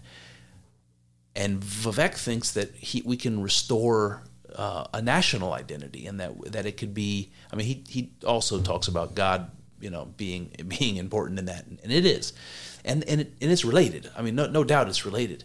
And 1.35 1.61
Vivek 1.61 2.15
thinks 2.15 2.53
that 2.53 2.75
he, 2.75 3.03
we 3.03 3.17
can 3.17 3.43
restore 3.43 4.25
uh, 4.55 4.87
a 4.93 5.01
national 5.01 5.53
identity, 5.53 6.07
and 6.07 6.21
that 6.21 6.53
that 6.53 6.67
it 6.67 6.77
could 6.77 6.95
be. 6.95 7.33
I 7.53 7.57
mean, 7.57 7.67
he 7.67 7.85
he 7.89 8.13
also 8.27 8.61
talks 8.61 8.89
about 8.89 9.15
God, 9.15 9.51
you 9.81 9.91
know, 9.91 10.07
being 10.17 10.51
being 10.69 10.97
important 10.97 11.39
in 11.39 11.47
that, 11.47 11.67
and 11.67 11.93
it 11.93 12.05
is, 12.07 12.33
and 12.85 13.05
and 13.05 13.21
it, 13.23 13.33
and 13.41 13.51
it's 13.51 13.65
related. 13.65 14.11
I 14.17 14.23
mean, 14.23 14.35
no 14.35 14.47
no 14.47 14.65
doubt 14.65 14.89
it's 14.89 15.05
related, 15.05 15.45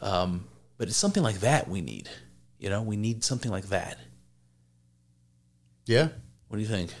um, 0.00 0.44
but 0.78 0.88
it's 0.88 0.96
something 0.96 1.22
like 1.22 1.40
that 1.40 1.68
we 1.68 1.80
need. 1.80 2.08
You 2.58 2.70
know, 2.70 2.82
we 2.82 2.96
need 2.96 3.24
something 3.24 3.50
like 3.50 3.68
that. 3.68 3.98
yeah. 5.86 6.08
What 6.48 6.58
do 6.58 6.62
you 6.62 6.68
think? 6.68 6.92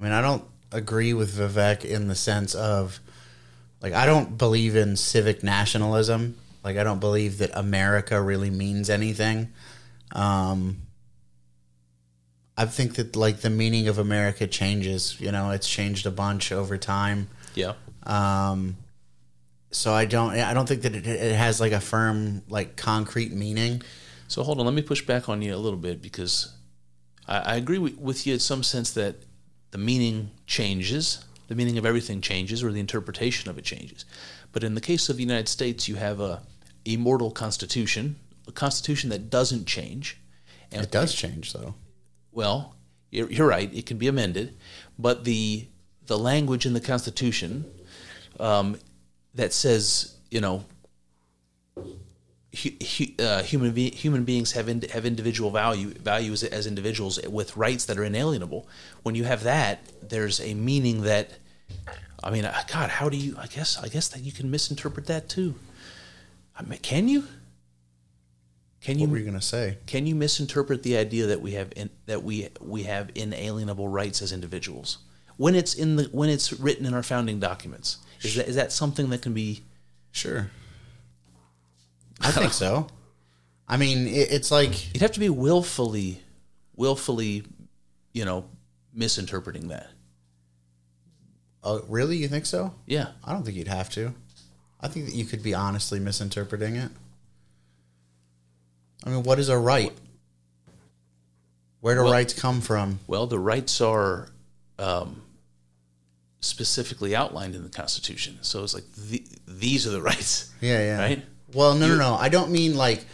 I 0.00 0.02
mean, 0.02 0.12
I 0.12 0.22
don't 0.22 0.44
agree 0.72 1.12
with 1.12 1.36
Vivek 1.36 1.84
in 1.84 2.08
the 2.08 2.14
sense 2.14 2.54
of 2.54 2.98
like 3.82 3.92
I 3.92 4.06
don't 4.06 4.38
believe 4.38 4.74
in 4.74 4.96
civic 4.96 5.42
nationalism. 5.42 6.38
Like 6.64 6.76
I 6.76 6.84
don't 6.84 7.00
believe 7.00 7.38
that 7.38 7.50
America 7.54 8.20
really 8.22 8.50
means 8.50 8.88
anything. 8.88 9.52
Um, 10.12 10.82
I 12.62 12.66
think 12.66 12.94
that 12.94 13.16
like 13.16 13.38
the 13.40 13.50
meaning 13.50 13.88
of 13.88 13.98
America 13.98 14.46
changes. 14.46 15.20
You 15.20 15.32
know, 15.32 15.50
it's 15.50 15.68
changed 15.68 16.06
a 16.06 16.10
bunch 16.12 16.52
over 16.52 16.78
time. 16.78 17.28
Yeah. 17.54 17.74
Um, 18.04 18.76
so 19.72 19.92
I 19.92 20.04
don't 20.04 20.32
I 20.38 20.54
don't 20.54 20.68
think 20.68 20.82
that 20.82 20.94
it, 20.94 21.06
it 21.06 21.34
has 21.34 21.60
like 21.60 21.72
a 21.72 21.80
firm 21.80 22.42
like 22.48 22.76
concrete 22.76 23.32
meaning. 23.32 23.82
So 24.28 24.44
hold 24.44 24.60
on, 24.60 24.66
let 24.66 24.74
me 24.74 24.82
push 24.82 25.04
back 25.04 25.28
on 25.28 25.42
you 25.42 25.54
a 25.54 25.56
little 25.56 25.78
bit 25.78 26.00
because 26.00 26.54
I, 27.26 27.38
I 27.38 27.56
agree 27.56 27.78
with, 27.78 27.98
with 27.98 28.26
you 28.26 28.34
in 28.34 28.40
some 28.40 28.62
sense 28.62 28.92
that 28.92 29.16
the 29.72 29.78
meaning 29.78 30.30
changes, 30.46 31.24
the 31.48 31.54
meaning 31.54 31.78
of 31.78 31.84
everything 31.84 32.20
changes, 32.20 32.62
or 32.62 32.70
the 32.70 32.80
interpretation 32.80 33.50
of 33.50 33.58
it 33.58 33.64
changes. 33.64 34.04
But 34.52 34.62
in 34.62 34.74
the 34.74 34.80
case 34.80 35.08
of 35.08 35.16
the 35.16 35.22
United 35.22 35.48
States, 35.48 35.88
you 35.88 35.96
have 35.96 36.20
a 36.20 36.42
immortal 36.84 37.32
constitution, 37.32 38.16
a 38.46 38.52
constitution 38.52 39.10
that 39.10 39.30
doesn't 39.30 39.66
change. 39.66 40.18
And 40.70 40.82
It 40.82 40.92
does 40.92 41.12
change 41.12 41.52
though. 41.52 41.74
Well, 42.32 42.74
you're, 43.10 43.30
you're 43.30 43.46
right; 43.46 43.72
it 43.72 43.86
can 43.86 43.98
be 43.98 44.08
amended, 44.08 44.56
but 44.98 45.24
the 45.24 45.66
the 46.06 46.18
language 46.18 46.66
in 46.66 46.72
the 46.72 46.80
Constitution 46.80 47.64
um, 48.40 48.76
that 49.34 49.52
says, 49.52 50.16
you 50.30 50.40
know, 50.40 50.64
hu- 51.76 52.76
hu- 52.96 53.24
uh, 53.24 53.42
human 53.42 53.72
be- 53.72 53.90
human 53.90 54.24
beings 54.24 54.52
have 54.52 54.68
in- 54.68 54.82
have 54.90 55.06
individual 55.06 55.50
value 55.50 55.90
values 55.90 56.42
as 56.42 56.66
individuals 56.66 57.20
with 57.28 57.56
rights 57.56 57.84
that 57.86 57.98
are 57.98 58.04
inalienable. 58.04 58.68
When 59.02 59.14
you 59.14 59.24
have 59.24 59.42
that, 59.44 59.80
there's 60.02 60.40
a 60.40 60.54
meaning 60.54 61.02
that, 61.02 61.30
I 62.22 62.30
mean, 62.30 62.44
uh, 62.44 62.62
God, 62.70 62.90
how 62.90 63.08
do 63.08 63.16
you? 63.16 63.36
I 63.38 63.46
guess 63.46 63.78
I 63.78 63.88
guess 63.88 64.08
that 64.08 64.22
you 64.22 64.32
can 64.32 64.50
misinterpret 64.50 65.06
that 65.06 65.28
too. 65.28 65.54
I 66.58 66.62
mean, 66.62 66.78
can 66.80 67.08
you? 67.08 67.24
Can 68.82 68.98
you 68.98 69.06
What 69.06 69.12
were 69.12 69.18
you 69.18 69.24
gonna 69.24 69.40
say? 69.40 69.78
can 69.86 70.06
you 70.06 70.14
misinterpret 70.14 70.82
the 70.82 70.96
idea 70.96 71.26
that 71.26 71.40
we 71.40 71.52
have 71.52 71.72
in, 71.76 71.88
that 72.06 72.22
we 72.24 72.48
we 72.60 72.82
have 72.84 73.10
inalienable 73.14 73.88
rights 73.88 74.20
as 74.22 74.32
individuals 74.32 74.98
when 75.36 75.54
it's 75.54 75.74
in 75.74 75.96
the 75.96 76.04
when 76.12 76.28
it's 76.28 76.52
written 76.52 76.84
in 76.86 76.92
our 76.94 77.02
founding 77.02 77.38
documents? 77.38 77.98
Is 78.22 78.34
that 78.36 78.48
is 78.48 78.56
that 78.56 78.72
something 78.72 79.10
that 79.10 79.22
can 79.22 79.34
be? 79.34 79.62
Sure. 80.10 80.50
I 82.20 82.30
think 82.30 82.52
so. 82.52 82.86
I 83.68 83.76
mean, 83.76 84.06
it, 84.06 84.30
it's 84.32 84.50
like 84.50 84.92
You'd 84.94 85.00
have 85.02 85.12
to 85.12 85.20
be 85.20 85.28
willfully, 85.30 86.22
willfully, 86.76 87.44
you 88.12 88.24
know, 88.24 88.44
misinterpreting 88.92 89.68
that. 89.68 89.88
oh, 91.64 91.82
really? 91.88 92.16
You 92.16 92.28
think 92.28 92.46
so? 92.46 92.74
Yeah, 92.86 93.08
I 93.24 93.32
don't 93.32 93.44
think 93.44 93.56
you'd 93.56 93.68
have 93.68 93.88
to. 93.90 94.14
I 94.80 94.88
think 94.88 95.06
that 95.06 95.14
you 95.14 95.24
could 95.24 95.42
be 95.42 95.54
honestly 95.54 95.98
misinterpreting 96.00 96.76
it. 96.76 96.90
I 99.04 99.10
mean, 99.10 99.22
what 99.22 99.38
is 99.38 99.48
a 99.48 99.58
right? 99.58 99.92
Where 101.80 101.94
do 101.96 102.02
Well- 102.04 102.12
rights 102.12 102.32
come 102.32 102.60
from? 102.60 103.00
Well, 103.06 103.26
the 103.26 103.38
rights 103.38 103.80
are 103.80 104.28
um, 104.78 105.22
specifically 106.40 107.14
outlined 107.14 107.54
in 107.54 107.62
the 107.64 107.68
Constitution. 107.68 108.38
So 108.42 108.62
it's 108.62 108.74
like 108.74 108.90
the, 108.92 109.24
these 109.46 109.86
are 109.86 109.90
the 109.90 110.02
rights. 110.12 110.50
Yeah, 110.60 110.78
yeah. 110.78 110.98
Right? 110.98 111.22
Well, 111.54 111.74
no, 111.74 111.88
no, 111.88 111.96
no. 111.96 112.14
I 112.14 112.28
don't 112.28 112.50
mean 112.50 112.76
like 112.76 113.04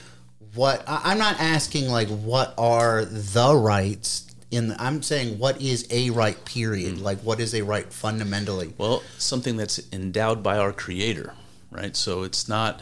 what. 0.55 0.84
I, 0.86 1.01
I'm 1.05 1.18
not 1.18 1.41
asking 1.41 1.89
like 1.89 2.09
what 2.09 2.55
are 2.59 3.05
the 3.05 3.55
rights. 3.57 4.24
In 4.51 4.68
the, 4.68 4.82
I'm 4.82 5.03
saying 5.03 5.39
what 5.39 5.61
is 5.61 5.86
a 5.91 6.11
right. 6.11 6.43
Period. 6.45 6.99
Like 7.01 7.18
what 7.20 7.41
is 7.41 7.55
a 7.55 7.62
right 7.62 7.91
fundamentally. 7.93 8.72
Well, 8.78 9.03
something 9.18 9.57
that's 9.57 9.80
endowed 9.93 10.43
by 10.43 10.57
our 10.59 10.72
Creator, 10.72 11.34
right? 11.70 11.95
So 11.97 12.22
it's 12.22 12.49
not 12.49 12.80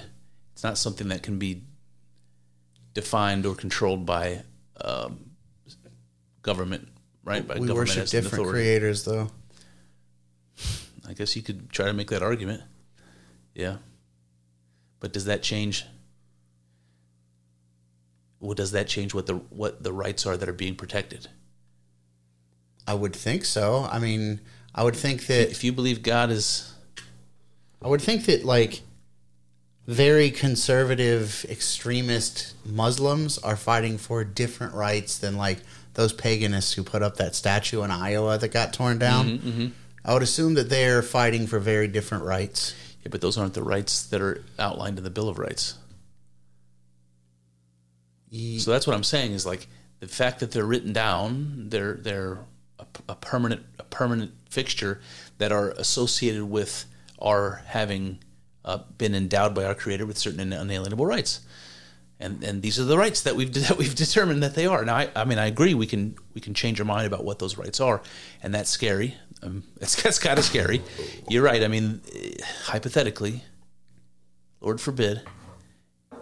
it's 0.53 0.63
not 0.65 0.79
something 0.79 1.09
that 1.09 1.23
can 1.23 1.39
be 1.39 1.63
defined 2.97 3.45
or 3.45 3.55
controlled 3.55 4.07
by 4.07 4.43
um, 4.81 5.31
government, 6.41 6.89
right? 7.25 7.47
By 7.47 7.59
We 7.59 7.67
government 7.67 7.91
worship 7.91 8.09
different 8.09 8.33
authority. 8.33 8.53
creators, 8.53 9.05
though. 9.05 9.29
I 11.07 11.13
guess 11.13 11.37
you 11.37 11.43
could 11.43 11.69
try 11.71 11.87
to 11.87 11.93
make 11.93 12.09
that 12.09 12.23
argument. 12.23 12.63
Yeah. 13.55 13.77
But 14.99 15.13
does 15.13 15.27
that 15.27 15.43
change 15.43 15.85
well, 18.41 18.55
does 18.55 18.73
that 18.73 18.89
change 18.89 19.13
what 19.13 19.27
the 19.27 19.35
what 19.51 19.83
the 19.83 19.93
rights 19.93 20.25
are 20.25 20.39
that 20.39 20.49
are 20.49 20.55
being 20.55 20.75
protected? 20.75 21.29
I 22.87 22.95
would 22.95 23.15
think 23.15 23.45
so. 23.45 23.87
I 23.91 23.99
mean, 23.99 24.41
I 24.75 24.85
would 24.85 24.97
think 24.97 25.27
that 25.27 25.51
If 25.51 25.65
you 25.65 25.73
believe 25.73 26.03
God 26.03 26.31
is 26.31 26.73
I 27.83 27.89
would 27.89 28.01
think 28.01 28.25
that 28.25 28.45
like 28.45 28.81
very 29.87 30.31
conservative 30.31 31.47
extremist 31.49 32.55
Muslims 32.65 33.39
are 33.39 33.57
fighting 33.57 33.99
for 33.99 34.25
different 34.25 34.75
rights 34.75 35.19
than 35.19 35.37
like 35.37 35.59
those 35.95 36.13
paganists 36.13 36.75
who 36.75 36.83
put 36.83 37.03
up 37.03 37.17
that 37.17 37.35
statue 37.35 37.83
in 37.83 37.91
Iowa 37.91 38.37
that 38.39 38.49
got 38.49 38.73
torn 38.73 38.99
down. 38.99 39.27
Mm-hmm, 39.39 39.49
mm-hmm. 39.49 39.67
I 40.05 40.13
would 40.13 40.23
assume 40.23 40.55
that 40.55 40.69
they're 40.69 41.03
fighting 41.03 41.47
for 41.47 41.59
very 41.59 41.89
different 41.89 42.25
rights. 42.25 42.75
yeah, 43.03 43.09
but 43.11 43.21
those 43.21 43.39
aren't 43.39 43.55
the 43.55 43.63
rights 43.63 44.03
that 44.07 44.21
are 44.21 44.43
outlined 44.59 44.99
in 44.99 45.05
the 45.05 45.11
Bill 45.11 45.29
of 45.29 45.39
Rights. 45.39 45.75
Ye- 48.31 48.59
So 48.59 48.71
that's 48.71 48.87
what 48.87 48.95
I'm 48.97 49.05
saying 49.05 49.33
is 49.33 49.47
like 49.47 49.67
the 50.01 50.09
fact 50.09 50.41
that 50.41 50.51
they're 50.53 50.67
written 50.67 50.93
down, 50.93 51.69
they're 51.71 51.95
they're 51.95 52.39
a, 52.79 52.87
a 53.09 53.15
permanent 53.15 53.63
a 53.79 53.85
permanent 53.85 54.33
fixture 54.51 55.01
that 55.39 55.53
are 55.53 55.71
associated 55.71 56.45
with 56.45 56.85
our 57.21 57.63
having 57.67 58.19
uh, 58.67 58.79
been 58.99 59.15
endowed 59.15 59.55
by 59.55 59.65
our 59.65 59.75
Creator 59.75 60.05
with 60.05 60.19
certain 60.19 60.53
unalienable 60.53 61.07
rights, 61.07 61.41
and 62.21 62.43
and 62.43 62.63
these 62.63 62.79
are 62.79 62.85
the 62.85 62.99
rights 62.99 63.23
that 63.23 63.37
we've 63.37 63.53
that 63.69 63.79
we've 63.79 63.95
determined 63.95 64.43
that 64.43 64.55
they 64.55 64.67
are. 64.67 64.85
Now, 64.85 64.97
I, 64.97 65.11
I 65.15 65.25
mean, 65.25 65.39
I 65.39 65.47
agree 65.47 65.73
we 65.75 65.87
can 65.87 66.17
we 66.35 66.41
can 66.41 66.53
change 66.53 66.81
our 66.81 66.87
mind 66.87 67.07
about 67.07 67.25
what 67.25 67.39
those 67.39 67.57
rights 67.57 67.81
are, 67.81 68.03
and 68.43 68.53
that's 68.55 68.69
scary. 68.69 69.15
Um, 69.43 69.63
it's 69.81 70.03
that's 70.03 70.19
kind 70.19 70.39
of 70.39 70.45
scary. 70.45 70.83
You're 71.29 71.45
right. 71.45 71.63
I 71.63 71.69
mean, 71.69 72.01
eh, 72.15 72.33
hypothetically, 72.65 73.43
Lord 74.61 74.81
forbid, 74.81 75.23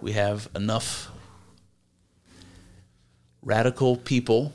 we 0.00 0.12
have 0.12 0.48
enough 0.54 1.10
radical 3.42 3.96
people 3.96 4.52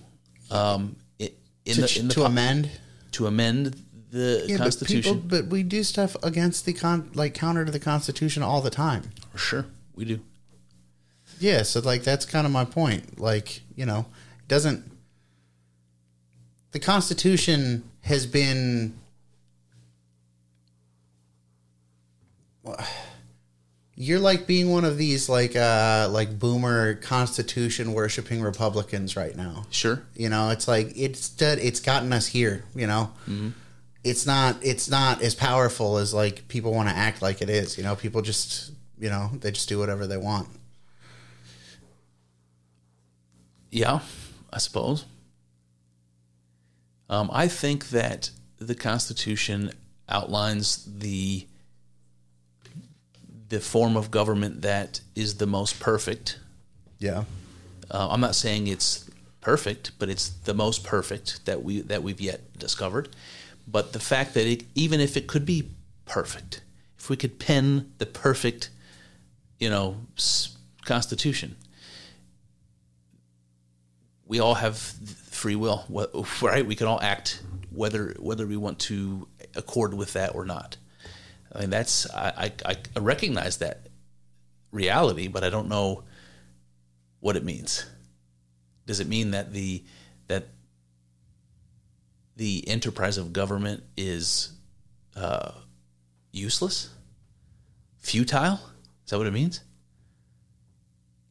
um, 0.51 0.95
in 1.17 1.29
to, 1.75 1.81
the 1.81 1.99
in 1.99 2.07
the 2.07 2.13
to 2.13 2.19
po- 2.21 2.25
amend. 2.27 2.69
to 3.13 3.27
amend 3.27 3.75
the 4.11 4.45
Yeah, 4.47 4.57
Constitution. 4.57 5.19
But, 5.19 5.21
people, 5.21 5.41
but 5.43 5.51
we 5.51 5.63
do 5.63 5.83
stuff 5.83 6.15
against 6.23 6.65
the 6.65 6.73
con, 6.73 7.11
like 7.13 7.33
counter 7.33 7.65
to 7.65 7.71
the 7.71 7.79
Constitution 7.79 8.43
all 8.43 8.61
the 8.61 8.69
time. 8.69 9.11
sure, 9.35 9.65
we 9.95 10.05
do. 10.05 10.19
Yeah, 11.39 11.63
so 11.63 11.79
like 11.79 12.03
that's 12.03 12.25
kind 12.25 12.45
of 12.45 12.51
my 12.51 12.65
point. 12.65 13.19
Like, 13.19 13.61
you 13.75 13.85
know, 13.85 14.05
it 14.39 14.47
doesn't 14.47 14.83
the 16.71 16.79
Constitution 16.79 17.83
has 18.01 18.25
been 18.25 18.95
you're 23.95 24.19
like 24.19 24.47
being 24.47 24.71
one 24.71 24.85
of 24.85 24.97
these 24.97 25.27
like 25.29 25.55
uh 25.55 26.07
like 26.11 26.39
boomer 26.39 26.95
constitution 26.95 27.93
worshiping 27.93 28.41
republicans 28.41 29.15
right 29.15 29.35
now 29.35 29.65
Sure, 29.69 30.03
you 30.15 30.29
know 30.29 30.49
it's 30.49 30.67
like 30.67 30.93
it's 30.95 31.35
it's 31.41 31.79
gotten 31.79 32.13
us 32.13 32.27
here 32.27 32.63
you 32.75 32.87
know 32.87 33.11
it's 34.03 34.25
not 34.25 34.57
it's 34.61 34.89
not 34.89 35.21
as 35.21 35.35
powerful 35.35 35.97
as 35.97 36.13
like 36.13 36.47
people 36.47 36.73
want 36.73 36.89
to 36.89 36.95
act 36.95 37.21
like 37.21 37.41
it 37.41 37.49
is 37.49 37.77
you 37.77 37.83
know 37.83 37.95
people 37.95 38.21
just 38.21 38.71
you 38.97 39.09
know 39.09 39.29
they 39.39 39.51
just 39.51 39.67
do 39.67 39.77
whatever 39.79 40.07
they 40.07 40.17
want 40.17 40.47
yeah, 43.71 43.99
I 44.51 44.57
suppose. 44.57 45.05
Um, 47.09 47.29
I 47.33 47.47
think 47.47 47.89
that 47.89 48.31
the 48.57 48.75
Constitution 48.75 49.71
outlines 50.07 50.85
the 50.85 51.45
the 53.49 53.59
form 53.59 53.97
of 53.97 54.11
government 54.11 54.61
that 54.61 55.01
is 55.15 55.37
the 55.37 55.47
most 55.47 55.79
perfect. 55.79 56.39
yeah 56.99 57.23
Uh, 57.89 58.09
I'm 58.11 58.21
not 58.21 58.35
saying 58.35 58.67
it's 58.67 59.09
perfect, 59.41 59.91
but 59.97 60.07
it's 60.07 60.29
the 60.29 60.53
most 60.53 60.83
perfect 60.83 61.45
that 61.45 61.63
we 61.63 61.81
that 61.81 62.03
we've 62.03 62.21
yet 62.21 62.57
discovered. 62.59 63.09
But 63.71 63.93
the 63.93 63.99
fact 63.99 64.33
that 64.33 64.47
it, 64.47 64.63
even 64.73 64.99
if 64.99 65.15
it 65.15 65.27
could 65.27 65.45
be 65.45 65.69
perfect, 66.05 66.61
if 66.97 67.09
we 67.09 67.15
could 67.15 67.39
pen 67.39 67.91
the 67.99 68.05
perfect, 68.05 68.69
you 69.59 69.69
know, 69.69 69.97
constitution, 70.85 71.55
we 74.25 74.39
all 74.39 74.55
have 74.55 74.77
free 74.77 75.55
will, 75.55 75.85
right? 76.41 76.65
We 76.65 76.75
can 76.75 76.87
all 76.87 76.99
act 77.01 77.43
whether 77.71 78.15
whether 78.19 78.47
we 78.47 78.57
want 78.57 78.79
to 78.79 79.27
accord 79.55 79.93
with 79.93 80.13
that 80.13 80.33
or 80.33 80.45
not. 80.45 80.77
I 81.53 81.61
mean, 81.61 81.69
that's 81.69 82.09
I, 82.11 82.51
I, 82.65 82.75
I 82.95 82.99
recognize 82.99 83.57
that 83.57 83.87
reality, 84.71 85.27
but 85.27 85.43
I 85.43 85.49
don't 85.49 85.69
know 85.69 86.03
what 87.19 87.35
it 87.35 87.43
means. 87.43 87.85
Does 88.85 88.99
it 88.99 89.07
mean 89.07 89.31
that 89.31 89.53
the 89.53 89.83
the 92.39 92.65
enterprise 92.69 93.17
of 93.17 93.33
government 93.33 93.83
is 93.97 94.53
uh, 95.13 95.51
useless, 96.31 96.89
futile. 97.97 98.61
Is 99.03 99.11
that 99.11 99.17
what 99.17 99.27
it 99.27 99.33
means? 99.33 99.59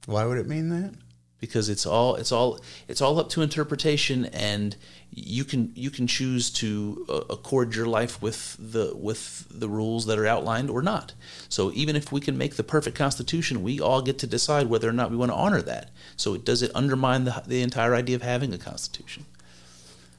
Why 0.05 0.27
would 0.27 0.37
it 0.37 0.47
mean 0.47 0.69
that? 0.69 0.95
because 1.41 1.69
it's 1.69 1.87
all 1.87 2.17
it's 2.17 2.33
all 2.33 2.59
it's 2.89 3.01
all 3.01 3.21
up 3.21 3.29
to 3.29 3.43
interpretation 3.43 4.25
and 4.25 4.75
you 5.13 5.45
can 5.45 5.71
you 5.77 5.89
can 5.89 6.05
choose 6.09 6.51
to 6.51 7.07
uh, 7.09 7.21
accord 7.31 7.77
your 7.77 7.87
life 7.87 8.21
with 8.21 8.57
the 8.59 8.93
with 8.93 9.47
the 9.49 9.69
rules 9.69 10.07
that 10.07 10.19
are 10.19 10.27
outlined 10.27 10.69
or 10.69 10.83
not 10.83 11.15
so 11.49 11.71
even 11.75 11.95
if 11.95 12.11
we 12.11 12.21
can 12.21 12.37
make 12.37 12.57
the 12.57 12.65
perfect 12.65 12.99
constitution 12.99 13.63
we 13.63 13.79
all 13.79 14.03
get 14.03 14.19
to 14.19 14.27
decide 14.27 14.67
whether 14.67 14.89
or 14.89 14.93
not 14.93 15.13
we 15.13 15.17
want 15.17 15.31
to 15.31 15.37
honor 15.37 15.63
that 15.63 15.93
so 16.17 16.37
does 16.37 16.61
it 16.61 16.73
undermine 16.75 17.23
the, 17.23 17.41
the 17.47 17.63
entire 17.63 17.95
idea 17.95 18.17
of 18.17 18.23
having 18.23 18.53
a 18.53 18.59
constitution 18.59 19.25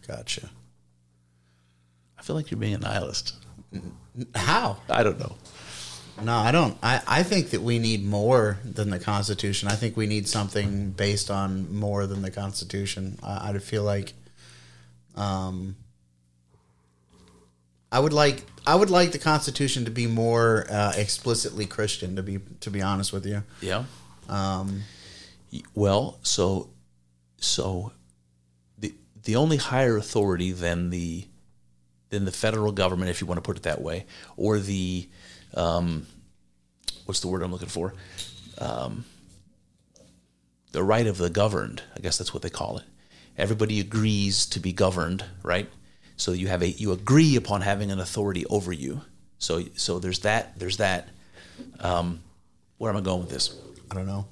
Gotcha. 0.09 0.49
Feel 2.29 2.35
like 2.35 2.51
you're 2.51 2.59
being 2.59 2.75
a 2.75 2.77
nihilist 2.77 3.33
How? 4.35 4.77
i 4.87 5.01
don't 5.01 5.17
know 5.19 5.35
No, 6.21 6.35
I 6.35 6.51
don't. 6.51 6.77
I, 6.83 7.01
I 7.07 7.23
think 7.23 7.51
that 7.51 7.61
we 7.61 7.79
need 7.79 8.05
more 8.05 8.57
than 8.65 8.89
the 8.89 8.99
Constitution. 8.99 9.69
I 9.69 9.75
think 9.75 9.95
we 9.95 10.05
need 10.05 10.27
something 10.27 10.91
based 10.91 11.31
on 11.31 11.73
more 11.73 12.05
than 12.07 12.21
the 12.21 12.29
Constitution. 12.29 13.17
I, 13.23 13.51
I 13.51 13.57
feel 13.59 13.83
like, 13.83 14.13
um, 15.15 15.77
I 17.89 17.99
would 17.99 18.11
like 18.11 18.43
I 18.67 18.75
would 18.75 18.89
like 18.89 19.13
the 19.13 19.17
Constitution 19.17 19.85
to 19.85 19.91
be 19.91 20.07
more 20.07 20.67
uh, 20.69 20.91
explicitly 20.97 21.65
Christian. 21.65 22.17
To 22.17 22.23
be 22.23 22.39
to 22.59 22.69
be 22.69 22.81
honest 22.81 23.13
with 23.13 23.25
you, 23.25 23.43
yeah 23.61 23.85
um, 24.27 24.83
Well, 25.73 26.19
so 26.21 26.69
so 27.37 27.93
the 28.77 28.93
the 29.23 29.37
only 29.37 29.57
higher 29.57 29.95
authority 29.95 30.51
than 30.51 30.89
the 30.89 31.25
than 32.09 32.25
the 32.25 32.31
federal 32.31 32.71
government, 32.71 33.09
if 33.09 33.21
you 33.21 33.27
want 33.27 33.37
to 33.37 33.41
put 33.41 33.57
it 33.57 33.63
that 33.63 33.81
way, 33.81 34.05
or 34.37 34.59
the 34.59 35.07
um, 35.53 36.05
what's 37.05 37.19
the 37.19 37.27
word 37.27 37.41
I'm 37.43 37.51
looking 37.51 37.67
for? 37.67 37.93
Um, 38.57 39.05
the 40.71 40.83
right 40.83 41.07
of 41.07 41.17
the 41.17 41.29
governed. 41.29 41.81
I 41.95 41.99
guess 41.99 42.17
that's 42.17 42.33
what 42.33 42.43
they 42.43 42.49
call 42.49 42.77
it. 42.77 42.85
Everybody 43.37 43.79
agrees 43.79 44.45
to 44.47 44.59
be 44.59 44.73
governed, 44.73 45.23
right? 45.43 45.69
So 46.17 46.31
you 46.33 46.47
have 46.47 46.61
a 46.61 46.69
you 46.69 46.91
agree 46.91 47.35
upon 47.35 47.61
having 47.61 47.91
an 47.91 47.99
authority 47.99 48.45
over 48.47 48.73
you. 48.73 49.01
So 49.37 49.63
so 49.75 49.99
there's 49.99 50.19
that. 50.19 50.59
There's 50.59 50.77
that. 50.77 51.09
Um, 51.79 52.21
where 52.77 52.91
am 52.91 52.97
I 52.97 53.01
going 53.01 53.21
with 53.21 53.29
this? 53.29 53.55
I 53.91 53.95
don't 53.95 54.07
know. 54.07 54.25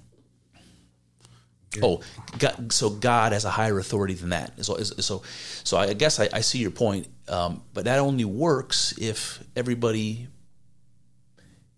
Oh, 1.83 2.01
God, 2.39 2.71
so 2.71 2.89
God 2.89 3.33
has 3.33 3.45
a 3.45 3.49
higher 3.49 3.77
authority 3.77 4.13
than 4.13 4.29
that. 4.29 4.63
So, 4.65 4.77
so, 4.81 5.21
so 5.63 5.77
I 5.77 5.93
guess 5.93 6.19
I, 6.19 6.29
I 6.33 6.41
see 6.41 6.59
your 6.59 6.71
point, 6.71 7.07
um, 7.29 7.63
but 7.73 7.85
that 7.85 7.99
only 7.99 8.25
works 8.25 8.93
if 8.97 9.43
everybody, 9.55 10.27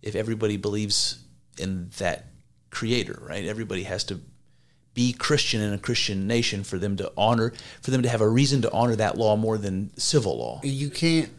if 0.02 0.14
everybody 0.14 0.56
believes 0.56 1.18
in 1.58 1.90
that 1.98 2.26
Creator, 2.70 3.18
right? 3.22 3.44
Everybody 3.44 3.82
has 3.82 4.04
to 4.04 4.20
be 4.94 5.12
Christian 5.12 5.60
in 5.60 5.72
a 5.72 5.78
Christian 5.78 6.26
nation 6.26 6.64
for 6.64 6.78
them 6.78 6.96
to 6.96 7.12
honor, 7.16 7.52
for 7.80 7.90
them 7.90 8.02
to 8.02 8.08
have 8.08 8.20
a 8.20 8.28
reason 8.28 8.62
to 8.62 8.72
honor 8.72 8.96
that 8.96 9.16
law 9.16 9.36
more 9.36 9.58
than 9.58 9.96
civil 9.96 10.38
law. 10.38 10.60
You 10.62 10.90
can't. 10.90 11.30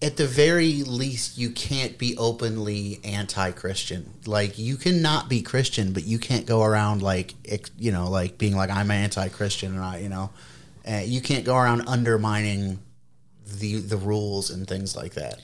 At 0.00 0.16
the 0.16 0.26
very 0.26 0.82
least, 0.82 1.38
you 1.38 1.50
can't 1.50 1.96
be 1.96 2.16
openly 2.16 2.98
anti-Christian. 3.04 4.14
Like 4.26 4.58
you 4.58 4.76
cannot 4.76 5.28
be 5.28 5.42
Christian, 5.42 5.92
but 5.92 6.04
you 6.04 6.18
can't 6.18 6.44
go 6.44 6.64
around 6.64 7.02
like 7.02 7.34
you 7.78 7.92
know, 7.92 8.10
like 8.10 8.36
being 8.36 8.56
like 8.56 8.70
I'm 8.70 8.90
anti-Christian, 8.90 9.74
and 9.74 9.80
I, 9.80 9.98
you 9.98 10.08
know, 10.08 10.30
uh, 10.88 11.02
you 11.04 11.20
can't 11.20 11.44
go 11.44 11.56
around 11.56 11.82
undermining 11.86 12.80
the 13.58 13.78
the 13.80 13.96
rules 13.96 14.50
and 14.50 14.66
things 14.66 14.96
like 14.96 15.14
that. 15.14 15.40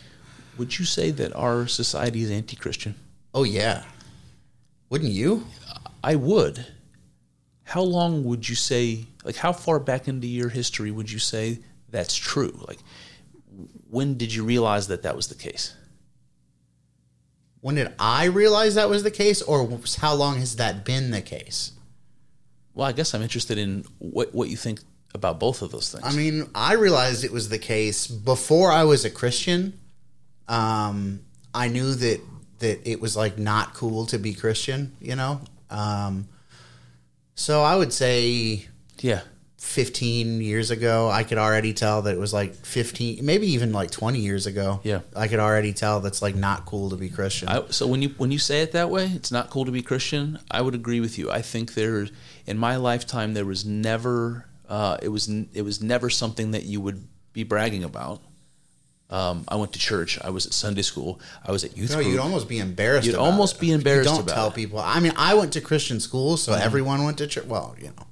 Would 0.57 0.79
you 0.79 0.85
say 0.85 1.11
that 1.13 1.35
our 1.35 1.67
society 1.67 2.23
is 2.23 2.31
anti-Christian? 2.31 2.95
Oh 3.33 3.45
yeah, 3.45 3.85
wouldn't 4.91 5.13
you? 5.13 5.47
I 6.03 6.15
would. 6.15 6.67
How 7.65 7.83
long 7.83 8.25
would 8.25 8.49
you 8.49 8.55
say, 8.55 9.05
like, 9.25 9.37
how 9.37 9.53
far 9.53 9.79
back 9.79 10.09
into 10.09 10.27
your 10.27 10.49
history 10.49 10.91
would 10.91 11.11
you 11.11 11.19
say 11.19 11.59
that's 11.91 12.17
true? 12.17 12.59
Like, 12.67 12.79
when 13.91 14.17
did 14.17 14.33
you 14.33 14.43
realize 14.43 14.89
that 14.89 15.03
that 15.03 15.15
was 15.15 15.29
the 15.29 15.35
case? 15.35 15.75
When 17.61 17.75
did 17.75 17.93
I 17.99 18.25
realize 18.25 18.77
that 18.77 18.89
was 18.89 19.03
the 19.03 19.11
case, 19.11 19.43
or 19.43 19.69
how 19.99 20.15
long 20.15 20.39
has 20.39 20.57
that 20.57 20.85
been 20.85 21.11
the 21.11 21.21
case? 21.21 21.73
Well, 22.73 22.87
I 22.87 22.93
guess 22.93 23.13
I'm 23.15 23.23
interested 23.23 23.59
in 23.59 23.85
what, 23.99 24.33
what 24.33 24.49
you 24.49 24.57
think 24.57 24.81
about 25.15 25.41
both 25.41 25.63
of 25.63 25.71
those 25.71 25.91
things. 25.91 26.05
I 26.05 26.17
mean, 26.17 26.49
I 26.55 26.75
realized 26.75 27.25
it 27.25 27.33
was 27.33 27.49
the 27.49 27.59
case 27.59 28.07
before 28.07 28.71
I 28.71 28.85
was 28.85 29.05
a 29.05 29.11
Christian. 29.11 29.79
Um, 30.49 31.21
I 31.55 31.69
knew 31.69 31.95
that 31.95 32.21
that 32.59 32.91
it 32.91 33.01
was 33.01 33.17
like 33.17 33.39
not 33.39 33.75
cool 33.75 34.07
to 34.07 34.19
be 34.19 34.35
Christian, 34.35 34.97
you 35.01 35.15
know. 35.15 35.41
Um, 35.71 36.29
so 37.35 37.63
I 37.63 37.77
would 37.77 37.93
say 37.93 38.67
yeah. 39.01 39.21
15 39.59 40.41
years 40.41 40.71
ago, 40.71 41.11
I 41.11 41.25
could 41.25 41.37
already 41.37 41.73
tell 41.73 42.03
that 42.03 42.15
it 42.15 42.19
was 42.19 42.33
like 42.33 42.55
15, 42.55 43.25
maybe 43.25 43.49
even 43.49 43.73
like 43.73 43.91
20 43.91 44.21
years 44.21 44.47
ago. 44.47 44.81
Yeah. 44.85 45.01
I 45.17 45.27
could 45.27 45.41
already 45.41 45.73
tell 45.73 46.01
that's 46.01 46.23
like 46.23 46.37
not 46.37 46.65
cool 46.65 46.91
to 46.91 46.97
be 46.97 47.09
Christian. 47.09 47.49
I, 47.49 47.65
so 47.71 47.87
when 47.87 48.01
you 48.01 48.11
when 48.19 48.31
you 48.31 48.39
say 48.39 48.63
it 48.63 48.73
that 48.73 48.89
way, 48.89 49.07
it's 49.07 49.33
not 49.33 49.51
cool 49.51 49.65
to 49.65 49.73
be 49.73 49.83
Christian. 49.83 50.39
I 50.51 50.63
would 50.63 50.75
agree 50.75 51.01
with 51.01 51.19
you. 51.19 51.31
I 51.31 51.43
think 51.43 51.75
there, 51.75 52.07
in 52.47 52.57
my 52.57 52.77
lifetime, 52.77 53.35
there 53.35 53.45
was 53.45 53.65
never 53.65 54.47
uh, 54.69 54.99
it 55.03 55.09
was 55.09 55.29
it 55.29 55.63
was 55.63 55.83
never 55.83 56.11
something 56.11 56.53
that 56.53 56.65
you 56.65 56.81
would 56.81 57.07
be 57.33 57.45
bragging 57.45 57.85
about. 57.85 58.21
Um, 59.11 59.45
I 59.49 59.57
went 59.57 59.73
to 59.73 59.79
church. 59.79 60.19
I 60.23 60.29
was 60.31 60.45
at 60.45 60.53
Sunday 60.53 60.83
school. 60.83 61.19
I 61.43 61.51
was 61.51 61.65
at 61.65 61.77
youth 61.79 61.91
no, 61.91 61.97
group. 61.97 62.09
you'd 62.09 62.19
almost 62.21 62.47
be 62.47 62.59
embarrassed. 62.59 63.07
You'd 63.07 63.17
almost 63.17 63.57
it. 63.57 63.61
be 63.61 63.73
embarrassed 63.73 64.11
You 64.11 64.17
don't 64.19 64.29
tell 64.29 64.49
it. 64.49 64.55
people. 64.55 64.79
I 64.81 65.01
mean, 65.01 65.15
I 65.17 65.33
went 65.35 65.55
to 65.55 65.63
Christian 65.63 65.99
school, 65.99 66.37
so 66.37 66.53
everyone 66.53 67.05
went 67.05 67.17
to 67.19 67.27
church. 67.27 67.47
Well, 67.47 67.75
you 67.81 67.87
know, 67.87 68.07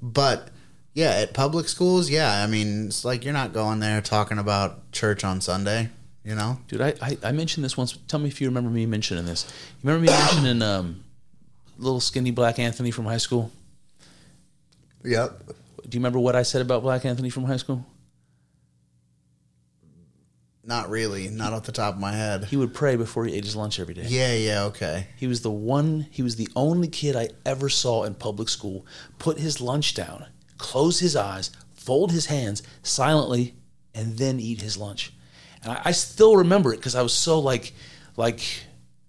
but 0.00 0.48
yeah, 0.94 1.10
at 1.10 1.34
public 1.34 1.68
schools, 1.68 2.08
yeah. 2.08 2.42
I 2.42 2.46
mean, 2.46 2.86
it's 2.86 3.04
like 3.04 3.24
you're 3.24 3.34
not 3.34 3.52
going 3.52 3.80
there 3.80 4.00
talking 4.00 4.38
about 4.38 4.90
church 4.90 5.22
on 5.22 5.42
Sunday. 5.42 5.90
You 6.24 6.34
know, 6.34 6.58
Dude, 6.68 6.80
I, 6.82 6.94
I, 7.00 7.16
I 7.24 7.32
mentioned 7.32 7.64
this 7.64 7.76
once. 7.76 7.96
Tell 8.06 8.20
me 8.20 8.28
if 8.28 8.40
you 8.40 8.48
remember 8.48 8.68
me 8.68 8.84
mentioning 8.84 9.24
this. 9.24 9.46
You 9.82 9.88
remember 9.88 10.10
me 10.10 10.18
mentioning 10.18 10.62
um, 10.62 11.04
little 11.78 12.00
skinny 12.00 12.30
Black 12.32 12.58
Anthony 12.58 12.90
from 12.90 13.04
high 13.06 13.16
school? 13.18 13.50
Yep. 15.04 15.42
Do 15.88 15.96
you 15.96 16.00
remember 16.00 16.18
what 16.18 16.36
I 16.36 16.42
said 16.42 16.60
about 16.60 16.82
Black 16.82 17.04
Anthony 17.04 17.30
from 17.30 17.44
high 17.44 17.56
school? 17.56 17.86
Not 20.62 20.90
really. 20.90 21.28
Not 21.28 21.54
off 21.54 21.64
the 21.64 21.72
top 21.72 21.94
of 21.94 22.00
my 22.00 22.12
head. 22.12 22.44
He 22.44 22.56
would 22.58 22.74
pray 22.74 22.96
before 22.96 23.24
he 23.24 23.34
ate 23.34 23.44
his 23.44 23.56
lunch 23.56 23.80
every 23.80 23.94
day. 23.94 24.04
Yeah. 24.06 24.34
Yeah. 24.34 24.64
Okay. 24.64 25.06
He 25.16 25.26
was 25.26 25.40
the 25.40 25.50
one, 25.50 26.06
he 26.10 26.22
was 26.22 26.36
the 26.36 26.48
only 26.54 26.88
kid 26.88 27.16
I 27.16 27.30
ever 27.46 27.70
saw 27.70 28.04
in 28.04 28.14
public 28.14 28.50
school 28.50 28.84
put 29.18 29.38
his 29.38 29.62
lunch 29.62 29.94
down, 29.94 30.26
close 30.58 31.00
his 31.00 31.16
eyes, 31.16 31.50
fold 31.72 32.12
his 32.12 32.26
hands 32.26 32.62
silently, 32.82 33.54
and 33.94 34.18
then 34.18 34.38
eat 34.40 34.60
his 34.60 34.76
lunch. 34.76 35.14
And 35.62 35.72
I, 35.72 35.82
I 35.86 35.92
still 35.92 36.36
remember 36.36 36.74
it 36.74 36.76
because 36.76 36.94
I 36.94 37.00
was 37.00 37.14
so 37.14 37.38
like, 37.38 37.72
like 38.18 38.42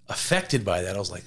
affected 0.07 0.63
by 0.63 0.83
that. 0.83 0.95
I 0.95 0.99
was 0.99 1.11
like, 1.11 1.25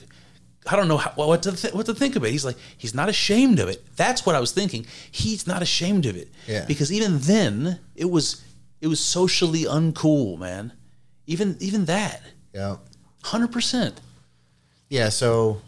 I 0.67 0.77
don't 0.77 0.87
know 0.89 0.97
how, 0.97 1.11
what 1.13 1.43
to 1.43 1.53
th- 1.53 1.75
what 1.75 1.87
to 1.87 1.95
think 1.95 2.15
of 2.15 2.25
it. 2.25 2.31
He's 2.31 2.45
like, 2.45 2.57
he's 2.77 2.95
not 2.95 3.09
ashamed 3.09 3.59
of 3.59 3.69
it. 3.69 3.85
That's 3.97 4.25
what 4.25 4.37
I 4.37 4.41
was 4.41 4.53
thinking. 4.53 4.87
He's 5.11 5.47
not 5.47 5.63
ashamed 5.63 6.07
of 6.07 6.17
it. 6.17 6.29
Yeah. 6.47 6.65
Because 6.67 6.93
even 6.93 7.19
then, 7.19 7.81
it 7.97 8.11
was 8.11 8.45
it 8.81 8.87
was 8.87 9.01
socially 9.01 9.65
uncool, 9.65 10.39
man. 10.39 10.73
Even 11.27 11.57
even 11.61 11.87
that, 11.87 12.23
Yeah. 12.55 12.77
hundred 13.25 13.51
percent. 13.51 14.01
Yeah. 14.89 15.09
So 15.09 15.63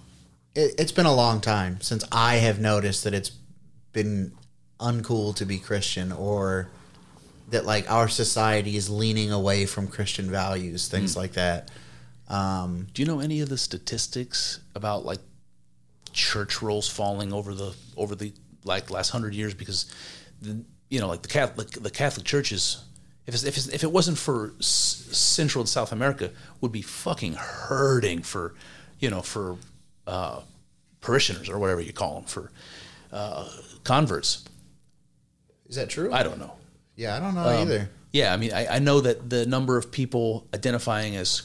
it, 0.55 0.75
it's 0.79 0.93
been 0.93 1.07
a 1.07 1.15
long 1.15 1.41
time 1.41 1.81
since 1.81 2.05
I 2.13 2.37
have 2.37 2.61
noticed 2.61 3.05
that 3.05 3.15
it's 3.15 3.33
been 3.93 4.33
uncool 4.79 5.35
to 5.37 5.47
be 5.47 5.59
Christian 5.59 6.13
or 6.13 6.69
that 7.51 7.65
like 7.65 7.91
our 7.91 8.09
society 8.09 8.77
is 8.77 8.89
leaning 8.91 9.33
away 9.33 9.67
from 9.67 9.89
Christian 9.89 10.31
values, 10.31 10.89
things 10.89 11.15
mm. 11.15 11.19
like 11.19 11.33
that. 11.33 11.71
Um, 12.29 12.87
Do 12.95 13.03
you 13.03 13.07
know 13.07 13.21
any 13.21 13.41
of 13.41 13.49
the 13.49 13.59
statistics 13.59 14.61
about 14.75 15.05
like 15.05 15.21
church 16.13 16.63
rolls 16.63 16.89
falling 16.89 17.33
over 17.33 17.55
the 17.55 17.75
over 17.97 18.15
the 18.15 18.33
like 18.65 18.91
last 18.91 19.11
hundred 19.11 19.35
years? 19.35 19.55
Because 19.55 19.87
the, 20.41 20.65
you 20.89 21.01
know, 21.01 21.09
like 21.09 21.23
the 21.23 21.29
Catholic 21.29 21.71
the 21.71 21.91
Catholic 21.91 22.27
churches, 22.27 22.83
if 23.27 23.35
it's, 23.35 23.45
if 23.45 23.57
it's, 23.57 23.69
if 23.69 23.83
it 23.83 23.93
wasn't 23.93 24.19
for 24.19 24.53
S- 24.61 25.09
Central 25.13 25.63
and 25.63 25.69
South 25.69 25.93
America, 25.93 26.31
would 26.61 26.73
be 26.73 26.83
fucking 26.83 27.35
hurting 27.35 28.23
for 28.23 28.55
you 29.01 29.11
know 29.11 29.21
for 29.21 29.57
uh, 30.07 30.41
parishioners 31.01 31.49
or 31.49 31.59
whatever 31.59 31.81
you 31.81 31.93
call 31.93 32.15
them 32.15 32.25
for 32.25 32.51
uh, 33.13 33.49
converts. 33.85 34.45
is 35.69 35.77
that 35.77 35.91
true? 35.91 36.13
I 36.13 36.23
don't 36.23 36.39
know. 36.39 36.53
yeah, 36.97 37.17
I 37.17 37.21
don't 37.21 37.35
know 37.35 37.47
either. 37.49 37.91
Yeah, 38.13 38.33
I 38.33 38.37
mean, 38.37 38.53
I, 38.53 38.77
I 38.77 38.79
know 38.79 39.01
that 39.01 39.29
the 39.29 39.45
number 39.45 39.77
of 39.77 39.91
people 39.91 40.47
identifying 40.55 41.17
as 41.17 41.43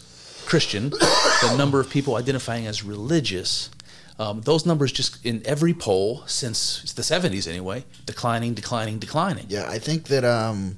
Christian, 0.50 0.90
the 0.90 1.56
number 1.58 1.80
of 1.80 1.90
people 1.90 2.16
identifying 2.16 2.66
as 2.66 2.84
religious, 2.84 3.70
um, 4.18 4.42
those 4.42 4.66
numbers 4.66 4.92
just 4.92 5.26
in 5.26 5.42
every 5.46 5.74
poll 5.74 6.24
since 6.26 6.92
the 6.94 7.04
70s 7.04 7.48
anyway, 7.48 7.86
declining, 8.06 8.56
declining, 8.56 8.98
declining. 8.98 9.46
Yeah, 9.48 9.70
I 9.70 9.78
think 9.80 10.06
that 10.08 10.26
um, 10.26 10.78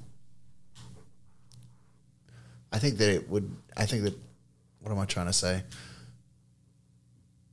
I 2.71 2.79
think 2.79 2.97
that 2.97 3.09
it 3.09 3.29
would. 3.29 3.49
I 3.75 3.85
think 3.85 4.03
that. 4.03 4.13
What 4.81 4.91
am 4.91 4.99
I 4.99 5.05
trying 5.05 5.27
to 5.27 5.33
say? 5.33 5.63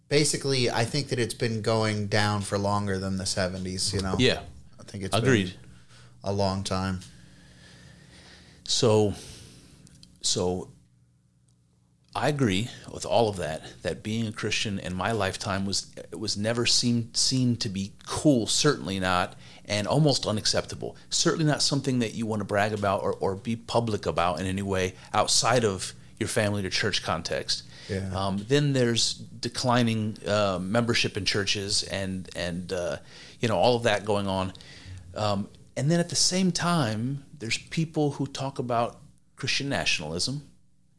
Basically, 0.08 0.70
I 0.70 0.84
think 0.84 1.08
that 1.08 1.18
it's 1.18 1.34
been 1.34 1.60
going 1.60 2.06
down 2.06 2.40
for 2.40 2.58
longer 2.58 2.98
than 2.98 3.16
the 3.16 3.24
'70s. 3.24 3.92
You 3.92 4.00
know. 4.00 4.16
Yeah, 4.18 4.40
I 4.78 4.82
think 4.84 5.04
it's 5.04 5.16
agreed. 5.16 5.46
Been 5.46 5.54
a 6.24 6.32
long 6.32 6.64
time. 6.64 7.00
So, 8.64 9.14
so 10.20 10.68
I 12.14 12.28
agree 12.28 12.68
with 12.92 13.04
all 13.04 13.28
of 13.28 13.36
that. 13.36 13.62
That 13.82 14.02
being 14.02 14.26
a 14.26 14.32
Christian 14.32 14.78
in 14.78 14.94
my 14.94 15.12
lifetime 15.12 15.66
was 15.66 15.86
it 15.96 16.18
was 16.18 16.36
never 16.36 16.66
seen 16.66 17.14
seen 17.14 17.56
to 17.56 17.68
be 17.68 17.92
cool. 18.06 18.46
Certainly 18.46 18.98
not, 19.00 19.36
and 19.66 19.86
almost 19.86 20.26
unacceptable. 20.26 20.96
Certainly 21.10 21.44
not 21.44 21.62
something 21.62 21.98
that 22.00 22.14
you 22.14 22.26
want 22.26 22.40
to 22.40 22.44
brag 22.44 22.72
about 22.72 23.02
or, 23.02 23.12
or 23.14 23.36
be 23.36 23.56
public 23.56 24.06
about 24.06 24.40
in 24.40 24.46
any 24.46 24.62
way 24.62 24.94
outside 25.12 25.64
of 25.64 25.92
your 26.18 26.28
family 26.28 26.64
or 26.64 26.70
church 26.70 27.02
context. 27.02 27.62
Yeah. 27.88 28.10
Um, 28.14 28.44
then 28.48 28.72
there's 28.72 29.14
declining 29.14 30.16
uh, 30.26 30.58
membership 30.60 31.16
in 31.16 31.24
churches 31.24 31.82
and 31.84 32.28
and 32.34 32.72
uh, 32.72 32.96
you 33.40 33.48
know 33.48 33.56
all 33.56 33.76
of 33.76 33.84
that 33.84 34.04
going 34.04 34.26
on. 34.26 34.52
Um, 35.14 35.48
and 35.76 35.90
then 35.90 36.00
at 36.00 36.08
the 36.08 36.16
same 36.16 36.50
time, 36.50 37.24
there's 37.38 37.58
people 37.58 38.12
who 38.12 38.26
talk 38.26 38.58
about 38.58 38.98
Christian 39.36 39.68
nationalism. 39.68 40.42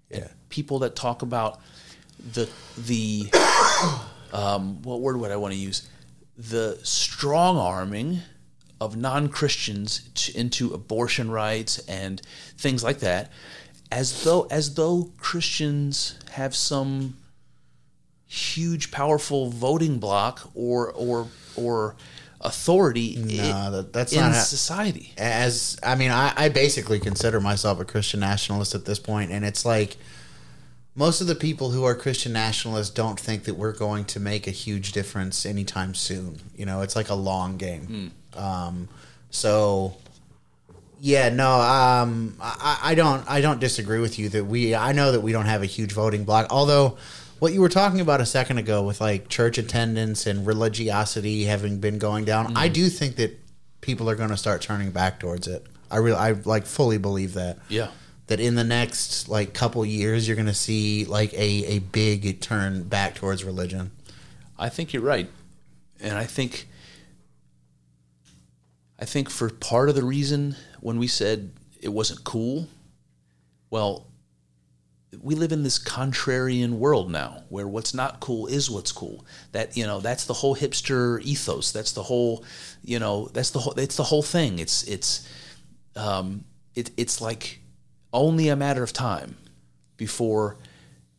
Yeah. 0.10 0.28
People 0.50 0.80
that 0.80 0.96
talk 0.96 1.22
about 1.22 1.60
the 2.34 2.50
the 2.78 3.30
um, 4.34 4.82
what 4.82 5.02
word 5.02 5.18
would 5.18 5.32
I 5.32 5.36
want 5.38 5.54
to 5.54 5.60
use? 5.60 5.88
The 6.38 6.80
strong 6.84 7.58
arming 7.58 8.20
of 8.82 8.96
non 8.96 9.28
Christians 9.30 10.30
into 10.36 10.74
abortion 10.74 11.30
rights 11.32 11.80
and 11.88 12.22
things 12.58 12.84
like 12.84 13.00
that, 13.00 13.32
as 13.92 14.24
though 14.24 14.44
as 14.50 14.76
though 14.76 15.12
Christians 15.18 16.16
have 16.32 16.56
some 16.56 17.16
huge, 18.28 18.92
powerful 18.92 19.50
voting 19.50 20.00
bloc 20.00 20.50
or 20.56 20.92
or 20.92 21.28
or 21.56 21.96
authority 22.42 23.18
No, 23.18 23.72
that- 23.72 23.92
that's 23.92 24.14
in 24.14 24.22
not 24.22 24.34
society. 24.36 25.14
as 25.18 25.78
I 25.84 25.96
mean, 25.96 26.12
I, 26.12 26.32
I 26.38 26.50
basically 26.50 27.00
consider 27.00 27.42
myself 27.42 27.82
a 27.82 27.86
Christian 27.86 28.22
nationalist 28.22 28.74
at 28.76 28.86
this 28.86 28.98
point, 29.00 29.32
and 29.32 29.44
it's 29.44 29.66
like 29.66 29.98
most 31.00 31.22
of 31.22 31.28
the 31.28 31.36
people 31.36 31.72
who 31.72 31.86
are 31.86 31.96
Christian 31.96 32.34
nationalists 32.34 32.90
don't 32.90 33.18
think 33.18 33.46
that 33.46 33.54
we're 33.54 33.72
going 33.72 34.04
to 34.04 34.20
make 34.20 34.48
a 34.48 34.52
huge 34.52 34.92
difference 34.92 35.46
anytime 35.46 35.96
soon. 35.96 36.42
You 36.58 36.66
know, 36.66 36.82
it's 36.82 36.94
like 36.94 37.08
a 37.08 37.16
long 37.16 37.56
game. 37.56 38.12
Um, 38.36 38.90
so 39.30 39.96
yeah, 41.00 41.30
no, 41.30 41.50
um, 41.62 42.36
I, 42.42 42.80
I 42.84 42.96
don't, 42.96 43.24
I 43.32 43.40
don't 43.40 43.62
disagree 43.62 44.02
with 44.02 44.20
you 44.20 44.28
that 44.30 44.44
we. 44.44 44.76
I 44.76 44.92
know 44.92 45.14
that 45.14 45.22
we 45.22 45.32
don't 45.32 45.46
have 45.46 45.64
a 45.64 45.66
huge 45.66 45.94
voting 45.94 46.26
bloc, 46.26 46.48
although. 46.52 46.98
What 47.40 47.54
you 47.54 47.62
were 47.62 47.70
talking 47.70 48.02
about 48.02 48.20
a 48.20 48.26
second 48.26 48.58
ago 48.58 48.84
with 48.84 49.00
like 49.00 49.30
church 49.30 49.58
attendance 49.58 50.28
and 50.28 50.46
religiosity 50.46 51.46
having 51.46 51.80
been 51.80 51.98
going 51.98 52.26
down, 52.26 52.58
I 52.58 52.68
do 52.68 52.90
think 52.90 53.16
that 53.16 53.40
people 53.80 54.10
are 54.10 54.16
going 54.16 54.32
to 54.32 54.36
start 54.36 54.62
turning 54.62 54.92
back 54.92 55.22
towards 55.22 55.48
it. 55.48 55.66
I 55.90 56.00
really, 56.00 56.18
I 56.18 56.32
like 56.32 56.66
fully 56.66 56.98
believe 56.98 57.36
that. 57.36 57.60
Yeah. 57.70 57.92
That 58.30 58.40
in 58.40 58.56
the 58.56 58.64
next 58.64 59.28
like 59.28 59.54
couple 59.54 59.86
years, 59.86 60.28
you're 60.28 60.36
going 60.36 60.46
to 60.46 60.54
see 60.54 61.06
like 61.06 61.34
a 61.34 61.66
a 61.66 61.80
big 61.80 62.42
turn 62.42 62.84
back 62.84 63.16
towards 63.16 63.44
religion. 63.44 63.92
I 64.58 64.70
think 64.70 64.94
you're 64.94 65.04
right, 65.04 65.30
and 66.00 66.18
I 66.18 66.26
think 66.26 66.68
I 69.00 69.06
think 69.06 69.30
for 69.30 69.50
part 69.50 69.90
of 69.90 69.96
the 69.96 70.04
reason 70.04 70.56
when 70.80 71.00
we 71.00 71.08
said 71.08 71.52
it 71.82 71.90
wasn't 71.90 72.24
cool, 72.24 72.68
well, 73.70 74.08
we 75.22 75.36
live 75.36 75.52
in 75.52 75.64
this 75.64 75.80
contrarian 75.80 76.74
world 76.74 77.10
now 77.10 77.44
where 77.50 77.68
what's 77.68 77.94
not 77.94 78.20
cool 78.20 78.48
is 78.48 78.70
what's 78.70 78.92
cool. 78.92 79.26
That 79.54 79.76
you 79.76 79.88
know, 79.88 80.02
that's 80.02 80.26
the 80.26 80.34
whole 80.34 80.56
hipster 80.56 81.22
ethos. 81.24 81.72
That's 81.72 81.94
the 81.94 82.04
whole, 82.04 82.44
you 82.84 83.00
know, 83.00 83.30
that's 83.34 83.52
the 83.52 83.60
whole. 83.60 83.74
It's 83.74 83.96
the 83.96 84.04
whole 84.04 84.22
thing. 84.22 84.60
It's 84.60 84.84
it's 84.84 85.28
um, 85.96 86.44
it, 86.76 86.92
it's 86.98 87.22
like 87.22 87.62
only 88.14 88.50
a 88.50 88.56
matter 88.56 88.84
of 88.84 88.94
time 88.94 89.38
before 89.98 90.58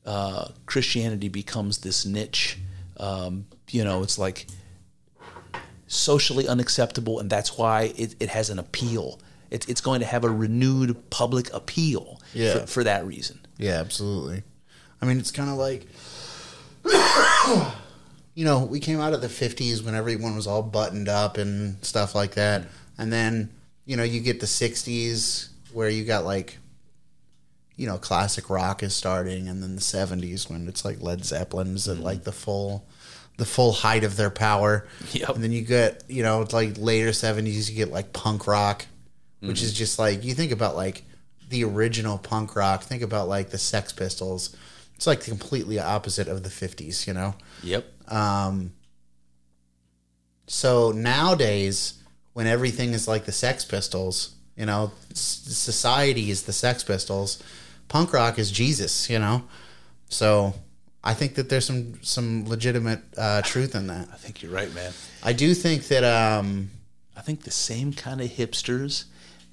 uh, 0.06 0.48
Christianity 0.66 1.28
becomes 1.28 1.78
this 1.78 2.04
niche. 2.06 2.58
Um, 2.98 3.46
you 3.70 3.84
know, 3.84 4.02
it's 4.02 4.18
like 4.18 4.46
socially 5.86 6.46
unacceptable, 6.48 7.18
and 7.20 7.28
that's 7.30 7.56
why 7.58 7.92
it, 7.96 8.14
it 8.20 8.28
has 8.28 8.50
an 8.50 8.58
appeal. 8.58 9.20
It, 9.50 9.68
it's 9.68 9.80
going 9.80 10.00
to 10.00 10.06
have 10.06 10.24
a 10.24 10.30
renewed 10.30 11.10
public 11.10 11.52
appeal 11.52 12.20
Yeah. 12.32 12.60
for, 12.60 12.66
for 12.66 12.84
that 12.84 13.04
reason. 13.06 13.40
Yeah, 13.58 13.80
absolutely. 13.80 14.42
I 15.02 15.06
mean, 15.06 15.18
it's 15.18 15.30
kind 15.32 15.50
of 15.50 15.56
like, 15.56 15.86
you 18.34 18.44
know, 18.44 18.64
we 18.64 18.80
came 18.80 19.00
out 19.00 19.12
of 19.12 19.20
the 19.20 19.28
50s 19.28 19.84
when 19.84 19.94
everyone 19.94 20.36
was 20.36 20.46
all 20.46 20.62
buttoned 20.62 21.08
up 21.08 21.36
and 21.38 21.82
stuff 21.84 22.14
like 22.14 22.34
that. 22.34 22.66
And 22.98 23.12
then, 23.12 23.50
you 23.86 23.96
know, 23.96 24.02
you 24.02 24.20
get 24.20 24.40
the 24.40 24.46
60s 24.46 25.48
where 25.72 25.88
you 25.88 26.04
got 26.04 26.24
like, 26.24 26.58
you 27.80 27.86
know, 27.86 27.96
classic 27.96 28.50
rock 28.50 28.82
is 28.82 28.94
starting. 28.94 29.48
And 29.48 29.62
then 29.62 29.74
the 29.74 29.80
70s 29.80 30.50
when 30.50 30.68
it's 30.68 30.84
like 30.84 31.00
Led 31.00 31.20
Zeppelin's 31.24 31.88
at 31.88 31.98
like 31.98 32.24
the 32.24 32.32
full. 32.32 32.84
The 33.36 33.46
full 33.46 33.72
height 33.72 34.04
of 34.04 34.16
their 34.16 34.28
power, 34.28 34.86
Yep. 35.12 35.30
and 35.30 35.42
then 35.42 35.50
you 35.50 35.62
get 35.62 36.04
you 36.08 36.22
know 36.22 36.42
it's 36.42 36.52
like 36.52 36.74
later 36.76 37.10
seventies. 37.14 37.70
You 37.70 37.76
get 37.76 37.90
like 37.90 38.12
punk 38.12 38.46
rock, 38.46 38.84
which 39.40 39.62
is 39.62 39.72
just 39.72 39.98
like 39.98 40.24
you 40.24 40.34
think 40.34 40.52
about 40.52 40.76
like 40.76 41.04
the 41.48 41.64
original 41.64 42.18
punk 42.18 42.54
rock. 42.54 42.82
Think 42.82 43.00
about 43.02 43.28
like 43.28 43.48
the 43.48 43.56
Sex 43.56 43.94
Pistols. 43.94 44.54
It's 44.94 45.06
like 45.06 45.20
the 45.20 45.30
completely 45.30 45.78
opposite 45.78 46.28
of 46.28 46.42
the 46.42 46.50
fifties, 46.50 47.06
you 47.06 47.14
know. 47.14 47.34
Yep. 47.62 47.86
Um, 48.12 48.72
so 50.46 50.92
nowadays, 50.92 51.94
when 52.34 52.46
everything 52.46 52.92
is 52.92 53.08
like 53.08 53.24
the 53.24 53.32
Sex 53.32 53.64
Pistols, 53.64 54.34
you 54.54 54.66
know, 54.66 54.92
society 55.14 56.30
is 56.30 56.42
the 56.42 56.52
Sex 56.52 56.84
Pistols. 56.84 57.42
Punk 57.90 58.12
rock 58.14 58.38
is 58.38 58.50
Jesus, 58.50 59.10
you 59.10 59.18
know. 59.18 59.42
So 60.08 60.54
I 61.04 61.12
think 61.12 61.34
that 61.34 61.48
there's 61.50 61.66
some 61.66 62.02
some 62.02 62.48
legitimate 62.48 63.00
uh, 63.18 63.42
truth 63.42 63.74
in 63.74 63.88
that. 63.88 64.08
I 64.12 64.16
think 64.16 64.42
you're 64.42 64.52
right, 64.52 64.72
man. 64.74 64.92
I 65.22 65.32
do 65.34 65.52
think 65.54 65.88
that 65.88 66.04
um, 66.04 66.70
I 67.16 67.20
think 67.20 67.42
the 67.42 67.50
same 67.50 67.92
kind 67.92 68.20
of 68.20 68.28
hipsters 68.30 69.04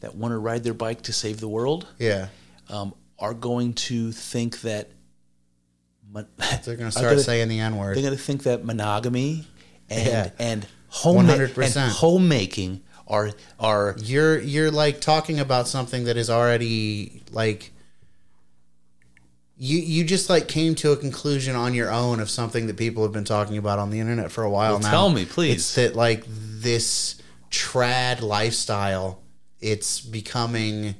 that 0.01 0.15
want 0.15 0.31
to 0.33 0.37
ride 0.37 0.63
their 0.63 0.75
bike 0.75 1.01
to 1.03 1.13
save 1.13 1.39
the 1.39 1.47
world 1.47 1.87
yeah, 1.97 2.27
um, 2.69 2.93
are 3.17 3.33
going 3.33 3.73
to 3.73 4.11
think 4.11 4.61
that 4.61 4.91
mon- 6.11 6.27
they're 6.63 6.75
going 6.75 6.91
to 6.91 6.91
start 6.91 7.09
gonna- 7.09 7.19
saying 7.19 7.47
the 7.49 7.59
N 7.59 7.75
word. 7.75 7.95
they're 7.95 8.03
going 8.03 8.15
to 8.15 8.21
think 8.23 8.43
that 8.43 8.63
monogamy 8.63 9.47
and 9.89 10.07
Yeah. 10.07 10.29
and 10.37 10.67
home 10.89 11.25
100%. 11.25 11.75
and 11.75 11.91
homemaking 11.91 12.81
are 13.07 13.31
are 13.59 13.95
You're 13.99 14.37
you're 14.39 14.69
like 14.69 15.01
talking 15.01 15.39
about 15.39 15.67
something 15.67 16.03
that 16.05 16.17
is 16.17 16.29
already 16.29 17.23
like 17.31 17.71
you 19.59 19.79
you 19.79 20.03
just 20.03 20.29
like 20.29 20.47
came 20.47 20.75
to 20.75 20.91
a 20.91 20.97
conclusion 20.97 21.55
on 21.55 21.73
your 21.73 21.91
own 21.91 22.19
of 22.19 22.29
something 22.29 22.67
that 22.67 22.77
people 22.77 23.03
have 23.03 23.11
been 23.11 23.23
talking 23.25 23.57
about 23.57 23.79
on 23.79 23.89
the 23.89 23.99
internet 23.99 24.31
for 24.31 24.43
a 24.43 24.49
while 24.49 24.73
Well, 24.73 24.81
now. 24.81 24.91
tell 24.91 25.09
me, 25.09 25.25
please. 25.25 25.55
It's 25.55 25.75
that 25.75 25.95
like 25.95 26.23
this 26.27 27.21
trad 27.49 28.21
lifestyle. 28.21 29.21
It's 29.59 29.99
becoming. 30.01 30.95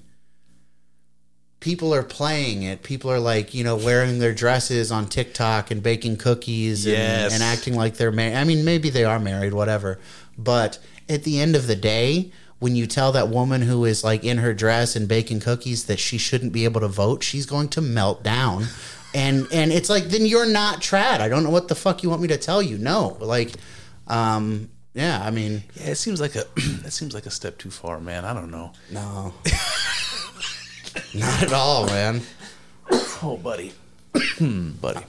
People 1.60 1.94
are 1.94 2.04
playing 2.04 2.64
it. 2.64 2.84
People 2.84 3.12
are 3.12 3.20
like, 3.20 3.54
you 3.54 3.64
know, 3.64 3.76
wearing 3.76 4.20
their 4.20 4.34
dresses 4.34 4.92
on 4.92 5.08
TikTok 5.08 5.72
and 5.72 5.82
baking 5.82 6.18
cookies 6.18 6.86
and, 6.86 7.34
and 7.34 7.42
acting 7.44 7.74
like 7.76 7.96
they're 7.98 8.12
married. 8.12 8.36
I 8.36 8.44
mean, 8.44 8.64
maybe 8.64 8.90
they 8.92 9.04
are 9.04 9.20
married, 9.20 9.54
whatever. 9.54 10.00
But 10.38 10.78
at 11.10 11.24
the 11.24 11.40
end 11.40 11.56
of 11.56 11.66
the 11.66 11.76
day, 11.76 12.32
when 12.60 12.76
you 12.76 12.88
tell 12.88 13.12
that 13.12 13.30
woman 13.30 13.62
who 13.62 13.86
is 13.86 14.04
like 14.04 14.24
in 14.24 14.40
her 14.40 14.54
dress 14.54 14.96
and 14.96 15.08
baking 15.08 15.40
cookies 15.40 15.86
that 15.86 16.00
she 16.00 16.18
shouldn't 16.18 16.54
be 16.54 16.64
able 16.66 16.82
to 16.82 16.88
vote, 16.88 17.24
she's 17.24 17.46
going 17.46 17.70
to 17.70 17.82
melt 17.82 18.24
down. 18.24 18.66
And 19.14 19.48
and 19.54 19.72
it's 19.72 19.90
like 19.90 20.06
then 20.06 20.26
you're 20.26 20.50
not 20.50 20.82
trad. 20.82 21.20
I 21.20 21.30
don't 21.30 21.44
know 21.44 21.50
what 21.50 21.68
the 21.68 21.76
fuck 21.76 22.04
you 22.04 22.10
want 22.10 22.22
me 22.22 22.28
to 22.30 22.38
tell 22.38 22.62
you. 22.62 22.78
No, 22.78 23.18
like, 23.20 23.54
um, 24.08 24.70
yeah. 24.94 25.22
I 25.24 25.32
mean, 25.32 25.64
yeah, 25.76 25.92
it 25.92 25.96
seems 25.96 26.20
like 26.20 26.36
a 26.36 26.46
that 26.84 26.92
seems 26.92 27.14
like 27.14 27.26
a 27.26 27.32
step 27.32 27.58
too 27.58 27.72
far, 27.72 28.00
man. 28.00 28.26
I 28.26 28.34
don't 28.34 28.52
know. 28.52 28.74
no, 28.92 29.34
not 31.16 31.44
at 31.44 31.54
all, 31.54 31.86
man. 31.86 32.22
Oh, 33.24 33.40
buddy, 33.42 33.74
buddy. 34.42 35.06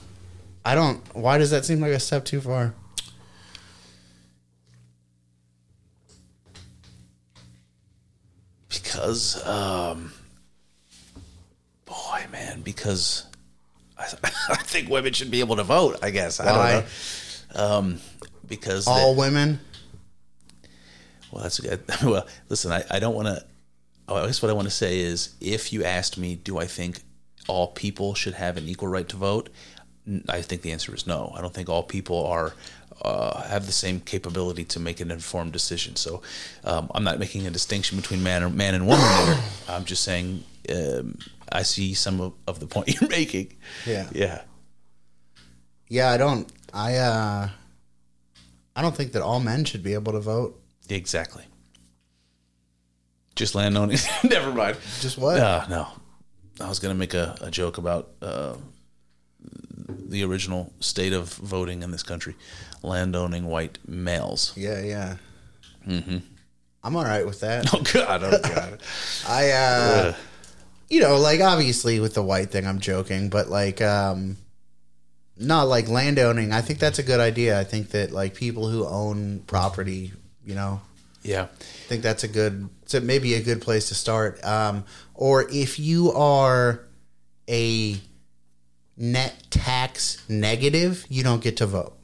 I 0.65 0.75
don't. 0.75 1.01
Why 1.15 1.37
does 1.37 1.51
that 1.51 1.65
seem 1.65 1.79
like 1.81 1.91
a 1.91 1.99
step 1.99 2.25
too 2.25 2.41
far? 2.41 2.73
Because 8.69 9.45
um 9.47 10.11
boy 11.85 12.25
man 12.31 12.61
because 12.61 13.25
I, 13.97 14.03
I 14.49 14.55
think 14.57 14.89
women 14.89 15.13
should 15.13 15.31
be 15.31 15.39
able 15.39 15.55
to 15.57 15.63
vote 15.63 15.97
i 16.03 16.09
guess 16.11 16.39
i 16.39 16.45
Why? 16.45 16.71
don't 16.71 16.85
know 17.55 17.63
um 17.77 18.01
because 18.47 18.85
they- 18.85 18.91
All 18.91 19.15
women. 19.15 19.59
well 21.31 21.43
that's 21.43 21.59
good 21.59 21.81
well 22.03 22.27
listen 22.49 22.71
i, 22.71 22.83
I 22.91 22.99
don't 22.99 23.15
want 23.15 23.27
to 23.27 23.43
oh, 24.07 24.15
i 24.17 24.25
guess 24.25 24.41
what 24.41 24.49
i 24.49 24.53
want 24.53 24.67
to 24.67 24.73
say 24.73 24.99
is 24.99 25.33
if 25.41 25.73
you 25.73 25.83
asked 25.83 26.17
me 26.17 26.35
do 26.35 26.57
i 26.59 26.65
think 26.65 27.01
all 27.47 27.67
people 27.67 28.13
should 28.13 28.35
have 28.35 28.57
an 28.57 28.67
equal 28.67 28.87
right 28.89 29.09
to 29.09 29.17
vote? 29.17 29.49
I 30.27 30.43
think 30.43 30.61
the 30.61 30.71
answer 30.71 30.93
is 30.93 31.07
no. 31.07 31.33
I 31.35 31.41
don't 31.41 31.51
think 31.51 31.67
all 31.67 31.81
people 31.81 32.27
are 32.27 32.53
uh, 33.03 33.41
have 33.43 33.65
the 33.65 33.71
same 33.71 33.99
capability 33.99 34.63
to 34.65 34.79
make 34.79 34.99
an 34.99 35.11
informed 35.11 35.51
decision. 35.51 35.95
So 35.95 36.21
um, 36.63 36.91
I'm 36.93 37.03
not 37.03 37.19
making 37.19 37.47
a 37.47 37.51
distinction 37.51 37.97
between 37.97 38.23
man 38.23 38.43
or 38.43 38.49
man 38.49 38.75
and 38.75 38.87
woman 38.87 39.05
there. 39.25 39.39
I'm 39.69 39.85
just 39.85 40.03
saying 40.03 40.43
um, 40.73 41.17
I 41.51 41.63
see 41.63 41.93
some 41.93 42.21
of, 42.21 42.33
of 42.47 42.59
the 42.59 42.67
point 42.67 42.87
you're 43.01 43.09
making. 43.09 43.55
Yeah. 43.85 44.09
Yeah. 44.11 44.41
Yeah, 45.87 46.11
I 46.11 46.17
don't. 46.17 46.51
I 46.71 46.95
uh, 46.97 47.49
I 48.75 48.81
don't 48.81 48.95
think 48.95 49.13
that 49.13 49.23
all 49.23 49.39
men 49.39 49.65
should 49.65 49.81
be 49.81 49.95
able 49.95 50.13
to 50.13 50.19
vote. 50.19 50.61
Exactly. 50.87 51.43
Just 53.35 53.55
landowning. 53.55 53.97
Never 54.23 54.51
mind. 54.53 54.77
Just 54.99 55.17
what? 55.17 55.39
Uh, 55.39 55.65
no. 55.69 55.87
I 56.61 56.67
was 56.67 56.79
going 56.79 56.93
to 56.93 56.99
make 56.99 57.13
a, 57.13 57.37
a 57.41 57.49
joke 57.49 57.77
about 57.77 58.09
uh, 58.21 58.55
the 59.89 60.23
original 60.23 60.73
state 60.79 61.13
of 61.13 61.33
voting 61.33 61.83
in 61.83 61.91
this 61.91 62.03
country 62.03 62.35
landowning 62.83 63.45
white 63.45 63.77
males. 63.87 64.53
Yeah, 64.55 64.81
yeah. 64.81 65.15
Mm-hmm. 65.87 66.17
I'm 66.83 66.95
all 66.95 67.03
right 67.03 67.25
with 67.25 67.41
that. 67.41 67.65
Oh, 67.73 67.81
God. 67.93 68.23
Oh, 68.23 68.39
God. 68.41 68.79
I, 69.27 69.51
uh, 69.51 70.13
you 70.89 71.01
know, 71.01 71.17
like 71.17 71.41
obviously 71.41 71.99
with 71.99 72.13
the 72.13 72.23
white 72.23 72.51
thing, 72.51 72.65
I'm 72.65 72.79
joking, 72.79 73.29
but 73.29 73.49
like, 73.49 73.81
um, 73.81 74.37
no, 75.37 75.65
like 75.65 75.87
landowning, 75.87 76.51
I 76.51 76.61
think 76.61 76.79
that's 76.79 76.99
a 76.99 77.03
good 77.03 77.19
idea. 77.19 77.59
I 77.59 77.63
think 77.63 77.89
that 77.89 78.11
like 78.11 78.33
people 78.33 78.67
who 78.67 78.85
own 78.85 79.39
property, 79.47 80.11
you 80.45 80.55
know, 80.55 80.81
yeah. 81.21 81.43
I 81.43 81.87
think 81.87 82.01
that's 82.01 82.23
a 82.23 82.27
good, 82.27 82.69
it's 82.83 82.93
a, 82.93 83.01
maybe 83.01 83.33
a 83.35 83.41
good 83.41 83.61
place 83.61 83.89
to 83.89 83.95
start. 83.95 84.43
Um, 84.43 84.85
or 85.13 85.47
if 85.49 85.79
you 85.79 86.11
are 86.13 86.81
a 87.49 87.97
net 88.99 89.43
tax 89.49 90.23
negative, 90.29 91.05
you 91.09 91.23
don't 91.23 91.41
get 91.41 91.57
to 91.57 91.65
vote. 91.65 91.97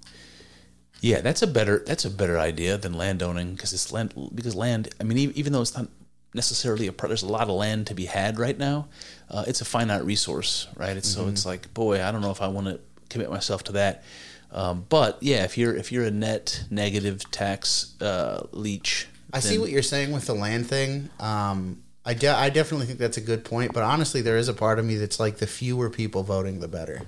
Yeah, 1.02 1.22
that's 1.22 1.44
a 1.44 1.48
better 1.48 1.84
that's 1.86 2.06
a 2.06 2.10
better 2.10 2.40
idea 2.40 2.78
than 2.78 2.94
landowning 2.94 3.54
because 3.54 3.74
it's 3.74 3.92
land 3.92 4.14
because 4.34 4.56
land. 4.56 4.90
I 5.00 5.04
mean, 5.04 5.18
even 5.36 5.54
though 5.54 5.62
it's 5.62 5.78
not 5.78 5.88
necessarily 6.34 6.88
a 6.88 6.92
there's 6.92 7.24
a 7.24 7.28
lot 7.28 7.44
of 7.44 7.56
land 7.56 7.88
to 7.88 7.94
be 7.94 8.06
had 8.06 8.40
right 8.40 8.58
now. 8.58 8.88
Uh, 9.30 9.44
it's 9.48 9.62
a 9.62 9.66
finite 9.66 10.06
resource, 10.06 10.68
right? 10.76 10.96
It's, 10.98 11.10
So 11.10 11.28
it's 11.28 11.46
like, 11.46 11.74
boy, 11.74 12.04
I 12.04 12.12
don't 12.12 12.22
know 12.22 12.32
if 12.32 12.42
I 12.42 12.48
want 12.48 12.68
to 12.68 12.80
commit 13.10 13.30
myself 13.30 13.64
to 13.64 13.72
that. 13.74 14.04
Um, 14.52 14.86
but 14.88 15.22
yeah, 15.22 15.44
if 15.44 15.58
you're 15.58 15.76
if 15.76 15.92
you're 15.92 16.06
a 16.06 16.12
net 16.12 16.66
negative 16.70 17.30
tax 17.32 18.00
uh, 18.02 18.48
leech, 18.52 19.08
I 19.34 19.40
see 19.40 19.58
what 19.58 19.70
you're 19.70 19.82
saying 19.82 20.12
with 20.12 20.28
the 20.28 20.34
land 20.34 20.68
thing. 20.68 21.10
Um, 21.20 21.82
I, 22.06 22.14
de- 22.14 22.28
I 22.30 22.50
definitely 22.50 22.86
think 22.86 23.00
that's 23.00 23.18
a 23.18 23.22
good 23.22 23.44
point, 23.44 23.74
but 23.74 23.84
honestly, 23.84 24.22
there 24.22 24.38
is 24.38 24.48
a 24.48 24.54
part 24.54 24.78
of 24.78 24.86
me 24.86 24.96
that's 24.96 25.20
like 25.20 25.38
the 25.38 25.48
fewer 25.48 25.90
people 25.90 26.24
voting, 26.24 26.60
the 26.60 26.68
better. 26.68 27.02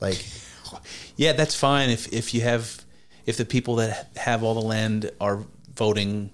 Like, 0.00 0.24
Yeah, 1.16 1.32
that's 1.32 1.54
fine 1.54 1.90
if 1.90 2.12
if 2.12 2.34
you 2.34 2.40
have 2.42 2.84
if 3.26 3.36
the 3.36 3.44
people 3.44 3.76
that 3.76 4.08
have 4.16 4.42
all 4.42 4.54
the 4.54 4.60
land 4.62 5.10
are 5.20 5.44
voting 5.74 6.30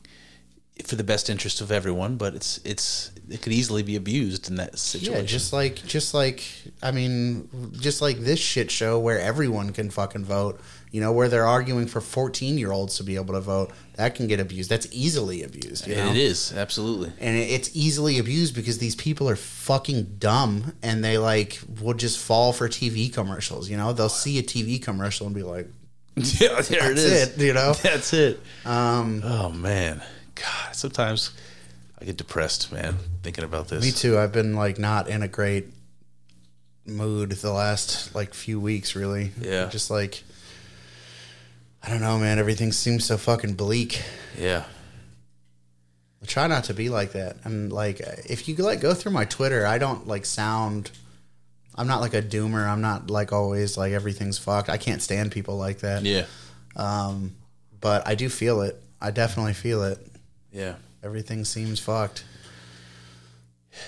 for 0.84 0.96
the 0.96 1.04
best 1.04 1.30
interest 1.30 1.60
of 1.60 1.70
everyone, 1.70 2.16
but 2.16 2.34
it's 2.34 2.58
it's 2.64 3.10
it 3.28 3.42
could 3.42 3.52
easily 3.52 3.82
be 3.82 3.96
abused 3.96 4.48
in 4.50 4.56
that 4.56 4.78
situation. 4.78 5.14
yeah, 5.14 5.22
just 5.22 5.52
like, 5.52 5.76
just 5.86 6.12
like, 6.12 6.44
I 6.82 6.90
mean, 6.90 7.48
just 7.72 8.02
like 8.02 8.18
this 8.18 8.38
shit 8.38 8.70
show 8.70 8.98
where 8.98 9.18
everyone 9.18 9.72
can 9.72 9.88
fucking 9.90 10.24
vote. 10.24 10.60
You 10.94 11.00
know, 11.00 11.10
where 11.10 11.28
they're 11.28 11.44
arguing 11.46 11.88
for 11.88 12.00
14 12.00 12.56
year 12.56 12.70
olds 12.70 12.98
to 12.98 13.02
be 13.02 13.16
able 13.16 13.34
to 13.34 13.40
vote, 13.40 13.72
that 13.96 14.14
can 14.14 14.28
get 14.28 14.38
abused. 14.38 14.70
That's 14.70 14.86
easily 14.92 15.42
abused. 15.42 15.88
You 15.88 15.96
know? 15.96 16.08
it 16.12 16.16
is 16.16 16.52
absolutely. 16.56 17.10
and 17.18 17.36
it's 17.36 17.68
easily 17.74 18.20
abused 18.20 18.54
because 18.54 18.78
these 18.78 18.94
people 18.94 19.28
are 19.28 19.34
fucking 19.34 20.18
dumb 20.20 20.72
and 20.84 21.02
they 21.02 21.18
like 21.18 21.58
will 21.82 21.94
just 21.94 22.20
fall 22.20 22.52
for 22.52 22.68
TV 22.68 23.12
commercials. 23.12 23.68
You 23.68 23.76
know, 23.76 23.92
they'll 23.92 24.08
see 24.08 24.38
a 24.38 24.42
TV 24.44 24.80
commercial 24.80 25.26
and 25.26 25.34
be 25.34 25.42
like, 25.42 25.66
Yeah, 26.14 26.60
there 26.60 26.92
it 26.92 26.94
"That's 26.94 27.00
is. 27.02 27.38
it," 27.38 27.44
you 27.44 27.54
know. 27.54 27.72
That's 27.82 28.12
it. 28.12 28.38
Um, 28.64 29.20
Oh 29.24 29.50
man, 29.50 30.00
God, 30.36 30.76
sometimes 30.76 31.32
I 32.00 32.04
get 32.04 32.16
depressed, 32.18 32.70
man, 32.70 32.98
thinking 33.24 33.42
about 33.42 33.66
this. 33.66 33.84
me 33.84 33.90
too. 33.90 34.16
I've 34.16 34.30
been 34.30 34.54
like 34.54 34.78
not 34.78 35.08
in 35.08 35.24
a 35.24 35.28
great 35.28 35.66
mood 36.86 37.30
the 37.32 37.50
last 37.52 38.14
like 38.14 38.32
few 38.34 38.60
weeks. 38.60 38.94
Really, 38.94 39.32
Yeah. 39.40 39.66
Just 39.70 39.90
like 39.90 40.22
I 41.84 41.90
don't 41.90 42.00
know, 42.00 42.18
man. 42.18 42.38
Everything 42.38 42.72
seems 42.72 43.04
so 43.04 43.16
fucking 43.18 43.54
bleak. 43.54 44.02
Yeah, 44.38 44.64
I 46.22 46.26
try 46.26 46.46
not 46.46 46.64
to 46.64 46.74
be 46.74 46.88
like 46.88 47.12
that. 47.12 47.36
I'm 47.44 47.68
like, 47.68 48.00
if 48.00 48.48
you 48.48 48.54
like 48.56 48.80
go 48.80 48.94
through 48.94 49.12
my 49.12 49.24
Twitter, 49.26 49.66
I 49.66 49.78
don't 49.78 50.06
like 50.06 50.24
sound. 50.24 50.90
I'm 51.74 51.86
not 51.86 52.00
like 52.00 52.14
a 52.14 52.22
doomer. 52.22 52.66
I'm 52.66 52.80
not 52.80 53.10
like 53.10 53.32
always 53.32 53.76
like 53.76 53.92
everything's 53.92 54.38
fucked. 54.38 54.70
I 54.70 54.78
can't 54.78 55.02
stand 55.02 55.32
people 55.32 55.56
like 55.56 55.80
that. 55.80 56.02
yeah, 56.04 56.24
Um, 56.76 57.34
but 57.80 58.06
I 58.06 58.14
do 58.14 58.28
feel 58.28 58.62
it. 58.62 58.80
I 59.00 59.10
definitely 59.10 59.54
feel 59.54 59.82
it. 59.84 59.98
yeah. 60.52 60.76
Everything 61.02 61.44
seems 61.44 61.80
fucked. 61.80 62.24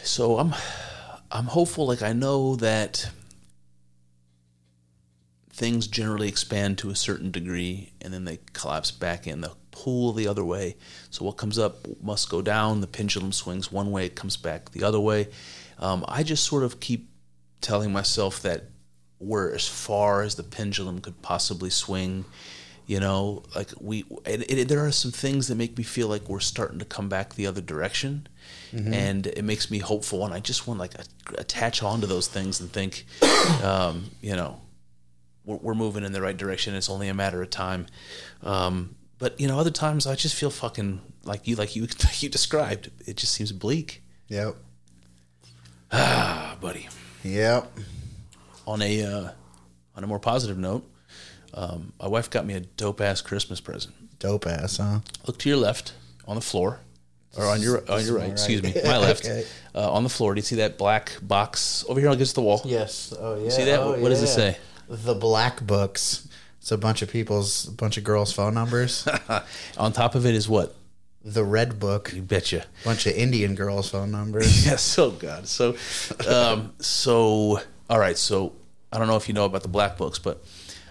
So 0.02 0.39
I'm, 0.39 0.52
I'm 1.31 1.47
hopeful. 1.47 1.86
Like 1.86 2.02
I 2.02 2.12
know 2.12 2.56
that 2.56 3.09
things 5.57 5.87
generally 5.87 6.28
expand 6.28 6.77
to 6.77 6.91
a 6.91 6.95
certain 6.95 7.31
degree, 7.31 7.91
and 8.03 8.12
then 8.12 8.27
they 8.27 8.39
collapse 8.53 8.91
back 8.91 9.27
in. 9.27 9.41
They'll 9.41 9.57
pull 9.70 10.12
the 10.12 10.28
other 10.28 10.45
way. 10.45 10.77
So 11.09 11.24
what 11.24 11.39
comes 11.39 11.59
up 11.59 11.87
must 12.03 12.28
go 12.28 12.43
down. 12.43 12.83
The 12.83 12.87
pendulum 12.87 13.33
swings 13.33 13.73
one 13.73 13.91
way, 13.91 14.05
it 14.05 14.15
comes 14.15 14.37
back 14.37 14.73
the 14.73 14.85
other 14.85 15.01
way. 15.01 15.28
Um, 15.78 16.05
I 16.09 16.23
just 16.24 16.45
sort 16.45 16.62
of 16.62 16.78
keep 16.78 17.09
telling 17.62 17.91
myself 17.91 18.43
that 18.43 18.65
we're 19.19 19.55
as 19.55 19.66
far 19.66 20.20
as 20.20 20.35
the 20.35 20.43
pendulum 20.43 21.01
could 21.01 21.23
possibly 21.23 21.70
swing. 21.70 22.27
You 22.87 23.01
know, 23.01 23.43
like 23.57 23.70
we, 23.81 24.05
and 24.27 24.45
it, 24.49 24.69
there 24.69 24.85
are 24.87 24.93
some 24.93 25.11
things 25.11 25.49
that 25.49 25.57
make 25.57 25.77
me 25.77 25.85
feel 25.85 26.07
like 26.07 26.28
we're 26.28 26.39
starting 26.39 26.78
to 26.81 26.85
come 26.85 27.09
back 27.09 27.35
the 27.35 27.47
other 27.47 27.62
direction, 27.62 28.28
and 28.93 29.27
it 29.27 29.43
makes 29.43 29.70
me 29.73 29.78
hopeful. 29.78 30.24
And 30.24 30.33
I 30.33 30.39
just 30.39 30.69
want 30.69 30.78
like 30.78 30.95
a, 30.95 31.05
attach 31.37 31.83
onto 31.83 32.07
those 32.07 32.28
things 32.28 32.61
and 32.61 32.70
think, 32.70 33.07
um, 33.65 34.11
you 34.20 34.37
know, 34.37 34.61
we're, 35.47 35.56
we're 35.56 35.74
moving 35.74 36.05
in 36.05 36.12
the 36.12 36.20
right 36.20 36.36
direction. 36.36 36.74
It's 36.74 36.90
only 36.90 37.09
a 37.09 37.14
matter 37.14 37.40
of 37.40 37.48
time. 37.51 37.86
Um, 38.43 38.97
but 39.18 39.40
you 39.40 39.48
know, 39.48 39.59
other 39.59 39.70
times 39.70 40.06
I 40.06 40.14
just 40.14 40.35
feel 40.35 40.51
fucking 40.51 41.01
like 41.24 41.47
you, 41.48 41.56
like 41.56 41.74
you, 41.74 41.82
like 42.05 42.23
you 42.23 42.28
described. 42.28 42.90
It 43.06 43.16
just 43.16 43.32
seems 43.32 43.52
bleak, 43.52 44.02
Yep. 44.28 44.56
ah, 45.93 46.56
buddy. 46.60 46.89
Yep. 47.23 47.70
On 48.66 48.82
a 48.82 49.02
uh, 49.02 49.31
on 49.94 50.05
a 50.05 50.06
more 50.06 50.18
positive 50.18 50.59
note, 50.59 50.85
um, 51.55 51.93
my 52.01 52.09
wife 52.09 52.28
got 52.31 52.44
me 52.44 52.55
a 52.55 52.60
dope 52.60 53.01
ass 53.01 53.20
Christmas 53.23 53.60
present. 53.60 53.94
Dope 54.18 54.47
ass, 54.47 54.78
huh? 54.78 55.01
Look 55.27 55.39
to 55.40 55.48
your 55.48 55.59
left 55.59 55.94
on 56.27 56.35
the 56.35 56.40
floor, 56.43 56.81
or 57.39 57.44
on 57.47 57.60
your 57.62 57.78
on 57.90 58.01
your 58.01 58.01
is 58.01 58.10
right. 58.10 58.31
Excuse 58.31 58.62
me, 58.62 58.74
my 58.85 58.98
left. 59.09 59.24
Okay. 59.24 59.44
uh, 59.74 59.93
on 59.93 60.02
the 60.02 60.09
floor. 60.09 60.35
Do 60.35 60.39
you 60.40 60.43
see 60.44 60.56
that 60.56 60.78
black 60.78 61.12
box 61.23 61.85
over 61.89 62.01
here 62.01 62.10
against 62.10 62.35
the 62.35 62.43
wall? 62.43 62.60
Yes. 62.64 63.14
Oh 63.18 63.36
yeah. 63.43 63.51
See 63.51 63.64
that? 63.64 63.78
Oh, 63.81 63.90
What- 63.90 64.01
what 64.01 64.09
does 64.09 64.23
it 64.23 64.27
say? 64.28 64.59
The 64.88 65.14
black 65.14 65.60
books. 65.66 66.28
It's 66.60 66.72
a 66.72 66.78
bunch 66.78 67.00
of 67.02 67.10
people's, 67.10 67.68
a 67.68 67.72
bunch 67.72 67.96
of 67.96 68.04
girls' 68.04 68.32
phone 68.32 68.54
numbers. 68.54 69.06
on 69.78 69.92
top 69.92 70.14
of 70.14 70.26
it 70.26 70.34
is 70.34 70.48
what? 70.48 70.74
the 71.26 71.44
red 71.44 71.78
book. 71.80 72.12
You 72.14 72.22
betcha. 72.22 72.64
bunch 72.84 73.06
of 73.06 73.12
Indian 73.14 73.54
girls' 73.54 73.90
phone 73.90 74.10
numbers. 74.10 74.64
Yes. 74.66 74.98
Oh 74.98 75.10
God. 75.10 75.48
So, 75.48 75.76
um, 76.28 76.72
so 76.78 77.60
all 77.90 77.98
right. 77.98 78.16
So 78.16 78.52
I 78.92 78.98
don't 78.98 79.08
know 79.08 79.16
if 79.16 79.28
you 79.28 79.34
know 79.34 79.44
about 79.44 79.62
the 79.62 79.68
black 79.68 79.98
books, 79.98 80.18
but 80.18 80.42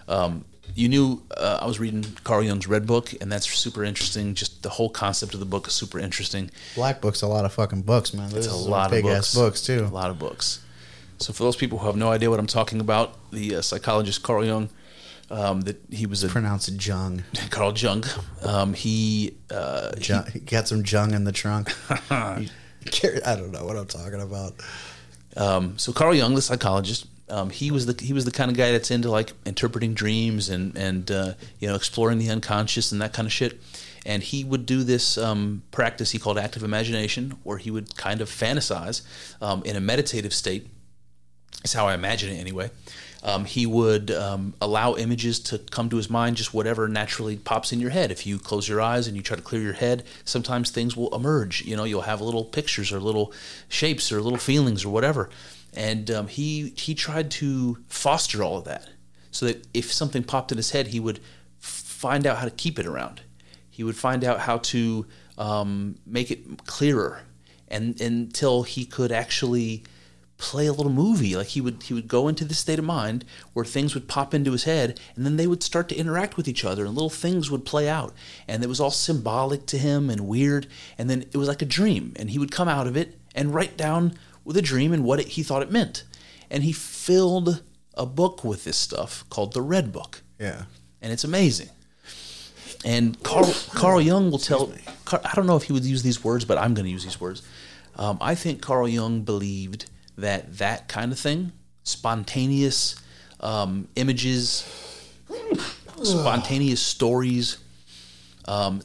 um, 0.08 0.44
you 0.74 0.88
knew 0.88 1.22
uh, 1.36 1.58
I 1.62 1.66
was 1.66 1.80
reading 1.80 2.04
Carl 2.22 2.42
Jung's 2.42 2.66
Red 2.66 2.86
Book, 2.86 3.14
and 3.20 3.32
that's 3.32 3.48
super 3.48 3.82
interesting. 3.82 4.34
Just 4.34 4.62
the 4.62 4.68
whole 4.68 4.90
concept 4.90 5.32
of 5.34 5.40
the 5.40 5.46
book 5.46 5.66
is 5.66 5.72
super 5.72 5.98
interesting. 5.98 6.50
Black 6.74 7.00
book's 7.00 7.22
a 7.22 7.26
lot 7.26 7.44
of 7.46 7.52
fucking 7.54 7.82
books, 7.82 8.12
man. 8.12 8.28
This 8.28 8.44
It's 8.46 8.54
a 8.54 8.58
lot 8.58 8.90
big 8.90 9.06
of 9.06 9.12
ass 9.12 9.34
books. 9.34 9.60
books 9.60 9.62
too. 9.62 9.84
A 9.84 9.88
lot 9.88 10.10
of 10.10 10.18
books. 10.18 10.60
So 11.18 11.32
for 11.32 11.44
those 11.44 11.56
people 11.56 11.78
who 11.78 11.86
have 11.86 11.96
no 11.96 12.10
idea 12.10 12.30
what 12.30 12.38
I'm 12.38 12.46
talking 12.46 12.80
about, 12.80 13.16
the 13.30 13.56
uh, 13.56 13.62
psychologist 13.62 14.22
Carl 14.22 14.44
Jung, 14.44 14.68
um, 15.30 15.62
that 15.62 15.80
he 15.90 16.06
was 16.06 16.22
a 16.22 16.28
Pronounce 16.28 16.68
it 16.68 16.84
Jung. 16.84 17.24
Carl 17.50 17.72
Jung. 17.72 18.04
Um, 18.42 18.74
he, 18.74 19.36
uh, 19.50 19.92
Jung. 20.00 20.26
He 20.32 20.40
got 20.40 20.68
some 20.68 20.82
Jung 20.86 21.14
in 21.14 21.24
the 21.24 21.32
trunk. 21.32 21.72
I 22.10 22.48
don't 23.36 23.50
know 23.50 23.64
what 23.64 23.76
I'm 23.76 23.86
talking 23.86 24.20
about. 24.20 24.54
Um, 25.36 25.78
so 25.78 25.92
Carl 25.92 26.14
Jung, 26.14 26.34
the 26.34 26.42
psychologist, 26.42 27.06
um, 27.28 27.50
he 27.50 27.70
was 27.70 27.86
the 27.86 28.00
he 28.02 28.12
was 28.12 28.24
the 28.24 28.30
kind 28.30 28.50
of 28.50 28.56
guy 28.56 28.70
that's 28.70 28.90
into 28.90 29.10
like 29.10 29.32
interpreting 29.44 29.94
dreams 29.94 30.48
and 30.48 30.76
and 30.76 31.10
uh, 31.10 31.32
you 31.58 31.66
know 31.68 31.74
exploring 31.74 32.18
the 32.18 32.30
unconscious 32.30 32.92
and 32.92 33.00
that 33.00 33.12
kind 33.12 33.26
of 33.26 33.32
shit. 33.32 33.60
And 34.04 34.22
he 34.22 34.44
would 34.44 34.66
do 34.66 34.84
this 34.84 35.18
um, 35.18 35.64
practice 35.72 36.12
he 36.12 36.20
called 36.20 36.38
active 36.38 36.62
imagination, 36.62 37.38
where 37.42 37.58
he 37.58 37.72
would 37.72 37.96
kind 37.96 38.20
of 38.20 38.28
fantasize 38.30 39.02
um, 39.42 39.64
in 39.64 39.74
a 39.74 39.80
meditative 39.80 40.32
state. 40.32 40.68
Is 41.66 41.72
how 41.72 41.88
I 41.88 41.94
imagine 41.94 42.30
it 42.30 42.38
anyway. 42.38 42.70
Um, 43.24 43.44
he 43.44 43.66
would 43.66 44.12
um, 44.12 44.54
allow 44.60 44.94
images 44.94 45.40
to 45.40 45.58
come 45.58 45.88
to 45.90 45.96
his 45.96 46.08
mind, 46.08 46.36
just 46.36 46.54
whatever 46.54 46.86
naturally 46.86 47.36
pops 47.36 47.72
in 47.72 47.80
your 47.80 47.90
head. 47.90 48.12
If 48.12 48.24
you 48.24 48.38
close 48.38 48.68
your 48.68 48.80
eyes 48.80 49.08
and 49.08 49.16
you 49.16 49.22
try 49.22 49.36
to 49.36 49.42
clear 49.42 49.62
your 49.62 49.72
head, 49.72 50.04
sometimes 50.24 50.70
things 50.70 50.96
will 50.96 51.12
emerge. 51.12 51.64
You 51.64 51.76
know, 51.76 51.82
you'll 51.82 52.02
have 52.02 52.20
little 52.20 52.44
pictures 52.44 52.92
or 52.92 53.00
little 53.00 53.32
shapes 53.68 54.12
or 54.12 54.22
little 54.22 54.38
feelings 54.38 54.84
or 54.84 54.90
whatever. 54.90 55.28
and 55.76 56.10
um, 56.10 56.26
he 56.26 56.72
he 56.76 56.94
tried 56.94 57.30
to 57.30 57.78
foster 57.86 58.42
all 58.42 58.58
of 58.58 58.64
that, 58.64 58.88
so 59.30 59.46
that 59.46 59.66
if 59.74 59.92
something 59.92 60.24
popped 60.24 60.50
in 60.50 60.56
his 60.56 60.70
head, 60.70 60.88
he 60.88 60.98
would 60.98 61.20
find 61.58 62.26
out 62.26 62.38
how 62.38 62.46
to 62.46 62.50
keep 62.50 62.78
it 62.78 62.86
around. 62.86 63.20
He 63.70 63.84
would 63.84 63.96
find 63.96 64.24
out 64.24 64.40
how 64.40 64.58
to 64.58 65.06
um, 65.36 65.96
make 66.06 66.30
it 66.30 66.64
clearer, 66.66 67.22
and 67.68 68.00
until 68.00 68.62
he 68.62 68.86
could 68.86 69.12
actually 69.12 69.84
play 70.38 70.66
a 70.66 70.72
little 70.72 70.92
movie. 70.92 71.36
Like 71.36 71.48
he 71.48 71.60
would 71.60 71.82
he 71.84 71.94
would 71.94 72.08
go 72.08 72.28
into 72.28 72.44
this 72.44 72.58
state 72.58 72.78
of 72.78 72.84
mind 72.84 73.24
where 73.52 73.64
things 73.64 73.94
would 73.94 74.08
pop 74.08 74.34
into 74.34 74.52
his 74.52 74.64
head 74.64 75.00
and 75.14 75.24
then 75.24 75.36
they 75.36 75.46
would 75.46 75.62
start 75.62 75.88
to 75.88 75.96
interact 75.96 76.36
with 76.36 76.48
each 76.48 76.64
other 76.64 76.84
and 76.84 76.94
little 76.94 77.10
things 77.10 77.50
would 77.50 77.64
play 77.64 77.88
out. 77.88 78.12
And 78.46 78.62
it 78.62 78.68
was 78.68 78.80
all 78.80 78.90
symbolic 78.90 79.66
to 79.66 79.78
him 79.78 80.10
and 80.10 80.28
weird. 80.28 80.66
And 80.98 81.08
then 81.08 81.22
it 81.22 81.36
was 81.36 81.48
like 81.48 81.62
a 81.62 81.66
dream. 81.66 82.12
And 82.16 82.30
he 82.30 82.38
would 82.38 82.50
come 82.50 82.68
out 82.68 82.86
of 82.86 82.96
it 82.96 83.18
and 83.34 83.54
write 83.54 83.76
down 83.76 84.18
with 84.44 84.56
a 84.56 84.62
dream 84.62 84.92
and 84.92 85.04
what 85.04 85.20
it, 85.20 85.28
he 85.28 85.42
thought 85.42 85.62
it 85.62 85.72
meant. 85.72 86.04
And 86.50 86.62
he 86.62 86.72
filled 86.72 87.62
a 87.94 88.06
book 88.06 88.44
with 88.44 88.64
this 88.64 88.76
stuff 88.76 89.24
called 89.30 89.52
the 89.52 89.62
Red 89.62 89.92
Book. 89.92 90.22
Yeah. 90.38 90.64
And 91.00 91.12
it's 91.12 91.24
amazing. 91.24 91.70
And 92.84 93.20
Carl, 93.22 93.52
Carl 93.70 94.00
Jung 94.00 94.30
will 94.30 94.38
tell, 94.38 94.72
Car- 95.04 95.22
I 95.24 95.34
don't 95.34 95.46
know 95.46 95.56
if 95.56 95.64
he 95.64 95.72
would 95.72 95.84
use 95.84 96.02
these 96.02 96.22
words, 96.22 96.44
but 96.44 96.58
I'm 96.58 96.74
going 96.74 96.84
to 96.84 96.90
use 96.90 97.04
these 97.04 97.20
words. 97.20 97.42
Um, 97.96 98.18
I 98.20 98.34
think 98.34 98.60
Carl 98.60 98.86
Jung 98.86 99.22
believed 99.22 99.86
that 100.18 100.58
that 100.58 100.88
kind 100.88 101.12
of 101.12 101.18
thing, 101.18 101.52
spontaneous 101.82 102.96
um, 103.40 103.88
images, 103.96 104.64
spontaneous 106.02 106.80
stories, 106.80 107.58
um, 108.46 108.82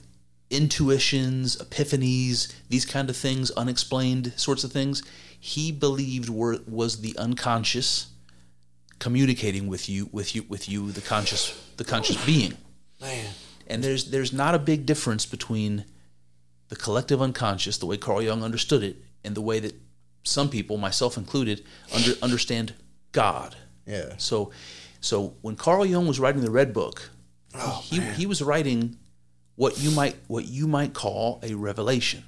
intuitions, 0.50 1.56
epiphanies, 1.58 2.54
these 2.70 2.86
kind 2.86 3.10
of 3.10 3.16
things, 3.16 3.52
unexplained 3.52 4.34
sorts 4.36 4.64
of 4.64 4.72
things, 4.72 5.02
he 5.40 5.72
believed 5.72 6.30
were 6.30 6.60
was 6.68 7.02
the 7.02 7.18
unconscious 7.18 8.08
communicating 9.00 9.68
with 9.68 9.90
you, 9.90 10.10
with 10.12 10.36
you, 10.36 10.44
with 10.48 10.70
you, 10.70 10.92
the 10.92 11.02
conscious, 11.02 11.60
the 11.78 11.84
conscious 11.84 12.24
being. 12.26 12.54
Man. 13.00 13.34
And 13.68 13.84
there's 13.84 14.12
there's 14.12 14.34
not 14.34 14.54
a 14.54 14.60
big 14.60 14.86
difference 14.86 15.26
between 15.26 15.86
the 16.70 16.76
collective 16.76 17.22
unconscious, 17.22 17.78
the 17.78 17.86
way 17.86 17.98
Carl 17.98 18.22
Jung 18.22 18.44
understood 18.44 18.84
it, 18.84 18.98
and 19.24 19.34
the 19.36 19.42
way 19.42 19.60
that 19.60 19.74
some 20.24 20.50
people, 20.50 20.78
myself 20.78 21.18
included, 21.18 21.64
under, 21.94 22.12
understand 22.22 22.74
God. 23.12 23.56
Yeah. 23.86 24.14
So, 24.18 24.52
so 25.00 25.36
when 25.42 25.56
Carl 25.56 25.86
Jung 25.86 26.08
was 26.08 26.20
writing 26.20 26.42
the 26.42 26.52
Red 26.52 26.74
Book, 26.74 27.10
Oh, 27.54 27.82
he 27.84 28.00
he 28.00 28.26
was 28.26 28.42
writing 28.42 28.98
what 29.56 29.80
you 29.80 29.92
might 29.92 30.16
what 30.28 30.46
you 30.46 30.68
might 30.68 30.94
call 30.94 31.40
a 31.44 31.54
revelation, 31.54 32.24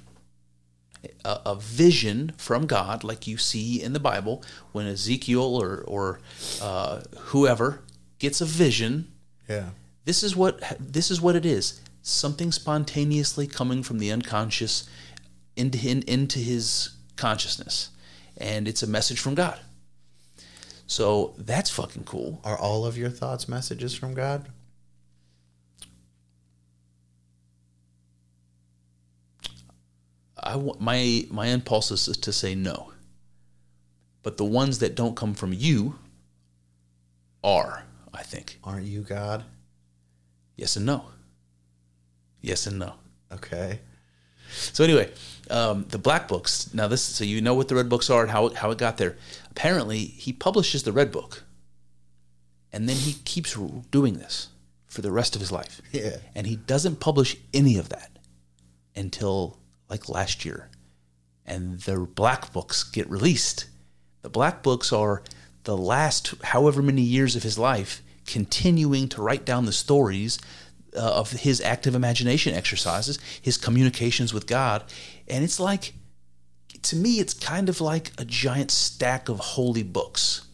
a, 1.24 1.40
a 1.46 1.56
vision 1.56 2.32
from 2.36 2.66
God, 2.66 3.04
like 3.04 3.26
you 3.26 3.38
see 3.38 3.82
in 3.82 3.92
the 3.92 4.00
Bible 4.00 4.42
when 4.72 4.86
Ezekiel 4.86 5.56
or 5.56 5.82
or 5.86 6.20
uh, 6.60 7.02
whoever 7.18 7.80
gets 8.18 8.40
a 8.40 8.44
vision. 8.44 9.12
Yeah. 9.48 9.70
This 10.04 10.22
is 10.22 10.36
what 10.36 10.60
this 10.78 11.10
is 11.10 11.20
what 11.20 11.36
it 11.36 11.46
is. 11.46 11.80
Something 12.02 12.52
spontaneously 12.52 13.46
coming 13.46 13.82
from 13.82 13.98
the 13.98 14.12
unconscious 14.12 14.86
into 15.56 15.78
in, 15.88 16.02
into 16.02 16.38
his 16.38 16.93
consciousness, 17.16 17.90
and 18.36 18.66
it's 18.68 18.82
a 18.82 18.86
message 18.86 19.18
from 19.20 19.34
God. 19.34 19.58
So 20.86 21.34
that's 21.38 21.70
fucking 21.70 22.04
cool. 22.04 22.40
Are 22.44 22.58
all 22.58 22.84
of 22.84 22.98
your 22.98 23.10
thoughts 23.10 23.48
messages 23.48 23.94
from 23.94 24.14
God? 24.14 24.48
I 30.36 30.56
wa- 30.56 30.76
my 30.78 31.26
my 31.30 31.46
impulse 31.46 31.90
is 31.90 32.04
to 32.16 32.32
say 32.32 32.54
no, 32.54 32.92
but 34.22 34.36
the 34.36 34.44
ones 34.44 34.78
that 34.80 34.94
don't 34.94 35.16
come 35.16 35.34
from 35.34 35.52
you 35.52 35.98
are, 37.42 37.84
I 38.12 38.22
think, 38.22 38.58
Aren't 38.64 38.86
you 38.86 39.02
God? 39.02 39.44
yes 40.56 40.76
and 40.76 40.86
no. 40.86 41.06
Yes 42.40 42.66
and 42.66 42.78
no. 42.78 42.94
Okay. 43.32 43.80
So 44.50 44.84
anyway, 44.84 45.10
um, 45.50 45.86
the 45.88 45.98
black 45.98 46.28
books. 46.28 46.72
Now 46.72 46.88
this, 46.88 47.02
so 47.02 47.24
you 47.24 47.40
know 47.40 47.54
what 47.54 47.68
the 47.68 47.74
red 47.74 47.88
books 47.88 48.10
are 48.10 48.22
and 48.22 48.30
how 48.30 48.46
it, 48.46 48.54
how 48.56 48.70
it 48.70 48.78
got 48.78 48.96
there. 48.96 49.16
Apparently, 49.50 49.98
he 49.98 50.32
publishes 50.32 50.82
the 50.82 50.92
red 50.92 51.12
book, 51.12 51.44
and 52.72 52.88
then 52.88 52.96
he 52.96 53.14
keeps 53.24 53.56
doing 53.90 54.14
this 54.14 54.48
for 54.86 55.02
the 55.02 55.12
rest 55.12 55.34
of 55.34 55.40
his 55.40 55.52
life. 55.52 55.80
Yeah. 55.92 56.16
and 56.34 56.46
he 56.46 56.56
doesn't 56.56 57.00
publish 57.00 57.36
any 57.52 57.78
of 57.78 57.88
that 57.90 58.18
until 58.96 59.58
like 59.88 60.08
last 60.08 60.44
year, 60.44 60.70
and 61.46 61.80
the 61.80 61.98
black 62.00 62.52
books 62.52 62.82
get 62.84 63.08
released. 63.10 63.66
The 64.22 64.30
black 64.30 64.62
books 64.62 64.92
are 64.92 65.22
the 65.64 65.76
last 65.76 66.34
however 66.42 66.82
many 66.82 67.02
years 67.02 67.36
of 67.36 67.42
his 67.42 67.58
life 67.58 68.02
continuing 68.26 69.08
to 69.10 69.22
write 69.22 69.44
down 69.44 69.66
the 69.66 69.72
stories 69.72 70.38
uh, 70.96 71.20
of 71.20 71.32
his 71.32 71.60
active 71.60 71.94
imagination 71.94 72.54
exercises, 72.54 73.18
his 73.40 73.56
communications 73.56 74.32
with 74.32 74.46
God. 74.46 74.84
And 75.28 75.44
it's 75.44 75.60
like, 75.60 75.94
to 76.82 76.96
me, 76.96 77.20
it's 77.20 77.34
kind 77.34 77.68
of 77.68 77.80
like 77.80 78.12
a 78.18 78.24
giant 78.24 78.70
stack 78.70 79.28
of 79.28 79.38
holy 79.38 79.82
books. 79.82 80.46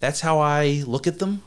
That's 0.00 0.20
how 0.20 0.38
I 0.38 0.82
look 0.86 1.06
at 1.06 1.18
them. 1.18 1.42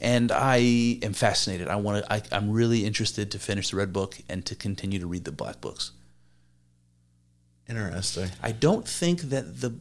And 0.00 0.32
I 0.32 0.56
am 1.02 1.12
fascinated. 1.12 1.68
I 1.68 1.76
want 1.76 2.04
to. 2.04 2.12
I, 2.12 2.22
I'm 2.32 2.50
really 2.50 2.84
interested 2.84 3.30
to 3.30 3.38
finish 3.38 3.70
the 3.70 3.76
red 3.76 3.92
book 3.92 4.18
and 4.28 4.44
to 4.46 4.56
continue 4.56 4.98
to 4.98 5.06
read 5.06 5.24
the 5.24 5.30
black 5.30 5.60
books. 5.60 5.92
Interesting. 7.68 8.30
I 8.42 8.50
don't 8.50 8.86
think 8.86 9.20
that 9.22 9.60
the 9.60 9.78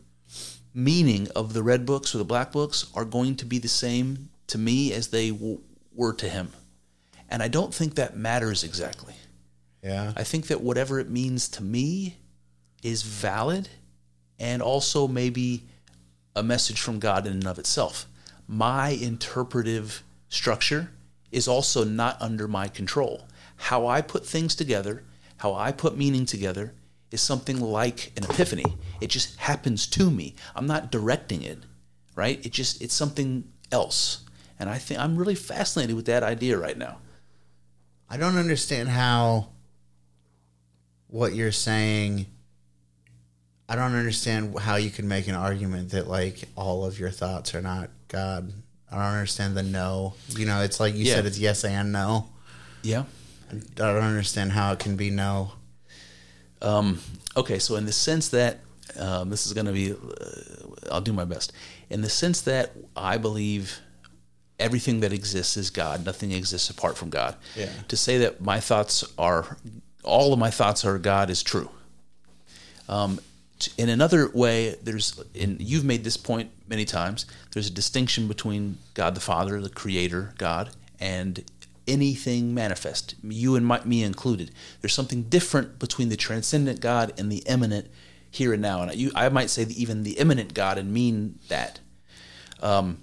meaning 0.74 1.28
of 1.36 1.54
the 1.54 1.64
red 1.64 1.86
books 1.86 2.14
or 2.14 2.20
the 2.20 2.24
black 2.24 2.52
books 2.52 2.86
are 2.94 3.04
going 3.04 3.36
to 3.38 3.46
be 3.46 3.58
the 3.58 3.68
same 3.68 4.30
to 4.48 4.58
me 4.58 4.94
as 4.94 5.08
they 5.08 5.32
w- 5.32 5.62
were 5.94 6.14
to 6.14 6.30
him. 6.30 6.52
And 7.32 7.42
I 7.42 7.48
don't 7.48 7.74
think 7.74 7.96
that 7.96 8.16
matters 8.16 8.64
exactly. 8.64 9.16
Yeah. 9.82 10.12
I 10.16 10.24
think 10.24 10.48
that 10.48 10.62
whatever 10.62 11.00
it 11.00 11.10
means 11.10 11.48
to 11.50 11.64
me 11.64 12.18
is 12.84 13.04
valid 13.04 13.70
and 14.38 14.62
also 14.62 15.08
maybe 15.08 15.64
a 16.36 16.44
message 16.44 16.82
from 16.82 17.00
God 17.00 17.26
in 17.26 17.34
and 17.34 17.48
of 17.48 17.58
itself. 17.58 18.06
My 18.48 18.90
interpretive 18.90 20.04
structure 20.28 20.92
is 21.32 21.48
also 21.48 21.86
not 21.86 22.22
under 22.22 22.48
my 22.48 22.68
control. 22.68 23.22
How 23.56 23.88
I 23.88 24.02
put 24.02 24.26
things 24.26 24.54
together, 24.54 25.04
how 25.38 25.54
I 25.54 25.72
put 25.72 25.98
meaning 25.98 26.26
together, 26.26 26.74
is 27.12 27.22
something 27.22 27.60
like 27.60 28.12
an 28.18 28.24
epiphany. 28.24 28.66
It 29.00 29.08
just 29.08 29.38
happens 29.38 29.88
to 29.88 30.12
me. 30.12 30.36
I'm 30.56 30.68
not 30.68 30.92
directing 30.92 31.44
it, 31.44 31.60
right? 32.16 32.46
It 32.46 32.52
just 32.52 32.82
it's 32.82 32.94
something 32.94 33.46
else. 33.72 34.26
And 34.60 34.70
I 34.70 34.78
think 34.78 35.00
I'm 35.00 35.16
really 35.16 35.36
fascinated 35.36 35.96
with 35.96 36.06
that 36.06 36.24
idea 36.24 36.58
right 36.58 36.78
now. 36.78 36.98
I 38.12 38.18
don't 38.18 38.36
understand 38.36 38.90
how 38.90 39.48
what 41.08 41.34
you're 41.34 41.54
saying. 41.54 42.26
I 43.70 43.76
don't 43.78 43.96
understand 43.96 44.60
how 44.60 44.76
you 44.76 44.90
can 44.90 45.08
make 45.08 45.28
an 45.30 45.36
argument 45.36 45.92
that 45.92 46.08
like 46.10 46.44
all 46.58 46.84
of 46.86 47.00
your 47.00 47.10
thoughts 47.10 47.56
are 47.56 47.62
not 47.62 47.90
God. 48.10 48.52
I 48.92 48.96
don't 48.96 49.06
understand 49.06 49.56
the 49.56 49.64
no. 49.64 50.14
You 50.36 50.46
know, 50.46 50.62
it's 50.62 50.82
like 50.82 50.94
you 50.94 51.06
Yeah. 51.06 51.16
said, 51.16 51.26
it's 51.26 51.40
yes 51.40 51.64
and 51.64 51.94
no. 51.94 52.28
Yeah. 52.84 53.06
I 53.50 53.56
don't 53.76 54.04
understand 54.04 54.52
how 54.52 54.74
it 54.74 54.80
can 54.80 54.98
be 54.98 55.10
no. 55.10 55.54
Um, 56.62 57.00
okay, 57.38 57.60
so 57.60 57.78
in 57.78 57.86
the 57.86 57.94
sense 57.94 58.28
that 58.30 58.60
um, 59.00 59.30
this 59.30 59.46
is 59.46 59.54
going 59.54 59.68
to 59.68 59.72
be, 59.72 59.94
uh, 59.94 59.96
I'll 60.92 61.00
do 61.02 61.14
my 61.14 61.24
best. 61.26 61.54
In 61.90 62.02
the 62.02 62.10
sense 62.10 62.42
that 62.42 62.72
I 62.96 63.18
believe 63.18 63.80
everything 64.62 65.02
that 65.02 65.12
exists 65.12 65.58
is 65.58 65.70
God, 65.70 66.06
nothing 66.06 66.32
exists 66.32 66.70
apart 66.70 66.98
from 66.98 67.10
God. 67.10 67.36
Yeah. 67.56 67.70
To 67.88 67.98
say 67.98 68.20
that 68.20 68.42
my 68.42 68.60
thoughts 68.60 69.04
are, 69.18 69.58
all 70.04 70.32
of 70.32 70.40
my 70.40 70.52
thoughts 70.52 70.86
are 70.86 70.98
God 70.98 71.30
is 71.30 71.44
true. 71.44 71.70
Um, 72.88 73.20
in 73.78 73.90
another 73.90 74.30
way, 74.34 74.76
there's, 74.84 75.22
and 75.40 75.62
you've 75.62 75.84
made 75.86 76.04
this 76.04 76.18
point 76.18 76.52
many 76.68 76.86
times, 76.86 77.26
there's 77.52 77.68
a 77.68 77.74
distinction 77.74 78.28
between 78.28 78.78
God 78.94 79.16
the 79.16 79.22
Father, 79.22 79.62
the 79.62 79.70
Creator, 79.70 80.34
God, 80.38 80.72
and 81.00 81.44
anything 81.88 82.54
manifest, 82.54 83.16
you 83.24 83.56
and 83.56 83.66
my, 83.66 83.84
me 83.84 84.04
included. 84.04 84.52
There's 84.80 84.94
something 84.94 85.24
different 85.24 85.80
between 85.80 86.10
the 86.10 86.16
transcendent 86.16 86.80
God 86.80 87.14
and 87.18 87.32
the 87.32 87.44
immanent 87.48 87.88
here 88.30 88.54
and 88.54 88.62
now. 88.62 88.82
And 88.82 88.96
you, 88.96 89.12
I 89.16 89.30
might 89.30 89.50
say 89.50 89.64
even 89.64 90.04
the 90.04 90.18
immanent 90.18 90.54
God 90.54 90.78
and 90.78 90.94
mean 90.94 91.40
that. 91.50 91.80
Um, 92.62 93.00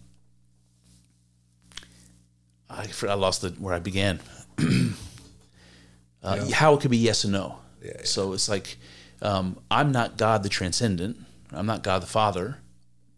I, 2.70 2.86
I 3.08 3.14
lost 3.14 3.42
the, 3.42 3.50
where 3.50 3.74
I 3.74 3.78
began. 3.78 4.20
uh, 6.22 6.50
How 6.52 6.74
it 6.74 6.80
could 6.80 6.90
be 6.90 6.98
yes 6.98 7.24
and 7.24 7.32
no. 7.32 7.58
Yeah, 7.82 7.92
yeah. 7.98 8.04
So 8.04 8.32
it's 8.32 8.48
like 8.48 8.76
um, 9.22 9.58
I'm 9.70 9.92
not 9.92 10.16
God 10.16 10.42
the 10.42 10.48
transcendent. 10.48 11.16
I'm 11.52 11.66
not 11.66 11.82
God 11.82 12.02
the 12.02 12.06
Father. 12.06 12.58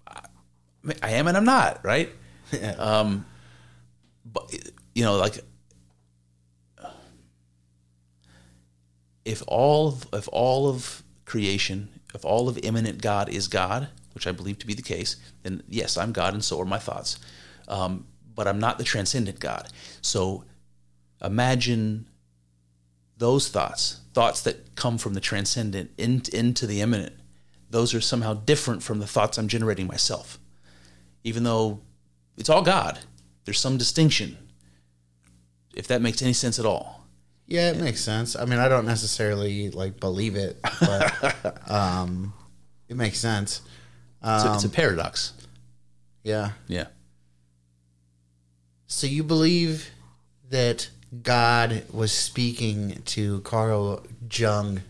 I, 0.07 0.21
I 1.03 1.11
am 1.11 1.27
and 1.29 1.37
I'm 1.37 1.45
not, 1.45 1.85
right? 1.85 2.11
Um, 2.79 3.27
but 4.25 4.53
you 4.93 5.05
know, 5.05 5.17
like 5.17 5.39
if 9.25 9.43
all 9.47 9.89
of, 9.89 10.07
if 10.13 10.29
all 10.33 10.69
of 10.69 11.05
creation, 11.25 11.89
if 12.13 12.25
all 12.25 12.49
of 12.49 12.59
immanent 12.59 13.01
God 13.01 13.29
is 13.29 13.47
God, 13.47 13.89
which 14.15 14.27
I 14.27 14.33
believe 14.33 14.59
to 14.59 14.67
be 14.67 14.75
the 14.75 14.83
case, 14.83 15.17
then 15.45 15.63
yes, 15.69 15.97
I'm 15.97 16.11
God 16.11 16.35
and 16.35 16.43
so 16.45 16.61
are 16.61 16.65
my 16.65 16.79
thoughts. 16.79 17.19
Um, 17.69 18.07
but 18.41 18.49
I'm 18.49 18.59
not 18.59 18.79
the 18.79 18.85
transcendent 18.85 19.39
God. 19.39 19.69
So 20.01 20.45
imagine 21.23 22.09
those 23.19 23.51
thoughts, 23.51 24.01
thoughts 24.15 24.41
that 24.45 24.75
come 24.77 24.97
from 24.97 25.13
the 25.13 25.21
transcendent 25.21 25.91
in, 25.99 26.23
into 26.33 26.67
the 26.67 26.81
immanent, 26.81 27.13
those 27.69 27.93
are 27.93 28.01
somehow 28.01 28.33
different 28.33 28.83
from 28.83 28.99
the 28.99 29.07
thoughts 29.07 29.37
I'm 29.37 29.47
generating 29.47 29.87
myself. 29.87 30.39
Even 31.23 31.43
though 31.43 31.83
it's 32.39 32.49
all 32.49 32.63
God, 32.63 33.01
there's 33.45 33.61
some 33.61 33.77
distinction, 33.77 34.39
if 35.77 35.87
that 35.89 36.01
makes 36.01 36.23
any 36.23 36.33
sense 36.33 36.59
at 36.59 36.65
all. 36.65 37.05
Yeah, 37.47 37.73
it 37.73 37.77
makes 37.77 38.01
sense. 38.01 38.37
I 38.37 38.47
mean, 38.47 38.59
I 38.59 38.69
don't 38.69 38.87
necessarily 38.87 39.69
like 39.69 40.01
believe 40.01 40.35
it, 40.35 40.59
but 40.81 41.71
um, 41.71 42.33
it 42.89 42.97
makes 42.97 43.19
sense. 43.19 43.61
So 44.25 44.55
it's 44.55 44.65
a 44.65 44.71
paradox. 44.71 45.35
Yeah. 46.25 46.53
Yeah. 46.69 46.87
So 48.93 49.07
you 49.07 49.23
believe 49.23 49.89
that 50.51 50.91
God 51.23 51.85
was 51.93 52.11
speaking 52.11 53.01
to 53.07 53.41
Carl 53.43 54.05
Jung 54.33 54.83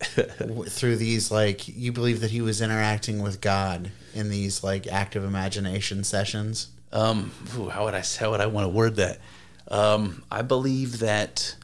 through 0.00 0.96
these 0.96 1.28
like 1.28 1.66
you 1.66 1.90
believe 1.90 2.20
that 2.20 2.30
he 2.30 2.40
was 2.40 2.60
interacting 2.60 3.20
with 3.20 3.40
God 3.40 3.90
in 4.14 4.30
these 4.30 4.62
like 4.62 4.86
active 4.86 5.24
imagination 5.24 6.04
sessions? 6.04 6.68
Um, 6.92 7.32
ooh, 7.58 7.68
how 7.68 7.86
would 7.86 7.94
I 7.94 8.04
how 8.20 8.30
would 8.30 8.40
I 8.40 8.46
want 8.46 8.66
to 8.66 8.68
word 8.68 8.94
that? 8.96 9.18
Um, 9.66 10.22
I 10.30 10.42
believe 10.42 11.00
that 11.00 11.56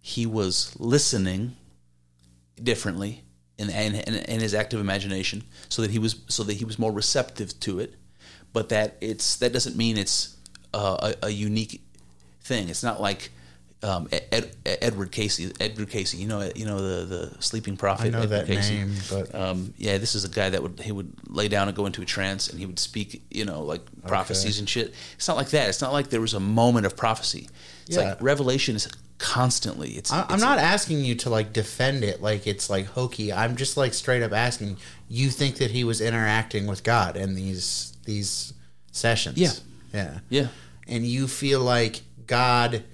he 0.00 0.24
was 0.24 0.72
listening 0.78 1.56
differently 2.62 3.24
in, 3.58 3.70
in, 3.70 3.96
in, 3.96 4.14
in 4.14 4.40
his 4.40 4.54
active 4.54 4.78
imagination, 4.78 5.42
so 5.68 5.82
that 5.82 5.90
he 5.90 5.98
was 5.98 6.20
so 6.28 6.44
that 6.44 6.54
he 6.54 6.64
was 6.64 6.78
more 6.78 6.92
receptive 6.92 7.58
to 7.60 7.80
it. 7.80 7.96
But 8.52 8.68
that 8.70 8.96
it's 9.00 9.36
that 9.36 9.52
doesn't 9.52 9.76
mean 9.76 9.96
it's 9.96 10.36
uh, 10.74 11.12
a, 11.22 11.26
a 11.26 11.30
unique 11.30 11.80
thing. 12.42 12.68
It's 12.68 12.82
not 12.82 13.00
like 13.00 13.30
um, 13.82 14.08
Ed, 14.12 14.26
Ed, 14.66 14.78
Edward 14.82 15.10
Cayce. 15.12 15.40
Edward 15.60 15.88
Cayce, 15.88 16.14
you 16.14 16.26
know, 16.28 16.50
you 16.54 16.66
know 16.66 16.80
the 16.82 17.04
the 17.06 17.42
sleeping 17.42 17.76
prophet. 17.76 18.06
I 18.06 18.10
know 18.10 18.22
Edward 18.22 18.36
that 18.36 18.46
Cayce. 18.46 18.68
name, 18.70 18.92
but 19.10 19.34
Um, 19.34 19.72
yeah, 19.78 19.98
this 19.98 20.14
is 20.14 20.24
a 20.24 20.28
guy 20.28 20.50
that 20.50 20.62
would 20.62 20.80
he 20.80 20.90
would 20.92 21.12
lay 21.28 21.48
down 21.48 21.68
and 21.68 21.76
go 21.76 21.86
into 21.86 22.02
a 22.02 22.04
trance, 22.04 22.48
and 22.48 22.58
he 22.58 22.66
would 22.66 22.78
speak, 22.80 23.22
you 23.30 23.44
know, 23.44 23.62
like 23.62 23.82
prophecies 24.06 24.58
and 24.58 24.68
shit. 24.68 24.92
It's 25.14 25.28
not 25.28 25.36
like 25.36 25.50
that. 25.50 25.68
It's 25.68 25.80
not 25.80 25.92
like 25.92 26.10
there 26.10 26.20
was 26.20 26.34
a 26.34 26.40
moment 26.40 26.86
of 26.86 26.96
prophecy. 26.96 27.48
It's 27.86 27.96
Yeah. 27.96 28.10
like 28.10 28.22
revelation 28.22 28.74
is 28.76 28.88
constantly. 29.18 29.90
It's, 29.92 30.12
I, 30.12 30.18
I'm 30.20 30.24
it's- 30.24 30.40
not 30.40 30.58
asking 30.58 31.04
you 31.04 31.14
to 31.16 31.30
like 31.30 31.52
defend 31.52 32.02
it 32.04 32.20
like 32.20 32.46
it's 32.46 32.68
like 32.68 32.86
hokey. 32.86 33.32
I'm 33.32 33.54
just 33.56 33.76
like 33.76 33.94
straight 33.94 34.22
up 34.22 34.32
asking. 34.32 34.76
You 35.12 35.28
think 35.30 35.56
that 35.56 35.72
he 35.72 35.82
was 35.82 36.00
interacting 36.00 36.66
with 36.68 36.84
God 36.84 37.16
in 37.16 37.34
these 37.34 37.96
these 38.04 38.52
sessions? 38.92 39.36
Yeah. 39.36 39.52
yeah, 39.92 40.18
Yeah, 40.28 40.48
and 40.86 41.04
you 41.04 41.26
feel 41.26 41.60
like 41.60 42.02
God 42.26 42.84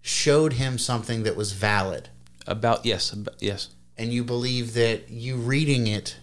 showed 0.00 0.54
him 0.54 0.78
something 0.78 1.22
that 1.24 1.36
was 1.36 1.52
valid, 1.52 2.08
about 2.46 2.84
yes, 2.86 3.12
about, 3.12 3.34
yes, 3.40 3.68
and 3.98 4.10
you 4.12 4.24
believe 4.24 4.72
that 4.74 5.10
you 5.10 5.36
reading 5.36 5.86
it, 5.86 6.16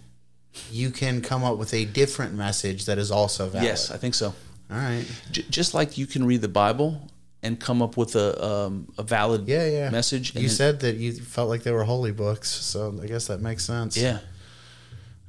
you 0.72 0.90
can 0.90 1.22
come 1.22 1.44
up 1.44 1.58
with 1.58 1.74
a 1.74 1.86
different 1.86 2.34
message 2.34 2.86
that 2.86 2.98
is 2.98 3.12
also 3.12 3.48
valid. 3.48 3.68
yes. 3.68 3.92
I 3.92 3.98
think 3.98 4.14
so. 4.16 4.34
All 4.72 4.78
right. 4.78 5.06
J- 5.32 5.46
just 5.50 5.74
like 5.74 5.98
you 5.98 6.06
can 6.08 6.26
read 6.26 6.42
the 6.42 6.48
Bible 6.48 7.08
and 7.44 7.60
come 7.60 7.82
up 7.82 7.96
with 7.98 8.16
a 8.16 8.44
um, 8.46 8.88
a 8.98 9.04
valid 9.04 9.48
Yeah, 9.48 9.66
yeah. 9.68 9.90
message. 9.90 10.36
You 10.36 10.50
said 10.50 10.80
that 10.82 10.96
you 10.98 11.14
felt 11.14 11.50
like 11.50 11.64
they 11.64 11.72
were 11.72 11.84
holy 11.84 12.12
books, 12.12 12.50
so 12.50 13.00
I 13.04 13.06
guess 13.08 13.28
that 13.28 13.40
makes 13.42 13.64
sense. 13.66 13.98
yeah. 13.98 14.20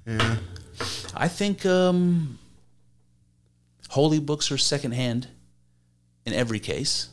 Yeah. 0.07 0.37
I 1.15 1.29
think 1.29 1.65
um, 1.66 2.39
holy 3.91 4.19
books 4.19 4.51
are 4.51 4.59
secondhand 4.59 5.29
in 6.27 6.33
every 6.33 6.59
case. 6.61 7.09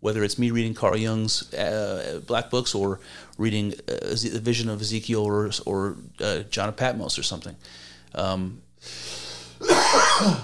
Whether 0.00 0.22
it's 0.22 0.38
me 0.38 0.50
reading 0.50 0.74
Carl 0.74 0.96
Jung's 0.96 1.52
uh, 1.54 2.20
Black 2.26 2.50
Books 2.50 2.74
or 2.74 3.00
reading 3.38 3.72
uh, 3.88 4.10
the 4.10 4.38
Vision 4.40 4.68
of 4.68 4.80
Ezekiel 4.80 5.22
or, 5.24 5.50
or 5.64 5.96
uh, 6.20 6.40
John 6.50 6.68
of 6.68 6.76
Patmos 6.76 7.18
or 7.18 7.22
something. 7.22 7.56
Um, 8.14 8.62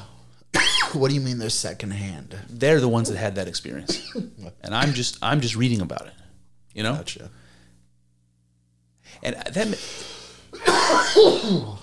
What 0.93 1.09
do 1.09 1.14
you 1.14 1.22
mean 1.22 1.39
they're 1.39 1.48
secondhand? 1.48 2.36
they're 2.51 2.78
the 2.80 2.89
ones 2.89 3.09
that 3.09 3.16
had 3.16 3.36
that 3.36 3.48
experience, 3.48 4.06
and 4.62 4.74
I'm 4.74 4.93
just 4.93 5.16
I'm 5.22 5.40
just 5.40 5.56
reading 5.56 5.80
about 5.80 6.06
it. 6.06 6.12
You 6.74 6.82
know, 6.82 6.93
Gotcha. 6.97 7.30
and 9.22 9.34
that 9.36 9.55
th- 9.55 9.78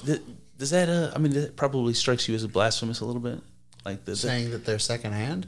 does 0.58 0.70
that 0.72 0.90
uh, 0.90 1.12
I 1.16 1.20
mean 1.20 1.34
that 1.34 1.56
probably 1.56 1.94
strikes 1.94 2.28
you 2.28 2.36
as 2.36 2.46
blasphemous 2.48 3.00
a 3.02 3.06
little 3.06 3.22
bit, 3.22 3.40
like 3.86 4.06
the, 4.06 4.12
the 4.12 4.18
Saying 4.18 4.52
that 4.52 4.66
they're 4.66 4.80
secondhand? 4.80 5.48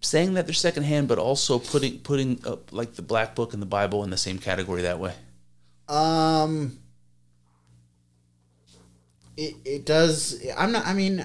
saying 0.00 0.34
that 0.34 0.46
they're 0.46 0.52
secondhand, 0.54 1.08
but 1.08 1.18
also 1.18 1.58
putting 1.58 1.98
putting 2.00 2.40
up 2.46 2.72
like 2.72 2.94
the 2.94 3.02
Black 3.02 3.34
Book 3.34 3.52
and 3.54 3.62
the 3.62 3.66
Bible 3.66 4.04
in 4.04 4.10
the 4.10 4.16
same 4.18 4.38
category 4.38 4.82
that 4.82 4.98
way. 4.98 5.14
Um, 5.88 6.78
it 9.36 9.54
it 9.64 9.86
does. 9.86 10.44
I'm 10.56 10.72
not. 10.72 10.86
I 10.86 10.92
mean, 10.92 11.24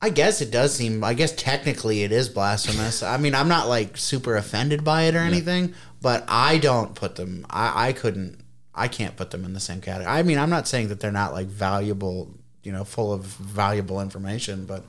I 0.00 0.10
guess 0.10 0.40
it 0.40 0.50
does 0.50 0.74
seem. 0.74 1.02
I 1.04 1.14
guess 1.14 1.32
technically 1.32 2.02
it 2.02 2.12
is 2.12 2.28
blasphemous. 2.28 3.02
I 3.02 3.16
mean, 3.16 3.34
I'm 3.34 3.48
not 3.48 3.68
like 3.68 3.96
super 3.96 4.36
offended 4.36 4.84
by 4.84 5.04
it 5.04 5.14
or 5.14 5.20
anything, 5.20 5.74
but 6.02 6.24
I 6.28 6.58
don't 6.58 6.94
put 6.94 7.16
them. 7.16 7.46
I 7.48 7.88
I 7.88 7.92
couldn't. 7.92 8.40
I 8.76 8.88
can't 8.88 9.16
put 9.16 9.30
them 9.30 9.44
in 9.44 9.52
the 9.54 9.60
same 9.60 9.80
category. 9.80 10.06
I 10.14 10.22
mean, 10.22 10.38
I'm 10.38 10.50
not 10.50 10.68
saying 10.68 10.88
that 10.88 11.00
they're 11.00 11.10
not 11.12 11.32
like 11.32 11.46
valuable. 11.46 12.34
You 12.62 12.72
know, 12.72 12.84
full 12.84 13.12
of 13.12 13.22
valuable 13.24 14.00
information, 14.00 14.66
but 14.66 14.82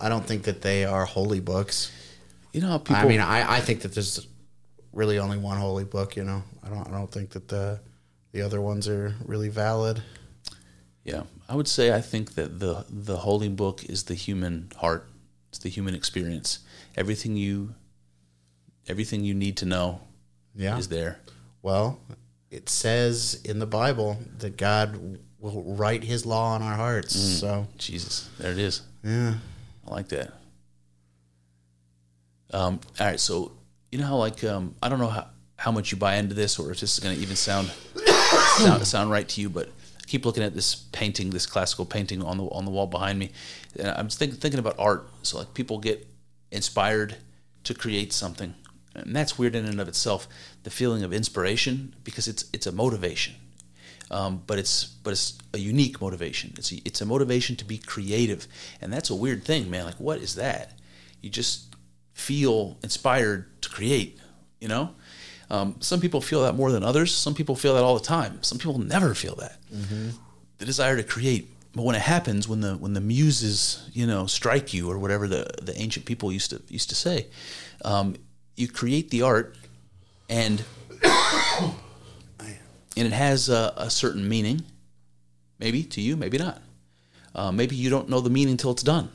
I 0.00 0.08
don't 0.08 0.26
think 0.26 0.44
that 0.44 0.62
they 0.62 0.84
are 0.86 1.04
holy 1.04 1.40
books. 1.40 1.92
You 2.54 2.62
know 2.62 2.68
how 2.68 2.78
people. 2.78 2.96
I 2.96 3.04
mean, 3.06 3.20
I, 3.20 3.56
I 3.58 3.60
think 3.60 3.82
that 3.82 3.92
there's 3.94 4.26
really 4.94 5.18
only 5.18 5.36
one 5.36 5.58
holy 5.58 5.84
book. 5.84 6.16
You 6.16 6.24
know, 6.24 6.42
I 6.64 6.70
don't 6.70 6.88
I 6.88 6.90
don't 6.90 7.10
think 7.12 7.30
that 7.30 7.48
the 7.48 7.80
the 8.32 8.40
other 8.40 8.60
ones 8.62 8.88
are 8.88 9.14
really 9.26 9.50
valid. 9.50 10.02
yeah, 11.04 11.24
I 11.50 11.54
would 11.54 11.68
say 11.68 11.92
I 11.94 12.00
think 12.00 12.34
that 12.36 12.58
the 12.60 12.86
the 12.88 13.18
Holy 13.18 13.50
Book 13.50 13.84
is 13.84 14.04
the 14.04 14.14
human 14.14 14.70
heart. 14.78 15.06
It's 15.50 15.58
the 15.58 15.68
human 15.68 15.94
experience. 15.94 16.60
Everything 16.96 17.36
you, 17.36 17.74
everything 18.88 19.22
you 19.22 19.34
need 19.34 19.56
to 19.58 19.66
know, 19.66 20.00
Yeah. 20.54 20.78
is 20.78 20.88
there. 20.88 21.20
Well, 21.60 22.00
it 22.52 22.68
says 22.68 23.40
in 23.44 23.58
the 23.58 23.66
Bible 23.66 24.18
that 24.38 24.58
God 24.58 25.18
will 25.40 25.74
write 25.74 26.04
His 26.04 26.26
law 26.26 26.52
on 26.52 26.62
our 26.62 26.74
hearts. 26.74 27.18
So 27.18 27.66
Jesus, 27.78 28.28
there 28.38 28.52
it 28.52 28.58
is. 28.58 28.82
yeah, 29.02 29.34
I 29.88 29.90
like 29.90 30.08
that. 30.08 30.34
Um, 32.52 32.80
all 33.00 33.06
right, 33.06 33.18
so 33.18 33.52
you 33.90 33.98
know 33.98 34.06
how 34.06 34.16
like 34.16 34.44
um, 34.44 34.74
I 34.82 34.90
don't 34.90 34.98
know 34.98 35.08
how, 35.08 35.28
how 35.56 35.72
much 35.72 35.90
you 35.90 35.96
buy 35.96 36.16
into 36.16 36.34
this, 36.34 36.58
or 36.58 36.70
if 36.70 36.80
this 36.80 36.92
is 36.92 37.00
going 37.02 37.16
to 37.16 37.22
even 37.22 37.36
sound, 37.36 37.72
sound 38.58 38.86
sound 38.86 39.10
right 39.10 39.26
to 39.30 39.40
you, 39.40 39.48
but 39.48 39.68
I 39.68 40.04
keep 40.06 40.26
looking 40.26 40.42
at 40.42 40.54
this 40.54 40.74
painting, 40.92 41.30
this 41.30 41.46
classical 41.46 41.86
painting 41.86 42.22
on 42.22 42.36
the 42.36 42.44
on 42.44 42.66
the 42.66 42.70
wall 42.70 42.86
behind 42.86 43.18
me, 43.18 43.30
and 43.78 43.88
I'm 43.88 44.10
think, 44.10 44.34
thinking 44.34 44.60
about 44.60 44.76
art. 44.78 45.08
So 45.22 45.38
like 45.38 45.54
people 45.54 45.78
get 45.78 46.06
inspired 46.50 47.16
to 47.64 47.72
create 47.72 48.12
something, 48.12 48.54
and 48.94 49.14
that's 49.14 49.38
weird 49.38 49.54
in 49.54 49.64
and 49.64 49.80
of 49.80 49.88
itself. 49.88 50.28
The 50.62 50.70
feeling 50.70 51.02
of 51.02 51.12
inspiration 51.12 51.94
because 52.04 52.28
it's 52.28 52.44
it's 52.52 52.66
a 52.66 52.72
motivation 52.72 53.34
um, 54.12 54.42
but 54.46 54.58
it's 54.58 54.84
but 54.84 55.12
it's 55.12 55.38
a 55.54 55.58
unique 55.58 56.00
motivation. 56.00 56.52
It's 56.58 56.70
a, 56.70 56.76
it's 56.84 57.00
a 57.00 57.06
motivation 57.06 57.56
to 57.56 57.64
be 57.64 57.78
creative, 57.78 58.46
and 58.80 58.92
that's 58.92 59.10
a 59.10 59.14
weird 59.14 59.42
thing, 59.44 59.70
man. 59.70 59.86
Like, 59.86 59.98
what 59.98 60.18
is 60.18 60.34
that? 60.34 60.78
You 61.22 61.30
just 61.30 61.74
feel 62.12 62.76
inspired 62.82 63.62
to 63.62 63.70
create. 63.70 64.20
You 64.60 64.68
know, 64.68 64.90
um, 65.50 65.76
some 65.80 65.98
people 65.98 66.20
feel 66.20 66.42
that 66.42 66.54
more 66.54 66.70
than 66.70 66.84
others. 66.84 67.12
Some 67.12 67.34
people 67.34 67.56
feel 67.56 67.74
that 67.74 67.82
all 67.82 67.98
the 67.98 68.04
time. 68.04 68.42
Some 68.42 68.58
people 68.58 68.78
never 68.78 69.14
feel 69.14 69.34
that. 69.36 69.58
The 70.58 70.66
desire 70.66 70.96
to 70.96 71.02
create, 71.02 71.48
but 71.74 71.82
when 71.82 71.96
it 71.96 72.02
happens, 72.02 72.46
when 72.46 72.60
the 72.60 72.74
when 72.76 72.92
the 72.92 73.00
muses, 73.00 73.88
you 73.94 74.06
know, 74.06 74.26
strike 74.26 74.74
you 74.74 74.90
or 74.90 74.98
whatever 74.98 75.26
the 75.26 75.50
the 75.62 75.76
ancient 75.80 76.04
people 76.04 76.30
used 76.30 76.50
to 76.50 76.60
used 76.68 76.90
to 76.90 76.94
say, 76.94 77.28
um, 77.82 78.16
you 78.56 78.68
create 78.68 79.10
the 79.10 79.22
art, 79.22 79.56
and 80.28 80.64
and 82.96 83.06
it 83.06 83.12
has 83.12 83.48
a, 83.48 83.72
a 83.76 83.90
certain 83.90 84.28
meaning, 84.28 84.62
maybe 85.58 85.82
to 85.84 86.00
you, 86.00 86.16
maybe 86.16 86.38
not. 86.38 86.60
Uh, 87.34 87.50
maybe 87.50 87.74
you 87.74 87.88
don't 87.88 88.08
know 88.08 88.20
the 88.20 88.30
meaning 88.30 88.56
till 88.56 88.70
it's 88.70 88.82
done, 88.82 89.10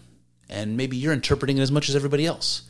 and 0.49 0.76
maybe 0.76 0.97
you're 0.97 1.14
interpreting 1.14 1.57
it 1.57 1.61
as 1.61 1.72
much 1.72 1.89
as 1.89 1.95
everybody 1.95 2.26
else. 2.26 2.64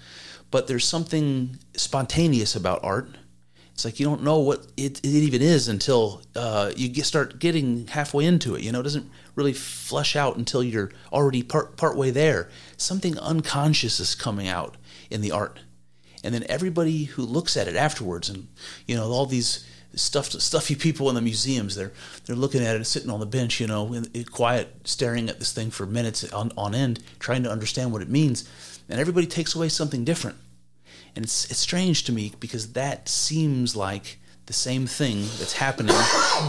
But 0.51 0.67
there's 0.67 0.85
something 0.85 1.57
spontaneous 1.75 2.55
about 2.55 2.83
art. 2.83 3.09
It's 3.73 3.85
like 3.85 3.99
you 3.99 4.05
don't 4.07 4.23
know 4.23 4.39
what 4.39 4.65
it, 4.75 4.99
it 4.99 5.05
even 5.05 5.41
is 5.41 5.67
until 5.67 6.23
uh, 6.35 6.71
you 6.75 6.89
get, 6.89 7.05
start 7.05 7.37
getting 7.39 7.87
halfway 7.87 8.25
into 8.25 8.55
it. 8.55 8.63
You 8.63 8.71
know, 8.71 8.79
it 8.79 8.83
doesn't 8.83 9.09
really 9.35 9.53
flesh 9.53 10.15
out 10.15 10.35
until 10.35 10.63
you're 10.63 10.91
already 11.13 11.43
part 11.43 11.95
way 11.95 12.09
there. 12.09 12.49
Something 12.75 13.19
unconscious 13.19 13.99
is 13.99 14.15
coming 14.15 14.47
out 14.47 14.77
in 15.11 15.21
the 15.21 15.31
art, 15.31 15.59
and 16.23 16.33
then 16.33 16.45
everybody 16.49 17.05
who 17.05 17.23
looks 17.23 17.55
at 17.57 17.67
it 17.67 17.75
afterwards, 17.75 18.29
and 18.29 18.47
you 18.85 18.95
know, 18.95 19.05
all 19.05 19.25
these 19.25 19.65
stuffed 19.95 20.39
stuffy 20.41 20.75
people 20.75 21.09
in 21.09 21.15
the 21.15 21.21
museums. 21.21 21.75
They're 21.75 21.91
they're 22.25 22.35
looking 22.35 22.63
at 22.63 22.75
it, 22.75 22.85
sitting 22.85 23.09
on 23.09 23.19
the 23.19 23.25
bench, 23.25 23.59
you 23.59 23.67
know, 23.67 23.93
in, 23.93 24.09
in 24.13 24.25
quiet, 24.25 24.87
staring 24.87 25.29
at 25.29 25.39
this 25.39 25.51
thing 25.51 25.71
for 25.71 25.85
minutes 25.85 26.31
on, 26.31 26.51
on 26.57 26.75
end, 26.75 26.99
trying 27.19 27.43
to 27.43 27.51
understand 27.51 27.91
what 27.91 28.01
it 28.01 28.09
means. 28.09 28.49
And 28.89 28.99
everybody 28.99 29.27
takes 29.27 29.55
away 29.55 29.69
something 29.69 30.03
different. 30.05 30.37
And 31.15 31.25
it's 31.25 31.49
it's 31.49 31.59
strange 31.59 32.03
to 32.05 32.11
me 32.11 32.33
because 32.39 32.73
that 32.73 33.09
seems 33.09 33.75
like 33.75 34.19
the 34.45 34.53
same 34.53 34.87
thing 34.87 35.21
that's 35.39 35.53
happening 35.53 35.95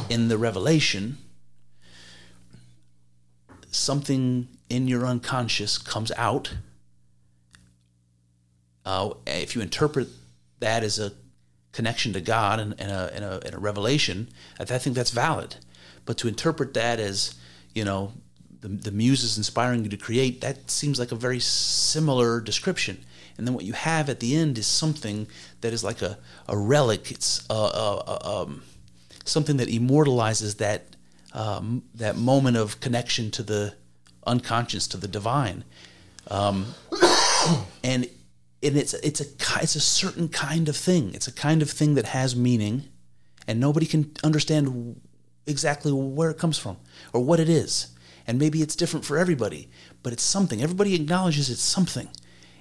in 0.08 0.28
the 0.28 0.38
revelation. 0.38 1.18
Something 3.70 4.48
in 4.68 4.88
your 4.88 5.06
unconscious 5.06 5.78
comes 5.78 6.12
out. 6.16 6.54
Uh, 8.88 9.12
if 9.26 9.54
you 9.54 9.60
interpret 9.60 10.08
that 10.60 10.82
as 10.82 10.98
a 10.98 11.12
connection 11.72 12.14
to 12.14 12.22
God 12.22 12.58
and, 12.58 12.74
and, 12.80 12.90
a, 12.90 13.12
and, 13.14 13.22
a, 13.22 13.40
and 13.44 13.54
a 13.54 13.58
revelation, 13.58 14.28
I 14.58 14.64
think 14.64 14.96
that's 14.96 15.10
valid. 15.10 15.56
But 16.06 16.16
to 16.16 16.28
interpret 16.28 16.72
that 16.72 16.98
as, 16.98 17.34
you 17.74 17.84
know, 17.84 18.14
the, 18.62 18.68
the 18.68 18.90
muse 18.90 19.22
is 19.24 19.36
inspiring 19.36 19.84
you 19.84 19.90
to 19.90 19.98
create, 19.98 20.40
that 20.40 20.70
seems 20.70 20.98
like 20.98 21.12
a 21.12 21.16
very 21.16 21.38
similar 21.38 22.40
description. 22.40 23.04
And 23.36 23.46
then 23.46 23.52
what 23.52 23.66
you 23.66 23.74
have 23.74 24.08
at 24.08 24.20
the 24.20 24.34
end 24.34 24.56
is 24.56 24.66
something 24.66 25.26
that 25.60 25.74
is 25.74 25.84
like 25.84 26.00
a, 26.00 26.16
a 26.48 26.56
relic. 26.56 27.10
It's 27.10 27.44
a, 27.50 27.52
a, 27.52 28.02
a, 28.06 28.42
um, 28.42 28.62
something 29.26 29.58
that 29.58 29.68
immortalizes 29.68 30.56
that 30.56 30.96
um, 31.34 31.82
that 31.94 32.16
moment 32.16 32.56
of 32.56 32.80
connection 32.80 33.30
to 33.32 33.42
the 33.42 33.74
unconscious, 34.26 34.88
to 34.88 34.96
the 34.96 35.06
divine. 35.06 35.62
Um, 36.30 36.74
and 37.84 38.08
and 38.62 38.76
it's 38.76 38.94
it's 38.94 39.20
a 39.20 39.26
it's 39.62 39.76
a 39.76 39.80
certain 39.80 40.28
kind 40.28 40.68
of 40.68 40.76
thing. 40.76 41.14
It's 41.14 41.28
a 41.28 41.32
kind 41.32 41.62
of 41.62 41.70
thing 41.70 41.94
that 41.94 42.06
has 42.06 42.34
meaning, 42.34 42.84
and 43.46 43.60
nobody 43.60 43.86
can 43.86 44.12
understand 44.24 45.00
exactly 45.46 45.92
where 45.92 46.30
it 46.30 46.38
comes 46.38 46.58
from 46.58 46.76
or 47.12 47.20
what 47.20 47.40
it 47.40 47.48
is. 47.48 47.88
And 48.26 48.38
maybe 48.38 48.60
it's 48.60 48.76
different 48.76 49.06
for 49.06 49.16
everybody, 49.16 49.70
but 50.02 50.12
it's 50.12 50.22
something. 50.22 50.62
Everybody 50.62 50.94
acknowledges 50.94 51.48
it's 51.48 51.62
something, 51.62 52.08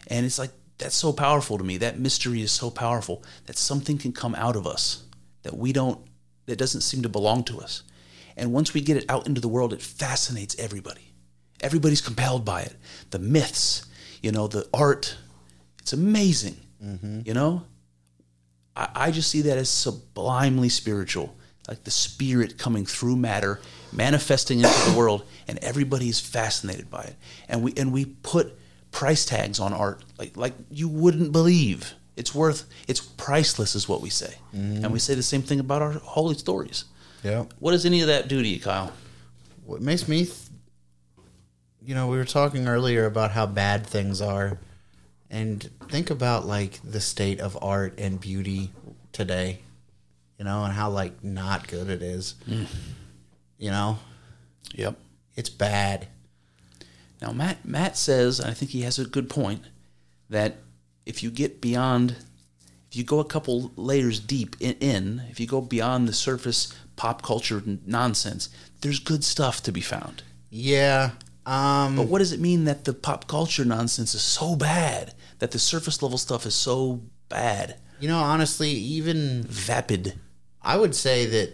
and 0.07 0.25
it's 0.25 0.39
like 0.39 0.51
that's 0.77 0.95
so 0.95 1.11
powerful 1.11 1.57
to 1.57 1.63
me. 1.63 1.77
That 1.77 1.99
mystery 1.99 2.41
is 2.41 2.51
so 2.51 2.69
powerful 2.69 3.23
that 3.47 3.57
something 3.57 3.97
can 3.97 4.13
come 4.13 4.35
out 4.35 4.55
of 4.55 4.67
us 4.67 5.03
that 5.43 5.57
we 5.57 5.73
don't 5.73 5.99
that 6.45 6.57
doesn't 6.57 6.81
seem 6.81 7.01
to 7.01 7.09
belong 7.09 7.43
to 7.45 7.59
us. 7.59 7.83
And 8.37 8.53
once 8.53 8.73
we 8.73 8.81
get 8.81 8.97
it 8.97 9.05
out 9.09 9.27
into 9.27 9.41
the 9.41 9.47
world, 9.47 9.73
it 9.73 9.81
fascinates 9.81 10.55
everybody. 10.59 11.13
Everybody's 11.61 12.01
compelled 12.01 12.45
by 12.45 12.61
it. 12.61 12.75
The 13.09 13.19
myths, 13.19 13.85
you 14.21 14.31
know, 14.31 14.47
the 14.47 14.67
art, 14.73 15.17
it's 15.87 15.93
amazing. 15.93 16.57
Mm-hmm. 16.83 17.21
You 17.23 17.33
know, 17.33 17.63
I, 18.75 18.89
I 18.93 19.11
just 19.11 19.31
see 19.31 19.43
that 19.43 19.57
as 19.57 19.69
sublimely 19.69 20.67
spiritual, 20.67 21.33
like 21.69 21.85
the 21.85 21.91
spirit 21.91 22.57
coming 22.57 22.85
through 22.85 23.15
matter, 23.15 23.61
manifesting 23.93 24.57
into 24.57 24.91
the 24.91 24.97
world, 24.97 25.23
and 25.47 25.57
everybody's 25.59 26.19
fascinated 26.19 26.89
by 26.91 27.03
it. 27.03 27.15
And 27.47 27.63
we 27.63 27.73
and 27.77 27.93
we 27.93 28.03
put 28.03 28.59
price 28.91 29.23
tags 29.23 29.61
on 29.61 29.71
art 29.71 30.03
like 30.19 30.35
like 30.35 30.55
you 30.69 30.89
wouldn't 30.89 31.31
believe. 31.31 31.93
It's 32.17 32.35
worth 32.35 32.65
it's 32.89 32.99
priceless, 32.99 33.73
is 33.73 33.87
what 33.87 34.01
we 34.01 34.09
say, 34.09 34.33
mm-hmm. 34.53 34.83
and 34.83 34.91
we 34.91 34.99
say 34.99 35.15
the 35.15 35.23
same 35.23 35.43
thing 35.43 35.61
about 35.61 35.81
our 35.81 35.93
holy 35.93 36.35
stories. 36.35 36.83
Yeah. 37.23 37.45
What 37.59 37.71
does 37.71 37.85
any 37.85 38.01
of 38.01 38.07
that 38.07 38.27
do 38.27 38.41
to 38.41 38.47
you, 38.47 38.59
Kyle? 38.59 38.91
What 39.65 39.81
makes 39.81 40.05
me, 40.05 40.25
th- 40.25 40.37
you 41.81 41.95
know, 41.95 42.07
we 42.07 42.17
were 42.17 42.25
talking 42.25 42.67
earlier 42.67 43.05
about 43.05 43.31
how 43.31 43.45
bad 43.45 43.87
things 43.87 44.21
are 44.21 44.59
and 45.29 45.69
think 45.89 46.09
about 46.09 46.45
like 46.45 46.79
the 46.83 47.01
state 47.01 47.39
of 47.39 47.57
art 47.61 47.99
and 47.99 48.19
beauty 48.19 48.71
today 49.11 49.59
you 50.37 50.45
know 50.45 50.63
and 50.63 50.73
how 50.73 50.89
like 50.89 51.23
not 51.23 51.67
good 51.67 51.89
it 51.89 52.01
is. 52.01 52.35
Mm. 52.47 52.67
you 53.57 53.71
know? 53.71 53.99
Yep. 54.75 54.97
It's 55.35 55.49
bad. 55.49 56.07
Now 57.21 57.31
matt 57.31 57.65
matt 57.65 57.97
says 57.97 58.39
and 58.39 58.49
i 58.49 58.53
think 58.53 58.71
he 58.71 58.81
has 58.81 58.99
a 58.99 59.05
good 59.05 59.29
point 59.29 59.63
that 60.29 60.57
if 61.05 61.23
you 61.23 61.31
get 61.31 61.61
beyond 61.61 62.15
if 62.89 62.95
you 62.95 63.03
go 63.03 63.19
a 63.19 63.25
couple 63.25 63.71
layers 63.75 64.19
deep 64.19 64.55
in, 64.59 64.75
in 64.75 65.23
if 65.29 65.39
you 65.39 65.47
go 65.47 65.61
beyond 65.61 66.07
the 66.07 66.13
surface 66.13 66.73
pop 66.95 67.23
culture 67.23 67.63
nonsense 67.85 68.49
there's 68.81 68.99
good 68.99 69.23
stuff 69.23 69.63
to 69.63 69.71
be 69.71 69.81
found. 69.81 70.21
Yeah 70.51 71.11
um, 71.47 71.95
but 71.95 72.07
what 72.07 72.19
does 72.19 72.33
it 72.33 72.41
mean 72.41 72.65
that 72.65 72.83
the 72.83 72.93
pop 72.93 73.27
culture 73.27 73.63
nonsense 73.63 74.13
is 74.13 74.21
so 74.21 74.55
bad? 74.57 75.13
That 75.39 75.51
the 75.51 75.59
surface 75.59 76.01
level 76.01 76.17
stuff 76.17 76.45
is 76.45 76.55
so 76.55 77.01
bad? 77.29 77.79
You 77.99 78.07
know, 78.07 78.19
honestly, 78.19 78.69
even 78.69 79.43
vapid. 79.43 80.19
I 80.61 80.77
would 80.77 80.95
say 80.95 81.25
that 81.25 81.53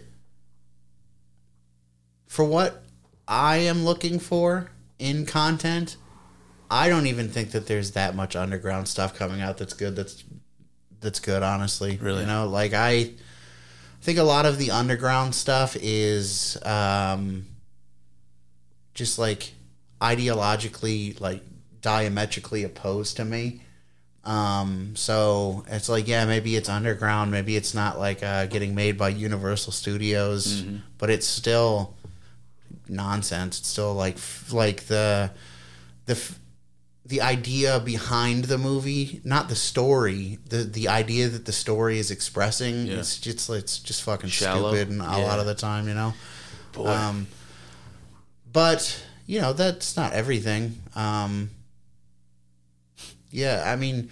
for 2.26 2.44
what 2.44 2.84
I 3.28 3.58
am 3.58 3.84
looking 3.84 4.18
for 4.18 4.70
in 4.98 5.26
content, 5.26 5.96
I 6.70 6.88
don't 6.88 7.06
even 7.06 7.28
think 7.28 7.52
that 7.52 7.66
there's 7.66 7.92
that 7.92 8.14
much 8.14 8.34
underground 8.34 8.88
stuff 8.88 9.14
coming 9.14 9.40
out 9.40 9.58
that's 9.58 9.74
good. 9.74 9.96
That's 9.96 10.24
that's 11.00 11.20
good, 11.20 11.42
honestly. 11.42 11.98
Really, 11.98 12.22
you 12.22 12.26
know, 12.26 12.46
like 12.46 12.72
I 12.72 13.12
think 14.00 14.18
a 14.18 14.22
lot 14.22 14.46
of 14.46 14.58
the 14.58 14.70
underground 14.70 15.34
stuff 15.34 15.76
is 15.80 16.58
um, 16.64 17.46
just 18.94 19.18
like 19.18 19.52
ideologically 20.00 21.20
like 21.20 21.42
diametrically 21.80 22.64
opposed 22.64 23.16
to 23.18 23.24
me. 23.24 23.62
Um, 24.24 24.96
so 24.96 25.64
it's 25.68 25.88
like, 25.88 26.08
yeah, 26.08 26.24
maybe 26.24 26.56
it's 26.56 26.68
underground, 26.68 27.30
maybe 27.30 27.56
it's 27.56 27.74
not 27.74 27.98
like 27.98 28.22
uh, 28.22 28.46
getting 28.46 28.74
made 28.74 28.96
by 28.96 29.10
Universal 29.10 29.72
Studios, 29.72 30.62
mm-hmm. 30.62 30.76
but 30.98 31.10
it's 31.10 31.26
still 31.26 31.94
nonsense. 32.88 33.60
It's 33.60 33.68
still 33.68 33.94
like 33.94 34.16
like 34.52 34.84
the 34.84 35.30
the 36.06 36.18
the 37.06 37.20
idea 37.20 37.80
behind 37.80 38.44
the 38.44 38.56
movie, 38.56 39.20
not 39.24 39.48
the 39.48 39.54
story. 39.54 40.38
The 40.48 40.58
the 40.58 40.88
idea 40.88 41.28
that 41.28 41.44
the 41.44 41.52
story 41.52 41.98
is 41.98 42.10
expressing, 42.10 42.86
yeah. 42.86 42.98
it's 42.98 43.18
just 43.18 43.50
it's 43.50 43.78
just 43.78 44.02
fucking 44.02 44.30
Shallow. 44.30 44.70
stupid, 44.70 44.88
and 44.88 44.98
yeah. 44.98 45.18
a 45.18 45.20
lot 45.26 45.38
of 45.38 45.46
the 45.46 45.54
time, 45.54 45.86
you 45.86 45.94
know. 45.94 46.14
Boy. 46.72 46.88
Um, 46.88 47.26
but 48.52 49.04
you 49.26 49.40
know 49.40 49.52
that's 49.52 49.96
not 49.96 50.12
everything. 50.12 50.82
Um, 50.94 51.50
yeah, 53.34 53.64
I 53.66 53.74
mean, 53.74 54.10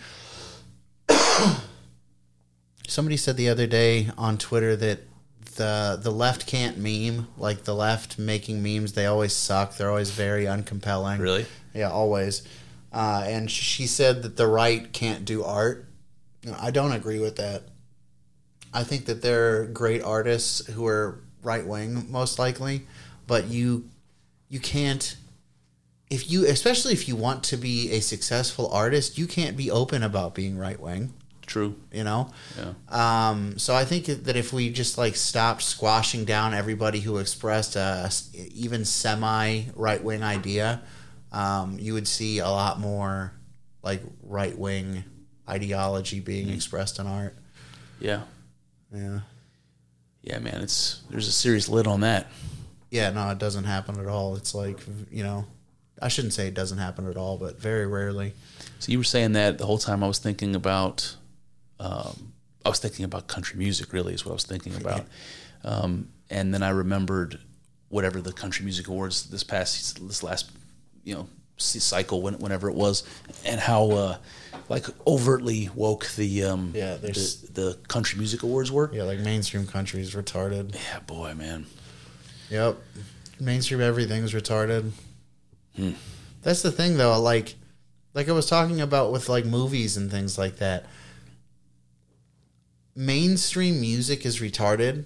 somebody 2.88 3.16
said 3.16 3.36
the 3.36 3.48
other 3.48 3.68
day 3.68 4.10
on 4.18 4.36
Twitter 4.36 4.74
that 4.74 4.98
the 5.54 5.98
the 6.02 6.10
left 6.10 6.46
can't 6.46 6.76
meme. 6.76 7.28
Like 7.38 7.62
the 7.62 7.74
left 7.74 8.18
making 8.18 8.62
memes, 8.62 8.94
they 8.94 9.06
always 9.06 9.32
suck. 9.32 9.76
They're 9.76 9.90
always 9.90 10.10
very 10.10 10.46
uncompelling. 10.46 11.20
Really? 11.20 11.46
Yeah, 11.72 11.90
always. 11.90 12.42
Uh, 12.92 13.22
and 13.26 13.48
she 13.48 13.86
said 13.86 14.22
that 14.24 14.36
the 14.36 14.48
right 14.48 14.92
can't 14.92 15.24
do 15.24 15.44
art. 15.44 15.86
I 16.58 16.72
don't 16.72 16.92
agree 16.92 17.20
with 17.20 17.36
that. 17.36 17.62
I 18.74 18.82
think 18.82 19.06
that 19.06 19.22
there 19.22 19.60
are 19.62 19.66
great 19.66 20.02
artists 20.02 20.66
who 20.66 20.84
are 20.86 21.20
right 21.44 21.64
wing, 21.64 22.10
most 22.10 22.40
likely, 22.40 22.88
but 23.28 23.46
you 23.46 23.88
you 24.48 24.58
can't 24.58 25.16
if 26.12 26.30
you 26.30 26.46
especially 26.46 26.92
if 26.92 27.08
you 27.08 27.16
want 27.16 27.42
to 27.44 27.56
be 27.56 27.90
a 27.92 28.00
successful 28.00 28.68
artist, 28.70 29.16
you 29.16 29.26
can't 29.26 29.56
be 29.56 29.70
open 29.70 30.02
about 30.02 30.34
being 30.34 30.58
right 30.58 30.78
wing. 30.78 31.14
True. 31.46 31.74
You 31.90 32.04
know? 32.04 32.30
Yeah. 32.56 33.30
Um, 33.30 33.58
so 33.58 33.74
I 33.74 33.84
think 33.84 34.06
that 34.06 34.36
if 34.36 34.52
we 34.52 34.70
just 34.70 34.98
like 34.98 35.16
stopped 35.16 35.62
squashing 35.62 36.24
down 36.24 36.52
everybody 36.52 37.00
who 37.00 37.16
expressed 37.16 37.76
a 37.76 38.10
even 38.54 38.84
semi 38.84 39.62
right 39.74 40.04
wing 40.04 40.22
idea, 40.22 40.82
um, 41.32 41.78
you 41.78 41.94
would 41.94 42.06
see 42.06 42.38
a 42.40 42.48
lot 42.48 42.78
more 42.78 43.32
like 43.82 44.02
right 44.22 44.56
wing 44.56 45.04
ideology 45.48 46.20
being 46.20 46.48
mm. 46.48 46.54
expressed 46.54 46.98
in 46.98 47.06
art. 47.06 47.34
Yeah. 48.00 48.22
Yeah. 48.94 49.20
Yeah, 50.22 50.38
man, 50.38 50.60
it's 50.60 51.00
there's 51.10 51.26
a 51.26 51.32
serious 51.32 51.68
lid 51.68 51.86
on 51.86 52.00
that. 52.02 52.28
Yeah, 52.90 53.10
no, 53.10 53.30
it 53.30 53.38
doesn't 53.38 53.64
happen 53.64 53.98
at 53.98 54.06
all. 54.06 54.36
It's 54.36 54.54
like 54.54 54.78
you 55.10 55.24
know, 55.24 55.46
I 56.02 56.08
shouldn't 56.08 56.34
say 56.34 56.48
it 56.48 56.54
doesn't 56.54 56.78
happen 56.78 57.08
at 57.08 57.16
all, 57.16 57.38
but 57.38 57.60
very 57.60 57.86
rarely. 57.86 58.34
So 58.78 58.92
you 58.92 58.98
were 58.98 59.04
saying 59.04 59.32
that 59.32 59.58
the 59.58 59.66
whole 59.66 59.78
time 59.78 60.02
I 60.02 60.08
was 60.08 60.18
thinking 60.18 60.54
about, 60.54 61.16
um, 61.78 62.32
I 62.64 62.68
was 62.68 62.78
thinking 62.78 63.04
about 63.04 63.26
country 63.28 63.58
music. 63.58 63.92
Really, 63.92 64.14
is 64.14 64.24
what 64.24 64.32
I 64.32 64.34
was 64.34 64.44
thinking 64.44 64.74
about. 64.74 65.04
Um, 65.64 66.08
and 66.30 66.52
then 66.52 66.62
I 66.62 66.70
remembered 66.70 67.38
whatever 67.88 68.20
the 68.20 68.32
country 68.32 68.64
music 68.64 68.88
awards 68.88 69.28
this 69.30 69.44
past 69.44 70.06
this 70.08 70.22
last 70.22 70.50
you 71.04 71.14
know 71.14 71.28
cycle 71.58 72.22
when, 72.22 72.34
whenever 72.38 72.68
it 72.68 72.74
was 72.74 73.04
and 73.44 73.60
how 73.60 73.90
uh, 73.90 74.16
like 74.68 74.86
overtly 75.06 75.68
woke 75.74 76.08
the 76.16 76.42
um 76.42 76.72
yeah 76.74 76.96
the, 76.96 77.10
the 77.52 77.78
country 77.86 78.18
music 78.18 78.42
awards 78.42 78.72
were 78.72 78.90
yeah 78.92 79.02
like 79.04 79.20
mainstream 79.20 79.66
country 79.66 80.00
is 80.00 80.14
retarded 80.14 80.74
yeah 80.74 80.98
boy 81.00 81.34
man 81.34 81.66
Yep. 82.52 82.76
Mainstream 83.40 83.80
everything's 83.80 84.34
retarded. 84.34 84.90
Hmm. 85.76 85.92
That's 86.42 86.62
the 86.62 86.72
thing 86.72 86.96
though, 86.96 87.18
like 87.20 87.54
like 88.14 88.28
I 88.28 88.32
was 88.32 88.46
talking 88.46 88.80
about 88.80 89.12
with 89.12 89.28
like 89.28 89.44
movies 89.44 89.96
and 89.96 90.10
things 90.10 90.36
like 90.38 90.56
that. 90.56 90.86
mainstream 92.94 93.80
music 93.80 94.26
is 94.26 94.40
retarded, 94.40 95.04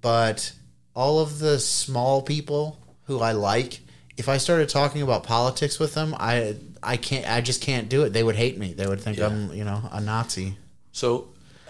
but 0.00 0.52
all 0.94 1.20
of 1.20 1.38
the 1.38 1.58
small 1.58 2.22
people 2.22 2.78
who 3.04 3.20
I 3.20 3.32
like, 3.32 3.80
if 4.16 4.28
I 4.28 4.38
started 4.38 4.68
talking 4.68 5.02
about 5.02 5.24
politics 5.24 5.78
with 5.78 5.94
them, 5.94 6.14
I 6.18 6.56
I 6.82 6.96
can't 6.96 7.28
I 7.28 7.40
just 7.40 7.60
can't 7.62 7.88
do 7.88 8.04
it. 8.04 8.12
They 8.12 8.22
would 8.22 8.36
hate 8.36 8.58
me. 8.58 8.72
They 8.72 8.86
would 8.86 9.00
think 9.00 9.18
Yeah. 9.18 9.26
I'm, 9.26 9.52
you 9.52 9.64
know, 9.64 9.82
a 9.92 10.00
Nazi. 10.00 10.56
So 10.92 11.28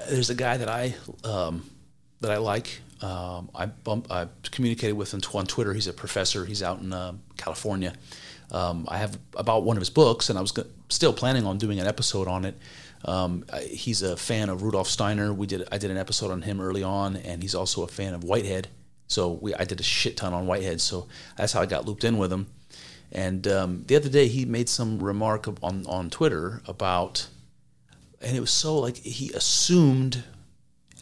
there's 0.09 0.31
a 0.31 0.35
guy 0.35 0.57
that 0.57 0.69
I 0.69 0.95
um, 1.25 1.69
that 2.21 2.31
I 2.31 2.39
like. 2.39 2.81
Um, 3.05 3.51
I 3.55 3.67
bump, 3.67 4.11
I 4.11 4.29
communicated 4.51 4.95
with 4.95 5.13
him 5.13 5.21
on 5.35 5.45
Twitter. 5.45 5.75
He's 5.75 5.87
a 5.87 5.93
professor. 5.93 6.47
He's 6.47 6.63
out 6.63 6.81
in 6.81 6.91
uh, 6.91 7.13
California. 7.37 7.93
Um, 8.51 8.87
I 8.89 8.97
have 8.97 9.19
about 9.37 9.65
one 9.65 9.77
of 9.77 9.83
his 9.83 9.91
books, 9.91 10.31
and 10.31 10.39
I 10.39 10.43
was 10.43 10.55
still 10.89 11.13
planning 11.13 11.45
on 11.45 11.59
doing 11.59 11.79
an 11.81 11.87
episode 11.87 12.29
on 12.29 12.47
it. 12.47 12.57
Um, 13.05 13.45
I, 13.53 13.61
he's 13.61 14.01
a 14.01 14.17
fan 14.17 14.49
of 14.49 14.63
Rudolf 14.63 14.89
Steiner. 14.89 15.35
We 15.35 15.47
did 15.47 15.69
I 15.71 15.77
did 15.77 15.91
an 15.91 15.99
episode 15.99 16.31
on 16.31 16.41
him 16.41 16.63
early 16.63 16.83
on, 16.83 17.17
and 17.17 17.43
he's 17.43 17.55
also 17.55 17.83
a 17.83 17.89
fan 17.89 18.15
of 18.15 18.25
Whitehead. 18.25 18.69
So 19.07 19.33
we 19.33 19.55
I 19.55 19.65
did 19.65 19.81
a 19.81 19.83
shit 19.83 20.17
ton 20.17 20.33
on 20.33 20.47
Whitehead. 20.47 20.81
So 20.81 21.07
that's 21.37 21.53
how 21.53 21.61
I 21.61 21.67
got 21.67 21.85
looped 21.85 22.05
in 22.05 22.17
with 22.17 22.33
him. 22.33 22.47
And 23.13 23.47
um, 23.47 23.85
the 23.87 23.97
other 23.97 24.09
day, 24.09 24.29
he 24.29 24.47
made 24.47 24.71
some 24.71 24.99
remark 25.03 25.47
on 25.63 25.85
on 25.87 26.09
Twitter 26.09 26.63
about 26.67 27.29
and 28.23 28.35
it 28.35 28.41
was 28.41 28.51
so 28.51 28.79
like 28.79 28.97
he 28.97 29.31
assumed 29.33 30.25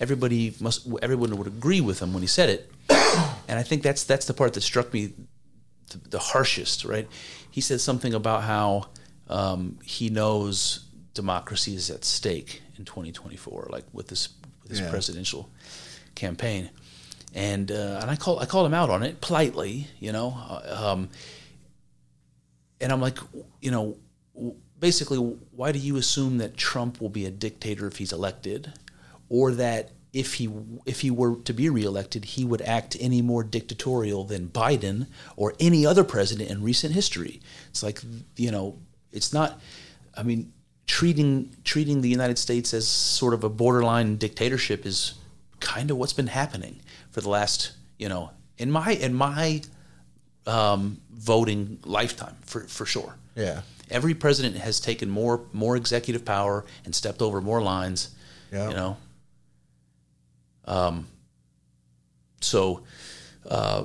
everybody 0.03 0.53
must 0.61 0.87
everyone 1.01 1.31
would 1.39 1.47
agree 1.47 1.81
with 1.81 1.99
him 2.03 2.13
when 2.13 2.23
he 2.23 2.29
said 2.29 2.49
it. 2.51 2.71
And 3.49 3.59
i 3.59 3.63
think 3.63 3.83
that's 3.83 4.05
that's 4.05 4.27
the 4.27 4.35
part 4.35 4.53
that 4.55 4.63
struck 4.63 4.89
me 4.97 5.13
the, 5.91 5.99
the 6.11 6.19
harshest 6.19 6.85
right? 6.85 7.07
He 7.51 7.61
said 7.61 7.81
something 7.81 8.15
about 8.15 8.41
how 8.45 8.67
um, 9.29 9.79
he 9.97 10.09
knows 10.09 10.57
democracy 11.15 11.75
is 11.75 11.91
at 11.91 12.05
stake 12.05 12.63
in 12.79 12.85
2024 12.85 13.69
like 13.71 13.85
with 13.93 14.09
this 14.09 14.29
with 14.63 14.71
this 14.73 14.81
Yeah. 14.81 14.91
presidential 14.91 15.43
campaign. 16.15 16.71
And 17.35 17.71
uh, 17.71 17.99
and 18.03 18.11
i 18.11 18.17
call 18.17 18.39
i 18.45 18.47
called 18.47 18.67
him 18.67 18.75
out 18.81 18.91
on 18.91 19.03
it 19.03 19.21
politely 19.21 19.87
you 20.01 20.13
know 20.13 20.29
uh, 20.49 20.93
um, 20.93 21.09
and 22.81 22.91
I'm 22.93 23.01
like, 23.01 23.19
you 23.61 23.71
know, 23.71 23.97
basically, 24.79 25.19
why 25.19 25.71
do 25.73 25.79
you 25.79 25.97
assume 25.97 26.39
that 26.39 26.57
Trump 26.57 27.01
will 27.01 27.09
be 27.21 27.27
a 27.27 27.31
dictator 27.31 27.87
if 27.87 27.97
he's 27.99 28.13
elected, 28.13 28.73
or 29.33 29.51
that 29.53 29.91
if 30.13 30.35
he 30.35 30.49
if 30.85 31.01
he 31.01 31.11
were 31.11 31.37
to 31.37 31.55
be 31.55 31.71
reelected, 31.71 32.25
he 32.27 32.45
would 32.45 32.61
act 32.61 32.99
any 33.01 33.23
more 33.23 33.43
dictatorial 33.43 34.25
than 34.25 34.49
Biden 34.49 35.07
or 35.37 35.55
any 35.59 35.87
other 35.87 36.05
president 36.05 36.51
in 36.51 36.63
recent 36.63 36.93
history? 36.93 37.41
It's 37.71 37.83
like, 37.83 38.03
you 38.37 38.51
know, 38.51 38.79
it's 39.11 39.33
not. 39.33 39.59
I 40.15 40.23
mean, 40.23 40.53
treating 40.87 41.57
treating 41.65 42.03
the 42.03 42.11
United 42.11 42.39
States 42.39 42.75
as 42.75 42.87
sort 42.87 43.33
of 43.33 43.43
a 43.43 43.49
borderline 43.49 44.17
dictatorship 44.17 44.85
is 44.85 45.15
kind 45.61 45.91
of 45.91 45.97
what's 45.97 46.13
been 46.13 46.27
happening 46.27 46.83
for 47.11 47.23
the 47.23 47.31
last, 47.31 47.73
you 47.99 48.11
know, 48.11 48.33
in 48.59 48.71
my 48.71 48.93
in 48.93 49.15
my 49.15 49.63
um, 50.47 51.01
voting 51.11 51.79
lifetime 51.87 52.37
for 52.45 52.65
for 52.65 52.85
sure. 52.85 53.17
Yeah. 53.35 53.63
Every 53.91 54.13
president 54.13 54.57
has 54.57 54.79
taken 54.79 55.09
more 55.09 55.47
more 55.55 55.75
executive 55.75 56.27
power 56.27 56.67
and 56.85 56.95
stepped 56.95 57.23
over 57.23 57.41
more 57.41 57.63
lines. 57.63 58.11
Yeah. 58.53 58.69
You 58.69 58.77
know. 58.77 58.97
Um. 60.65 61.09
So, 62.41 62.83
uh, 63.49 63.85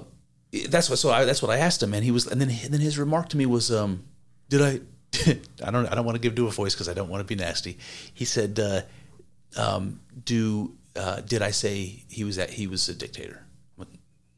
that's 0.70 0.90
what. 0.90 1.00
So 1.00 1.12
I, 1.12 1.26
that's 1.26 1.42
what 1.42 1.52
I 1.52 1.58
asked 1.58 1.82
him, 1.82 1.94
and 1.94 2.04
he 2.04 2.12
was, 2.12 2.28
and 2.28 2.40
then 2.42 2.50
and 2.50 2.74
then 2.74 2.82
his 2.82 2.98
remark 2.98 3.30
to 3.30 3.38
me 3.38 3.46
was, 3.46 3.72
um, 3.72 4.04
"Did 4.50 4.62
I? 4.62 4.80
I 5.66 5.72
don't. 5.72 5.86
I 5.88 5.96
don't 5.96 6.06
want 6.06 6.16
to 6.16 6.22
give 6.22 6.36
do 6.36 6.48
a 6.48 6.52
voice 6.52 6.74
because 6.74 6.90
I 6.90 6.94
don't 6.94 7.10
want 7.10 7.22
to 7.22 7.36
be 7.36 7.42
nasty." 7.42 7.78
He 8.14 8.26
said, 8.26 8.60
uh, 8.60 8.82
um, 9.56 10.02
"Do 10.24 10.76
uh, 10.96 11.22
did 11.22 11.42
I 11.42 11.52
say 11.52 12.04
he 12.10 12.24
was 12.24 12.38
at, 12.38 12.52
he 12.52 12.68
was 12.68 12.90
a 12.90 12.96
dictator?" 12.96 13.44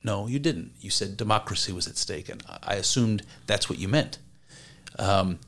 No, 0.03 0.27
you 0.27 0.39
didn't. 0.39 0.71
You 0.79 0.89
said 0.89 1.17
democracy 1.17 1.73
was 1.73 1.87
at 1.87 1.97
stake, 1.97 2.29
and 2.29 2.41
I 2.63 2.75
assumed 2.75 3.23
that's 3.47 3.69
what 3.69 3.79
you 3.79 3.87
meant. 3.87 4.17
Um, 4.97 5.39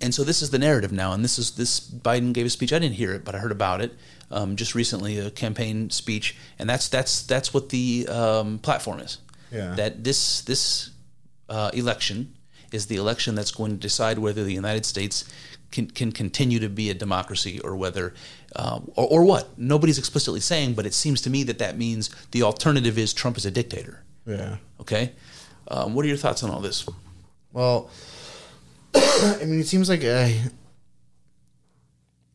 and 0.00 0.14
so 0.14 0.24
this 0.24 0.42
is 0.42 0.50
the 0.50 0.58
narrative 0.58 0.92
now, 0.92 1.12
and 1.12 1.24
this 1.24 1.38
is 1.38 1.52
this 1.52 1.80
Biden 1.80 2.32
gave 2.32 2.46
a 2.46 2.50
speech. 2.50 2.72
I 2.72 2.78
didn't 2.78 2.96
hear 2.96 3.12
it, 3.14 3.24
but 3.24 3.34
I 3.34 3.38
heard 3.38 3.52
about 3.52 3.80
it 3.80 3.96
um, 4.30 4.56
just 4.56 4.74
recently, 4.74 5.18
a 5.18 5.30
campaign 5.30 5.90
speech, 5.90 6.36
and 6.58 6.68
that's 6.68 6.88
that's 6.88 7.22
that's 7.22 7.54
what 7.54 7.70
the 7.70 8.06
um, 8.08 8.58
platform 8.58 9.00
is. 9.00 9.18
Yeah. 9.50 9.74
That 9.74 10.04
this 10.04 10.42
this 10.42 10.90
uh, 11.48 11.70
election 11.72 12.34
is 12.72 12.86
the 12.86 12.96
election 12.96 13.34
that's 13.34 13.50
going 13.50 13.70
to 13.72 13.76
decide 13.76 14.18
whether 14.18 14.44
the 14.44 14.52
United 14.52 14.84
States 14.84 15.24
can, 15.70 15.86
can 15.90 16.12
continue 16.12 16.58
to 16.58 16.68
be 16.68 16.90
a 16.90 16.94
democracy 16.94 17.60
or 17.60 17.74
whether 17.74 18.14
um, 18.56 18.90
or, 18.94 19.06
or 19.06 19.24
what. 19.24 19.58
Nobody's 19.58 19.98
explicitly 19.98 20.40
saying, 20.40 20.74
but 20.74 20.86
it 20.86 20.94
seems 20.94 21.20
to 21.22 21.30
me 21.30 21.42
that 21.44 21.58
that 21.58 21.78
means 21.78 22.10
the 22.32 22.42
alternative 22.42 22.98
is 22.98 23.12
Trump 23.12 23.36
is 23.36 23.46
a 23.46 23.50
dictator. 23.50 24.02
Yeah. 24.26 24.56
Okay, 24.80 25.12
um, 25.68 25.94
what 25.94 26.04
are 26.04 26.08
your 26.08 26.16
thoughts 26.16 26.42
on 26.42 26.50
all 26.50 26.60
this? 26.60 26.86
Well, 27.52 27.90
I 28.94 29.38
mean, 29.46 29.60
it 29.60 29.66
seems 29.66 29.88
like 29.88 30.04
uh 30.04 30.28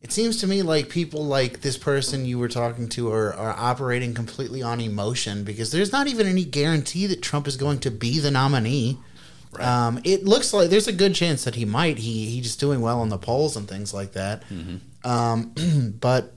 it 0.04 0.12
seems 0.12 0.36
to 0.42 0.46
me 0.46 0.62
like 0.62 0.88
people 0.90 1.24
like 1.24 1.62
this 1.62 1.76
person 1.78 2.26
you 2.26 2.38
were 2.38 2.48
talking 2.48 2.88
to 2.90 3.10
are, 3.10 3.32
are 3.34 3.54
operating 3.58 4.12
completely 4.14 4.62
on 4.62 4.78
emotion 4.80 5.42
because 5.44 5.72
there's 5.72 5.90
not 5.92 6.06
even 6.06 6.26
any 6.26 6.44
guarantee 6.44 7.06
that 7.06 7.22
Trump 7.22 7.48
is 7.48 7.56
going 7.56 7.80
to 7.80 7.90
be 7.90 8.18
the 8.20 8.30
nominee. 8.30 8.98
Um, 9.58 10.00
it 10.04 10.24
looks 10.24 10.52
like 10.52 10.68
there's 10.68 10.88
a 10.88 10.92
good 10.92 11.14
chance 11.14 11.44
that 11.44 11.54
he 11.54 11.64
might. 11.64 11.98
He 11.98 12.26
he's 12.26 12.44
just 12.44 12.60
doing 12.60 12.80
well 12.82 13.02
in 13.02 13.08
the 13.08 13.18
polls 13.18 13.56
and 13.56 13.66
things 13.68 13.94
like 13.94 14.12
that. 14.12 14.42
Um, 15.04 15.52
but 16.00 16.34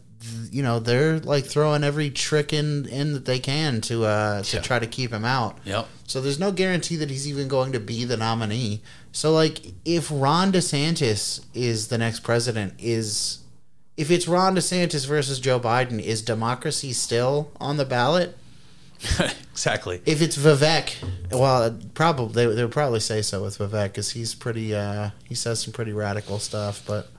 you 0.51 0.63
know 0.63 0.79
they're 0.79 1.19
like 1.19 1.45
throwing 1.45 1.83
every 1.83 2.09
trick 2.09 2.53
in 2.53 2.85
in 2.87 3.13
that 3.13 3.25
they 3.25 3.39
can 3.39 3.81
to 3.81 4.05
uh, 4.05 4.43
to 4.43 4.57
Yeah. 4.57 4.61
try 4.61 4.79
to 4.79 4.87
keep 4.87 5.11
him 5.11 5.25
out. 5.25 5.57
Yep. 5.65 5.87
So 6.05 6.21
there's 6.21 6.39
no 6.39 6.51
guarantee 6.51 6.95
that 6.97 7.09
he's 7.09 7.27
even 7.27 7.47
going 7.47 7.71
to 7.73 7.79
be 7.79 8.05
the 8.05 8.17
nominee. 8.17 8.81
So 9.11 9.33
like 9.33 9.59
if 9.83 10.09
Ron 10.11 10.51
DeSantis 10.53 11.43
is 11.53 11.87
the 11.89 11.97
next 11.97 12.21
president 12.21 12.75
is 12.79 13.39
if 13.97 14.11
it's 14.11 14.27
Ron 14.27 14.55
DeSantis 14.55 15.07
versus 15.07 15.39
Joe 15.39 15.59
Biden 15.59 15.99
is 15.99 16.21
democracy 16.21 16.93
still 16.93 17.51
on 17.59 17.77
the 17.77 17.85
ballot? 17.85 18.37
exactly. 19.51 20.01
If 20.05 20.21
it's 20.21 20.37
Vivek, 20.37 20.95
well 21.31 21.77
probably 21.93 22.33
they, 22.33 22.55
they 22.55 22.63
would 22.63 22.71
probably 22.71 22.99
say 22.99 23.21
so 23.21 23.43
with 23.43 23.57
Vivek 23.57 23.95
cuz 23.95 24.11
he's 24.11 24.33
pretty 24.33 24.73
uh 24.73 25.11
he 25.25 25.35
says 25.35 25.59
some 25.59 25.73
pretty 25.73 25.93
radical 25.93 26.39
stuff, 26.39 26.83
but 26.85 27.11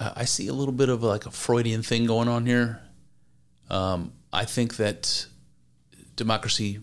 uh, 0.00 0.12
I 0.16 0.24
see 0.24 0.48
a 0.48 0.52
little 0.52 0.72
bit 0.72 0.88
of 0.88 1.02
like 1.02 1.26
a 1.26 1.30
Freudian 1.30 1.82
thing 1.82 2.06
going 2.06 2.28
on 2.28 2.46
here. 2.46 2.80
Um, 3.70 4.12
I 4.32 4.44
think 4.44 4.76
that 4.76 5.26
democracy 6.16 6.80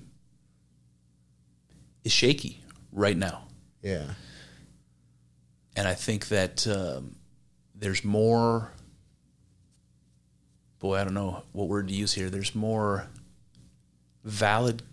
is 2.03 2.11
shaky 2.11 2.63
right 2.91 3.17
now, 3.17 3.43
yeah. 3.83 4.05
and 5.75 5.88
I 5.88 5.93
think 5.93 6.29
that 6.29 6.65
um, 6.67 7.15
there's 7.82 8.06
more. 8.06 8.72
Boy, 10.80 10.98
I 10.98 11.03
don't 11.03 11.16
know 11.16 11.44
what 11.52 11.68
word 11.68 11.88
to 11.90 11.94
use 11.94 12.14
here. 12.14 12.30
There's 12.30 12.56
more 12.56 13.08
valid 14.24 14.84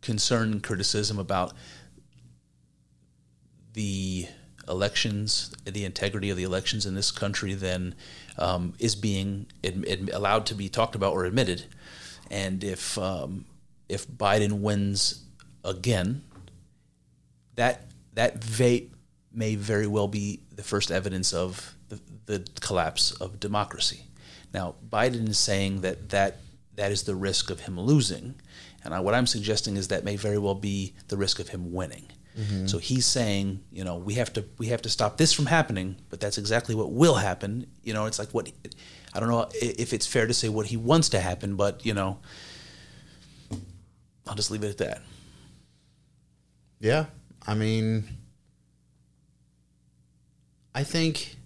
concern 0.00 0.52
and 0.52 0.62
criticism 0.62 1.18
about 1.18 1.52
the 3.74 4.26
elections, 4.66 5.54
the 5.64 5.84
integrity 5.84 6.30
of 6.30 6.36
the 6.38 6.44
elections 6.44 6.86
in 6.86 6.94
this 6.94 7.10
country 7.10 7.52
than 7.52 7.94
um, 8.38 8.72
is 8.78 8.96
being 8.96 9.46
ad- 9.62 9.84
ad- 9.86 10.10
allowed 10.10 10.46
to 10.46 10.54
be 10.54 10.70
talked 10.70 10.94
about 10.94 11.12
or 11.12 11.26
admitted. 11.26 11.64
And 12.30 12.64
if 12.64 12.96
um, 12.96 13.44
if 13.88 14.08
Biden 14.08 14.60
wins 14.60 15.24
again, 15.62 16.22
that 17.56 17.82
that 18.14 18.42
va- 18.42 18.86
may 19.30 19.56
very 19.56 19.86
well 19.86 20.08
be 20.08 20.40
the 20.54 20.62
first 20.62 20.90
evidence 20.90 21.34
of 21.34 21.74
the, 22.26 22.46
collapse 22.60 23.12
of 23.12 23.40
democracy. 23.40 24.04
Now, 24.52 24.76
Biden 24.88 25.28
is 25.28 25.38
saying 25.38 25.80
that 25.82 26.10
that 26.10 26.38
that 26.76 26.90
is 26.90 27.04
the 27.04 27.14
risk 27.14 27.50
of 27.50 27.60
him 27.60 27.78
losing, 27.78 28.34
and 28.82 28.94
I, 28.94 29.00
what 29.00 29.14
I'm 29.14 29.26
suggesting 29.26 29.76
is 29.76 29.88
that 29.88 30.04
may 30.04 30.16
very 30.16 30.38
well 30.38 30.54
be 30.54 30.94
the 31.08 31.16
risk 31.16 31.38
of 31.38 31.48
him 31.48 31.72
winning. 31.72 32.06
Mm-hmm. 32.38 32.66
So 32.66 32.78
he's 32.78 33.06
saying, 33.06 33.60
you 33.70 33.84
know, 33.84 33.96
we 33.96 34.14
have 34.14 34.32
to 34.32 34.44
we 34.58 34.66
have 34.68 34.82
to 34.82 34.88
stop 34.88 35.16
this 35.16 35.32
from 35.32 35.46
happening, 35.46 35.96
but 36.10 36.20
that's 36.20 36.38
exactly 36.38 36.74
what 36.74 36.92
will 36.92 37.14
happen. 37.14 37.66
You 37.82 37.94
know, 37.94 38.06
it's 38.06 38.18
like 38.18 38.30
what 38.30 38.50
I 39.14 39.20
don't 39.20 39.28
know 39.28 39.48
if 39.52 39.92
it's 39.92 40.06
fair 40.06 40.26
to 40.26 40.34
say 40.34 40.48
what 40.48 40.66
he 40.66 40.76
wants 40.76 41.10
to 41.10 41.20
happen, 41.20 41.54
but 41.54 41.86
you 41.86 41.94
know, 41.94 42.18
I'll 44.26 44.34
just 44.34 44.50
leave 44.50 44.64
it 44.64 44.70
at 44.70 44.78
that. 44.78 45.02
Yeah. 46.80 47.06
I 47.46 47.54
mean, 47.54 48.08
I 50.74 50.82
think. 50.82 51.36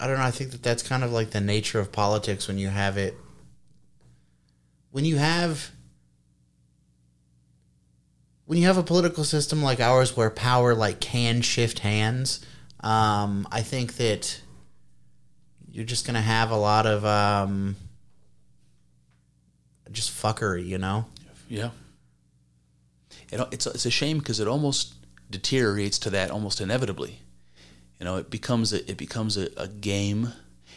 I 0.00 0.06
don't 0.06 0.16
know. 0.16 0.24
I 0.24 0.30
think 0.30 0.52
that 0.52 0.62
that's 0.62 0.82
kind 0.82 1.04
of 1.04 1.12
like 1.12 1.30
the 1.30 1.40
nature 1.40 1.78
of 1.78 1.92
politics 1.92 2.48
when 2.48 2.58
you 2.58 2.68
have 2.68 2.96
it. 2.96 3.14
When 4.90 5.04
you 5.04 5.16
have. 5.16 5.70
When 8.46 8.58
you 8.58 8.66
have 8.66 8.78
a 8.78 8.82
political 8.82 9.22
system 9.22 9.62
like 9.62 9.78
ours 9.78 10.16
where 10.16 10.28
power 10.28 10.74
like 10.74 10.98
can 11.00 11.40
shift 11.40 11.80
hands, 11.80 12.44
um, 12.80 13.46
I 13.52 13.62
think 13.62 13.96
that 13.98 14.40
you're 15.70 15.84
just 15.84 16.04
gonna 16.04 16.20
have 16.20 16.50
a 16.50 16.56
lot 16.56 16.84
of 16.84 17.04
um, 17.04 17.76
just 19.92 20.10
fuckery, 20.10 20.66
you 20.66 20.78
know. 20.78 21.04
Yeah. 21.48 21.70
It, 23.30 23.40
it's 23.52 23.66
it's 23.66 23.86
a 23.86 23.90
shame 23.90 24.18
because 24.18 24.40
it 24.40 24.48
almost 24.48 24.94
deteriorates 25.30 25.98
to 26.00 26.10
that 26.10 26.32
almost 26.32 26.60
inevitably. 26.60 27.20
You 28.00 28.06
know, 28.06 28.16
it 28.16 28.30
becomes 28.30 28.72
a, 28.72 28.90
it 28.90 28.96
becomes 28.96 29.36
a, 29.36 29.50
a 29.56 29.68
game, 29.68 30.32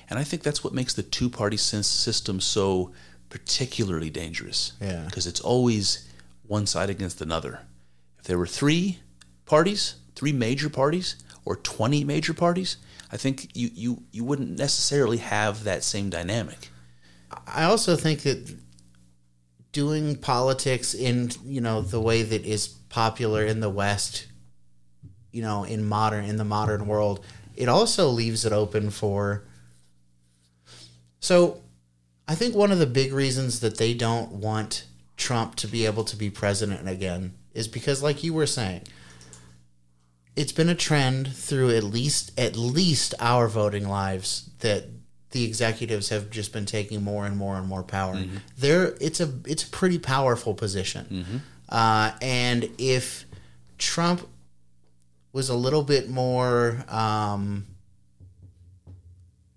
and 0.09 0.19
I 0.19 0.23
think 0.23 0.43
that's 0.43 0.63
what 0.63 0.73
makes 0.73 0.93
the 0.93 1.03
two 1.03 1.29
party 1.29 1.57
system 1.57 2.41
so 2.41 2.91
particularly 3.29 4.09
dangerous. 4.09 4.73
Yeah. 4.79 5.05
Because 5.05 5.25
it's 5.25 5.39
always 5.39 6.07
one 6.45 6.67
side 6.67 6.89
against 6.89 7.21
another. 7.21 7.61
If 8.19 8.25
there 8.25 8.37
were 8.37 8.45
three 8.45 8.99
parties, 9.45 9.95
three 10.15 10.33
major 10.33 10.69
parties, 10.69 11.15
or 11.45 11.55
twenty 11.55 12.03
major 12.03 12.33
parties, 12.33 12.77
I 13.11 13.17
think 13.17 13.55
you 13.55 13.69
you 13.73 14.03
you 14.11 14.23
wouldn't 14.23 14.57
necessarily 14.57 15.17
have 15.17 15.63
that 15.63 15.83
same 15.83 16.09
dynamic. 16.09 16.69
I 17.47 17.63
also 17.63 17.95
think 17.95 18.21
that 18.23 18.55
doing 19.71 20.15
politics 20.17 20.93
in 20.93 21.31
you 21.45 21.61
know 21.61 21.81
the 21.81 22.01
way 22.01 22.21
that 22.21 22.45
is 22.45 22.67
popular 22.67 23.45
in 23.45 23.59
the 23.59 23.69
West, 23.69 24.27
you 25.33 25.41
know, 25.41 25.65
in 25.65 25.85
modern 25.85 26.23
in 26.23 26.37
the 26.37 26.45
modern 26.45 26.87
world, 26.87 27.25
it 27.57 27.67
also 27.67 28.07
leaves 28.07 28.45
it 28.45 28.53
open 28.53 28.89
for. 28.89 29.43
So, 31.19 31.61
I 32.27 32.35
think 32.35 32.55
one 32.55 32.71
of 32.71 32.79
the 32.79 32.85
big 32.85 33.11
reasons 33.11 33.59
that 33.59 33.77
they 33.77 33.93
don't 33.93 34.31
want 34.31 34.85
Trump 35.17 35.55
to 35.55 35.67
be 35.67 35.85
able 35.85 36.03
to 36.05 36.15
be 36.15 36.29
president 36.29 36.87
again 36.87 37.33
is 37.53 37.67
because, 37.67 38.01
like 38.01 38.23
you 38.23 38.33
were 38.33 38.45
saying, 38.45 38.83
it's 40.35 40.51
been 40.51 40.69
a 40.69 40.75
trend 40.75 41.27
through 41.35 41.75
at 41.75 41.83
least 41.83 42.37
at 42.39 42.55
least 42.55 43.13
our 43.19 43.47
voting 43.47 43.87
lives 43.87 44.49
that 44.59 44.85
the 45.31 45.43
executives 45.43 46.09
have 46.09 46.29
just 46.29 46.53
been 46.53 46.65
taking 46.65 47.03
more 47.03 47.25
and 47.25 47.35
more 47.35 47.55
and 47.57 47.67
more 47.67 47.83
power. 47.83 48.15
Mm-hmm. 48.15 48.37
There, 48.57 48.95
it's 49.01 49.19
a 49.19 49.33
it's 49.45 49.63
a 49.63 49.69
pretty 49.69 49.97
powerful 49.97 50.53
position, 50.53 51.05
mm-hmm. 51.09 51.37
uh, 51.69 52.11
and 52.21 52.69
if 52.77 53.25
Trump 53.77 54.27
was 55.33 55.49
a 55.49 55.55
little 55.55 55.83
bit 55.83 56.09
more, 56.09 56.85
um, 56.87 57.65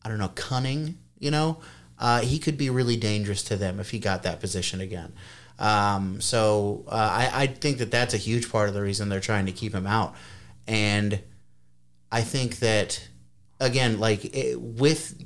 I 0.02 0.08
don't 0.08 0.18
know, 0.18 0.32
cunning, 0.34 0.98
you 1.18 1.30
know, 1.30 1.58
uh, 1.98 2.20
he 2.22 2.38
could 2.38 2.58
be 2.58 2.70
really 2.70 2.96
dangerous 2.96 3.42
to 3.44 3.56
them 3.56 3.78
if 3.78 3.90
he 3.90 3.98
got 3.98 4.22
that 4.24 4.40
position 4.40 4.80
again. 4.80 5.12
Um, 5.58 6.20
so 6.20 6.84
uh, 6.88 6.94
I, 6.94 7.42
I 7.42 7.46
think 7.46 7.78
that 7.78 7.90
that's 7.90 8.14
a 8.14 8.18
huge 8.18 8.50
part 8.50 8.68
of 8.68 8.74
the 8.74 8.82
reason 8.82 9.08
they're 9.08 9.20
trying 9.20 9.46
to 9.46 9.52
keep 9.52 9.74
him 9.74 9.86
out, 9.86 10.14
and 10.66 11.20
I 12.12 12.20
think 12.22 12.58
that 12.58 13.08
again, 13.58 13.98
like 13.98 14.36
it, 14.36 14.60
with 14.60 15.22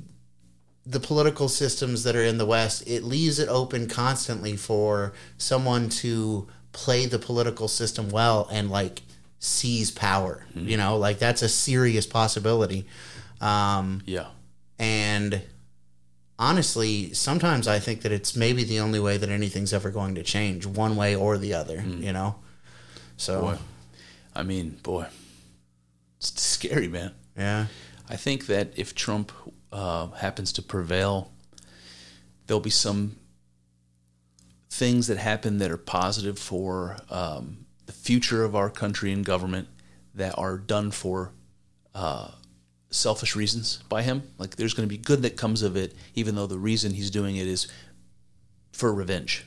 the 0.85 0.99
political 0.99 1.49
systems 1.49 2.03
that 2.03 2.15
are 2.15 2.23
in 2.23 2.37
the 2.37 2.45
West, 2.45 2.87
it 2.87 3.03
leaves 3.03 3.39
it 3.39 3.49
open 3.49 3.87
constantly 3.87 4.55
for 4.55 5.13
someone 5.37 5.89
to 5.89 6.47
play 6.71 7.05
the 7.05 7.19
political 7.19 7.67
system 7.67 8.09
well 8.09 8.47
and 8.51 8.71
like 8.71 9.01
seize 9.41 9.91
power. 9.91 10.45
Mm-hmm. 10.55 10.69
You 10.69 10.77
know, 10.77 10.95
like 10.95 11.19
that's 11.19 11.41
a 11.41 11.49
serious 11.49 12.07
possibility. 12.07 12.87
Um, 13.41 14.01
yeah. 14.05 14.27
And 14.79 15.41
honestly, 16.39 17.13
sometimes 17.13 17.67
I 17.67 17.79
think 17.79 18.03
that 18.03 18.13
it's 18.13 18.37
maybe 18.37 18.63
the 18.63 18.79
only 18.79 19.01
way 19.01 19.17
that 19.17 19.27
anything's 19.29 19.73
ever 19.73 19.91
going 19.91 20.15
to 20.15 20.23
change, 20.23 20.65
one 20.65 20.95
way 20.95 21.13
or 21.13 21.37
the 21.37 21.53
other. 21.53 21.79
Mm. 21.79 22.01
You 22.01 22.13
know. 22.13 22.35
So. 23.17 23.41
Boy. 23.41 23.57
I 24.33 24.43
mean, 24.43 24.79
boy, 24.81 25.07
it's 26.17 26.41
scary, 26.41 26.87
man. 26.87 27.11
Yeah. 27.37 27.65
I 28.09 28.15
think 28.15 28.47
that 28.47 28.71
if 28.77 28.95
Trump 28.95 29.31
uh, 29.71 30.07
happens 30.11 30.53
to 30.53 30.61
prevail, 30.61 31.31
there'll 32.47 32.61
be 32.61 32.69
some 32.69 33.17
things 34.69 35.07
that 35.07 35.17
happen 35.17 35.57
that 35.57 35.69
are 35.69 35.77
positive 35.77 36.39
for 36.39 36.97
um, 37.09 37.65
the 37.85 37.91
future 37.91 38.43
of 38.43 38.55
our 38.55 38.69
country 38.69 39.11
and 39.11 39.25
government 39.25 39.67
that 40.13 40.37
are 40.37 40.57
done 40.57 40.91
for 40.91 41.31
uh, 41.95 42.31
selfish 42.89 43.35
reasons 43.35 43.83
by 43.89 44.03
him. 44.03 44.23
Like 44.37 44.55
there's 44.55 44.73
going 44.73 44.87
to 44.87 44.93
be 44.93 45.01
good 45.01 45.21
that 45.23 45.37
comes 45.37 45.61
of 45.61 45.75
it, 45.75 45.93
even 46.15 46.35
though 46.35 46.47
the 46.47 46.59
reason 46.59 46.93
he's 46.93 47.11
doing 47.11 47.37
it 47.37 47.47
is 47.47 47.67
for 48.71 48.93
revenge. 48.93 49.45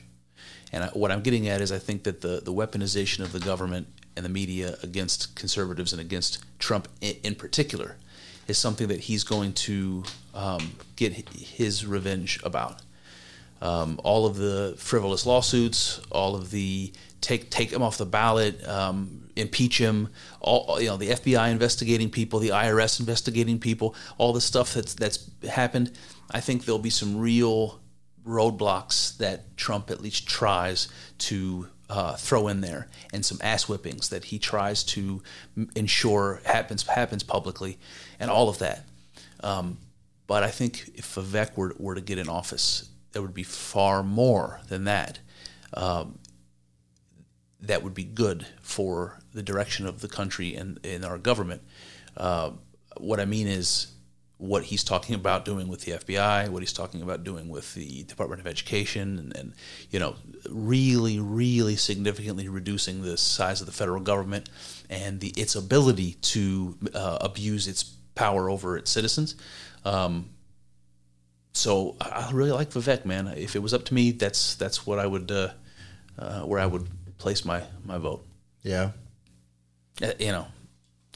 And 0.71 0.83
I, 0.83 0.87
what 0.87 1.11
I'm 1.11 1.21
getting 1.21 1.47
at 1.47 1.61
is 1.61 1.71
I 1.71 1.79
think 1.79 2.03
that 2.03 2.21
the, 2.21 2.41
the 2.43 2.53
weaponization 2.53 3.21
of 3.21 3.31
the 3.31 3.39
government 3.39 3.87
and 4.15 4.25
the 4.25 4.29
media 4.29 4.77
against 4.83 5.35
conservatives 5.35 5.93
and 5.93 6.01
against 6.01 6.43
Trump 6.59 6.87
in, 7.01 7.15
in 7.23 7.35
particular 7.35 7.97
is 8.47 8.57
something 8.57 8.87
that 8.87 9.01
he's 9.01 9.23
going 9.23 9.53
to 9.53 10.03
um, 10.33 10.73
get 10.95 11.13
his 11.13 11.85
revenge 11.85 12.39
about. 12.43 12.81
Um, 13.61 13.99
all 14.03 14.25
of 14.25 14.35
the 14.35 14.75
frivolous 14.77 15.25
lawsuits, 15.25 16.01
all 16.11 16.35
of 16.35 16.51
the 16.51 16.93
take 17.21 17.49
take 17.49 17.71
him 17.71 17.81
off 17.81 17.97
the 17.97 18.05
ballot, 18.05 18.65
um, 18.67 19.29
impeach 19.35 19.77
him, 19.77 20.09
all 20.41 20.79
you 20.79 20.87
know, 20.87 20.97
the 20.97 21.09
FBI 21.09 21.51
investigating 21.51 22.09
people, 22.09 22.39
the 22.39 22.49
IRS 22.49 22.99
investigating 22.99 23.59
people, 23.59 23.95
all 24.17 24.33
the 24.33 24.41
stuff 24.41 24.73
that's 24.73 24.93
that's 24.93 25.29
happened. 25.49 25.91
I 26.31 26.41
think 26.41 26.65
there'll 26.65 26.79
be 26.79 26.89
some 26.89 27.17
real 27.17 27.79
roadblocks 28.25 29.17
that 29.17 29.55
Trump 29.57 29.89
at 29.89 30.01
least 30.01 30.27
tries 30.27 30.87
to 31.19 31.67
uh, 31.89 32.15
throw 32.15 32.47
in 32.47 32.61
there, 32.61 32.87
and 33.13 33.25
some 33.25 33.39
ass 33.41 33.65
whippings 33.65 34.09
that 34.09 34.25
he 34.25 34.39
tries 34.39 34.83
to 34.83 35.21
ensure 35.75 36.41
happens 36.45 36.83
happens 36.83 37.23
publicly, 37.23 37.77
and 38.19 38.29
all 38.29 38.49
of 38.49 38.59
that. 38.59 38.85
Um, 39.41 39.77
but 40.27 40.43
I 40.43 40.49
think 40.49 40.91
if 40.95 41.15
Vivek 41.15 41.55
were, 41.55 41.75
were 41.77 41.95
to 41.95 42.01
get 42.01 42.17
in 42.17 42.27
office, 42.27 42.89
there 43.15 43.21
would 43.21 43.33
be 43.33 43.43
far 43.43 44.03
more 44.03 44.59
than 44.67 44.83
that. 44.83 45.19
Um, 45.73 46.19
that 47.61 47.81
would 47.81 47.93
be 47.93 48.03
good 48.03 48.45
for 48.61 49.21
the 49.33 49.41
direction 49.41 49.87
of 49.87 50.01
the 50.01 50.09
country 50.09 50.53
and, 50.53 50.81
and 50.83 51.05
our 51.05 51.17
government. 51.17 51.61
Uh, 52.17 52.51
what 52.97 53.21
I 53.21 53.25
mean 53.25 53.47
is, 53.47 53.87
what 54.37 54.65
he's 54.65 54.83
talking 54.83 55.15
about 55.15 55.45
doing 55.45 55.69
with 55.69 55.85
the 55.85 55.93
FBI, 55.93 56.49
what 56.49 56.61
he's 56.61 56.73
talking 56.73 57.01
about 57.01 57.23
doing 57.23 57.47
with 57.47 57.73
the 57.73 58.03
Department 58.03 58.41
of 58.41 58.47
Education, 58.47 59.17
and, 59.17 59.37
and, 59.37 59.53
you 59.91 59.97
know, 59.97 60.15
really, 60.49 61.17
really 61.17 61.77
significantly 61.77 62.49
reducing 62.49 63.01
the 63.01 63.15
size 63.15 63.61
of 63.61 63.65
the 63.65 63.71
federal 63.71 64.01
government 64.01 64.49
and 64.89 65.21
the 65.21 65.29
its 65.37 65.55
ability 65.55 66.17
to 66.21 66.77
uh, 66.93 67.19
abuse 67.21 67.65
its 67.65 67.83
power 68.13 68.49
over 68.49 68.77
its 68.77 68.91
citizens. 68.91 69.35
Um, 69.85 70.31
so 71.55 71.95
I 72.01 72.29
really 72.33 72.51
like 72.51 72.69
Vivek, 72.71 73.05
man. 73.05 73.27
If 73.27 73.55
it 73.55 73.59
was 73.59 73.73
up 73.73 73.85
to 73.85 73.93
me, 73.93 74.11
that's 74.11 74.55
that's 74.55 74.85
what 74.85 74.99
I 74.99 75.07
would 75.07 75.31
uh, 75.31 75.49
uh, 76.17 76.41
where 76.41 76.59
I 76.59 76.65
would 76.65 76.87
place 77.17 77.45
my 77.45 77.63
my 77.83 77.97
vote. 77.97 78.25
Yeah, 78.61 78.91
uh, 80.01 80.11
you 80.19 80.31
know, 80.31 80.47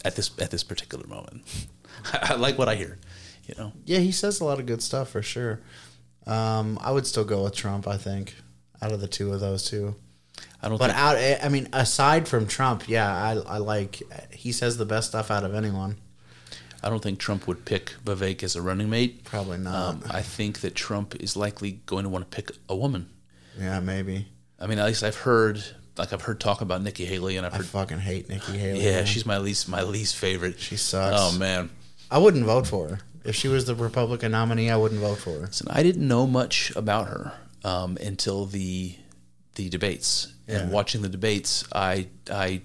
at 0.06 0.16
this 0.16 0.32
at 0.40 0.52
this 0.52 0.64
particular 0.64 1.08
moment, 1.08 1.44
I 2.14 2.36
like 2.36 2.58
what 2.58 2.70
I 2.70 2.76
hear 2.76 2.98
you 3.50 3.56
know. 3.58 3.74
Yeah, 3.86 4.00
he 4.00 4.12
says 4.12 4.40
a 4.40 4.46
lot 4.46 4.60
of 4.60 4.66
good 4.66 4.82
stuff 4.82 5.10
for 5.10 5.22
sure. 5.22 5.60
Um, 6.28 6.78
I 6.82 6.92
would 6.92 7.08
still 7.08 7.26
go 7.26 7.44
with 7.44 7.56
Trump. 7.56 7.88
I 7.88 7.98
think 7.98 8.36
out 8.82 8.92
of 8.92 9.02
the 9.02 9.08
two 9.08 9.34
of 9.34 9.40
those 9.40 9.66
two. 9.66 9.96
I 10.62 10.70
don't. 10.70 10.78
But 10.78 10.92
out, 10.92 11.18
I 11.18 11.50
mean, 11.50 11.68
aside 11.74 12.28
from 12.28 12.46
Trump, 12.46 12.88
yeah, 12.88 13.12
I, 13.12 13.32
I 13.32 13.58
like. 13.58 14.02
He 14.32 14.52
says 14.52 14.78
the 14.78 14.86
best 14.86 15.10
stuff 15.10 15.32
out 15.32 15.44
of 15.44 15.56
anyone. 15.56 15.98
I 16.84 16.90
don't 16.90 17.02
think 17.02 17.20
Trump 17.20 17.48
would 17.48 17.66
pick 17.66 17.96
Vivek 18.06 18.44
as 18.44 18.56
a 18.56 18.62
running 18.62 18.90
mate. 18.90 19.24
Probably 19.26 19.58
not. 19.58 19.76
Um, 19.76 20.04
I 20.10 20.22
think 20.22 20.62
that 20.62 20.76
Trump 20.76 21.16
is 21.20 21.36
likely 21.36 21.82
going 21.86 22.04
to 22.04 22.10
want 22.10 22.30
to 22.30 22.36
pick 22.36 22.52
a 22.70 22.76
woman. 22.76 23.10
Yeah, 23.60 23.80
maybe. 23.80 24.28
I 24.60 24.68
mean, 24.68 24.80
at 24.80 24.86
least 24.86 25.04
I've 25.04 25.18
heard, 25.18 25.62
like 25.98 26.14
I've 26.14 26.22
heard 26.22 26.40
talk 26.40 26.62
about 26.62 26.82
Nikki 26.82 27.06
Haley, 27.06 27.38
and 27.38 27.46
I've 27.46 27.54
heard. 27.54 27.66
I 27.66 27.70
fucking 27.70 28.00
hate 28.00 28.30
Nikki 28.30 28.58
Haley. 28.58 28.84
Yeah, 28.84 28.98
man. 28.98 29.06
she's 29.06 29.26
my 29.26 29.38
least 29.38 29.68
my 29.68 29.84
least 29.84 30.16
favorite. 30.16 30.60
She 30.60 30.78
sucks. 30.78 31.16
Oh 31.20 31.38
man, 31.38 31.70
I 32.10 32.18
wouldn't 32.18 32.46
vote 32.46 32.68
for 32.68 32.88
her. 32.90 33.00
If 33.26 33.36
she 33.36 33.50
was 33.50 33.66
the 33.66 33.76
Republican 33.76 34.32
nominee, 34.32 34.70
I 34.70 34.78
wouldn't 34.78 35.02
vote 35.02 35.18
for 35.20 35.32
her. 35.32 35.40
Listen, 35.40 35.68
I 35.70 35.84
didn't 35.84 36.08
know 36.08 36.26
much 36.26 36.74
about 36.76 37.08
her 37.08 37.34
um, 37.64 37.98
until 38.02 38.46
the 38.46 38.96
the 39.56 39.70
debates. 39.70 40.34
Yeah. 40.48 40.60
And 40.60 40.72
watching 40.72 41.02
the 41.02 41.10
debates, 41.10 41.66
I 41.74 42.08
I 42.32 42.62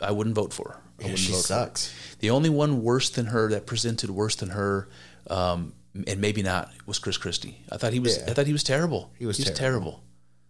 I 0.00 0.12
wouldn't 0.12 0.36
vote 0.36 0.52
for 0.52 0.70
her. 0.70 0.80
I 1.02 1.08
yeah, 1.08 1.14
she 1.14 1.32
sucks. 1.32 1.94
The 2.20 2.30
only 2.30 2.48
one 2.48 2.82
worse 2.82 3.10
than 3.10 3.26
her 3.26 3.50
that 3.50 3.66
presented 3.66 4.10
worse 4.10 4.36
than 4.36 4.50
her, 4.50 4.88
um, 5.28 5.74
and 6.06 6.20
maybe 6.20 6.42
not, 6.42 6.70
was 6.86 6.98
Chris 6.98 7.18
Christie. 7.18 7.58
I 7.70 7.76
thought 7.76 7.92
he 7.92 8.00
was. 8.00 8.18
Yeah. 8.18 8.30
I 8.30 8.34
thought 8.34 8.46
he 8.46 8.52
was 8.52 8.64
terrible. 8.64 9.12
He 9.18 9.26
was, 9.26 9.36
he 9.36 9.42
was 9.42 9.58
terrible. 9.58 10.02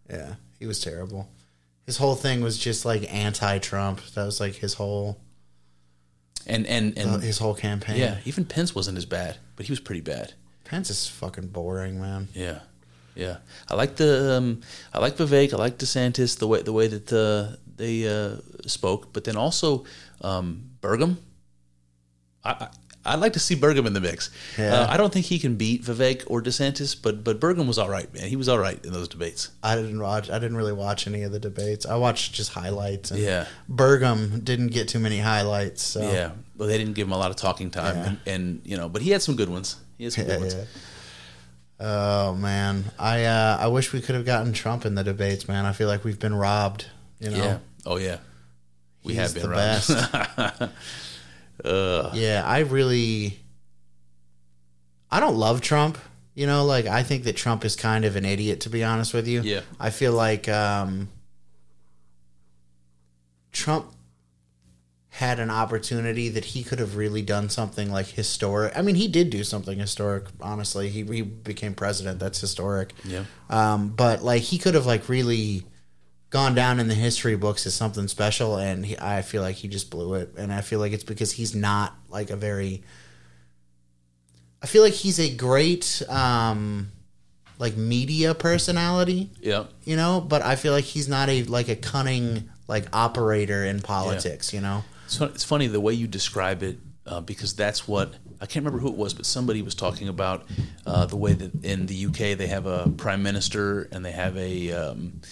terrible. 0.08 0.28
Yeah, 0.28 0.34
he 0.58 0.66
was 0.66 0.80
terrible. 0.80 1.28
His 1.84 1.96
whole 1.96 2.14
thing 2.14 2.42
was 2.42 2.58
just 2.58 2.84
like 2.84 3.12
anti-Trump. 3.12 4.04
That 4.14 4.24
was 4.24 4.40
like 4.40 4.54
his 4.54 4.74
whole 4.74 5.18
and 6.46 6.66
and 6.66 6.96
and 6.96 7.10
uh, 7.10 7.18
his 7.18 7.38
whole 7.38 7.54
campaign. 7.54 7.96
Yeah, 7.96 8.18
even 8.24 8.44
Pence 8.44 8.74
wasn't 8.74 8.98
as 8.98 9.04
bad, 9.04 9.36
but 9.56 9.66
he 9.66 9.72
was 9.72 9.80
pretty 9.80 10.00
bad. 10.00 10.34
Pence 10.64 10.90
is 10.90 11.08
fucking 11.08 11.48
boring, 11.48 12.00
man. 12.00 12.28
Yeah, 12.34 12.60
yeah. 13.14 13.38
I 13.68 13.74
like 13.74 13.96
the 13.96 14.34
um, 14.34 14.62
I 14.92 15.00
like 15.00 15.16
Vivek. 15.16 15.52
I 15.52 15.56
like 15.56 15.78
DeSantis 15.78 16.38
the 16.38 16.46
way 16.46 16.62
the 16.62 16.72
way 16.72 16.86
that 16.86 17.12
uh, 17.12 17.56
they 17.76 18.06
uh, 18.08 18.36
spoke, 18.66 19.12
but 19.12 19.24
then 19.24 19.36
also 19.36 19.84
um, 20.22 20.70
Burgum. 20.80 21.16
I, 22.44 22.68
I'd 23.04 23.20
like 23.20 23.34
to 23.34 23.38
see 23.38 23.54
Burgum 23.54 23.86
in 23.86 23.92
the 23.92 24.00
mix. 24.00 24.30
Yeah. 24.58 24.74
Uh, 24.80 24.86
I 24.90 24.96
don't 24.96 25.12
think 25.12 25.26
he 25.26 25.38
can 25.38 25.54
beat 25.54 25.84
Vivek 25.84 26.24
or 26.26 26.42
DeSantis, 26.42 27.00
but 27.00 27.22
but 27.22 27.38
Burgum 27.38 27.66
was 27.68 27.78
all 27.78 27.88
right, 27.88 28.12
man. 28.12 28.28
He 28.28 28.34
was 28.36 28.48
all 28.48 28.58
right 28.58 28.84
in 28.84 28.92
those 28.92 29.06
debates. 29.08 29.50
I 29.62 29.76
didn't 29.76 30.00
watch. 30.00 30.28
I 30.28 30.38
didn't 30.40 30.56
really 30.56 30.72
watch 30.72 31.06
any 31.06 31.22
of 31.22 31.30
the 31.30 31.38
debates. 31.38 31.86
I 31.86 31.96
watched 31.96 32.34
just 32.34 32.52
highlights. 32.52 33.12
And 33.12 33.20
Yeah. 33.20 33.46
Burgum 33.70 34.44
didn't 34.44 34.68
get 34.68 34.88
too 34.88 34.98
many 34.98 35.18
highlights. 35.20 35.82
So. 35.82 36.00
Yeah, 36.00 36.32
but 36.56 36.66
they 36.66 36.78
didn't 36.78 36.94
give 36.94 37.06
him 37.06 37.12
a 37.12 37.18
lot 37.18 37.30
of 37.30 37.36
talking 37.36 37.70
time, 37.70 37.96
Yeah. 37.96 38.06
and, 38.06 38.18
and 38.26 38.60
you 38.64 38.76
know, 38.76 38.88
but 38.88 39.02
he 39.02 39.10
had 39.10 39.22
some 39.22 39.36
good 39.36 39.48
ones. 39.50 39.76
He 39.98 40.04
had 40.04 40.12
some 40.12 40.24
good 40.24 40.32
Yeah, 40.32 40.38
ones. 40.38 40.56
Oh 41.78 42.34
man, 42.34 42.84
I 42.98 43.24
uh, 43.24 43.58
I 43.60 43.66
wish 43.68 43.92
we 43.92 44.00
could 44.00 44.14
have 44.14 44.24
gotten 44.24 44.52
Trump 44.52 44.84
in 44.86 44.94
the 44.94 45.04
debates, 45.04 45.46
man. 45.46 45.64
I 45.66 45.72
feel 45.72 45.88
like 45.88 46.04
we've 46.04 46.18
been 46.18 46.34
robbed. 46.34 46.86
You 47.20 47.30
know, 47.30 47.36
Yeah. 47.36 47.58
Oh 47.84 47.98
yeah. 47.98 48.16
We 49.06 49.14
He's 49.14 49.22
have 49.22 49.34
been 49.34 49.42
the 49.42 49.56
best. 49.56 49.90
yeah, 52.14 52.42
I 52.44 52.60
really, 52.60 53.38
I 55.10 55.20
don't 55.20 55.36
love 55.36 55.60
Trump. 55.60 55.96
You 56.34 56.46
know, 56.46 56.64
like 56.64 56.86
I 56.86 57.02
think 57.02 57.24
that 57.24 57.36
Trump 57.36 57.64
is 57.64 57.76
kind 57.76 58.04
of 58.04 58.16
an 58.16 58.24
idiot, 58.24 58.60
to 58.62 58.68
be 58.68 58.84
honest 58.84 59.14
with 59.14 59.26
you. 59.26 59.40
Yeah. 59.40 59.60
I 59.80 59.88
feel 59.90 60.12
like 60.12 60.48
um, 60.48 61.08
Trump 63.52 63.86
had 65.16 65.38
an 65.40 65.48
opportunity 65.48 66.28
that 66.28 66.44
he 66.44 66.62
could 66.62 66.78
have 66.78 66.94
really 66.94 67.22
done 67.22 67.48
something 67.48 67.90
like 67.90 68.06
historic. 68.06 68.76
I 68.76 68.82
mean, 68.82 68.96
he 68.96 69.08
did 69.08 69.30
do 69.30 69.44
something 69.44 69.78
historic. 69.78 70.24
Honestly, 70.42 70.90
he 70.90 71.04
he 71.04 71.22
became 71.22 71.74
president. 71.74 72.18
That's 72.18 72.38
historic. 72.38 72.92
Yeah. 73.02 73.24
Um, 73.48 73.88
but 73.88 74.22
like 74.22 74.42
he 74.42 74.58
could 74.58 74.74
have 74.74 74.84
like 74.84 75.08
really 75.08 75.64
gone 76.36 76.54
down 76.54 76.78
in 76.78 76.86
the 76.86 76.94
history 76.94 77.34
books 77.34 77.64
as 77.64 77.74
something 77.74 78.06
special, 78.08 78.58
and 78.58 78.84
he, 78.84 78.98
I 78.98 79.22
feel 79.22 79.40
like 79.40 79.56
he 79.56 79.68
just 79.68 79.90
blew 79.90 80.12
it. 80.12 80.34
And 80.36 80.52
I 80.52 80.60
feel 80.60 80.78
like 80.78 80.92
it's 80.92 81.02
because 81.02 81.32
he's 81.32 81.54
not 81.54 81.94
like 82.10 82.28
a 82.28 82.36
very. 82.36 82.82
I 84.62 84.66
feel 84.66 84.82
like 84.82 84.92
he's 84.92 85.18
a 85.18 85.34
great 85.34 86.02
um, 86.10 86.92
like 87.58 87.74
media 87.74 88.34
personality 88.34 89.30
yeah. 89.40 89.64
you 89.84 89.96
know 89.96 90.20
but 90.20 90.42
i 90.42 90.56
feel 90.56 90.74
like 90.74 90.84
he's 90.84 91.08
not 91.08 91.30
a 91.30 91.42
like 91.44 91.68
a 91.68 91.76
cunning 91.76 92.50
like 92.68 92.84
operator 92.92 93.64
in 93.64 93.80
politics 93.80 94.52
you 94.52 94.60
know 94.60 94.84
It's, 95.06 95.18
it's 95.22 95.44
funny 95.44 95.66
the 95.66 95.80
way 95.80 95.94
you 95.94 96.06
describe 96.06 96.62
it 96.62 96.76
uh, 97.06 97.22
because 97.22 97.54
that's 97.54 97.88
what 97.88 98.14
I 98.40 98.46
can't 98.46 98.64
remember 98.66 98.80
who 98.80 98.88
it 98.88 98.98
was, 98.98 99.14
but 99.14 99.24
somebody 99.24 99.62
was 99.62 99.74
talking 99.74 100.08
about 100.08 100.44
uh, 100.84 101.06
the 101.06 101.16
way 101.16 101.32
that 101.32 101.64
in 101.64 101.86
the 101.86 102.06
UK 102.06 102.36
they 102.36 102.48
have 102.48 102.66
a 102.66 102.90
prime 102.90 103.22
minister 103.22 103.88
and 103.92 104.04
they 104.04 104.12
have 104.12 104.36
a 104.36 104.72
um, 104.72 105.22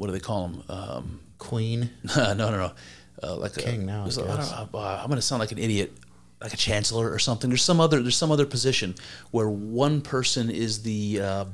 what 0.00 0.06
do 0.06 0.12
they 0.14 0.20
call 0.20 0.48
them? 0.48 0.62
Um, 0.70 1.20
queen 1.36 1.90
no, 2.16 2.32
no, 2.32 2.50
no, 2.50 2.72
uh, 3.22 3.36
like 3.36 3.54
King 3.54 3.82
a, 3.82 3.84
now, 3.84 4.02
I 4.04 4.06
guess. 4.06 4.16
A, 4.16 4.22
I 4.22 4.78
uh, 4.78 5.00
I'm 5.02 5.08
going 5.08 5.16
to 5.16 5.22
sound 5.22 5.40
like 5.40 5.52
an 5.52 5.58
idiot, 5.58 5.92
like 6.40 6.54
a 6.54 6.56
chancellor 6.56 7.12
or 7.12 7.18
something. 7.18 7.50
There's 7.50 7.62
some 7.62 7.80
other 7.80 8.00
there's 8.00 8.16
some 8.16 8.32
other 8.32 8.46
position 8.46 8.94
where 9.30 9.50
one 9.50 10.00
person 10.00 10.48
is 10.48 10.84
the 10.84 11.20
uh, 11.20 11.44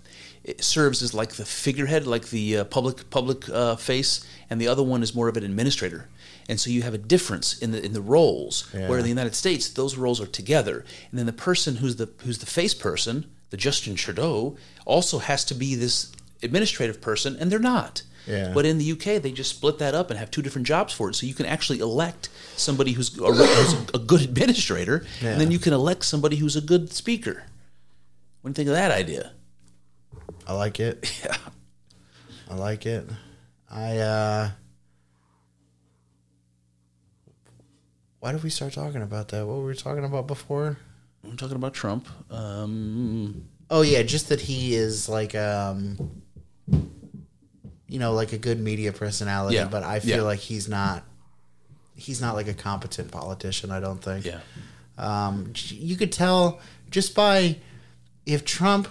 it 0.45 0.63
serves 0.63 1.03
as 1.03 1.13
like 1.13 1.33
the 1.33 1.45
figurehead, 1.45 2.07
like 2.07 2.29
the 2.29 2.59
uh, 2.59 2.65
public 2.67 3.11
public 3.11 3.49
uh, 3.49 3.75
face, 3.75 4.25
and 4.49 4.61
the 4.61 4.69
other 4.69 4.83
one 4.85 5.03
is 5.03 5.13
more 5.13 5.27
of 5.27 5.37
an 5.37 5.43
administrator. 5.43 6.09
And 6.49 6.61
so 6.61 6.71
you 6.71 6.83
have 6.83 6.95
a 6.95 6.99
difference 6.99 7.59
in 7.59 7.73
the 7.73 7.85
in 7.85 7.95
the 7.95 8.01
roles. 8.01 8.73
Where 8.89 8.99
in 8.99 9.03
the 9.03 9.09
United 9.09 9.35
States, 9.35 9.69
those 9.71 9.97
roles 9.97 10.21
are 10.21 10.27
together, 10.27 10.85
and 11.11 11.19
then 11.19 11.27
the 11.27 11.33
person 11.33 11.77
who's 11.77 11.97
the 11.97 12.09
who's 12.23 12.39
the 12.39 12.47
face 12.47 12.75
person, 12.75 13.29
the 13.51 13.57
Justin 13.57 13.97
Trudeau, 13.97 14.57
also 14.85 15.19
has 15.19 15.45
to 15.47 15.55
be 15.55 15.75
this 15.75 16.13
administrative 16.45 17.01
person, 17.01 17.37
and 17.41 17.51
they're 17.51 17.59
not. 17.59 18.03
Yeah. 18.27 18.53
But 18.53 18.67
in 18.67 18.79
the 18.79 18.93
UK, 18.93 19.23
they 19.23 19.31
just 19.33 19.51
split 19.51 19.79
that 19.79 19.95
up 19.95 20.11
and 20.11 20.19
have 20.19 20.31
two 20.31 20.43
different 20.43 20.67
jobs 20.67 20.93
for 20.93 21.09
it. 21.11 21.15
So 21.15 21.27
you 21.27 21.35
can 21.35 21.47
actually 21.47 21.79
elect 21.79 22.29
somebody 22.57 22.93
who's 22.93 23.17
a, 23.19 23.23
who's 23.23 23.91
a 23.95 23.99
good 23.99 24.23
administrator, 24.23 25.07
and 25.23 25.41
then 25.41 25.51
you 25.51 25.59
can 25.59 25.73
elect 25.73 26.05
somebody 26.05 26.37
who's 26.37 26.57
a 26.57 26.61
good 26.61 26.93
speaker. 26.93 27.45
What 28.43 28.49
do 28.55 28.63
you 28.63 28.67
think 28.67 28.69
of 28.69 28.75
that 28.75 28.91
idea? 28.91 29.33
i 30.49 30.53
like 30.53 30.79
it 30.79 31.13
Yeah. 31.25 31.37
i 32.49 32.55
like 32.55 32.87
it 32.87 33.09
i 33.69 33.99
uh 33.99 34.51
why 38.21 38.33
did 38.33 38.43
we 38.43 38.51
start 38.51 38.73
talking 38.73 39.03
about 39.03 39.29
that 39.29 39.47
what 39.47 39.57
were 39.59 39.67
we 39.67 39.75
talking 39.75 40.05
about 40.05 40.27
before 40.27 40.79
I'm 41.25 41.37
talking 41.37 41.57
about 41.57 41.75
Trump. 41.75 42.07
Um, 42.31 43.47
oh 43.69 43.83
yeah 43.83 44.03
just 44.03 44.29
that 44.29 44.41
he 44.43 44.77
is 44.77 45.09
like 45.09 45.35
um 45.35 46.23
you 47.89 47.99
know 47.99 48.13
like 48.13 48.33
a 48.33 48.39
good 48.39 48.61
media 48.61 48.93
personality 48.93 49.57
Yeah. 49.57 49.67
but 49.69 49.83
i 49.83 50.01
feel 50.01 50.17
Yeah. 50.19 50.23
like 50.23 50.41
he's 50.41 50.69
not 50.69 51.05
he's 51.95 52.21
not 52.21 52.35
like 52.35 52.49
a 52.49 52.55
competent 52.55 53.11
politician 53.11 53.71
i 53.71 53.81
don't 53.81 54.03
think 54.03 54.25
yeah. 54.25 54.41
Um, 54.99 55.53
you 55.69 55.95
could 55.97 56.11
tell 56.11 56.59
just 56.91 57.15
by 57.15 57.57
if 58.25 58.47
Trump 58.47 58.89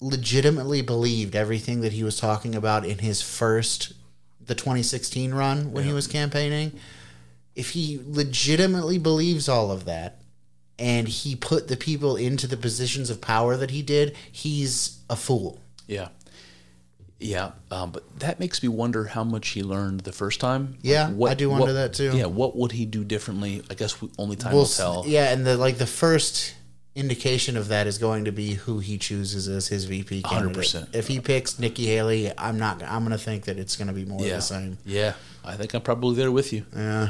legitimately 0.00 0.82
believed 0.82 1.36
everything 1.36 1.82
that 1.82 1.92
he 1.92 2.02
was 2.02 2.18
talking 2.18 2.54
about 2.54 2.84
in 2.84 2.98
his 2.98 3.22
first, 3.22 3.92
the 4.44 4.54
2016 4.54 5.32
run 5.32 5.72
when 5.72 5.84
he 5.84 5.92
was 5.92 6.06
campaigning, 6.06 6.72
if 7.54 7.70
he 7.70 8.00
legitimately 8.04 8.98
believes 8.98 9.48
all 9.48 9.70
of 9.70 9.84
that 9.84 10.20
and 10.78 11.06
he 11.06 11.36
put 11.36 11.68
the 11.68 11.76
people 11.76 12.16
into 12.16 12.46
the 12.46 12.56
positions 12.56 13.10
of 13.10 13.20
power 13.20 13.56
that 13.56 13.70
he 13.70 13.82
did, 13.82 14.16
he's 14.32 14.98
a 15.10 15.14
fool. 15.16 15.60
Yeah. 15.86 16.08
Yeah, 17.22 17.52
um, 17.70 17.90
but 17.90 18.18
that 18.20 18.40
makes 18.40 18.62
me 18.62 18.70
wonder 18.70 19.04
how 19.04 19.24
much 19.24 19.48
he 19.50 19.62
learned 19.62 20.00
the 20.00 20.12
first 20.12 20.40
time. 20.40 20.78
Yeah, 20.80 21.10
Like, 21.14 21.32
I 21.32 21.34
do 21.34 21.50
wonder 21.50 21.74
that 21.74 21.92
too. 21.92 22.16
Yeah, 22.16 22.26
what 22.26 22.56
would 22.56 22.72
he 22.72 22.86
do 22.86 23.04
differently? 23.04 23.62
I 23.70 23.74
guess 23.74 24.00
we, 24.00 24.08
only 24.18 24.36
time 24.36 24.52
We'll 24.52 24.62
will 24.62 24.68
tell. 24.68 25.04
yeah, 25.06 25.30
and 25.30 25.46
the 25.46 25.58
like 25.58 25.76
the 25.76 25.86
first 25.86 26.54
indication 26.94 27.56
of 27.58 27.68
that 27.68 27.86
is 27.86 27.98
going 27.98 28.24
to 28.24 28.32
be 28.32 28.54
who 28.54 28.78
he 28.78 28.96
chooses 28.96 29.48
as 29.48 29.68
his 29.68 29.84
VP 29.84 30.22
candidate. 30.22 30.56
100%. 30.64 30.94
If 30.94 31.08
he 31.08 31.20
picks 31.20 31.58
Nikki 31.58 31.86
Haley, 31.86 32.32
I'm 32.38 32.58
not. 32.58 32.82
I'm 32.82 33.04
going 33.04 33.16
to 33.16 33.22
think 33.22 33.44
that 33.44 33.58
it's 33.58 33.76
going 33.76 33.88
to 33.88 33.94
be 33.94 34.04
more 34.06 34.20
of 34.20 34.28
the 34.28 34.40
same. 34.40 34.78
yeah. 34.84 35.12
I 35.44 35.56
think 35.56 35.72
I'm 35.74 35.80
probably 35.82 36.16
there 36.16 36.32
with 36.32 36.52
you. 36.52 36.64
Yeah. 36.74 37.08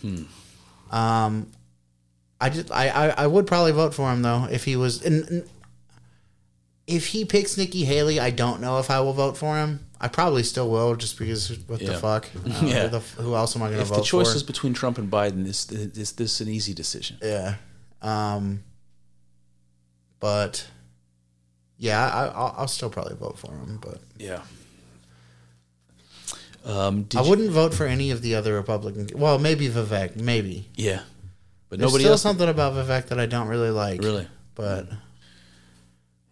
Hmm. 0.00 0.22
Um, 0.90 1.50
I 2.40 2.50
just 2.50 2.70
I, 2.70 2.88
I 2.88 3.08
I 3.08 3.26
would 3.26 3.46
probably 3.46 3.72
vote 3.72 3.94
for 3.94 4.10
him 4.12 4.22
though 4.22 4.46
if 4.50 4.64
he 4.64 4.76
was 4.76 5.02
and, 5.04 5.28
and 5.28 5.48
if 6.86 7.06
he 7.08 7.24
picks 7.24 7.56
Nikki 7.56 7.84
Haley, 7.84 8.20
I 8.20 8.30
don't 8.30 8.60
know 8.60 8.78
if 8.78 8.90
I 8.90 9.00
will 9.00 9.12
vote 9.14 9.36
for 9.36 9.56
him. 9.56 9.80
I 10.00 10.08
probably 10.08 10.42
still 10.42 10.68
will, 10.70 10.96
just 10.96 11.18
because 11.18 11.48
what 11.66 11.80
the 11.80 11.94
fuck? 11.94 12.28
Uh, 12.46 12.48
Yeah. 12.66 12.82
who, 12.82 12.88
the, 12.88 13.00
who 13.22 13.34
else 13.34 13.56
am 13.56 13.62
I 13.62 13.66
going 13.66 13.78
to 13.78 13.82
If 13.82 13.88
vote 13.88 13.96
the 13.96 14.02
choice 14.02 14.30
for? 14.32 14.36
is 14.36 14.42
between 14.42 14.74
Trump 14.74 14.98
and 14.98 15.10
Biden, 15.10 15.46
is 15.46 15.70
is 15.70 16.12
this 16.12 16.40
an 16.42 16.48
easy 16.48 16.74
decision? 16.74 17.16
Yeah. 17.22 17.54
Um. 18.02 18.64
But 20.20 20.66
yeah, 21.78 22.06
I, 22.06 22.26
I'll, 22.26 22.54
I'll 22.58 22.68
still 22.68 22.90
probably 22.90 23.14
vote 23.16 23.38
for 23.38 23.52
him. 23.52 23.78
But 23.80 24.00
Yeah. 24.18 24.40
Um, 26.64 27.06
I 27.14 27.22
you- 27.22 27.28
wouldn't 27.28 27.50
vote 27.50 27.74
for 27.74 27.86
any 27.86 28.10
of 28.10 28.22
the 28.22 28.34
other 28.34 28.54
Republican. 28.54 29.08
Well, 29.14 29.38
maybe 29.38 29.68
Vivek, 29.68 30.16
maybe. 30.16 30.68
yeah, 30.76 31.00
but 31.68 31.78
There's 31.78 31.88
nobody 31.90 32.04
still 32.04 32.12
else. 32.12 32.22
something 32.22 32.48
about 32.48 32.72
Vivek 32.74 33.08
that 33.08 33.20
I 33.20 33.26
don't 33.26 33.48
really 33.48 33.70
like. 33.70 34.02
Really? 34.02 34.26
but 34.54 34.88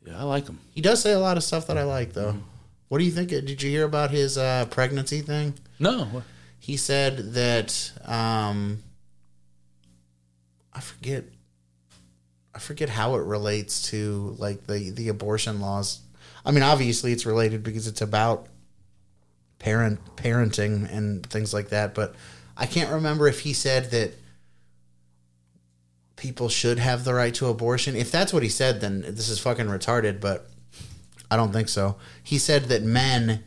Yeah, 0.06 0.18
I 0.18 0.24
like 0.24 0.46
him. 0.46 0.58
he 0.74 0.80
does 0.80 1.00
say 1.00 1.12
a 1.12 1.18
lot 1.20 1.36
of 1.36 1.44
stuff 1.44 1.66
that 1.68 1.78
I 1.78 1.84
like, 1.84 2.12
though. 2.12 2.32
Mm-hmm. 2.32 2.40
What 2.88 2.98
do 2.98 3.04
you 3.04 3.10
think? 3.10 3.30
Did 3.30 3.62
you 3.62 3.70
hear 3.70 3.84
about 3.84 4.10
his 4.10 4.36
uh, 4.36 4.66
pregnancy 4.70 5.20
thing? 5.22 5.54
No, 5.78 6.22
He 6.58 6.76
said 6.76 7.34
that 7.34 7.90
um, 8.04 8.82
I 10.72 10.80
forget. 10.80 11.24
I 12.54 12.58
forget 12.58 12.90
how 12.90 13.14
it 13.14 13.24
relates 13.24 13.88
to 13.90 14.36
like 14.38 14.66
the 14.66 14.90
the 14.90 15.08
abortion 15.08 15.60
laws. 15.60 16.00
I 16.44 16.50
mean, 16.50 16.62
obviously 16.62 17.12
it's 17.12 17.24
related 17.24 17.62
because 17.62 17.86
it's 17.86 18.02
about 18.02 18.46
parent 19.58 20.00
parenting 20.16 20.92
and 20.92 21.24
things 21.24 21.54
like 21.54 21.70
that. 21.70 21.94
But 21.94 22.14
I 22.56 22.66
can't 22.66 22.90
remember 22.90 23.26
if 23.26 23.40
he 23.40 23.54
said 23.54 23.90
that 23.92 24.12
people 26.22 26.48
should 26.48 26.78
have 26.78 27.02
the 27.04 27.12
right 27.12 27.34
to 27.34 27.48
abortion. 27.48 27.96
If 27.96 28.12
that's 28.12 28.32
what 28.32 28.44
he 28.44 28.48
said, 28.48 28.80
then 28.80 29.00
this 29.02 29.28
is 29.28 29.40
fucking 29.40 29.66
retarded. 29.66 30.20
But 30.20 30.46
I 31.28 31.34
don't 31.36 31.52
think 31.52 31.68
so. 31.68 31.96
He 32.22 32.38
said 32.38 32.66
that 32.66 32.82
men 32.84 33.42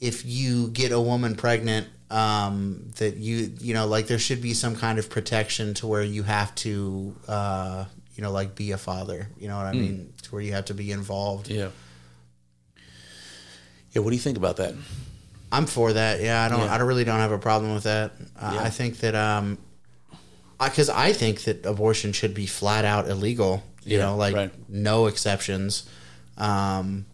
if 0.00 0.24
you 0.24 0.68
get 0.68 0.92
a 0.92 1.00
woman 1.00 1.34
pregnant 1.34 1.86
um, 2.10 2.90
that 2.96 3.16
you 3.18 3.52
you 3.60 3.74
know 3.74 3.86
like 3.86 4.06
there 4.06 4.18
should 4.18 4.40
be 4.40 4.54
some 4.54 4.74
kind 4.76 4.98
of 4.98 5.10
protection 5.10 5.74
to 5.74 5.86
where 5.86 6.02
you 6.02 6.22
have 6.22 6.54
to 6.54 7.14
uh, 7.28 7.84
you 8.14 8.22
know 8.22 8.30
like 8.32 8.54
be 8.54 8.70
a 8.72 8.78
father 8.78 9.28
you 9.38 9.46
know 9.48 9.56
what 9.58 9.66
i 9.66 9.72
mean 9.72 10.12
to 10.22 10.30
where 10.30 10.40
you 10.40 10.52
have 10.52 10.64
to 10.66 10.74
be 10.74 10.90
involved 10.90 11.48
yeah, 11.50 11.68
yeah. 13.92 14.00
What 14.02 14.10
do 14.10 14.16
you 14.16 14.22
think 14.22 14.38
about 14.38 14.56
that? 14.56 14.74
i'm 15.50 15.64
for 15.66 15.92
that 15.94 16.20
yeah 16.20 16.42
i 16.44 16.48
don't 16.48 16.60
Yeah. 16.60 16.74
i 16.74 16.78
really 16.78 17.04
don't 17.04 17.20
have 17.20 17.32
a 17.32 17.38
problem 17.38 17.72
with 17.74 17.84
that 17.84 18.12
uh, 18.38 18.52
Yeah. 18.54 18.62
i 18.62 18.70
think 18.70 18.98
that 18.98 19.14
um 19.14 19.56
because 20.60 20.88
I, 20.90 21.12
think 21.12 21.42
that 21.44 21.64
abortion 21.64 22.12
should 22.12 22.34
be 22.34 22.46
flat 22.46 22.84
out 22.84 23.08
illegal 23.08 23.62
you 23.84 23.98
Yeah, 23.98 24.06
know 24.06 24.16
like 24.16 24.34
right. 24.34 24.52
no 24.68 25.06
exceptions 25.06 25.88
um 26.36 27.06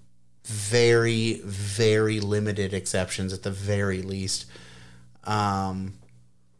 very 0.47 1.41
very 1.45 2.21
limited 2.21 2.75
exceptions 2.75 3.33
at 3.33 3.43
the 3.43 3.51
very 3.51 4.03
least 4.03 4.47
um 5.25 5.95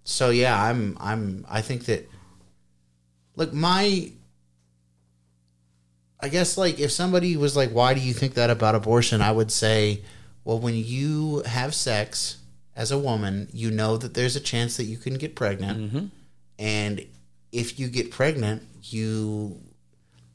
so 0.05 0.31
yeah 0.31 0.63
i'm 0.63 0.97
i'm 1.01 1.45
i 1.51 1.61
think 1.61 1.85
that 1.87 2.09
look, 3.37 3.53
my 3.53 4.11
I 6.21 6.29
guess 6.29 6.57
like 6.57 6.81
if 6.81 6.91
somebody 6.91 7.37
was 7.37 7.55
like, 7.55 7.71
"Why 7.71 7.93
do 7.93 8.01
you 8.01 8.15
think 8.15 8.33
that 8.35 8.49
about 8.49 8.75
abortion?" 8.75 9.21
I 9.21 9.31
would 9.31 9.51
say, 9.53 10.01
"Well, 10.45 10.59
when 10.59 10.75
you 10.75 11.43
have 11.45 11.75
sex 11.75 12.39
as 12.75 12.91
a 12.91 12.99
woman, 12.99 13.49
you 13.53 13.71
know 13.71 13.99
that 13.99 14.15
there's 14.15 14.35
a 14.35 14.41
chance 14.41 14.79
that 14.79 14.85
you 14.85 14.97
can 14.97 15.15
get 15.15 15.35
pregnant, 15.37 16.11
and 16.59 17.07
if 17.53 17.79
you 17.79 17.89
get 17.89 18.11
pregnant, 18.11 18.63
you 18.83 19.61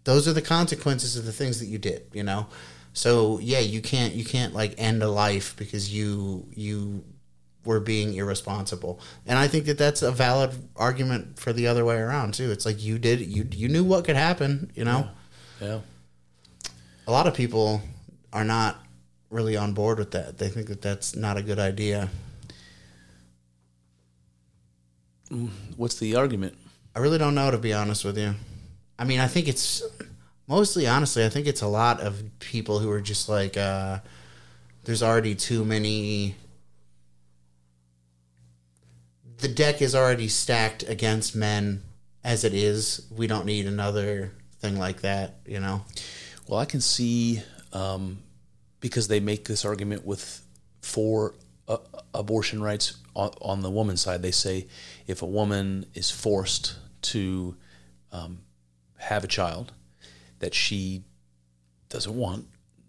those 0.03 0.27
are 0.27 0.33
the 0.33 0.41
consequences 0.41 1.17
of 1.17 1.25
the 1.25 1.31
things 1.31 1.59
that 1.59 1.67
you 1.67 1.77
did. 1.77 2.03
You 2.13 2.23
know, 2.23 2.47
so 2.93 3.39
yeah, 3.39 3.59
you 3.59 3.81
can't 3.81 4.13
you 4.13 4.25
can't 4.25 4.53
like 4.53 4.75
end 4.77 5.03
a 5.03 5.09
life 5.09 5.55
because 5.57 5.93
you 5.93 6.47
you 6.53 7.03
were 7.65 7.79
being 7.79 8.13
irresponsible. 8.15 8.99
And 9.27 9.37
I 9.37 9.47
think 9.47 9.65
that 9.65 9.77
that's 9.77 10.01
a 10.01 10.11
valid 10.11 10.51
argument 10.75 11.39
for 11.39 11.53
the 11.53 11.67
other 11.67 11.85
way 11.85 11.97
around 11.97 12.33
too. 12.33 12.51
It's 12.51 12.65
like 12.65 12.81
you 12.83 12.97
did 12.97 13.21
you 13.21 13.47
you 13.51 13.67
knew 13.67 13.83
what 13.83 14.05
could 14.05 14.15
happen, 14.15 14.71
you 14.75 14.85
know? 14.85 15.07
Yeah. 15.61 15.79
A 17.07 17.11
lot 17.11 17.27
of 17.27 17.33
people 17.33 17.81
are 18.31 18.43
not 18.43 18.83
really 19.29 19.57
on 19.57 19.73
board 19.73 19.99
with 19.99 20.11
that. 20.11 20.37
They 20.37 20.49
think 20.49 20.67
that 20.67 20.81
that's 20.81 21.15
not 21.15 21.37
a 21.37 21.41
good 21.41 21.59
idea. 21.59 22.09
What's 25.77 25.99
the 25.99 26.15
argument? 26.15 26.55
I 26.95 26.99
really 26.99 27.17
don't 27.17 27.35
know 27.35 27.51
to 27.51 27.57
be 27.57 27.73
honest 27.73 28.03
with 28.03 28.17
you. 28.17 28.33
I 28.97 29.05
mean, 29.05 29.19
I 29.19 29.27
think 29.27 29.47
it's 29.47 29.83
mostly 30.47 30.87
honestly, 30.87 31.25
I 31.25 31.29
think 31.29 31.47
it's 31.47 31.61
a 31.61 31.67
lot 31.67 31.99
of 31.99 32.21
people 32.39 32.79
who 32.79 32.89
are 32.91 33.01
just 33.01 33.29
like 33.29 33.57
uh 33.57 33.99
there's 34.85 35.03
already 35.03 35.35
too 35.35 35.63
many 35.65 36.35
the 39.39 39.47
deck 39.47 39.81
is 39.81 39.95
already 39.95 40.27
stacked 40.27 40.83
against 40.87 41.35
men 41.35 41.81
as 42.23 42.43
it 42.43 42.53
is. 42.53 43.07
We 43.09 43.27
don't 43.27 43.45
need 43.45 43.67
another 43.67 44.31
thing 44.59 44.77
like 44.77 45.01
that, 45.01 45.35
you 45.45 45.59
know. 45.59 45.83
Well, 46.47 46.59
I 46.59 46.65
can 46.65 46.81
see 46.81 47.41
um, 47.73 48.19
because 48.79 49.07
they 49.07 49.19
make 49.19 49.47
this 49.47 49.65
argument 49.65 50.05
with 50.05 50.41
for 50.81 51.33
uh, 51.69 51.77
abortion 52.13 52.61
rights 52.61 52.97
on, 53.15 53.31
on 53.41 53.61
the 53.61 53.69
woman's 53.69 54.01
side. 54.01 54.21
They 54.21 54.31
say 54.31 54.67
if 55.07 55.21
a 55.21 55.25
woman 55.25 55.85
is 55.93 56.11
forced 56.11 56.75
to 57.03 57.55
um, 58.11 58.39
have 58.97 59.23
a 59.23 59.27
child 59.27 59.71
that 60.39 60.53
she 60.53 61.03
doesn't 61.87 62.15
want, 62.15 62.47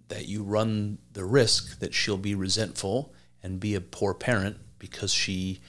that 0.09 0.27
you 0.27 0.43
run 0.43 0.99
the 1.13 1.25
risk 1.25 1.79
that 1.79 1.95
she'll 1.95 2.17
be 2.19 2.35
resentful 2.35 3.13
and 3.43 3.61
be 3.61 3.75
a 3.75 3.81
poor 3.81 4.13
parent 4.15 4.57
because 4.79 5.13
she 5.13 5.61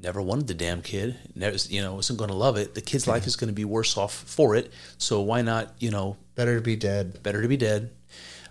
never 0.00 0.22
wanted 0.22 0.46
the 0.46 0.54
damn 0.54 0.80
kid, 0.82 1.16
never, 1.34 1.56
you 1.68 1.82
know, 1.82 1.98
isn't 1.98 2.16
going 2.16 2.30
to 2.30 2.36
love 2.36 2.56
it. 2.56 2.74
The 2.74 2.80
kid's 2.80 3.06
life 3.06 3.26
is 3.26 3.36
going 3.36 3.48
to 3.48 3.54
be 3.54 3.64
worse 3.64 3.96
off 3.96 4.14
for 4.14 4.54
it. 4.54 4.72
So 4.96 5.20
why 5.22 5.42
not, 5.42 5.74
you 5.78 5.90
know, 5.90 6.16
Better 6.34 6.54
to 6.56 6.60
be 6.60 6.76
dead. 6.76 7.22
better 7.22 7.42
to 7.42 7.48
be 7.48 7.56
dead. 7.56 7.90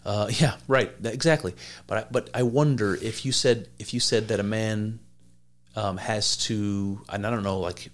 Uh, 0.07 0.27
yeah, 0.31 0.55
right, 0.69 0.89
exactly. 1.03 1.53
But 1.85 1.97
I, 1.97 2.05
but 2.09 2.29
I 2.33 2.43
wonder 2.43 2.95
if 2.95 3.25
you 3.25 3.31
said 3.33 3.67
if 3.77 3.93
you 3.93 3.99
said 3.99 4.29
that 4.29 4.39
a 4.39 4.43
man 4.43 4.99
um, 5.75 5.97
has 5.97 6.37
to, 6.47 7.01
and 7.09 7.27
I 7.27 7.29
don't 7.29 7.43
know, 7.43 7.59
like 7.59 7.89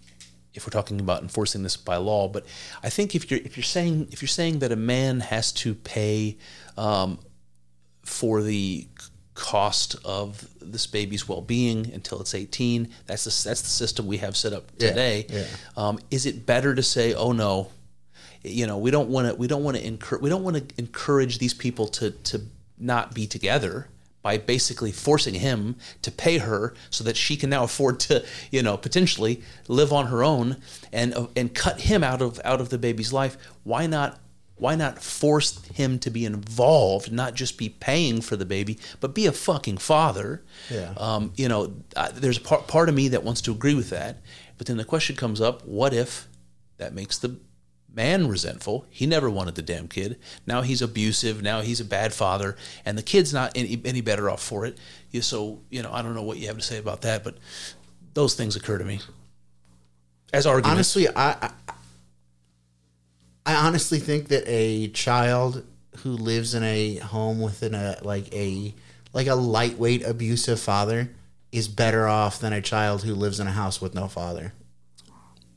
if 0.54 0.68
we're 0.68 0.72
talking 0.72 1.00
about 1.00 1.24
enforcing 1.24 1.64
this 1.64 1.76
by 1.76 1.96
law, 1.98 2.28
but 2.28 2.46
I 2.84 2.90
think 2.90 3.16
if 3.16 3.32
you're 3.32 3.40
if 3.44 3.58
you're 3.58 3.64
saying 3.64 4.10
if 4.12 4.22
you're 4.22 4.28
saying 4.30 4.60
that 4.60 4.72
a 4.72 4.76
man 4.76 5.22
has 5.22 5.52
to 5.64 5.74
pay 5.74 6.38
um, 6.78 7.18
for 8.04 8.44
the 8.44 8.88
cost 9.34 9.96
of 10.06 10.48
this 10.62 10.86
baby's 10.86 11.28
well-being 11.28 11.92
until 11.92 12.22
it's 12.22 12.36
18 12.36 12.88
that's 13.08 13.24
the 13.24 13.50
that's 13.50 13.64
the 13.64 13.68
system 13.68 14.06
we 14.06 14.18
have 14.18 14.38
set 14.38 14.54
up 14.54 14.70
Yeah, 14.78 14.90
today 14.90 15.26
yeah. 15.28 15.46
um, 15.76 15.98
is 16.12 16.28
it 16.28 16.46
better 16.46 16.76
to 16.76 16.84
say 16.84 17.16
oh 17.16 17.32
no 17.32 17.72
you 18.44 18.68
know 18.68 18.78
we 18.78 18.92
don't 18.92 19.10
want 19.10 19.28
to 19.28 19.36
we 19.36 19.48
don't 19.48 19.64
want 19.64 19.78
to 19.78 19.86
encourage 19.86 20.22
we 20.22 20.30
don't 20.30 20.44
want 20.44 20.58
to 20.58 20.76
encourage 20.78 21.38
these 21.40 21.54
people 21.54 21.88
to 21.88 22.12
to 22.12 22.42
not 22.78 23.14
be 23.14 23.26
together 23.28 23.88
by 24.22 24.38
basically 24.38 24.92
forcing 24.92 25.34
him 25.34 25.76
to 26.02 26.10
pay 26.10 26.38
her 26.38 26.74
so 26.90 27.04
that 27.04 27.18
she 27.18 27.36
can 27.36 27.50
now 27.50 27.64
afford 27.64 28.00
to 28.00 28.24
you 28.52 28.62
know 28.64 28.76
potentially 28.78 29.42
live 29.68 29.92
on 29.94 30.08
her 30.08 30.24
own 30.24 30.58
and 30.92 31.14
and 31.36 31.54
cut 31.54 31.82
him 31.82 32.04
out 32.04 32.22
of 32.22 32.40
out 32.44 32.60
of 32.62 32.70
the 32.70 32.78
baby's 32.78 33.14
life 33.14 33.38
why 33.64 33.86
not 33.88 34.20
why 34.56 34.76
not 34.76 35.02
force 35.02 35.66
him 35.74 35.98
to 36.00 36.10
be 36.10 36.26
involved 36.26 37.12
not 37.12 37.34
just 37.34 37.58
be 37.58 37.70
paying 37.70 38.22
for 38.22 38.36
the 38.36 38.46
baby 38.46 38.78
but 39.00 39.14
be 39.14 39.26
a 39.26 39.32
fucking 39.32 39.78
father 39.78 40.42
Yeah. 40.70 40.94
um, 40.98 41.34
you 41.36 41.48
know 41.50 41.74
uh, 41.96 42.10
there's 42.14 42.38
a 42.38 42.42
part, 42.42 42.68
part 42.68 42.90
of 42.90 42.96
me 42.96 43.08
that 43.10 43.24
wants 43.24 43.42
to 43.42 43.52
agree 43.52 43.76
with 43.76 43.90
that 43.90 44.22
but 44.58 44.68
then 44.68 44.78
the 44.78 44.86
question 44.86 45.16
comes 45.16 45.42
up 45.42 45.66
what 45.66 45.94
if 45.94 46.28
that 46.78 46.94
makes 46.94 47.18
the 47.18 47.38
man 47.94 48.28
resentful. 48.28 48.86
He 48.90 49.06
never 49.06 49.30
wanted 49.30 49.56
the 49.56 49.62
damn 49.62 49.88
kid. 49.88 50.20
Now 50.46 50.62
he's 50.62 50.82
abusive. 50.82 51.42
Now 51.42 51.62
he's 51.62 51.80
a 51.80 51.86
bad 51.86 52.14
father, 52.14 52.56
and 52.86 52.98
the 52.98 53.04
kid's 53.04 53.34
not 53.34 53.52
any, 53.56 53.82
any 53.86 54.02
better 54.02 54.30
off 54.30 54.42
for 54.42 54.66
it. 54.66 54.78
So 55.22 55.62
you 55.70 55.84
know, 55.84 55.92
I 55.92 56.02
don't 56.02 56.16
know 56.16 56.24
what 56.24 56.38
you 56.38 56.48
have 56.48 56.58
to 56.58 56.64
say 56.64 56.78
about 56.78 57.02
that, 57.02 57.24
but 57.24 57.38
those 58.14 58.36
things 58.36 58.56
occur 58.56 58.78
to 58.78 58.86
me 58.86 59.00
as 60.34 60.46
arguments. 60.46 60.74
Honestly, 60.74 61.08
I, 61.16 61.32
I 61.34 61.52
I 63.46 63.56
honestly 63.56 64.00
think 64.00 64.30
that 64.30 64.44
a 64.48 64.88
child 64.90 65.64
who 65.98 66.12
lives 66.12 66.56
in 66.56 66.64
a 66.64 66.96
home 66.98 67.40
within 67.42 67.76
a 67.76 67.78
uh, 67.78 67.96
like 68.02 68.34
a 68.34 68.74
like 69.14 69.28
a 69.28 69.36
lightweight 69.36 70.04
abusive 70.04 70.60
father 70.60 71.12
is 71.52 71.68
better 71.68 72.08
off 72.08 72.40
than 72.40 72.52
a 72.52 72.62
child 72.62 73.04
who 73.04 73.14
lives 73.14 73.40
in 73.40 73.48
a 73.48 73.52
house 73.52 73.80
with 73.80 73.94
no 73.94 74.08
father. 74.08 74.54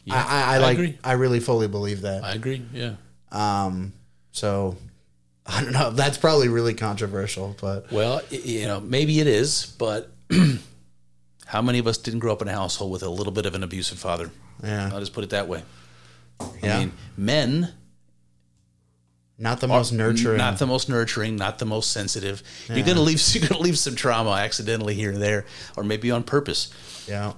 Yeah, 0.06 0.14
I, 0.14 0.42
I, 0.42 0.54
I 0.54 0.58
like 0.58 0.74
agree. 0.78 0.98
I 1.04 1.12
really 1.12 1.40
fully 1.40 1.66
believe 1.68 2.02
that. 2.02 2.24
I 2.24 2.32
agree. 2.32 2.62
Yeah. 2.72 2.94
Um, 3.32 3.92
so 4.30 4.76
I 5.46 5.62
don't 5.62 5.72
know. 5.72 5.90
That's 5.90 6.16
probably 6.16 6.48
really 6.48 6.74
controversial, 6.74 7.56
but 7.60 7.90
Well, 7.92 8.22
you 8.30 8.66
know, 8.66 8.80
maybe 8.80 9.20
it 9.20 9.26
is, 9.26 9.74
but 9.78 10.10
how 11.46 11.60
many 11.60 11.78
of 11.80 11.86
us 11.86 11.98
didn't 11.98 12.20
grow 12.20 12.32
up 12.32 12.40
in 12.42 12.48
a 12.48 12.52
household 12.52 12.92
with 12.92 13.02
a 13.02 13.10
little 13.10 13.32
bit 13.32 13.46
of 13.46 13.54
an 13.54 13.62
abusive 13.62 13.98
father? 13.98 14.30
yeah, 14.62 14.90
I'll 14.92 15.00
just 15.00 15.12
put 15.12 15.24
it 15.24 15.30
that 15.30 15.48
way. 15.48 15.62
yeah. 16.62 16.76
I 16.76 16.78
mean, 16.78 16.92
men 17.16 17.72
not 19.38 19.60
the 19.60 19.68
most 19.68 19.92
nurturing. 19.92 20.38
not 20.38 20.58
the 20.58 20.66
most 20.66 20.88
nurturing, 20.88 21.36
not 21.36 21.58
the 21.58 21.66
most 21.66 21.90
sensitive. 21.90 22.42
You're 22.68 22.86
gonna 22.86 23.02
leave 23.02 23.20
you're 23.34 23.46
gonna 23.48 23.60
leave 23.60 23.78
some 23.78 23.94
trauma 23.94 24.30
accidentally 24.30 24.94
here 24.94 25.10
and 25.10 25.20
there, 25.20 25.44
or 25.76 25.84
maybe 25.84 26.10
on 26.10 26.22
purpose. 26.22 26.72
yeah. 27.08 27.34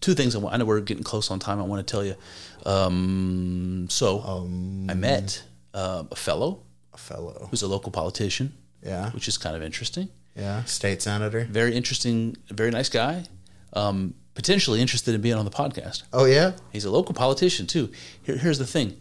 Two 0.00 0.14
things 0.14 0.34
I 0.34 0.38
want. 0.38 0.54
I 0.54 0.58
know 0.58 0.64
we're 0.66 0.80
getting 0.80 1.02
close 1.04 1.30
on 1.30 1.38
time. 1.38 1.58
I 1.58 1.62
want 1.62 1.86
to 1.86 1.90
tell 1.90 2.04
you. 2.04 2.14
Um, 2.64 3.86
so 3.90 4.20
I 4.88 4.94
met 4.94 5.42
uh, 5.74 6.04
a 6.10 6.16
fellow 6.16 6.62
A 6.92 6.98
fellow. 6.98 7.48
who's 7.50 7.62
a 7.62 7.68
local 7.68 7.90
politician, 7.92 8.52
Yeah, 8.82 9.10
which 9.10 9.28
is 9.28 9.38
kind 9.38 9.56
of 9.56 9.62
interesting. 9.62 10.08
yeah. 10.36 10.64
State 10.64 11.02
senator. 11.02 11.44
Very 11.50 11.74
interesting, 11.74 12.36
very 12.50 12.70
nice 12.70 12.88
guy. 12.88 13.24
Um, 13.72 14.14
potentially 14.34 14.80
interested 14.80 15.14
in 15.14 15.20
being 15.20 15.34
on 15.36 15.44
the 15.44 15.50
podcast. 15.50 16.02
Oh 16.12 16.24
yeah. 16.26 16.52
He's 16.72 16.84
a 16.84 16.90
local 16.90 17.14
politician 17.14 17.66
too. 17.66 17.90
Here, 18.22 18.36
here's 18.36 18.58
the 18.58 18.66
thing. 18.66 18.96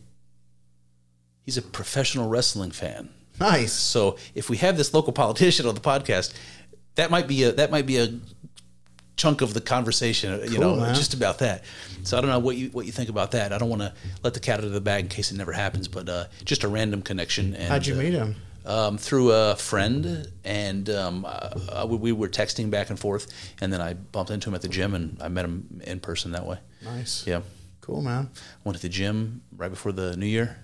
He's 1.44 1.58
a 1.58 1.62
professional 1.62 2.28
wrestling 2.30 2.72
fan. 2.72 3.10
Nice. 3.40 3.74
So 3.74 4.18
if 4.34 4.50
we 4.50 4.58
have 4.58 4.78
this 4.78 4.94
local 4.94 5.14
politician 5.14 5.66
on 5.68 5.76
the 5.76 5.82
podcast, 5.82 6.34
that 6.96 7.12
might 7.12 7.28
be 7.28 7.44
a 7.44 7.52
that 7.52 7.70
might 7.72 7.86
be 7.86 7.98
a 7.98 8.08
chunk 9.16 9.42
of 9.42 9.54
the 9.54 9.62
conversation. 9.62 10.52
You 10.52 10.60
know, 10.60 10.76
man. 10.76 10.96
just 10.96 11.14
about 11.14 11.40
that. 11.40 11.64
So 12.04 12.18
I 12.18 12.22
don't 12.22 12.30
know 12.30 12.40
what 12.40 12.58
you 12.58 12.70
what 12.70 12.86
you 12.86 12.92
think 12.92 13.10
about 13.10 13.32
that. 13.32 13.52
I 13.54 13.58
don't 13.58 13.70
want 13.70 13.82
to 13.82 13.94
let 14.24 14.34
the 14.34 14.40
cat 14.40 14.60
out 14.60 14.66
of 14.66 14.72
the 14.72 14.82
bag 14.82 15.04
in 15.04 15.10
case 15.10 15.32
it 15.32 15.38
never 15.38 15.52
happens, 15.54 15.88
but 15.88 16.08
uh, 16.10 16.26
just 16.44 16.64
a 16.64 16.68
random 16.68 17.02
connection. 17.02 17.54
And, 17.56 17.68
How'd 17.70 17.86
you 17.88 17.96
uh, 17.96 17.98
meet 17.98 18.14
him? 18.14 18.36
um, 18.66 18.98
through 18.98 19.32
a 19.32 19.56
friend, 19.56 20.28
and 20.44 20.90
um, 20.90 21.26
uh, 21.28 21.86
we, 21.88 21.98
we 21.98 22.12
were 22.12 22.28
texting 22.28 22.70
back 22.72 22.90
and 22.90 23.00
forth, 23.00 23.28
and 23.62 23.72
then 23.72 23.80
I 23.82 23.94
bumped 23.94 24.32
into 24.32 24.50
him 24.50 24.56
at 24.56 24.62
the 24.62 24.68
gym, 24.68 24.96
and 24.96 25.18
I 25.22 25.28
met 25.28 25.46
him 25.46 25.82
in 25.86 26.00
person 26.00 26.32
that 26.32 26.46
way. 26.48 26.58
Nice. 26.84 27.26
Yeah, 27.28 27.42
Cool, 27.82 28.02
man. 28.02 28.32
went 28.64 28.76
to 28.76 28.82
the 28.82 28.90
gym 28.90 29.44
right 29.56 29.70
before 29.70 29.92
the 29.92 30.18
new 30.18 30.26
year, 30.26 30.58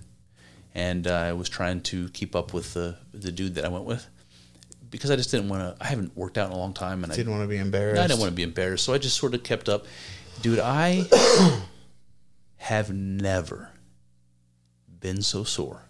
and 0.74 1.06
I 1.06 1.34
was 1.34 1.48
trying 1.48 1.82
to 1.82 2.10
keep 2.10 2.36
up 2.36 2.54
with 2.54 2.74
the 2.74 2.98
the 3.14 3.32
dude 3.32 3.54
that 3.56 3.66
I 3.66 3.68
went 3.68 3.86
with 3.86 4.08
because 4.92 5.10
I 5.10 5.16
just 5.16 5.32
didn't 5.32 5.50
want 5.50 5.62
to. 5.62 5.84
I 5.84 5.88
haven't 5.88 6.16
worked 6.16 6.38
out 6.38 6.48
in 6.48 6.56
a 6.56 6.60
long 6.60 6.74
time, 6.74 7.04
and 7.04 7.12
I 7.12 7.16
Didn't 7.16 7.32
want 7.32 7.44
to 7.44 7.48
be 7.48 7.58
embarrassed. 7.58 8.02
I 8.02 8.08
didn't 8.08 8.20
want 8.20 8.30
to 8.30 8.36
be 8.36 8.44
embarrassed, 8.44 8.84
so 8.84 8.94
I 8.94 8.98
just 8.98 9.18
sort 9.18 9.34
of 9.34 9.42
kept 9.42 9.70
up. 9.70 9.86
Dude, 10.42 10.60
I 10.60 11.06
have 12.58 12.94
never 12.94 13.70
been 15.00 15.22
so 15.22 15.44
sore. 15.44 15.86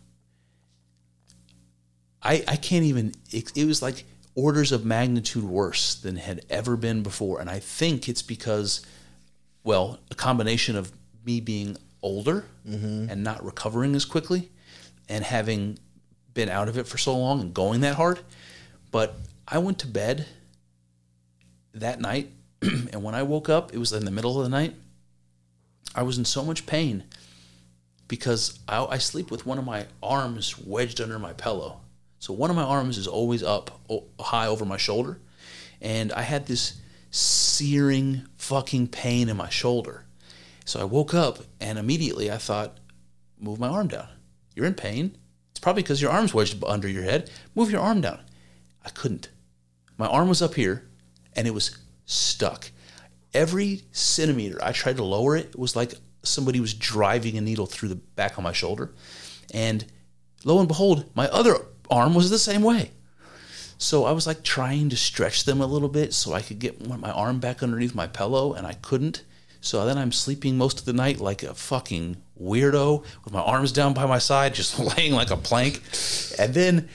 I 2.22 2.44
I 2.48 2.56
can't 2.56 2.86
even. 2.86 3.14
It, 3.32 3.52
it 3.58 3.66
was 3.66 3.82
like 3.82 4.06
orders 4.36 4.72
of 4.72 4.86
magnitude 4.86 5.44
worse 5.44 5.96
than 5.96 6.16
had 6.16 6.46
ever 6.50 6.78
been 6.78 7.02
before, 7.04 7.42
and 7.42 7.50
I 7.50 7.60
think 7.60 8.08
it's 8.08 8.22
because, 8.22 8.86
well, 9.64 10.00
a 10.12 10.16
combination 10.16 10.76
of 10.76 10.92
me 11.26 11.42
being 11.42 11.76
older 12.04 12.46
mm-hmm. 12.68 13.10
and 13.10 13.24
not 13.24 13.44
recovering 13.44 13.96
as 13.96 14.06
quickly, 14.06 14.52
and 15.10 15.26
having 15.26 15.80
been 16.34 16.50
out 16.50 16.70
of 16.70 16.78
it 16.78 16.88
for 16.88 16.98
so 16.98 17.18
long 17.18 17.42
and 17.42 17.54
going 17.54 17.82
that 17.82 17.96
hard. 17.96 18.20
But 18.92 19.16
I 19.48 19.58
went 19.58 19.80
to 19.80 19.88
bed 19.88 20.26
that 21.74 22.00
night, 22.00 22.32
and 22.62 23.04
when 23.04 23.16
I 23.16 23.24
woke 23.24 23.50
up, 23.50 23.74
it 23.74 23.78
was 23.78 23.94
in 23.94 24.06
the 24.06 24.12
middle 24.12 24.38
of 24.38 24.44
the 24.44 24.50
night, 24.50 24.76
I 25.96 26.04
was 26.04 26.18
in 26.18 26.26
so 26.26 26.44
much 26.44 26.66
pain 26.66 27.04
because 28.08 28.60
I, 28.68 28.86
I 28.86 28.98
sleep 28.98 29.32
with 29.32 29.46
one 29.46 29.58
of 29.58 29.66
my 29.66 29.88
arms 30.04 30.58
wedged 30.60 31.02
under 31.02 31.18
my 31.18 31.34
pillow. 31.34 31.80
So 32.20 32.34
one 32.34 32.50
of 32.50 32.56
my 32.56 32.64
arms 32.64 32.98
is 32.98 33.08
always 33.08 33.42
up 33.42 33.80
high 34.20 34.48
over 34.48 34.66
my 34.66 34.78
shoulder. 34.78 35.20
And 35.82 36.12
I 36.14 36.22
had 36.22 36.46
this 36.46 36.80
searing 37.10 38.28
fucking 38.38 38.90
pain 38.90 39.28
in 39.28 39.38
my 39.38 39.50
shoulder. 39.50 40.06
So 40.66 40.80
I 40.80 40.84
woke 40.84 41.14
up 41.14 41.40
and 41.60 41.80
immediately 41.80 42.30
I 42.30 42.38
thought, 42.38 42.78
move 43.40 43.60
my 43.60 43.68
arm 43.68 43.88
down. 43.88 44.08
You're 44.56 44.68
in 44.68 44.76
pain. 44.76 45.18
It's 45.50 45.60
probably 45.60 45.82
because 45.82 46.02
your 46.02 46.12
arm's 46.12 46.34
wedged 46.34 46.64
under 46.64 46.88
your 46.88 47.04
head. 47.04 47.32
Move 47.56 47.72
your 47.72 47.82
arm 47.82 48.02
down. 48.02 48.20
I 48.86 48.90
couldn't. 48.90 49.30
My 49.98 50.08
arm 50.08 50.30
was 50.30 50.42
up 50.42 50.56
here 50.56 50.90
and 51.34 51.48
it 51.48 51.54
was 51.54 51.78
stuck. 52.06 52.72
Every 53.34 53.84
centimeter 53.92 54.60
I 54.62 54.72
tried 54.72 54.98
to 54.98 55.04
lower 55.04 55.36
it, 55.38 55.48
it 55.48 55.60
was 55.60 55.76
like 55.76 55.94
somebody 56.24 56.60
was 56.60 56.74
driving 56.74 57.38
a 57.38 57.42
needle 57.42 57.66
through 57.66 57.90
the 57.90 57.96
back 57.96 58.38
of 58.38 58.44
my 58.44 58.52
shoulder. 58.52 58.92
And 59.54 59.86
lo 60.44 60.60
and 60.60 60.68
behold, 60.68 61.10
my 61.16 61.28
other 61.28 61.56
arm 61.90 62.14
was 62.14 62.30
the 62.30 62.40
same 62.40 62.62
way. 62.62 62.92
So 63.78 64.06
I 64.06 64.12
was 64.12 64.28
like 64.28 64.44
trying 64.44 64.90
to 64.90 64.96
stretch 64.96 65.46
them 65.46 65.60
a 65.60 65.66
little 65.66 65.90
bit 65.90 66.14
so 66.14 66.34
I 66.34 66.42
could 66.42 66.60
get 66.60 66.88
my 66.88 67.12
arm 67.12 67.40
back 67.40 67.64
underneath 67.64 67.96
my 67.96 68.06
pillow, 68.06 68.54
and 68.54 68.68
I 68.68 68.74
couldn't. 68.74 69.24
So 69.60 69.84
then 69.86 69.98
I'm 69.98 70.12
sleeping 70.12 70.56
most 70.56 70.80
of 70.80 70.86
the 70.86 70.94
night 70.94 71.20
like 71.20 71.42
a 71.42 71.56
fucking 71.56 72.18
weirdo 72.40 73.04
with 73.24 73.34
my 73.34 73.42
arms 73.42 73.72
down 73.72 73.96
by 73.96 74.06
my 74.06 74.20
side, 74.20 74.54
just 74.54 74.78
laying 74.98 75.14
like 75.14 75.32
a 75.32 75.38
plank. 75.38 75.82
And 76.38 76.54
then, 76.54 76.90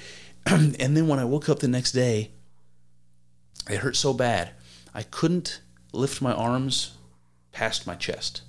and 0.78 0.96
then 0.96 1.08
when 1.08 1.18
I 1.18 1.24
woke 1.24 1.48
up 1.48 1.58
the 1.58 1.68
next 1.68 1.92
day, 1.92 2.30
it 3.68 3.78
hurt 3.78 3.96
so 3.96 4.12
bad 4.12 4.50
I 4.94 5.02
couldn't 5.02 5.60
lift 5.92 6.22
my 6.22 6.32
arms 6.32 6.96
past 7.52 7.86
my 7.86 7.94
chest. 7.94 8.42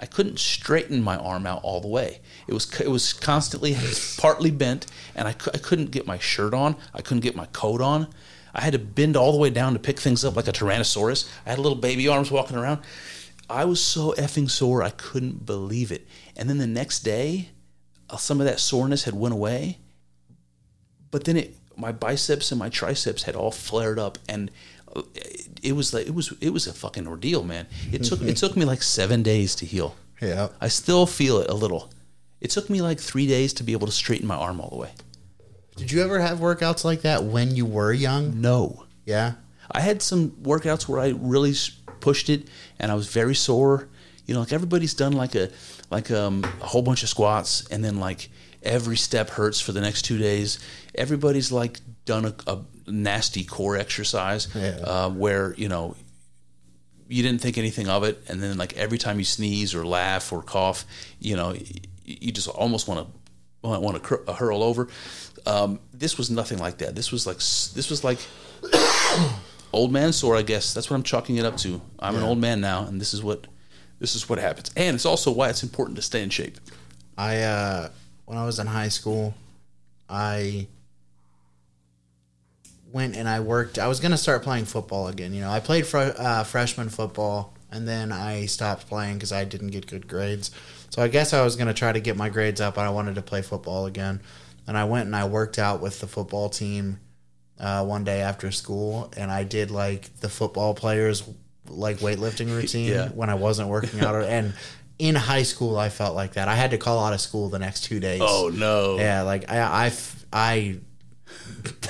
I 0.00 0.06
couldn't 0.06 0.38
straighten 0.38 1.02
my 1.02 1.16
arm 1.16 1.46
out 1.46 1.62
all 1.64 1.80
the 1.80 1.88
way. 1.88 2.20
It 2.46 2.54
was 2.54 2.80
it 2.80 2.88
was 2.88 3.12
constantly 3.12 3.76
partly 4.18 4.50
bent, 4.50 4.86
and 5.14 5.28
I, 5.28 5.32
I 5.32 5.58
couldn't 5.58 5.90
get 5.90 6.06
my 6.06 6.18
shirt 6.18 6.54
on. 6.54 6.76
I 6.94 7.02
couldn't 7.02 7.22
get 7.22 7.36
my 7.36 7.46
coat 7.46 7.80
on. 7.80 8.08
I 8.54 8.62
had 8.62 8.72
to 8.72 8.78
bend 8.78 9.16
all 9.16 9.32
the 9.32 9.38
way 9.38 9.50
down 9.50 9.74
to 9.74 9.78
pick 9.78 10.00
things 10.00 10.24
up 10.24 10.36
like 10.36 10.48
a 10.48 10.52
Tyrannosaurus. 10.52 11.28
I 11.44 11.50
had 11.50 11.58
little 11.58 11.78
baby 11.78 12.08
arms 12.08 12.30
walking 12.30 12.56
around. 12.56 12.80
I 13.50 13.64
was 13.64 13.82
so 13.82 14.14
effing 14.18 14.50
sore, 14.50 14.82
I 14.82 14.90
couldn't 14.90 15.46
believe 15.46 15.90
it. 15.90 16.06
And 16.36 16.48
then 16.48 16.58
the 16.58 16.66
next 16.66 17.00
day, 17.00 17.50
uh, 18.10 18.16
some 18.16 18.40
of 18.40 18.46
that 18.46 18.60
soreness 18.60 19.04
had 19.04 19.14
went 19.14 19.34
away, 19.34 19.78
but 21.10 21.24
then 21.24 21.36
it 21.36 21.54
my 21.76 21.92
biceps 21.92 22.50
and 22.52 22.58
my 22.58 22.68
triceps 22.68 23.22
had 23.24 23.36
all 23.36 23.50
flared 23.50 23.98
up 23.98 24.18
and 24.28 24.50
uh, 24.96 25.02
it 25.62 25.72
was 25.72 25.92
like 25.94 26.06
it 26.06 26.14
was 26.14 26.32
it 26.40 26.50
was 26.50 26.66
a 26.66 26.72
fucking 26.72 27.06
ordeal 27.06 27.42
man 27.44 27.66
it 27.92 28.02
took 28.04 28.20
it 28.22 28.36
took 28.36 28.56
me 28.56 28.64
like 28.64 28.82
seven 28.82 29.22
days 29.22 29.54
to 29.54 29.64
heal 29.66 29.94
Yeah. 30.20 30.48
i 30.60 30.68
still 30.68 31.06
feel 31.06 31.38
it 31.38 31.48
a 31.50 31.54
little 31.54 31.90
it 32.40 32.50
took 32.50 32.68
me 32.70 32.80
like 32.82 32.98
three 33.00 33.26
days 33.26 33.52
to 33.54 33.62
be 33.62 33.72
able 33.72 33.86
to 33.86 33.92
straighten 33.92 34.26
my 34.26 34.36
arm 34.36 34.60
all 34.60 34.70
the 34.70 34.76
way 34.76 34.90
Did 35.76 35.92
you 35.92 36.02
ever 36.02 36.18
have 36.20 36.38
workouts 36.38 36.84
like 36.84 37.02
that 37.02 37.24
when 37.24 37.54
you 37.54 37.64
were 37.66 37.92
young? 37.92 38.40
no 38.40 38.84
Yeah. 39.04 39.34
i 39.70 39.80
had 39.80 40.02
some 40.02 40.30
workouts 40.42 40.88
where 40.88 41.00
i 41.00 41.08
really 41.16 41.54
pushed 42.00 42.28
it 42.28 42.48
and 42.78 42.90
i 42.90 42.94
was 42.94 43.06
very 43.08 43.34
sore 43.34 43.88
you 44.26 44.34
know 44.34 44.40
like 44.40 44.52
everybody's 44.52 44.94
done 44.94 45.12
like 45.12 45.34
a 45.36 45.48
like 45.90 46.10
um, 46.10 46.44
a 46.60 46.66
whole 46.66 46.82
bunch 46.82 47.02
of 47.02 47.08
squats 47.08 47.66
and 47.70 47.82
then 47.84 47.96
like 47.98 48.30
every 48.68 48.96
step 48.96 49.30
hurts 49.30 49.60
for 49.60 49.72
the 49.72 49.80
next 49.80 50.02
two 50.02 50.18
days. 50.18 50.58
Everybody's 50.94 51.50
like 51.50 51.80
done 52.04 52.24
a, 52.26 52.34
a 52.46 52.58
nasty 52.86 53.44
core 53.44 53.76
exercise 53.76 54.48
Yeah. 54.54 54.78
uh, 54.84 55.10
where 55.10 55.54
you 55.56 55.68
know 55.68 55.94
you 57.08 57.22
didn't 57.22 57.40
think 57.40 57.56
anything 57.58 57.88
of 57.88 58.04
it 58.04 58.22
and 58.28 58.42
then 58.42 58.56
like 58.58 58.76
every 58.76 58.98
time 58.98 59.18
you 59.18 59.24
sneeze 59.24 59.74
or 59.74 59.84
laugh 59.86 60.32
or 60.32 60.42
cough 60.42 60.84
you 61.20 61.36
know 61.36 61.54
you 62.04 62.32
just 62.32 62.48
almost 62.48 62.86
want 62.88 63.06
to 63.06 63.68
want 63.68 63.94
to 63.96 64.00
cur- 64.00 64.32
hurl 64.32 64.62
over. 64.62 64.88
Um, 65.46 65.80
this 65.92 66.16
was 66.18 66.30
nothing 66.30 66.58
like 66.58 66.78
that. 66.78 66.94
This 66.94 67.10
was 67.12 67.26
like 67.26 67.36
this 67.38 67.90
was 67.90 68.04
like 68.04 68.18
old 69.72 69.92
man 69.92 70.12
sore 70.12 70.36
i 70.36 70.42
guess. 70.42 70.72
That's 70.74 70.88
what 70.90 70.96
i'm 70.96 71.02
chalking 71.02 71.36
it 71.36 71.44
up 71.44 71.56
to. 71.58 71.80
I'm 71.98 72.16
an 72.16 72.22
old 72.22 72.38
man 72.38 72.60
now 72.60 72.86
and 72.86 73.00
this 73.00 73.12
is 73.14 73.22
what 73.22 73.46
this 73.98 74.14
is 74.14 74.28
what 74.28 74.38
happens. 74.38 74.70
And 74.76 74.94
it's 74.94 75.04
also 75.06 75.30
why 75.32 75.48
it's 75.50 75.62
important 75.62 75.96
to 75.96 76.02
stay 76.02 76.22
in 76.22 76.30
shape. 76.30 76.58
I 77.16 77.42
uh 77.42 77.88
when 78.28 78.36
I 78.36 78.44
was 78.44 78.58
in 78.58 78.66
high 78.66 78.88
school, 78.90 79.32
I 80.08 80.66
went 82.92 83.16
and 83.16 83.28
I 83.28 83.40
worked. 83.40 83.78
I 83.78 83.88
was 83.88 84.00
gonna 84.00 84.18
start 84.18 84.42
playing 84.42 84.66
football 84.66 85.08
again. 85.08 85.32
You 85.32 85.40
know, 85.40 85.50
I 85.50 85.60
played 85.60 85.86
fr- 85.86 86.12
uh, 86.16 86.44
freshman 86.44 86.88
football, 86.90 87.54
and 87.70 87.88
then 87.88 88.12
I 88.12 88.44
stopped 88.46 88.86
playing 88.86 89.14
because 89.14 89.32
I 89.32 89.44
didn't 89.44 89.68
get 89.68 89.86
good 89.86 90.06
grades. 90.08 90.50
So 90.90 91.02
I 91.02 91.08
guess 91.08 91.32
I 91.32 91.42
was 91.42 91.56
gonna 91.56 91.74
try 91.74 91.90
to 91.92 92.00
get 92.00 92.16
my 92.16 92.28
grades 92.28 92.60
up, 92.60 92.76
and 92.76 92.86
I 92.86 92.90
wanted 92.90 93.14
to 93.14 93.22
play 93.22 93.42
football 93.42 93.86
again. 93.86 94.20
And 94.66 94.76
I 94.76 94.84
went 94.84 95.06
and 95.06 95.16
I 95.16 95.24
worked 95.24 95.58
out 95.58 95.80
with 95.80 96.00
the 96.00 96.06
football 96.06 96.50
team 96.50 97.00
uh, 97.58 97.82
one 97.84 98.04
day 98.04 98.20
after 98.20 98.50
school, 98.50 99.10
and 99.16 99.30
I 99.30 99.44
did 99.44 99.70
like 99.70 100.14
the 100.20 100.28
football 100.28 100.74
players 100.74 101.22
like 101.66 101.98
weightlifting 101.98 102.48
routine 102.54 102.92
Yeah. 102.92 103.08
when 103.08 103.30
I 103.30 103.34
wasn't 103.34 103.68
working 103.70 104.00
out. 104.00 104.22
and 104.24 104.52
in 104.98 105.14
high 105.14 105.44
school, 105.44 105.78
I 105.78 105.88
felt 105.90 106.14
like 106.16 106.32
that. 106.34 106.48
I 106.48 106.54
had 106.56 106.70
to 106.72 106.78
call 106.78 107.04
out 107.04 107.12
of 107.12 107.20
school 107.20 107.48
the 107.48 107.58
next 107.58 107.84
two 107.84 108.00
days. 108.00 108.20
Oh, 108.22 108.50
no 108.52 108.98
Yeah, 108.98 109.22
like 109.22 109.50
I, 109.50 109.92
I, 110.32 110.78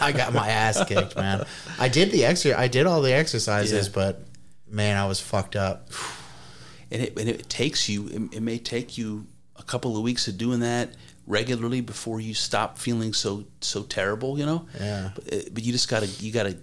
I 0.01 0.13
got 0.13 0.33
my 0.35 0.49
ass 0.49 0.85
kicked, 0.89 1.17
man. 1.17 1.47
I 1.79 1.89
did 1.89 2.11
the 2.11 2.23
exer, 2.23 2.55
I 2.55 2.69
did 2.69 2.87
all 2.87 3.01
the 3.03 3.13
exercises, 3.13 3.87
Yeah. 3.89 3.93
but 3.95 4.23
man, 4.71 4.97
I 4.97 5.07
was 5.07 5.21
fucked 5.21 5.57
up. 5.57 5.91
and 6.91 7.03
it, 7.03 7.19
and 7.19 7.29
it 7.29 7.49
takes 7.49 7.89
you 7.89 8.09
it, 8.09 8.37
it 8.37 8.41
may 8.43 8.59
take 8.59 8.97
you 8.99 9.27
a 9.57 9.63
couple 9.63 9.97
of 9.97 10.03
weeks 10.03 10.29
of 10.29 10.39
doing 10.39 10.61
that 10.61 10.91
regularly 11.27 11.81
before 11.83 12.21
you 12.21 12.33
stop 12.33 12.79
feeling 12.79 13.13
so 13.13 13.45
so 13.61 13.83
terrible 13.83 14.39
you 14.39 14.47
know 14.47 14.67
Yeah. 14.81 15.11
but, 15.15 15.35
uh, 15.35 15.37
but 15.53 15.63
you 15.65 15.73
just 15.73 15.89
gotta 15.91 16.07
you 16.07 16.33
gotta 16.33 16.57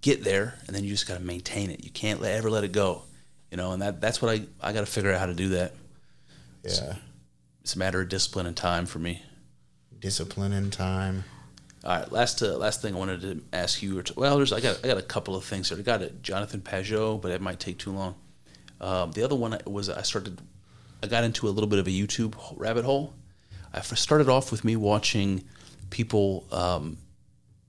get 0.00 0.24
there 0.24 0.54
and 0.66 0.74
then 0.74 0.82
you 0.82 0.90
just 0.90 1.06
gotta 1.06 1.20
maintain 1.22 1.70
it 1.70 1.84
you 1.84 1.90
can't 1.90 2.20
let, 2.20 2.32
ever 2.36 2.50
let 2.50 2.64
it 2.64 2.72
go 2.72 3.02
you 3.50 3.56
know 3.56 3.72
and 3.72 3.82
that 3.82 4.00
that's 4.00 4.20
what 4.22 4.30
i 4.30 4.42
i 4.60 4.72
gotta 4.72 4.86
figure 4.86 5.12
out 5.12 5.18
how 5.20 5.26
to 5.26 5.34
do 5.34 5.50
that. 5.50 5.74
Yeah, 6.64 6.96
it's 7.62 7.74
a 7.74 7.78
matter 7.78 8.00
of 8.00 8.08
discipline 8.08 8.46
and 8.46 8.56
time 8.56 8.86
for 8.86 8.98
me. 8.98 9.22
Discipline 9.98 10.52
and 10.52 10.72
time. 10.72 11.24
all 11.84 11.98
right 11.98 12.12
last 12.12 12.42
uh, 12.42 12.56
last 12.56 12.80
thing 12.82 12.94
i 12.94 12.98
wanted 12.98 13.20
to 13.22 13.42
ask 13.52 13.82
you 13.82 13.98
or 13.98 14.02
to, 14.02 14.14
well 14.16 14.36
there's 14.36 14.52
i 14.52 14.60
got 14.60 14.78
i 14.84 14.88
got 14.88 14.98
a 14.98 15.02
couple 15.02 15.34
of 15.36 15.44
things 15.44 15.68
here. 15.68 15.78
I 15.78 15.82
got 15.82 16.02
a 16.02 16.10
jonathan 16.10 16.60
Pageau 16.60 17.20
but 17.20 17.30
it 17.30 17.40
might 17.40 17.60
take 17.60 17.78
too 17.78 17.92
long. 17.92 18.14
Um, 18.80 19.12
the 19.12 19.22
other 19.22 19.36
one 19.36 19.58
was 19.66 19.88
i 19.90 20.02
started 20.02 20.40
i 21.02 21.06
got 21.06 21.24
into 21.24 21.48
a 21.48 21.50
little 21.50 21.68
bit 21.68 21.78
of 21.78 21.86
a 21.86 21.90
youtube 21.90 22.34
rabbit 22.56 22.84
hole. 22.84 23.14
I 23.72 23.80
started 23.82 24.28
off 24.28 24.50
with 24.50 24.64
me 24.64 24.74
watching 24.76 25.44
people 25.90 26.46
um, 26.50 26.96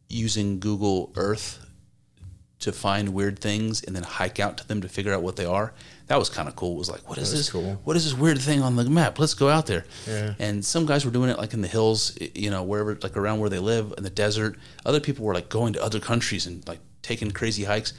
using 0.10 0.60
google 0.60 1.12
earth 1.16 1.60
to 2.62 2.72
find 2.72 3.10
weird 3.10 3.40
things 3.40 3.84
and 3.84 3.96
then 3.96 4.04
hike 4.04 4.40
out 4.40 4.58
to 4.58 4.68
them 4.68 4.82
to 4.82 4.88
figure 4.90 5.14
out 5.14 5.22
what 5.22 5.36
they 5.36 5.46
are 5.46 5.74
that 6.08 6.18
was 6.20 6.30
kind 6.30 6.48
of 6.48 6.56
cool 6.56 6.74
it 6.76 6.78
was 6.78 6.90
like 6.90 7.08
what 7.10 7.18
is 7.18 7.32
this 7.32 7.50
cool. 7.50 7.80
what 7.84 7.96
is 7.96 8.04
this 8.04 8.14
weird 8.14 8.40
thing 8.40 8.62
on 8.62 8.76
the 8.76 8.84
map 8.90 9.18
let's 9.20 9.34
go 9.34 9.50
out 9.50 9.66
there 9.68 9.86
Yeah. 10.08 10.34
and 10.40 10.64
some 10.64 10.86
guys 10.86 11.06
were 11.06 11.12
doing 11.12 11.30
it 11.30 11.38
like 11.38 11.54
in 11.54 11.62
the 11.62 11.68
hills, 11.68 12.18
you 12.36 12.50
know, 12.52 12.64
wherever, 12.64 12.96
like 13.02 13.16
around 13.18 13.40
where 13.40 13.50
they 13.50 13.60
live 13.60 13.94
in 13.98 14.04
the 14.04 14.10
desert. 14.10 14.58
Other 14.86 15.00
people 15.00 15.26
were 15.26 15.34
like 15.34 15.50
going 15.50 15.74
to 15.74 15.84
other 15.84 16.00
countries 16.00 16.46
and 16.48 16.68
like 16.68 16.80
taking 17.02 17.32
crazy 17.32 17.64
hikes. 17.64 17.94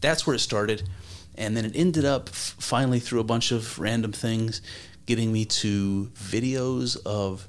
That's 0.00 0.26
where 0.26 0.34
it 0.36 0.38
started. 0.40 0.88
And 1.34 1.56
then 1.56 1.64
it 1.64 1.72
ended 1.74 2.04
up 2.04 2.28
f- 2.28 2.54
finally 2.58 3.00
through 3.00 3.20
a 3.20 3.24
bunch 3.24 3.50
of 3.52 3.78
random 3.78 4.12
things 4.12 4.62
getting 5.06 5.32
me 5.32 5.44
to 5.46 6.10
videos 6.14 6.96
of 7.04 7.48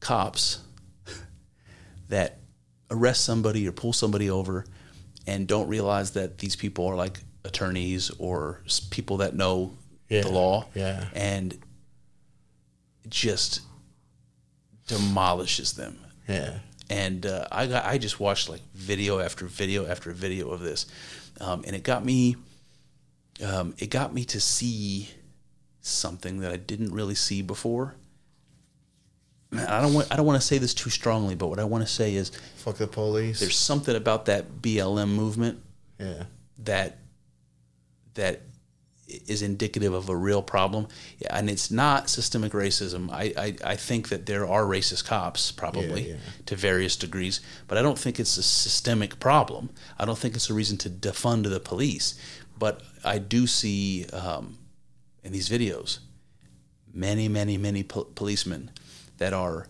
cops 0.00 0.60
that 2.08 2.38
arrest 2.90 3.24
somebody 3.24 3.66
or 3.66 3.72
pull 3.72 3.92
somebody 3.92 4.28
over 4.30 4.64
and 5.26 5.46
don't 5.46 5.68
realize 5.68 6.12
that 6.12 6.38
these 6.38 6.56
people 6.56 6.86
are 6.86 6.96
like 6.96 7.18
attorneys 7.44 8.10
or 8.18 8.60
people 8.90 9.18
that 9.18 9.34
know 9.34 9.76
Yeah, 10.08 10.22
the 10.22 10.30
law 10.30 10.66
yeah. 10.74 11.06
and 11.14 11.52
it 11.52 13.10
just 13.10 13.60
demolishes 14.86 15.74
them 15.74 15.98
Yeah, 16.28 16.58
and 16.90 17.24
uh, 17.26 17.46
I 17.50 17.66
got 17.66 17.84
I 17.84 17.98
just 17.98 18.20
watched 18.20 18.48
like 18.48 18.60
video 18.74 19.18
after 19.20 19.46
video 19.46 19.86
after 19.86 20.10
video 20.12 20.50
of 20.50 20.60
this, 20.60 20.86
um, 21.40 21.64
and 21.66 21.74
it 21.76 21.82
got 21.84 22.04
me, 22.04 22.36
um, 23.44 23.74
it 23.78 23.90
got 23.90 24.12
me 24.14 24.24
to 24.26 24.40
see 24.40 25.10
something 25.80 26.40
that 26.40 26.50
I 26.52 26.56
didn't 26.56 26.92
really 26.92 27.14
see 27.14 27.42
before. 27.42 27.94
I 29.58 29.80
don't 29.80 29.94
want 29.94 30.12
I 30.12 30.16
don't 30.16 30.26
want 30.26 30.40
to 30.40 30.46
say 30.46 30.58
this 30.58 30.74
too 30.74 30.90
strongly, 30.90 31.34
but 31.34 31.48
what 31.48 31.58
I 31.58 31.64
want 31.64 31.86
to 31.86 31.92
say 31.92 32.14
is 32.14 32.30
fuck 32.56 32.76
the 32.76 32.86
police. 32.86 33.40
there's 33.40 33.56
something 33.56 33.94
about 33.94 34.26
that 34.26 34.62
BLM 34.62 35.08
movement 35.08 35.60
yeah, 35.98 36.24
that 36.58 36.98
that 38.14 38.42
is 39.06 39.42
indicative 39.42 39.92
of 39.92 40.08
a 40.08 40.16
real 40.16 40.42
problem, 40.42 40.88
yeah, 41.18 41.36
and 41.36 41.50
it's 41.50 41.70
not 41.70 42.08
systemic 42.08 42.52
racism. 42.52 43.10
I, 43.12 43.32
I, 43.36 43.72
I 43.72 43.76
think 43.76 44.08
that 44.08 44.26
there 44.26 44.46
are 44.46 44.64
racist 44.64 45.04
cops, 45.04 45.52
probably 45.52 46.08
Yeah, 46.08 46.14
yeah. 46.14 46.20
to 46.46 46.56
various 46.56 46.96
degrees, 46.96 47.40
but 47.68 47.76
I 47.76 47.82
don't 47.82 47.98
think 47.98 48.18
it's 48.18 48.36
a 48.38 48.42
systemic 48.42 49.20
problem. 49.20 49.70
I 49.98 50.04
don't 50.06 50.18
think 50.18 50.34
it's 50.34 50.48
a 50.48 50.54
reason 50.54 50.78
to 50.78 50.90
defund 50.90 51.48
the 51.48 51.60
police. 51.60 52.14
But 52.58 52.82
I 53.04 53.18
do 53.18 53.46
see, 53.46 54.06
um, 54.06 54.58
in 55.22 55.32
these 55.32 55.48
videos 55.48 55.98
many, 56.92 57.28
many, 57.28 57.58
many 57.58 57.82
po- 57.82 58.04
policemen 58.14 58.70
that 59.18 59.32
are, 59.32 59.66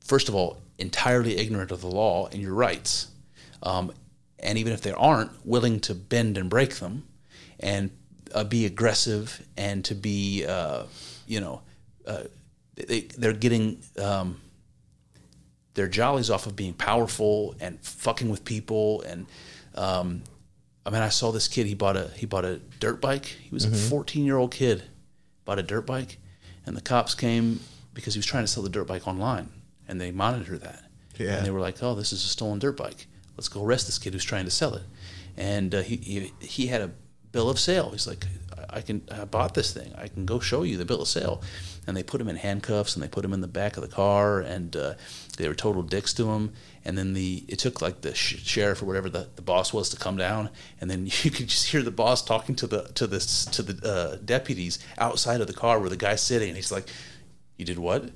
first 0.00 0.28
of 0.28 0.34
all, 0.34 0.58
entirely 0.78 1.36
ignorant 1.36 1.70
of 1.70 1.80
the 1.80 1.88
law 1.88 2.28
and 2.32 2.40
your 2.40 2.54
rights. 2.54 3.08
Um, 3.62 3.92
and 4.38 4.56
even 4.58 4.72
if 4.72 4.82
they 4.82 4.92
aren't, 4.92 5.30
willing 5.44 5.80
to 5.80 5.94
bend 5.94 6.38
and 6.38 6.48
break 6.48 6.76
them 6.76 7.04
and 7.58 7.90
uh, 8.34 8.44
be 8.44 8.66
aggressive 8.66 9.44
and 9.56 9.84
to 9.84 9.94
be, 9.94 10.44
uh, 10.46 10.84
you 11.26 11.40
know, 11.40 11.62
uh, 12.06 12.24
they, 12.76 13.00
they're 13.16 13.32
getting 13.32 13.82
um, 14.00 14.40
their 15.74 15.88
jollies 15.88 16.30
off 16.30 16.46
of 16.46 16.54
being 16.54 16.74
powerful 16.74 17.54
and 17.60 17.80
fucking 17.80 18.28
with 18.28 18.44
people. 18.44 19.02
And 19.02 19.26
um, 19.74 20.22
I 20.86 20.90
mean, 20.90 21.02
I 21.02 21.08
saw 21.08 21.32
this 21.32 21.48
kid. 21.48 21.66
He 21.66 21.74
bought 21.74 21.96
a 21.96 22.08
he 22.16 22.26
bought 22.26 22.44
a 22.44 22.58
dirt 22.80 23.00
bike. 23.00 23.26
He 23.26 23.50
was 23.50 23.64
a 23.64 23.70
14 23.70 24.24
year 24.24 24.36
old 24.36 24.52
kid, 24.52 24.84
bought 25.44 25.58
a 25.58 25.62
dirt 25.62 25.86
bike, 25.86 26.18
and 26.64 26.76
the 26.76 26.80
cops 26.80 27.14
came 27.14 27.60
because 27.98 28.14
he 28.14 28.18
was 28.20 28.26
trying 28.26 28.44
to 28.44 28.46
sell 28.46 28.62
the 28.62 28.68
dirt 28.68 28.86
bike 28.86 29.08
online, 29.08 29.48
and 29.88 30.00
they 30.00 30.12
monitor 30.12 30.56
that. 30.56 30.84
Yeah. 31.16 31.38
And 31.38 31.44
they 31.44 31.50
were 31.50 31.58
like, 31.58 31.82
"Oh, 31.82 31.96
this 31.96 32.12
is 32.12 32.24
a 32.24 32.28
stolen 32.28 32.60
dirt 32.60 32.76
bike. 32.76 33.08
Let's 33.36 33.48
go 33.48 33.64
arrest 33.64 33.86
this 33.86 33.98
kid 33.98 34.12
who's 34.12 34.22
trying 34.22 34.44
to 34.44 34.52
sell 34.52 34.74
it." 34.74 34.84
And 35.36 35.74
uh, 35.74 35.82
he, 35.82 35.96
he 35.96 36.32
he 36.38 36.66
had 36.68 36.80
a 36.80 36.92
bill 37.32 37.50
of 37.50 37.58
sale. 37.58 37.90
He's 37.90 38.06
like, 38.06 38.24
"I 38.70 38.82
can 38.82 39.02
I 39.10 39.24
bought 39.24 39.54
this 39.54 39.72
thing. 39.72 39.92
I 39.98 40.06
can 40.06 40.26
go 40.26 40.38
show 40.38 40.62
you 40.62 40.76
the 40.76 40.84
bill 40.84 41.02
of 41.02 41.08
sale." 41.08 41.42
And 41.88 41.96
they 41.96 42.04
put 42.04 42.20
him 42.20 42.28
in 42.28 42.36
handcuffs 42.36 42.94
and 42.94 43.02
they 43.02 43.08
put 43.08 43.24
him 43.24 43.32
in 43.32 43.40
the 43.40 43.48
back 43.48 43.76
of 43.78 43.82
the 43.82 43.88
car 43.88 44.40
and 44.40 44.76
uh, 44.76 44.94
they 45.38 45.48
were 45.48 45.54
total 45.54 45.82
dicks 45.82 46.12
to 46.14 46.30
him. 46.30 46.52
And 46.84 46.98
then 46.98 47.14
the 47.14 47.46
it 47.48 47.58
took 47.58 47.82
like 47.82 48.02
the 48.02 48.14
sh- 48.14 48.44
sheriff 48.44 48.80
or 48.80 48.84
whatever 48.84 49.08
the, 49.10 49.26
the 49.34 49.42
boss 49.42 49.72
was 49.72 49.88
to 49.88 49.96
come 49.96 50.16
down, 50.16 50.50
and 50.80 50.88
then 50.88 51.06
you 51.22 51.32
could 51.32 51.48
just 51.48 51.66
hear 51.66 51.82
the 51.82 51.90
boss 51.90 52.22
talking 52.22 52.54
to 52.54 52.68
the 52.68 52.82
to 52.94 53.08
the 53.08 53.18
to 53.50 53.62
the 53.64 53.88
uh, 53.90 54.16
deputies 54.24 54.78
outside 54.98 55.40
of 55.40 55.48
the 55.48 55.52
car 55.52 55.80
where 55.80 55.90
the 55.90 55.96
guy's 55.96 56.22
sitting, 56.22 56.48
and 56.48 56.56
he's 56.56 56.70
like, 56.70 56.86
"You 57.58 57.66
did 57.66 57.78
what?" 57.78 58.10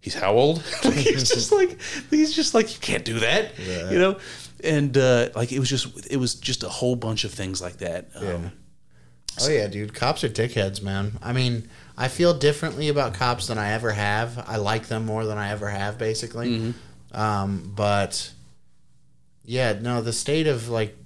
he's 0.00 0.14
how 0.14 0.32
old? 0.32 0.62
like, 0.84 0.94
he's 0.94 1.28
just 1.34 1.52
like 1.52 1.78
he's 2.10 2.34
just 2.34 2.54
like 2.54 2.72
you 2.72 2.80
can't 2.80 3.04
do 3.04 3.18
that, 3.20 3.52
you 3.58 3.98
know. 3.98 4.18
And 4.64 4.96
uh, 4.96 5.28
like 5.34 5.52
it 5.52 5.58
was 5.60 5.68
just 5.68 6.10
it 6.10 6.16
was 6.16 6.34
just 6.34 6.64
a 6.64 6.68
whole 6.68 6.96
bunch 6.96 7.24
of 7.24 7.32
things 7.32 7.60
like 7.62 7.78
that. 7.78 8.08
Um, 8.14 8.24
Yeah. 8.26 8.50
Oh 9.40 9.48
yeah, 9.50 9.68
dude. 9.68 9.94
Cops 9.94 10.24
are 10.24 10.28
dickheads, 10.28 10.82
man. 10.82 11.12
I 11.22 11.32
mean, 11.32 11.68
I 11.96 12.08
feel 12.08 12.34
differently 12.34 12.88
about 12.88 13.14
cops 13.14 13.46
than 13.46 13.56
I 13.58 13.70
ever 13.70 13.92
have. 13.92 14.44
I 14.48 14.56
like 14.56 14.88
them 14.88 15.06
more 15.06 15.24
than 15.24 15.38
I 15.38 15.50
ever 15.50 15.68
have, 15.68 15.96
basically. 15.96 16.74
Um, 17.12 17.72
but 17.76 18.32
yeah, 19.44 19.74
no, 19.80 20.02
the 20.02 20.12
state 20.12 20.48
of 20.48 20.68
like 20.68 20.96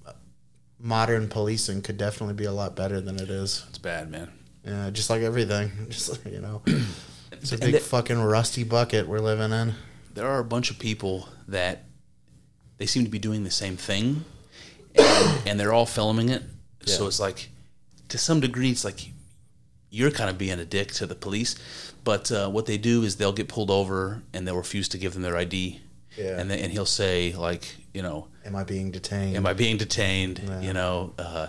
modern 0.78 1.28
policing 1.28 1.82
could 1.82 1.98
definitely 1.98 2.34
be 2.34 2.44
a 2.44 2.52
lot 2.52 2.74
better 2.74 3.02
than 3.02 3.16
it 3.16 3.28
is. 3.28 3.66
It's 3.68 3.78
bad, 3.78 4.10
man. 4.10 4.32
Yeah, 4.64 4.88
just 4.90 5.10
like 5.10 5.22
everything. 5.22 5.70
Just 5.90 6.24
you 6.24 6.40
know, 6.40 6.62
it's 7.42 7.52
a 7.52 7.58
big 7.58 7.78
fucking 7.80 8.20
rusty 8.22 8.64
bucket 8.64 9.06
we're 9.08 9.18
living 9.20 9.52
in. 9.52 9.74
there 10.14 10.26
are 10.26 10.38
a 10.38 10.44
bunch 10.44 10.70
of 10.70 10.78
people 10.78 11.28
that 11.48 11.84
they 12.78 12.86
seem 12.86 13.04
to 13.04 13.10
be 13.10 13.18
doing 13.18 13.44
the 13.44 13.50
same 13.50 13.76
thing 13.76 14.24
and, 14.94 15.46
and 15.48 15.60
they're 15.60 15.72
all 15.72 15.86
filming 15.86 16.28
it 16.28 16.42
so 16.84 17.06
it's 17.06 17.20
like 17.20 17.48
to 18.08 18.18
some 18.18 18.40
degree 18.40 18.70
it's 18.70 18.84
like 18.84 19.10
you're 19.90 20.10
kind 20.10 20.30
of 20.30 20.38
being 20.38 20.58
a 20.58 20.64
dick 20.64 20.92
to 20.92 21.06
the 21.06 21.14
police 21.14 21.54
but 22.04 22.32
uh, 22.32 22.48
what 22.48 22.66
they 22.66 22.78
do 22.78 23.02
is 23.02 23.16
they'll 23.16 23.32
get 23.32 23.48
pulled 23.48 23.70
over 23.70 24.22
and 24.32 24.46
they'll 24.46 24.56
refuse 24.56 24.88
to 24.88 24.98
give 24.98 25.12
them 25.14 25.22
their 25.22 25.36
id 25.36 25.80
Yeah. 26.16 26.38
and, 26.40 26.50
and 26.50 26.72
he'll 26.72 26.86
say 26.86 27.32
like 27.34 27.76
you 27.94 28.02
know 28.02 28.28
Am 28.44 28.56
I 28.56 28.64
being 28.64 28.90
detained? 28.90 29.36
am 29.36 29.46
I 29.46 29.52
being 29.52 29.76
detained? 29.76 30.40
You 30.60 30.72
know, 30.72 31.12
uh, 31.16 31.46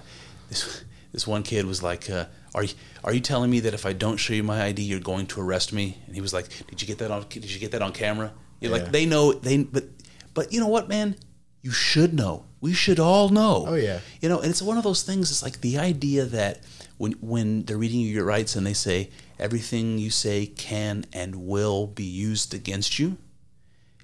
this 0.49 0.83
this 1.11 1.25
one 1.25 1.41
kid 1.41 1.65
was 1.65 1.81
like, 1.81 2.07
uh, 2.07 2.25
"Are 2.55 2.63
you 2.63 2.73
are 3.03 3.13
you 3.13 3.19
telling 3.19 3.49
me 3.49 3.59
that 3.61 3.73
if 3.73 3.85
I 3.85 3.93
don't 3.93 4.17
show 4.17 4.33
you 4.33 4.43
my 4.43 4.63
ID, 4.63 4.81
you're 4.81 4.99
going 4.99 5.25
to 5.27 5.41
arrest 5.41 5.73
me?" 5.73 5.97
And 6.05 6.15
he 6.15 6.21
was 6.21 6.33
like, 6.33 6.47
"Did 6.67 6.81
you 6.81 6.87
get 6.87 6.97
that 6.99 7.11
on? 7.11 7.25
Did 7.29 7.51
you 7.51 7.59
get 7.59 7.71
that 7.71 7.81
on 7.81 7.91
camera?" 7.93 8.31
You're 8.59 8.71
Yeah. 8.75 8.83
like, 8.83 8.91
they 8.91 9.05
know 9.05 9.33
they, 9.33 9.57
but 9.63 9.85
but 10.33 10.53
you 10.53 10.59
know 10.59 10.67
what, 10.67 10.87
man? 10.87 11.15
You 11.61 11.71
should 11.71 12.13
know. 12.13 12.45
We 12.61 12.73
should 12.73 12.99
all 12.99 13.29
know. 13.29 13.65
Oh, 13.67 13.75
yeah. 13.75 13.99
You 14.21 14.29
know, 14.29 14.39
and 14.39 14.49
it's 14.49 14.61
one 14.61 14.77
of 14.77 14.83
those 14.83 15.03
things. 15.03 15.31
It's 15.31 15.43
like 15.43 15.59
the 15.61 15.77
idea 15.77 16.25
that 16.25 16.61
when 16.97 17.13
when 17.13 17.63
they're 17.65 17.77
reading 17.77 17.99
you 17.99 18.07
your 18.07 18.23
rights 18.25 18.55
and 18.55 18.65
they 18.65 18.73
say 18.73 19.09
everything 19.39 19.97
you 19.97 20.09
say 20.09 20.45
can 20.45 21.05
and 21.11 21.35
will 21.35 21.87
be 21.87 22.05
used 22.05 22.53
against 22.53 22.99
you. 22.99 23.17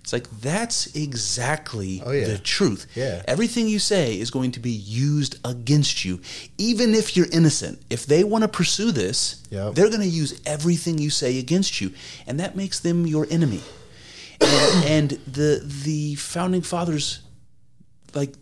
It's 0.02 0.14
like 0.14 0.30
that's 0.42 0.96
exactly 0.96 2.02
Oh, 2.06 2.12
yeah. 2.12 2.26
the 2.28 2.38
truth. 2.40 2.88
Yeah. 2.96 3.22
Everything 3.28 3.68
you 3.68 3.80
say 3.80 4.18
is 4.20 4.32
going 4.32 4.52
to 4.54 4.60
be 4.60 4.72
used 4.72 5.38
against 5.46 6.04
you, 6.06 6.20
even 6.58 6.96
if 6.96 7.16
you're 7.16 7.28
innocent. 7.32 7.82
If 7.90 8.06
they 8.06 8.24
want 8.24 8.44
to 8.44 8.48
pursue 8.48 8.92
this, 8.92 9.44
Yep. 9.52 9.76
they're 9.76 9.90
going 9.90 10.02
to 10.02 10.08
use 10.08 10.40
everything 10.46 10.98
you 10.98 11.10
say 11.10 11.38
against 11.38 11.80
you, 11.82 11.92
and 12.26 12.40
that 12.40 12.56
makes 12.56 12.80
them 12.80 13.06
your 13.06 13.28
enemy. 13.30 13.62
And, 14.42 14.84
and 14.86 15.10
the 15.28 15.62
the 15.86 16.16
founding 16.16 16.62
fathers, 16.64 17.20
like, 18.16 18.34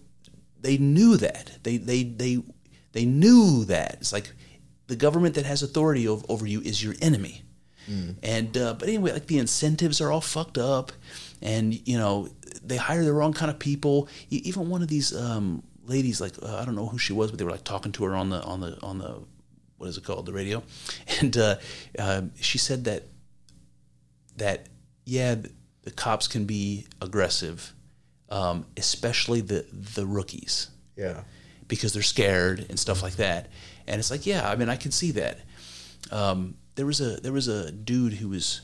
they 0.61 0.77
knew 0.77 1.17
that. 1.17 1.51
They 1.63 1.77
they 1.77 2.03
they 2.03 2.37
they 2.93 3.05
knew 3.05 3.65
that. 3.65 3.97
It's 3.99 4.13
like 4.13 4.31
the 4.87 4.95
government 4.95 5.35
that 5.35 5.45
has 5.45 5.63
authority 5.63 6.07
over, 6.07 6.25
over 6.29 6.45
you 6.47 6.61
is 6.61 6.81
your 6.83 6.95
enemy. 7.01 7.43
And 8.21 8.57
uh, 8.57 8.73
but 8.73 8.89
anyway, 8.89 9.13
like 9.13 9.27
the 9.27 9.37
incentives 9.37 10.01
are 10.01 10.11
all 10.11 10.19
fucked 10.19 10.57
up, 10.57 10.91
and 11.41 11.73
you 11.87 11.97
know 11.97 12.29
they 12.63 12.77
hire 12.77 13.03
the 13.03 13.13
wrong 13.13 13.33
kind 13.33 13.51
of 13.51 13.59
people. 13.59 14.07
Even 14.29 14.69
one 14.69 14.81
of 14.81 14.87
these 14.87 15.15
um, 15.15 15.63
ladies, 15.85 16.19
like 16.21 16.33
uh, 16.41 16.57
I 16.57 16.65
don't 16.65 16.75
know 16.75 16.87
who 16.87 16.97
she 16.97 17.13
was, 17.13 17.31
but 17.31 17.39
they 17.39 17.45
were 17.45 17.51
like 17.51 17.63
talking 17.63 17.91
to 17.93 18.03
her 18.05 18.15
on 18.15 18.29
the 18.29 18.41
on 18.43 18.61
the 18.61 18.77
on 18.81 18.97
the 18.97 19.21
what 19.77 19.87
is 19.89 19.97
it 19.97 20.03
called 20.03 20.25
the 20.25 20.33
radio, 20.33 20.63
and 21.21 21.35
uh, 21.37 21.55
uh, 21.97 22.21
she 22.39 22.57
said 22.57 22.85
that 22.85 23.03
that 24.37 24.67
yeah 25.05 25.35
the, 25.35 25.51
the 25.83 25.91
cops 25.91 26.27
can 26.27 26.45
be 26.45 26.85
aggressive, 27.01 27.73
um, 28.29 28.65
especially 28.75 29.41
the 29.41 29.65
the 29.71 30.05
rookies 30.05 30.69
yeah. 30.97 31.21
because 31.67 31.93
they're 31.93 32.03
scared 32.03 32.65
and 32.69 32.77
stuff 32.77 33.01
like 33.01 33.15
that. 33.15 33.47
And 33.87 33.99
it's 33.99 34.11
like, 34.11 34.25
yeah, 34.25 34.49
I 34.49 34.55
mean, 34.55 34.67
I 34.67 34.75
can 34.75 34.91
see 34.91 35.11
that. 35.11 35.39
Um, 36.11 36.55
there 36.75 36.85
was 36.85 36.99
a 36.99 37.21
there 37.21 37.31
was 37.31 37.47
a 37.47 37.71
dude 37.71 38.13
who 38.13 38.29
was 38.29 38.61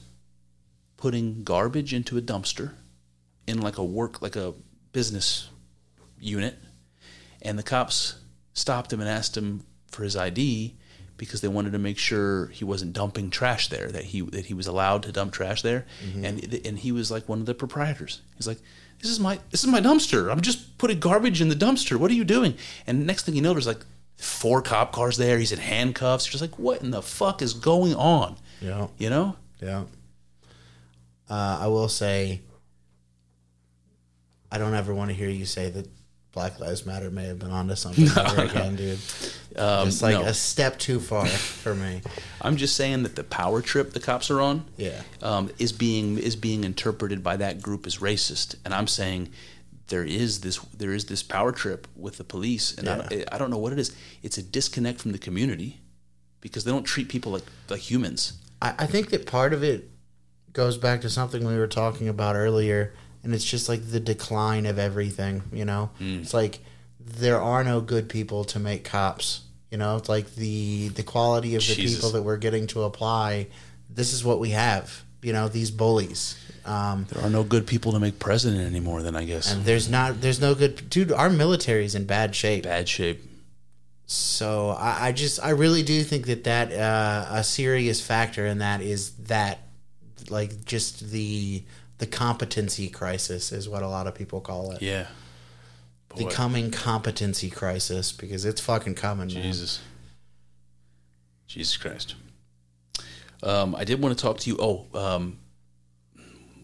putting 1.03 1.43
garbage 1.43 1.93
into 1.93 2.17
a 2.17 2.21
dumpster 2.21 2.71
in 3.45 3.59
like 3.59 3.77
a 3.77 3.83
work 3.83 4.21
like 4.21 4.37
a 4.37 4.53
business 4.93 5.49
unit, 6.17 6.57
and 7.41 7.59
the 7.59 7.63
cops 7.63 8.15
stopped 8.53 8.93
him 8.93 9.01
and 9.01 9.09
asked 9.09 9.35
him 9.35 9.65
for 9.91 10.03
his 10.03 10.15
ID 10.15 10.77
because 11.17 11.41
they 11.41 11.49
wanted 11.49 11.73
to 11.73 11.77
make 11.77 11.97
sure 11.97 12.47
he 12.47 12.63
wasn't 12.63 12.93
dumping 12.93 13.29
trash 13.29 13.67
there 13.67 13.89
that 13.89 14.05
he 14.05 14.21
that 14.21 14.45
he 14.45 14.53
was 14.53 14.65
allowed 14.65 15.03
to 15.03 15.11
dump 15.11 15.33
trash 15.33 15.61
there. 15.61 15.85
Mm-hmm. 16.05 16.23
And 16.23 16.61
and 16.65 16.79
he 16.79 16.93
was 16.93 17.11
like 17.11 17.27
one 17.27 17.41
of 17.41 17.47
the 17.47 17.53
proprietors. 17.53 18.21
He's 18.37 18.47
like 18.47 18.59
this 19.01 19.11
is 19.11 19.19
my 19.19 19.41
this 19.51 19.61
is 19.61 19.69
my 19.69 19.81
dumpster. 19.81 20.31
I'm 20.31 20.39
just 20.39 20.77
putting 20.77 21.01
garbage 21.01 21.41
in 21.41 21.49
the 21.49 21.55
dumpster. 21.55 21.97
What 21.97 22.11
are 22.11 22.15
you 22.15 22.23
doing? 22.23 22.55
And 22.87 23.05
next 23.05 23.25
thing 23.25 23.35
you 23.35 23.41
know 23.41 23.51
there's 23.51 23.67
like 23.67 23.85
four 24.15 24.61
cop 24.61 24.93
cars 24.93 25.17
there. 25.17 25.37
He's 25.37 25.51
in 25.51 25.59
handcuffs. 25.59 26.27
You're 26.27 26.39
just 26.39 26.49
like 26.49 26.57
what 26.57 26.81
in 26.81 26.91
the 26.91 27.01
fuck 27.01 27.41
is 27.41 27.53
going 27.53 27.93
on? 27.93 28.37
Yeah. 28.61 28.87
you 28.97 29.09
know? 29.09 29.35
Yeah. 29.61 29.83
Uh, 31.29 31.59
I 31.61 31.67
will 31.67 31.89
say, 31.89 32.41
I 34.51 34.57
don't 34.57 34.73
ever 34.75 34.93
want 34.93 35.09
to 35.09 35.15
hear 35.15 35.29
you 35.29 35.45
say 35.45 35.69
that 35.69 35.87
Black 36.31 36.59
Lives 36.59 36.85
Matter 36.85 37.11
may 37.11 37.25
have 37.25 37.39
been 37.39 37.51
onto 37.51 37.75
something 37.75 38.07
ever 38.17 38.41
again, 38.43 38.75
dude. 38.75 38.99
Um, 39.55 39.87
it's 39.87 40.01
like 40.01 40.15
no. 40.15 40.23
a 40.23 40.33
step 40.33 40.79
too 40.79 40.99
far 40.99 41.27
for 41.27 41.75
me. 41.75 42.01
i'm 42.41 42.57
just 42.57 42.75
saying 42.75 43.03
that 43.03 43.15
the 43.15 43.23
power 43.23 43.61
trip 43.61 43.93
the 43.93 43.99
cops 43.99 44.31
are 44.31 44.41
on 44.41 44.65
Yeah. 44.77 44.99
um, 45.21 45.51
is 45.59 45.71
being 45.71 46.17
is 46.17 46.35
being 46.35 46.63
interpreted 46.63 47.23
by 47.23 47.37
that 47.37 47.61
group 47.61 47.85
as 47.85 47.97
racist, 47.97 48.55
and 48.65 48.73
I'm 48.73 48.87
saying 48.87 49.29
there 49.89 50.03
is 50.03 50.41
this 50.41 50.57
there 50.75 50.91
is 50.91 51.05
this 51.05 51.21
power 51.21 51.51
trip 51.51 51.87
with 51.95 52.17
the 52.17 52.23
police, 52.23 52.75
and 52.77 52.89
I, 52.89 52.97
don't, 53.07 53.33
I 53.33 53.37
don't 53.37 53.51
know 53.51 53.59
what 53.59 53.73
it 53.73 53.79
is. 53.79 53.95
It's 54.23 54.37
a 54.39 54.43
disconnect 54.43 55.01
from 55.01 55.11
the 55.11 55.19
community 55.19 55.79
because 56.41 56.63
they 56.63 56.71
don't 56.71 56.83
treat 56.83 57.07
people 57.09 57.31
like 57.31 57.43
like 57.69 57.79
humans. 57.81 58.33
I, 58.59 58.73
I 58.79 58.85
think 58.87 59.09
that 59.11 59.27
part 59.27 59.53
of 59.53 59.61
it 59.63 59.89
goes 60.53 60.77
back 60.77 61.01
to 61.01 61.09
something 61.09 61.45
we 61.45 61.57
were 61.57 61.67
talking 61.67 62.07
about 62.07 62.35
earlier, 62.35 62.93
and 63.23 63.33
it's 63.33 63.43
just 63.43 63.67
like 63.67 63.89
the 63.89 63.99
decline 63.99 64.65
of 64.65 64.79
everything. 64.79 65.43
You 65.51 65.65
know, 65.65 65.89
it's 65.99 66.33
like 66.33 66.59
there 66.99 67.41
are 67.41 67.63
no 67.63 67.81
good 67.81 68.07
people 68.09 68.43
to 68.45 68.59
make 68.59 68.83
cops. 68.83 69.41
You 69.71 69.77
know, 69.77 69.97
it's 69.97 70.09
like 70.09 70.35
the 70.35 70.89
the 70.89 71.03
quality 71.03 71.55
of 71.55 71.65
the 71.67 71.73
Jesus. 71.75 71.97
people 71.97 72.11
that 72.11 72.21
we're 72.23 72.37
getting 72.37 72.67
to 72.67 72.83
apply. 72.83 73.47
This 73.89 74.13
is 74.13 74.23
what 74.23 74.39
we 74.39 74.51
have. 74.51 75.03
You 75.21 75.33
know, 75.33 75.47
these 75.47 75.71
bullies. 75.71 76.37
Um, 76.65 77.05
There 77.09 77.23
are 77.23 77.29
no 77.29 77.43
good 77.43 77.67
people 77.67 77.91
to 77.91 77.99
make 77.99 78.19
president 78.19 78.65
anymore. 78.65 79.01
Then 79.01 79.15
I 79.15 79.25
guess 79.25 79.51
and 79.51 79.65
there's 79.65 79.89
not 79.89 80.21
there's 80.21 80.39
no 80.39 80.55
good 80.55 80.89
dude. 80.89 81.11
Our 81.11 81.29
military's 81.29 81.95
in 81.95 82.05
bad 82.05 82.35
shape. 82.35 82.63
bad 82.63 82.87
shape. 82.87 83.21
So 84.05 84.69
I, 84.69 85.07
I 85.07 85.11
just 85.11 85.43
I 85.43 85.49
really 85.49 85.83
do 85.83 86.03
think 86.03 86.25
that 86.27 86.43
that 86.43 86.71
uh, 86.71 87.27
a 87.31 87.43
serious 87.43 87.99
factor 88.05 88.45
in 88.45 88.59
that 88.59 88.81
is 88.81 89.11
that 89.27 89.59
like 90.29 90.65
just 90.65 91.11
the 91.11 91.63
the 91.99 92.07
competency 92.07 92.89
crisis 92.89 93.51
is 93.51 93.69
what 93.69 93.83
a 93.83 93.87
lot 93.87 94.07
of 94.07 94.15
people 94.15 94.41
call 94.41 94.71
it. 94.71 94.81
Yeah, 94.81 95.07
The 96.15 96.25
coming 96.25 96.71
competency 96.71 97.49
crisis 97.49 98.11
because 98.11 98.45
it's 98.45 98.59
fucking 98.61 98.95
coming. 98.95 99.27
man. 99.33 99.43
Jesus. 99.43 99.81
Jesus 101.47 101.77
Christ. 101.77 102.15
Um, 103.43 103.75
I 103.75 103.83
did 103.83 104.01
want 104.01 104.17
to 104.17 104.21
talk 104.21 104.39
to 104.39 104.49
you. 104.49 104.57
Oh, 104.59 104.85
um, 104.93 105.37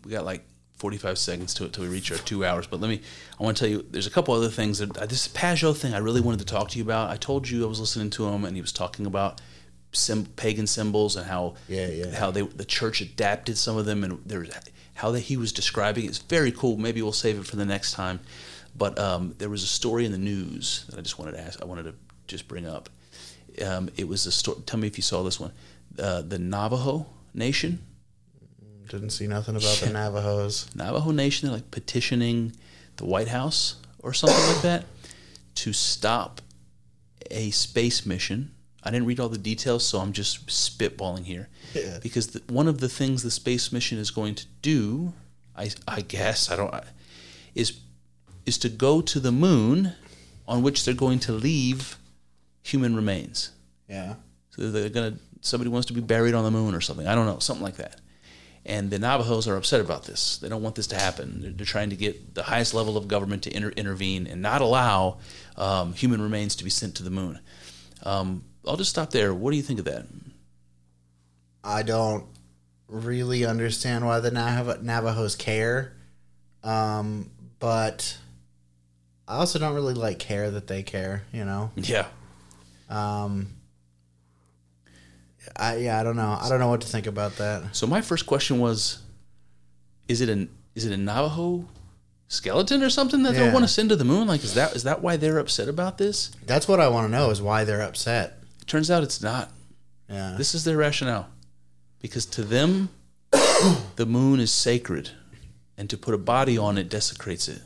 we 0.04 0.12
got 0.12 0.26
like 0.26 0.44
45 0.78 1.18
seconds 1.18 1.54
to 1.56 1.66
it 1.66 1.74
till 1.74 1.84
we 1.84 1.90
reach 1.90 2.12
our 2.12 2.18
two 2.18 2.44
hours. 2.46 2.66
But 2.66 2.80
let 2.80 2.90
me, 2.90 3.02
I 3.40 3.44
want 3.44 3.58
to 3.58 3.62
tell 3.64 3.70
you, 3.70 3.86
there's 3.92 4.08
a 4.08 4.10
couple 4.12 4.34
other 4.34 4.50
things 4.50 4.80
that 4.80 4.98
uh, 4.98 5.06
this 5.06 5.28
Pageau 5.28 5.76
thing 5.76 5.94
I 5.94 5.98
really 6.00 6.22
wanted 6.22 6.40
to 6.40 6.46
talk 6.46 6.70
to 6.70 6.78
you 6.78 6.84
about. 6.84 7.10
I 7.10 7.18
told 7.18 7.50
you 7.50 7.66
I 7.66 7.68
was 7.68 7.80
listening 7.80 8.10
to 8.12 8.28
him 8.30 8.46
and 8.46 8.56
he 8.56 8.62
was 8.62 8.72
talking 8.72 9.06
about 9.06 9.42
sim, 9.92 10.26
pagan 10.36 10.68
symbols 10.68 11.16
and 11.16 11.26
how 11.26 11.56
Yeah, 11.68 11.88
yeah. 11.88 12.16
how 12.16 12.32
they 12.32 12.42
the 12.42 12.66
church 12.66 13.02
adapted 13.02 13.58
some 13.58 13.78
of 13.78 13.86
them 13.86 14.04
and 14.04 14.20
there's 14.26 14.50
how 14.96 15.12
that 15.12 15.22
he 15.22 15.38
was 15.38 15.52
describing 15.52 16.06
it's 16.06 16.18
very 16.18 16.52
cool. 16.52 16.78
Maybe 16.78 17.02
we'll 17.02 17.12
save 17.14 17.40
it 17.40 17.46
for 17.46 17.56
the 17.56 17.66
next 17.66 17.94
time. 17.94 18.20
But 18.78 18.98
um, 19.00 19.34
there 19.40 19.50
was 19.50 19.64
a 19.64 19.68
story 19.68 20.06
in 20.06 20.12
the 20.12 20.18
news 20.18 20.86
that 20.90 20.98
I 21.00 21.02
just 21.02 21.18
wanted 21.20 21.34
to 21.34 21.42
ask. 21.42 21.62
I 21.62 21.66
wanted 21.66 21.84
to 21.84 21.96
just 22.28 22.48
bring 22.48 22.66
up. 22.68 22.90
Um, 23.66 23.90
it 23.98 24.08
was 24.08 24.26
a 24.26 24.32
story. 24.32 24.62
Tell 24.66 24.80
me 24.80 24.88
if 24.88 24.98
you 24.98 25.02
saw 25.02 25.24
this 25.24 25.40
one. 25.40 25.52
Uh, 25.98 26.22
the 26.22 26.40
Navajo 26.40 27.08
Nation. 27.34 27.80
Didn't 28.88 29.10
see 29.12 29.28
nothing 29.28 29.56
about 29.56 29.78
the 29.78 29.90
Navajos. 29.90 30.74
Navajo 30.76 31.12
Nation, 31.12 31.48
they're 31.48 31.56
like 31.58 31.72
petitioning 31.72 32.54
the 32.98 33.06
White 33.06 33.28
House 33.28 33.76
or 34.00 34.14
something 34.14 34.48
like 34.54 34.62
that 34.62 34.86
to 35.56 35.74
stop 35.74 36.42
a 37.30 37.52
space 37.52 38.06
mission. 38.06 38.52
I 38.84 38.92
didn't 38.92 39.08
read 39.08 39.20
all 39.20 39.30
the 39.30 39.38
details, 39.38 39.86
so 39.86 40.00
I'm 40.00 40.14
just 40.14 40.48
spitballing 40.48 41.26
here. 41.26 41.50
Yeah. 41.74 42.00
Because 42.02 42.28
the, 42.28 42.42
one 42.52 42.68
of 42.68 42.80
the 42.80 42.90
things 42.90 43.24
the 43.24 43.32
space 43.32 43.72
mission 43.72 43.98
is 43.98 44.12
going 44.12 44.36
to 44.36 44.46
do, 44.62 45.14
I, 45.56 45.70
I 45.88 46.02
guess, 46.02 46.50
I 46.50 46.56
don't, 46.56 46.74
is 47.56 47.80
is 48.46 48.58
to 48.60 48.70
go 48.70 49.02
to 49.02 49.20
the 49.20 49.32
moon, 49.32 49.94
on 50.48 50.64
which 50.64 50.84
they're 50.84 50.94
going 50.94 51.20
to 51.20 51.32
leave 51.32 51.98
human 52.64 52.96
remains. 52.96 53.52
Yeah. 53.88 54.16
So 54.50 54.72
they're 54.72 54.90
gonna 54.90 55.18
somebody 55.42 55.70
wants 55.70 55.88
to 55.88 55.94
be 55.94 56.02
buried 56.02 56.34
on 56.34 56.44
the 56.44 56.52
moon 56.52 56.74
or 56.74 56.82
something. 56.82 57.08
I 57.08 57.16
don't 57.16 57.26
know, 57.26 57.40
something 57.40 57.64
like 57.64 57.78
that. 57.78 58.02
And 58.66 58.90
the 58.90 59.00
Navajos 59.00 59.48
are 59.48 59.56
upset 59.56 59.80
about 59.80 60.04
this. 60.04 60.38
They 60.38 60.50
don't 60.50 60.62
want 60.62 60.76
this 60.76 60.88
to 60.88 60.96
happen. 60.96 61.42
They're, 61.42 61.52
they're 61.52 61.66
trying 61.66 61.92
to 61.92 61.96
get 61.96 62.36
the 62.36 62.44
highest 62.44 62.74
level 62.74 62.98
of 62.98 63.08
government 63.08 63.44
to 63.44 63.56
inter- 63.56 63.70
intervene 63.70 64.28
and 64.28 64.42
not 64.42 64.62
allow 64.62 65.20
um, 65.56 65.94
human 65.94 66.22
remains 66.22 66.56
to 66.58 66.64
be 66.64 66.70
sent 66.70 66.96
to 66.96 67.04
the 67.04 67.10
moon. 67.10 67.40
Um, 68.04 68.44
I'll 68.68 68.78
just 68.78 68.90
stop 68.90 69.12
there. 69.12 69.34
What 69.34 69.52
do 69.52 69.58
you 69.58 69.64
think 69.64 69.80
of 69.80 69.86
that? 69.86 70.06
I 71.64 71.84
don't 71.84 72.26
really 72.88 73.46
understand 73.46 74.06
why 74.06 74.20
the 74.20 74.32
Nav- 74.32 74.84
Navajos 74.84 75.36
care. 75.36 75.94
Um, 76.64 77.30
but 77.60 78.18
I 79.28 79.36
also 79.38 79.60
don't 79.60 79.76
really 79.76 79.94
like 79.94 80.20
care 80.20 80.50
that 80.52 80.68
they 80.68 80.84
care, 80.84 81.24
you 81.32 81.46
know? 81.46 81.72
Yeah, 81.76 82.08
Um, 82.90 83.48
I, 85.56 85.78
yeah, 85.78 86.00
I 86.00 86.04
don't 86.04 86.16
know. 86.16 86.38
I 86.40 86.50
don't 86.50 86.60
know 86.60 86.68
what 86.70 86.82
to 86.82 86.88
think 86.88 87.08
about 87.08 87.38
that. 87.38 87.76
So 87.76 87.88
my 87.88 88.02
first 88.02 88.26
question 88.26 88.60
was, 88.60 89.00
is 90.08 90.22
it 90.22 90.30
an 90.30 90.50
is 90.76 90.86
it 90.86 90.94
a 90.94 90.98
Navajo 90.98 91.66
skeleton 92.28 92.84
or 92.84 92.90
something 92.90 93.24
that 93.24 93.34
they 93.34 93.52
want 93.52 93.64
to 93.64 93.68
send 93.68 93.90
to 93.90 93.96
the 93.96 94.04
moon? 94.06 94.28
Like, 94.28 94.44
is 94.44 94.54
that 94.56 94.76
is 94.76 94.84
that 94.84 95.02
why 95.02 95.18
they're 95.18 95.38
upset 95.40 95.68
about 95.68 95.98
this? 95.98 96.32
That's 96.46 96.68
what 96.68 96.80
I 96.80 96.88
want 96.90 97.08
to 97.08 97.12
know 97.12 97.30
is 97.30 97.42
why 97.42 97.64
they're 97.64 97.82
upset. 97.82 98.39
Turns 98.70 98.90
out 98.90 99.04
it's 99.04 99.22
not. 99.22 99.50
Yeah. 100.08 100.36
This 100.38 100.56
is 100.56 100.64
their 100.64 100.78
rationale, 100.78 101.28
because 102.00 102.26
to 102.28 102.44
them, 102.44 102.90
the 103.32 104.06
moon 104.08 104.40
is 104.40 104.52
sacred, 104.52 105.10
and 105.78 105.90
to 105.90 105.98
put 105.98 106.14
a 106.14 106.18
body 106.18 106.58
on 106.58 106.78
it 106.78 106.88
desecrates 106.88 107.50
it. 107.50 107.62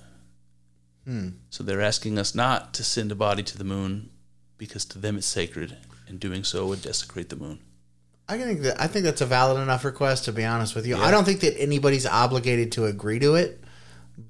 So 1.49 1.63
they're 1.63 1.81
asking 1.81 2.17
us 2.17 2.33
not 2.33 2.73
to 2.75 2.83
send 2.83 3.11
a 3.11 3.15
body 3.15 3.43
to 3.43 3.57
the 3.57 3.65
moon, 3.65 4.09
because 4.57 4.85
to 4.85 4.99
them 4.99 5.17
it's 5.17 5.27
sacred, 5.27 5.75
and 6.07 6.17
doing 6.17 6.45
so 6.45 6.67
would 6.67 6.81
desecrate 6.81 7.27
the 7.27 7.35
moon. 7.35 7.59
I 8.29 8.37
think 8.37 8.61
that 8.61 8.79
I 8.79 8.87
think 8.87 9.03
that's 9.03 9.19
a 9.19 9.25
valid 9.25 9.61
enough 9.61 9.83
request 9.83 10.23
to 10.25 10.31
be 10.31 10.45
honest 10.45 10.75
with 10.75 10.87
you. 10.87 10.95
I 10.95 11.11
don't 11.11 11.25
think 11.25 11.41
that 11.41 11.59
anybody's 11.59 12.05
obligated 12.05 12.71
to 12.73 12.85
agree 12.85 13.19
to 13.19 13.35
it, 13.35 13.61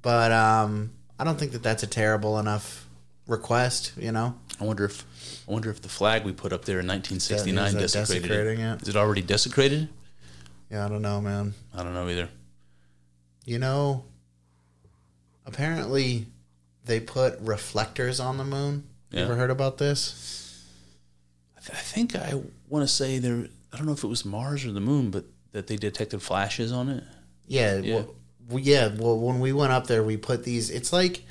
but 0.02 0.32
um, 0.32 0.94
I 1.20 1.24
don't 1.24 1.38
think 1.38 1.52
that 1.52 1.62
that's 1.62 1.84
a 1.84 1.88
terrible 1.88 2.40
enough 2.40 2.88
request. 3.28 3.94
You 3.96 4.12
know, 4.12 4.34
I 4.60 4.64
wonder 4.64 4.86
if 4.86 5.06
I 5.48 5.52
wonder 5.52 5.70
if 5.70 5.82
the 5.82 5.90
flag 5.90 6.24
we 6.24 6.32
put 6.32 6.54
up 6.54 6.66
there 6.66 6.80
in 6.80 6.88
1969 6.88 7.66
Is 7.68 7.74
that 7.74 7.80
desecrated 7.82 8.32
it. 8.32 8.60
it? 8.60 8.82
Is 8.84 8.88
it 8.90 8.96
already 8.96 9.22
desecrated? 9.22 9.90
yeah, 10.72 10.86
I 10.86 10.90
don't 10.90 11.02
know, 11.02 11.20
man. 11.22 11.54
I 11.76 11.84
don't 11.84 11.94
know 11.94 12.08
either. 12.10 12.30
You 13.46 13.60
know, 13.60 14.06
apparently 15.46 16.28
they 16.86 17.00
put 17.00 17.40
reflectors 17.40 18.20
on 18.20 18.38
the 18.38 18.44
moon. 18.46 18.84
You 19.12 19.20
Yeah. 19.20 19.26
ever 19.26 19.36
heard 19.36 19.52
about 19.52 19.78
this? 19.78 20.64
I, 21.58 21.62
th- 21.62 21.78
I 21.78 21.82
think 21.82 22.16
I 22.16 22.42
want 22.70 22.88
to 22.88 22.94
say 22.94 23.20
there. 23.20 23.48
I 23.72 23.78
don't 23.78 23.86
know 23.86 23.94
if 23.94 24.04
it 24.04 24.08
was 24.08 24.26
Mars 24.26 24.66
or 24.66 24.72
the 24.72 24.80
Moon, 24.82 25.10
but 25.12 25.26
that 25.52 25.68
they 25.68 25.76
detected 25.76 26.22
flashes 26.22 26.72
on 26.72 26.90
it. 26.90 27.04
Yeah, 27.48 27.78
Yeah. 27.80 28.04
Well, 28.50 28.60
yeah. 28.60 28.88
Well, 28.96 29.18
when 29.20 29.40
we 29.40 29.54
went 29.54 29.72
up 29.72 29.88
there, 29.88 30.04
we 30.04 30.18
put 30.18 30.44
these. 30.44 30.70
It's 30.70 30.92
like, 30.94 31.24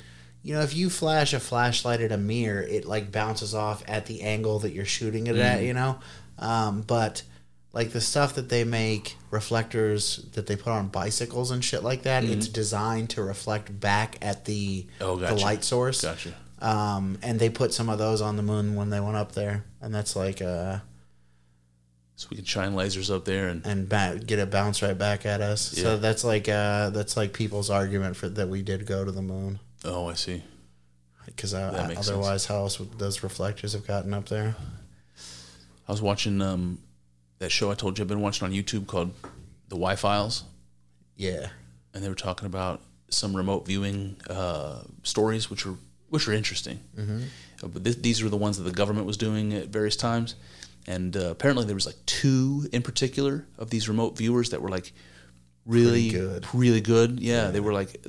you 0.43 0.53
know, 0.53 0.61
if 0.61 0.75
you 0.75 0.89
flash 0.89 1.33
a 1.33 1.39
flashlight 1.39 2.01
at 2.01 2.11
a 2.11 2.17
mirror, 2.17 2.61
it 2.61 2.85
like 2.85 3.11
bounces 3.11 3.55
off 3.55 3.81
at 3.87 4.05
the 4.07 4.21
angle 4.21 4.59
that 4.59 4.71
you're 4.73 4.85
shooting 4.85 5.27
it 5.27 5.35
Mm. 5.35 5.41
at. 5.43 5.63
You 5.63 5.73
know, 5.73 5.99
um, 6.37 6.81
but 6.81 7.23
like 7.71 7.91
the 7.91 8.01
stuff 8.01 8.35
that 8.35 8.49
they 8.49 8.63
make 8.63 9.15
reflectors 9.31 10.17
that 10.33 10.45
they 10.47 10.55
put 10.55 10.71
on 10.73 10.89
bicycles 10.89 11.49
and 11.49 11.63
shit 11.63 11.81
like 11.83 12.03
that, 12.03 12.23
it's 12.23 12.47
designed 12.47 13.09
to 13.11 13.23
reflect 13.23 13.79
back 13.79 14.17
at 14.21 14.45
the 14.45 14.85
Mm-hmm. 14.99 15.03
Oh, 15.03 15.15
the 15.15 15.33
light 15.35 15.63
source. 15.63 16.01
Gotcha. 16.01 16.33
Um, 16.59 17.17
and 17.23 17.39
they 17.39 17.49
put 17.49 17.73
some 17.73 17.89
of 17.89 17.97
those 17.97 18.21
on 18.21 18.35
the 18.37 18.43
moon 18.43 18.75
when 18.75 18.89
they 18.89 18.99
went 18.99 19.17
up 19.17 19.31
there, 19.33 19.65
and 19.81 19.93
that's 19.93 20.15
like 20.15 20.41
uh, 20.41 20.77
So 22.15 22.27
we 22.29 22.37
can 22.37 22.45
shine 22.45 22.73
lasers 22.73 23.13
up 23.13 23.25
there 23.25 23.47
and 23.49 23.65
and 23.65 23.89
ba- 23.89 24.19
get 24.25 24.39
it 24.39 24.49
bounce 24.51 24.81
right 24.81 24.97
back 24.97 25.25
at 25.25 25.41
us. 25.41 25.73
Yeah. 25.75 25.83
So 25.83 25.97
that's 25.97 26.23
like 26.23 26.47
uh, 26.47 26.89
that's 26.91 27.17
like 27.17 27.33
people's 27.33 27.69
argument 27.69 28.15
for 28.15 28.29
that 28.29 28.47
we 28.49 28.61
did 28.61 28.85
go 28.85 29.03
to 29.03 29.11
the 29.11 29.21
moon. 29.21 29.59
Oh, 29.83 30.09
I 30.09 30.13
see. 30.13 30.43
Because 31.25 31.53
otherwise, 31.53 32.45
how 32.45 32.57
else 32.57 32.79
would 32.79 32.99
those 32.99 33.23
reflectors 33.23 33.73
have 33.73 33.87
gotten 33.87 34.13
up 34.13 34.27
there? 34.29 34.55
I 35.87 35.91
was 35.91 36.01
watching 36.01 36.41
um, 36.41 36.79
that 37.39 37.49
show 37.51 37.71
I 37.71 37.75
told 37.75 37.97
you 37.97 38.03
I've 38.03 38.07
been 38.09 38.21
watching 38.21 38.45
on 38.45 38.53
YouTube 38.53 38.87
called 38.87 39.11
The 39.69 39.75
Why 39.75 39.95
Files, 39.95 40.43
Yeah, 41.15 41.47
and 41.93 42.03
they 42.03 42.09
were 42.09 42.15
talking 42.15 42.45
about 42.45 42.81
some 43.09 43.35
remote 43.35 43.65
viewing 43.65 44.17
uh, 44.29 44.83
stories, 45.03 45.49
which 45.49 45.65
were 45.65 45.75
which 46.09 46.27
were 46.27 46.33
interesting. 46.33 46.79
Mm-hmm. 46.97 47.21
But 47.67 47.83
th- 47.83 48.01
these 48.01 48.21
were 48.23 48.29
the 48.29 48.37
ones 48.37 48.57
that 48.57 48.63
the 48.63 48.71
government 48.71 49.07
was 49.07 49.17
doing 49.17 49.53
at 49.53 49.67
various 49.69 49.95
times, 49.95 50.35
and 50.87 51.15
uh, 51.17 51.29
apparently 51.31 51.65
there 51.65 51.75
was 51.75 51.85
like 51.85 51.97
two 52.05 52.67
in 52.71 52.81
particular 52.81 53.45
of 53.57 53.69
these 53.69 53.87
remote 53.89 54.17
viewers 54.17 54.49
that 54.51 54.61
were 54.61 54.69
like 54.69 54.91
really 55.65 56.09
Pretty 56.11 56.25
good. 56.25 56.45
really 56.53 56.81
good. 56.81 57.19
Yeah, 57.19 57.49
they 57.51 57.59
were 57.61 57.73
like 57.73 58.05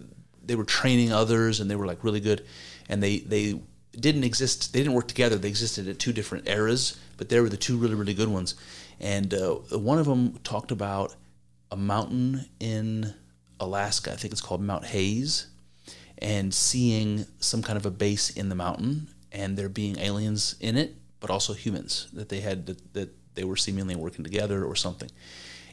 they 0.47 0.55
were 0.55 0.65
training 0.65 1.13
others, 1.13 1.61
and 1.61 1.71
they 1.71 1.77
were 1.77 1.87
like 1.87 2.05
really 2.05 2.21
good, 2.21 2.45
and 2.89 3.03
they 3.03 3.19
they 3.19 3.61
didn't 3.99 4.25
exist. 4.25 4.73
They 4.73 4.81
didn't 4.81 4.95
work 4.95 5.09
together. 5.09 5.37
They 5.37 5.49
existed 5.49 5.89
at 5.89 5.99
two 5.99 6.13
different 6.13 6.49
eras, 6.49 6.99
but 7.17 7.29
they 7.29 7.41
were 7.41 7.49
the 7.49 7.57
two 7.57 7.77
really 7.77 7.95
really 7.95 8.15
good 8.15 8.29
ones. 8.29 8.55
And 9.01 9.35
uh, 9.35 9.55
one 9.73 9.99
of 9.99 10.07
them 10.07 10.39
talked 10.45 10.71
about 10.71 11.17
a 11.71 11.77
mountain 11.77 12.47
in 12.61 13.15
Alaska. 13.59 14.13
I 14.13 14.17
think 14.17 14.33
it's 14.33 14.41
called 14.41 14.63
Mount 14.63 14.87
Hayes, 14.87 15.47
and 16.19 16.53
seeing 16.55 17.27
some 17.39 17.63
kind 17.63 17.77
of 17.77 17.87
a 17.87 17.91
base 17.91 18.31
in 18.31 18.49
the 18.49 18.55
mountain, 18.55 19.09
and 19.33 19.57
there 19.57 19.69
being 19.69 19.99
aliens 19.99 20.57
in 20.61 20.77
it, 20.77 20.95
but 21.21 21.31
also 21.31 21.53
humans 21.53 22.09
that 22.13 22.29
they 22.29 22.41
had 22.41 22.67
that, 22.67 22.95
that 22.95 23.35
they 23.35 23.45
were 23.45 23.57
seemingly 23.57 23.97
working 23.97 24.25
together 24.25 24.65
or 24.65 24.77
something, 24.77 25.11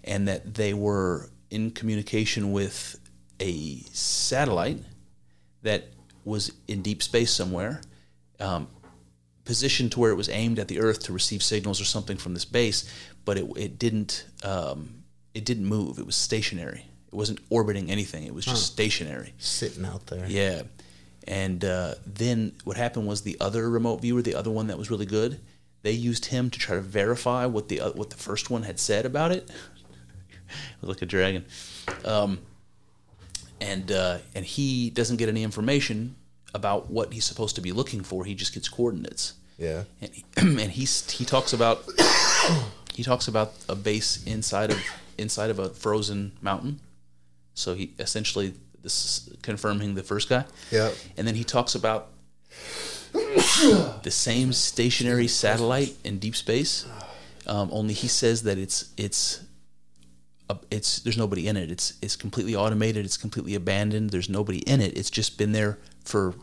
and 0.04 0.28
that 0.28 0.56
they 0.56 0.74
were 0.74 1.30
in 1.50 1.70
communication 1.72 2.52
with 2.52 2.98
a 3.42 3.80
satellite 3.92 4.80
that 5.64 5.90
was 6.24 6.52
in 6.68 6.82
deep 6.82 7.02
space 7.04 7.32
somewhere, 7.32 7.82
um, 8.40 8.68
positioned 9.44 9.92
to 9.94 10.00
where 10.00 10.12
it 10.12 10.16
was 10.16 10.30
aimed 10.30 10.60
at 10.60 10.68
the 10.68 10.80
Earth 10.80 11.04
to 11.04 11.14
receive 11.14 11.44
signals 11.44 11.82
or 11.82 11.86
something 11.86 12.18
from 12.18 12.34
this 12.34 12.46
base, 12.46 12.90
but 13.26 13.38
it, 13.38 13.46
it 13.58 13.80
didn't 13.80 14.26
um, 14.44 15.04
it 15.34 15.46
didn't 15.46 15.66
move. 15.66 16.00
It 16.00 16.06
was 16.06 16.16
stationary. 16.16 16.86
It 17.08 17.16
wasn't 17.16 17.40
orbiting 17.50 17.92
anything. 17.92 18.24
It 18.24 18.34
was 18.34 18.46
just 18.46 18.66
stationary. 18.68 19.34
sitting 19.38 19.86
out 19.86 20.08
there. 20.08 20.26
Yeah. 20.28 20.64
And 21.28 21.64
uh, 21.66 21.96
then 22.06 22.54
what 22.64 22.78
happened 22.78 23.08
was 23.08 23.22
the 23.22 23.38
other 23.40 23.70
remote 23.70 24.02
viewer, 24.02 24.22
the 24.22 24.36
other 24.36 24.50
one 24.50 24.68
that 24.68 24.78
was 24.78 24.90
really 24.90 25.06
good, 25.06 25.40
they 25.84 25.92
used 25.92 26.26
him 26.26 26.50
to 26.50 26.60
try 26.60 26.76
to 26.76 26.82
verify 26.82 27.46
what 27.46 27.68
the 27.68 27.82
uh, 27.82 27.92
what 27.92 28.10
the 28.10 28.18
first 28.18 28.50
one 28.50 28.64
had 28.64 28.80
said 28.80 29.06
about 29.06 29.32
it. 29.32 29.50
it 29.50 30.82
was 30.82 30.90
like 30.90 31.02
a 31.02 31.06
dragon. 31.06 31.46
Um, 32.06 32.40
and 33.62 33.92
uh, 33.92 34.18
and 34.36 34.44
he 34.46 34.90
doesn't 34.90 35.18
get 35.18 35.30
any 35.30 35.44
information 35.44 36.16
about 36.54 36.90
what 36.90 37.14
he's 37.14 37.24
supposed 37.24 37.56
to 37.56 37.62
be 37.62 37.72
looking 37.72 38.04
for. 38.04 38.26
He 38.26 38.36
just 38.36 38.54
gets 38.54 38.68
coordinates. 38.68 39.36
Yeah. 39.58 39.84
And 40.02 40.12
he, 40.14 40.26
and 40.38 40.72
he 40.72 40.86
he 40.86 41.24
talks 41.24 41.54
about 41.54 41.86
he 42.94 43.04
talks 43.04 43.28
about 43.28 43.54
a 43.70 43.76
base 43.76 44.24
inside 44.26 44.72
of 44.72 44.82
inside 45.18 45.50
of 45.50 45.60
a 45.60 45.70
frozen 45.70 46.34
mountain. 46.42 46.80
So 47.54 47.76
he 47.76 47.94
essentially 48.00 48.54
this 48.82 49.06
is 49.06 49.38
confirming 49.44 49.94
the 49.96 50.04
first 50.04 50.28
guy. 50.28 50.46
Yep. 50.72 50.96
And 51.18 51.28
then 51.28 51.36
he 51.36 51.44
talks 51.44 51.76
about 51.76 52.10
the 53.14 54.10
same 54.12 54.52
stationary 54.54 55.28
satellite 55.28 55.96
in 56.04 56.18
deep 56.20 56.36
space 56.36 56.86
Um, 57.46 57.70
only 57.72 57.94
he 57.94 58.08
says 58.08 58.44
that 58.44 58.58
it's 58.58 58.90
it's 58.98 59.42
it's 60.72 61.00
there's 61.00 61.18
nobody 61.18 61.48
in 61.48 61.58
it. 61.58 61.72
It's 61.72 61.94
it's 62.02 62.16
completely 62.16 62.56
automated. 62.56 63.06
It's 63.06 63.18
completely 63.18 63.56
abandoned. 63.56 64.10
There's 64.10 64.30
nobody 64.30 64.60
in 64.60 64.82
it. 64.82 64.98
It's 64.98 65.10
just 65.10 65.38
been 65.38 65.52
there 65.52 65.78
for 66.04 66.34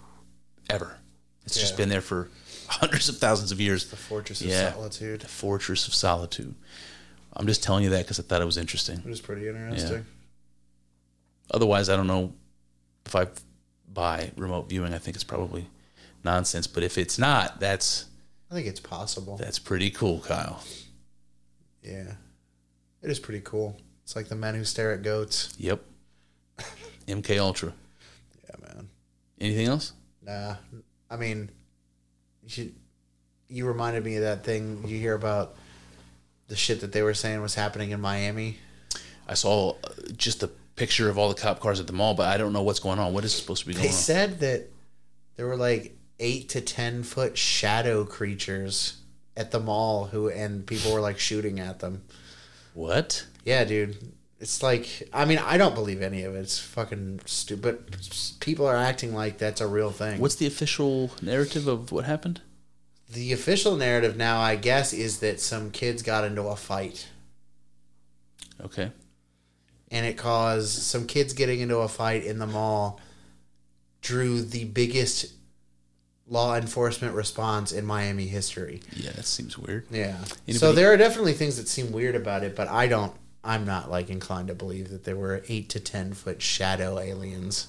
ever. 0.70 0.98
It's 1.44 1.58
just 1.58 1.76
been 1.76 1.88
there 1.88 2.00
for 2.02 2.28
hundreds 2.68 3.08
of 3.08 3.18
thousands 3.18 3.52
of 3.52 3.60
years. 3.60 3.88
The 3.90 3.96
Fortress 3.96 4.40
of 4.40 4.48
Yeah. 4.48 4.72
Solitude. 4.72 5.20
The 5.22 5.28
Fortress 5.28 5.86
of 5.88 5.94
Solitude. 5.94 6.54
I'm 7.34 7.46
just 7.46 7.62
telling 7.62 7.84
you 7.84 7.90
that 7.90 8.04
because 8.04 8.18
I 8.20 8.22
thought 8.22 8.42
it 8.42 8.46
was 8.46 8.56
interesting. 8.58 8.98
It 8.98 9.06
was 9.06 9.20
pretty 9.20 9.48
interesting. 9.48 10.04
Otherwise, 11.50 11.88
I 11.88 11.96
don't 11.96 12.06
know 12.06 12.34
if 13.06 13.14
I 13.16 13.26
buy 13.92 14.32
remote 14.36 14.68
viewing. 14.68 14.92
I 14.92 14.98
think 14.98 15.14
it's 15.16 15.24
probably 15.24 15.66
nonsense. 16.24 16.66
But 16.66 16.82
if 16.82 16.98
it's 16.98 17.18
not, 17.18 17.58
that's 17.60 18.04
I 18.50 18.54
think 18.54 18.66
it's 18.66 18.80
possible. 18.80 19.36
that's 19.36 19.58
pretty 19.58 19.90
cool, 19.90 20.20
Kyle. 20.20 20.62
Yeah. 21.82 22.12
It 23.02 23.10
is 23.10 23.18
pretty 23.18 23.40
cool. 23.40 23.76
It's 24.08 24.16
like 24.16 24.28
the 24.28 24.36
men 24.36 24.54
who 24.54 24.64
stare 24.64 24.94
at 24.94 25.02
goats. 25.02 25.54
Yep. 25.58 25.84
MK 27.06 27.38
Ultra. 27.38 27.74
Yeah, 28.42 28.56
man. 28.58 28.88
Anything 29.38 29.66
else? 29.66 29.92
Nah. 30.22 30.54
I 31.10 31.16
mean, 31.16 31.50
you 32.46 32.72
you 33.50 33.66
reminded 33.66 34.06
me 34.06 34.16
of 34.16 34.22
that 34.22 34.44
thing 34.44 34.82
you 34.86 34.98
hear 34.98 35.12
about 35.12 35.56
the 36.46 36.56
shit 36.56 36.80
that 36.80 36.92
they 36.92 37.02
were 37.02 37.12
saying 37.12 37.42
was 37.42 37.54
happening 37.54 37.90
in 37.90 38.00
Miami. 38.00 38.56
I 39.28 39.34
saw 39.34 39.72
uh, 39.72 39.90
just 40.16 40.42
a 40.42 40.48
picture 40.74 41.10
of 41.10 41.18
all 41.18 41.28
the 41.28 41.34
cop 41.34 41.60
cars 41.60 41.78
at 41.78 41.86
the 41.86 41.92
mall, 41.92 42.14
but 42.14 42.28
I 42.28 42.38
don't 42.38 42.54
know 42.54 42.62
what's 42.62 42.80
going 42.80 42.98
on. 42.98 43.12
What 43.12 43.26
is 43.26 43.34
supposed 43.34 43.60
to 43.60 43.66
be 43.66 43.74
going 43.74 43.82
They 43.82 43.88
on? 43.90 43.92
They 43.92 44.00
said 44.00 44.40
that 44.40 44.70
there 45.36 45.46
were 45.46 45.56
like 45.56 45.98
eight 46.18 46.48
to 46.48 46.62
ten 46.62 47.02
foot 47.02 47.36
shadow 47.36 48.06
creatures 48.06 49.02
at 49.36 49.50
the 49.50 49.60
mall 49.60 50.06
who 50.06 50.30
and 50.30 50.66
people 50.66 50.94
were 50.94 51.02
like 51.02 51.18
shooting 51.18 51.60
at 51.60 51.80
them. 51.80 52.04
What? 52.72 53.26
Yeah, 53.48 53.64
dude. 53.64 53.96
It's 54.40 54.62
like 54.62 55.08
I 55.12 55.24
mean 55.24 55.38
I 55.38 55.56
don't 55.56 55.74
believe 55.74 56.02
any 56.02 56.22
of 56.22 56.34
it. 56.34 56.40
It's 56.40 56.58
fucking 56.58 57.20
stupid. 57.24 57.96
People 58.40 58.66
are 58.66 58.76
acting 58.76 59.14
like 59.14 59.38
that's 59.38 59.60
a 59.60 59.66
real 59.66 59.90
thing. 59.90 60.20
What's 60.20 60.34
the 60.36 60.46
official 60.46 61.10
narrative 61.22 61.66
of 61.66 61.90
what 61.92 62.04
happened? 62.04 62.40
the 63.10 63.32
official 63.32 63.74
narrative 63.74 64.18
now? 64.18 64.38
I 64.38 64.54
guess 64.56 64.92
is 64.92 65.20
that 65.20 65.40
some 65.40 65.70
kids 65.70 66.02
got 66.02 66.24
into 66.24 66.42
a 66.42 66.56
fight 66.56 67.08
Okay. 68.62 68.90
and 69.90 70.04
it 70.04 70.18
caused 70.18 70.82
some 70.82 71.06
kids 71.06 71.32
getting 71.32 71.60
into 71.60 71.78
a 71.78 71.88
fight 71.88 72.22
in 72.24 72.38
the 72.38 72.46
mall 72.46 73.00
drew 74.02 74.42
the 74.42 74.64
biggest 74.66 75.32
law 76.26 76.54
enforcement 76.54 77.14
response 77.14 77.72
in 77.72 77.86
Miami 77.86 78.26
history. 78.26 78.82
Yeah, 78.94 79.12
that 79.12 79.24
seems 79.24 79.56
weird. 79.56 79.86
Yeah. 79.90 80.18
so 80.50 80.72
there 80.72 80.92
are 80.92 80.98
definitely 80.98 81.32
things 81.32 81.56
that 81.56 81.66
seem 81.66 81.92
weird 81.92 82.14
about 82.14 82.44
it, 82.44 82.54
but 82.54 82.68
I 82.68 82.88
don't. 82.88 83.14
I'm 83.44 83.64
not 83.64 83.90
like 83.90 84.10
inclined 84.10 84.48
to 84.48 84.54
believe 84.54 84.90
that 84.90 85.04
there 85.04 85.16
were 85.16 85.42
eight 85.48 85.68
to 85.70 85.80
ten 85.80 86.12
foot 86.12 86.42
shadow 86.42 86.98
aliens. 86.98 87.68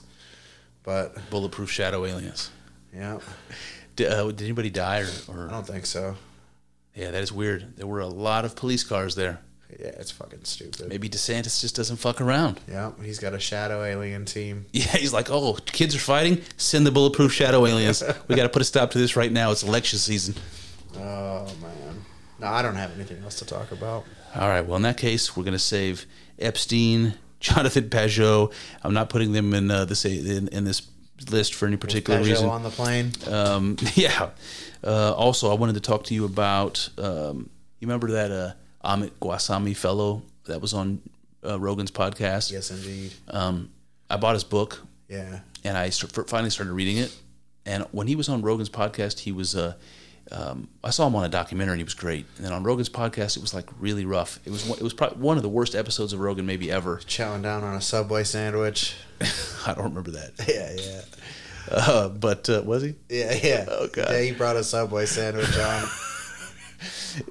But 0.84 1.30
Bulletproof 1.30 1.70
shadow 1.70 2.06
aliens. 2.06 2.50
yeah, 2.96 3.20
Did, 3.96 4.12
uh, 4.12 4.26
did 4.28 4.42
anybody 4.42 4.70
die 4.70 5.06
or, 5.28 5.48
I 5.48 5.52
don't 5.52 5.68
think 5.68 5.86
so. 5.86 6.16
Yeah, 6.96 7.12
that 7.12 7.22
is 7.22 7.32
weird. 7.32 7.76
There 7.78 7.86
were 7.86 8.00
a 8.00 8.08
lot 8.08 8.46
of 8.46 8.56
police 8.56 8.84
cars 8.84 9.14
there. 9.16 9.40
Yeah, 9.80 9.88
it's 10.00 10.10
fucking 10.10 10.46
stupid. 10.46 10.90
Maybe 10.90 11.08
DeSantis 11.08 11.62
just 11.62 11.76
doesn't 11.76 11.98
fuck 11.98 12.22
around. 12.22 12.60
Yeah, 12.68 12.92
he's 13.04 13.20
got 13.20 13.34
a 13.36 13.40
shadow 13.40 13.84
alien 13.84 14.26
team. 14.26 14.66
Yeah, 14.74 14.88
he's 14.98 15.14
like, 15.14 15.30
oh, 15.30 15.54
kids 15.66 15.96
are 15.96 16.00
fighting. 16.00 16.42
Send 16.58 16.88
the 16.88 16.92
bulletproof 16.92 17.32
shadow 17.32 17.66
aliens. 17.68 18.02
We 18.28 18.36
got 18.36 18.44
to 18.44 18.50
put 18.50 18.62
a 18.64 18.66
stop 18.66 18.90
to 18.92 18.98
this 18.98 19.16
right 19.16 19.32
now. 19.32 19.52
It's 19.52 19.62
election 19.64 20.00
season. 20.00 20.34
Oh 20.96 21.46
man. 21.62 22.02
No, 22.40 22.48
I 22.48 22.62
don't 22.64 22.76
have 22.76 22.96
anything 22.96 23.22
else 23.24 23.36
to 23.40 23.46
talk 23.46 23.72
about. 23.72 24.06
All 24.36 24.48
right. 24.48 24.62
Well, 24.66 24.76
in 24.78 24.84
that 24.84 24.98
case, 24.98 25.36
we're 25.36 25.44
going 25.44 25.54
to 25.54 25.60
save 25.60 26.06
Epstein, 26.38 27.14
Jonathan 27.40 27.90
Pageau. 27.90 28.52
I'm 28.84 28.94
not 28.94 29.10
putting 29.10 29.32
them 29.32 29.54
in 29.54 29.72
uh, 29.72 29.86
this 29.86 30.06
in, 30.06 30.48
in 30.50 30.64
this 30.66 30.82
list 31.30 31.54
for 31.54 31.66
any 31.68 31.78
particular 31.78 32.20
reason. 32.22 32.48
on 32.50 32.64
the 32.64 32.70
plane. 32.70 33.12
Um, 33.28 33.78
yeah. 33.96 34.30
Uh, 34.84 35.14
also, 35.14 35.52
I 35.52 35.56
wanted 35.56 35.74
to 35.74 35.82
talk 35.82 36.04
to 36.06 36.14
you 36.14 36.26
about. 36.26 36.90
Um, 36.98 37.50
you 37.80 37.88
remember 37.88 38.12
that 38.12 38.32
uh, 38.32 38.52
Amit 38.88 39.12
Goswami 39.20 39.74
fellow 39.74 40.22
that 40.46 40.62
was 40.62 40.74
on 40.74 41.02
uh, 41.46 41.60
Rogan's 41.60 41.92
podcast? 41.92 42.52
Yes, 42.52 42.72
indeed. 42.72 43.14
Um, 43.30 43.70
I 44.10 44.18
bought 44.18 44.34
his 44.34 44.44
book 44.44 44.82
Yeah. 45.08 45.40
and 45.64 45.78
I 45.78 45.90
finally 45.92 46.50
started 46.50 46.74
reading 46.74 46.98
it. 46.98 47.16
And 47.66 47.84
when 47.92 48.08
he 48.08 48.16
was 48.16 48.28
on 48.30 48.42
Rogan's 48.42 48.70
podcast, 48.70 49.20
he 49.20 49.32
was. 49.32 49.56
Um, 50.32 50.68
I 50.84 50.92
saw 50.92 51.08
him 51.08 51.16
on 51.16 51.24
a 51.26 51.30
documentary, 51.30 51.74
and 51.74 51.80
he 51.80 51.84
was 51.84 51.96
great. 51.96 52.26
And 52.38 52.46
then 52.46 52.54
on 52.54 52.64
Rogan's 52.64 52.90
podcast, 52.90 53.36
it 53.36 53.42
was 53.42 53.54
like 53.54 53.68
really 53.80 54.06
rough. 54.06 54.40
It 54.46 54.52
was 54.52 54.66
one- 54.66 54.78
it 54.78 54.84
was 54.84 54.94
probably 54.94 55.18
one 55.20 55.38
of 55.38 55.44
the 55.44 55.50
worst 55.50 55.74
episodes 55.76 56.14
of 56.14 56.20
Rogan 56.20 56.46
maybe 56.46 56.72
ever. 56.72 56.98
Chowing 56.98 57.42
down 57.42 57.64
on 57.64 57.76
a 57.76 57.82
Subway 57.82 58.24
sandwich. 58.24 58.96
I 59.66 59.74
don't 59.74 59.86
remember 59.86 60.12
that, 60.12 60.32
Yeah, 60.48 60.76
yeah. 60.80 61.02
uh, 61.76 62.10
but 62.10 62.48
uh, 62.50 62.62
was 62.64 62.84
he? 62.84 62.96
Yeah, 63.10 63.34
yeah. 63.44 63.66
Oh, 63.68 63.88
God. 63.88 64.08
Yeah, 64.12 64.22
he 64.22 64.32
brought 64.32 64.56
a 64.56 64.64
Subway 64.64 65.06
sandwich 65.06 65.58
on. 65.58 65.88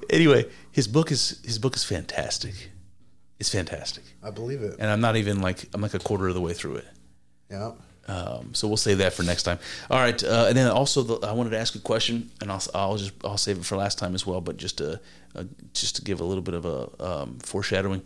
Anyway, 0.09 0.45
his 0.71 0.87
book 0.87 1.11
is 1.11 1.39
his 1.43 1.57
book 1.57 1.75
is 1.75 1.83
fantastic. 1.83 2.53
It's 3.39 3.49
fantastic, 3.49 4.03
I 4.21 4.29
believe 4.29 4.61
it. 4.61 4.75
and 4.77 4.89
I'm 4.91 4.99
not 5.01 5.15
even 5.15 5.41
like 5.41 5.67
I'm 5.73 5.81
like 5.81 5.93
a 5.93 5.99
quarter 5.99 6.27
of 6.27 6.33
the 6.35 6.41
way 6.41 6.53
through 6.53 6.75
it. 6.75 6.87
Yeah. 7.49 7.71
Um, 8.09 8.55
so 8.55 8.67
we'll 8.67 8.77
save 8.77 8.97
that 8.97 9.13
for 9.13 9.21
next 9.21 9.43
time. 9.43 9.59
All 9.91 9.99
right, 9.99 10.21
uh, 10.23 10.47
and 10.49 10.57
then 10.57 10.67
also 10.71 11.03
the, 11.03 11.27
I 11.27 11.31
wanted 11.33 11.51
to 11.51 11.59
ask 11.59 11.75
a 11.75 11.79
question, 11.79 12.31
and 12.41 12.51
I'll 12.51 12.63
I'll 12.73 12.97
just 12.97 13.13
I'll 13.23 13.37
save 13.37 13.57
it 13.59 13.65
for 13.65 13.77
last 13.77 13.99
time 13.99 14.15
as 14.15 14.25
well. 14.25 14.41
But 14.41 14.57
just 14.57 14.79
to 14.79 14.99
uh, 15.35 15.43
just 15.73 15.97
to 15.97 16.01
give 16.01 16.19
a 16.19 16.23
little 16.23 16.41
bit 16.41 16.55
of 16.55 16.65
a 16.65 16.89
um, 16.99 17.37
foreshadowing. 17.39 18.01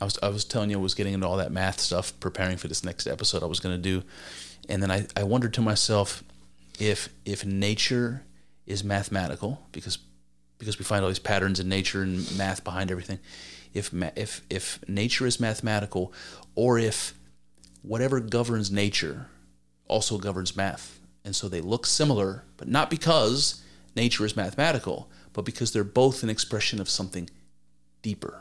I 0.00 0.04
was 0.04 0.18
I 0.22 0.28
was 0.28 0.44
telling 0.44 0.70
you 0.70 0.78
I 0.78 0.82
was 0.82 0.94
getting 0.94 1.14
into 1.14 1.26
all 1.26 1.36
that 1.38 1.50
math 1.50 1.80
stuff, 1.80 2.12
preparing 2.20 2.56
for 2.56 2.68
this 2.68 2.84
next 2.84 3.08
episode 3.08 3.42
I 3.42 3.46
was 3.46 3.58
going 3.58 3.74
to 3.74 3.82
do, 3.82 4.04
and 4.68 4.80
then 4.80 4.90
I, 4.90 5.06
I 5.16 5.24
wondered 5.24 5.54
to 5.54 5.60
myself 5.60 6.22
if 6.78 7.08
if 7.24 7.44
nature 7.44 8.22
is 8.66 8.84
mathematical 8.84 9.66
because 9.72 9.98
because 10.58 10.78
we 10.78 10.84
find 10.84 11.02
all 11.02 11.10
these 11.10 11.18
patterns 11.18 11.58
in 11.58 11.68
nature 11.68 12.02
and 12.02 12.36
math 12.38 12.62
behind 12.62 12.92
everything. 12.92 13.18
If 13.72 13.92
ma- 13.92 14.10
if 14.14 14.42
if 14.48 14.78
nature 14.88 15.26
is 15.26 15.40
mathematical, 15.40 16.12
or 16.54 16.78
if 16.78 17.14
whatever 17.84 18.18
governs 18.18 18.70
nature 18.70 19.26
also 19.86 20.18
governs 20.18 20.56
math. 20.56 20.98
And 21.24 21.36
so 21.36 21.48
they 21.48 21.60
look 21.60 21.86
similar, 21.86 22.44
but 22.56 22.68
not 22.68 22.90
because 22.90 23.62
nature 23.94 24.24
is 24.24 24.36
mathematical, 24.36 25.08
but 25.32 25.44
because 25.44 25.72
they're 25.72 25.84
both 25.84 26.22
an 26.22 26.30
expression 26.30 26.80
of 26.80 26.88
something 26.88 27.28
deeper. 28.02 28.40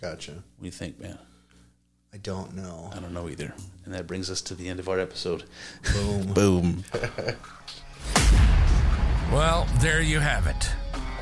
Gotcha. 0.00 0.32
What 0.32 0.60
do 0.60 0.66
you 0.66 0.70
think, 0.70 0.98
man? 1.00 1.18
I 2.12 2.16
don't 2.16 2.56
know. 2.56 2.90
I 2.92 2.98
don't 2.98 3.12
know 3.12 3.28
either. 3.28 3.54
And 3.84 3.94
that 3.94 4.06
brings 4.06 4.30
us 4.30 4.40
to 4.42 4.54
the 4.54 4.68
end 4.68 4.80
of 4.80 4.88
our 4.88 4.98
episode. 4.98 5.44
Boom. 5.92 6.26
Boom. 6.34 6.84
Well, 9.30 9.68
there 9.78 10.02
you 10.02 10.18
have 10.18 10.46
it. 10.48 10.70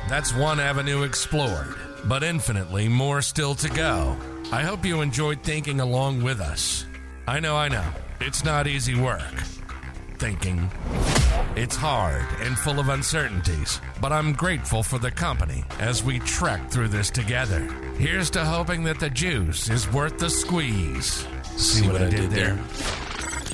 That's 0.07 0.33
one 0.33 0.59
avenue 0.59 1.03
explored, 1.03 1.75
but 2.05 2.23
infinitely 2.23 2.87
more 2.87 3.21
still 3.21 3.53
to 3.55 3.69
go. 3.69 4.17
I 4.51 4.63
hope 4.63 4.83
you 4.83 5.01
enjoyed 5.01 5.43
thinking 5.43 5.79
along 5.79 6.23
with 6.23 6.39
us. 6.39 6.85
I 7.29 7.39
know, 7.39 7.55
I 7.55 7.67
know, 7.67 7.85
it's 8.19 8.43
not 8.43 8.65
easy 8.65 8.99
work. 8.99 9.21
Thinking. 10.17 10.67
It's 11.55 11.75
hard 11.75 12.25
and 12.41 12.57
full 12.57 12.79
of 12.79 12.89
uncertainties, 12.89 13.81
but 14.01 14.11
I'm 14.11 14.33
grateful 14.33 14.81
for 14.81 14.97
the 14.97 15.11
company 15.11 15.63
as 15.79 16.03
we 16.03 16.17
trek 16.17 16.71
through 16.71 16.87
this 16.87 17.11
together. 17.11 17.59
Here's 17.99 18.31
to 18.31 18.43
hoping 18.43 18.83
that 18.85 18.99
the 18.99 19.11
juice 19.11 19.69
is 19.69 19.87
worth 19.93 20.17
the 20.17 20.31
squeeze. 20.31 21.27
See, 21.55 21.87
what, 21.87 22.01
I 22.01 22.09
did 22.09 22.31
there? 22.31 22.57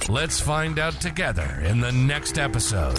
Let's 0.07 0.39
find 0.39 0.79
out 0.79 0.93
together 1.01 1.61
in 1.65 1.81
the 1.81 1.91
next 1.91 2.37
episode 2.37 2.97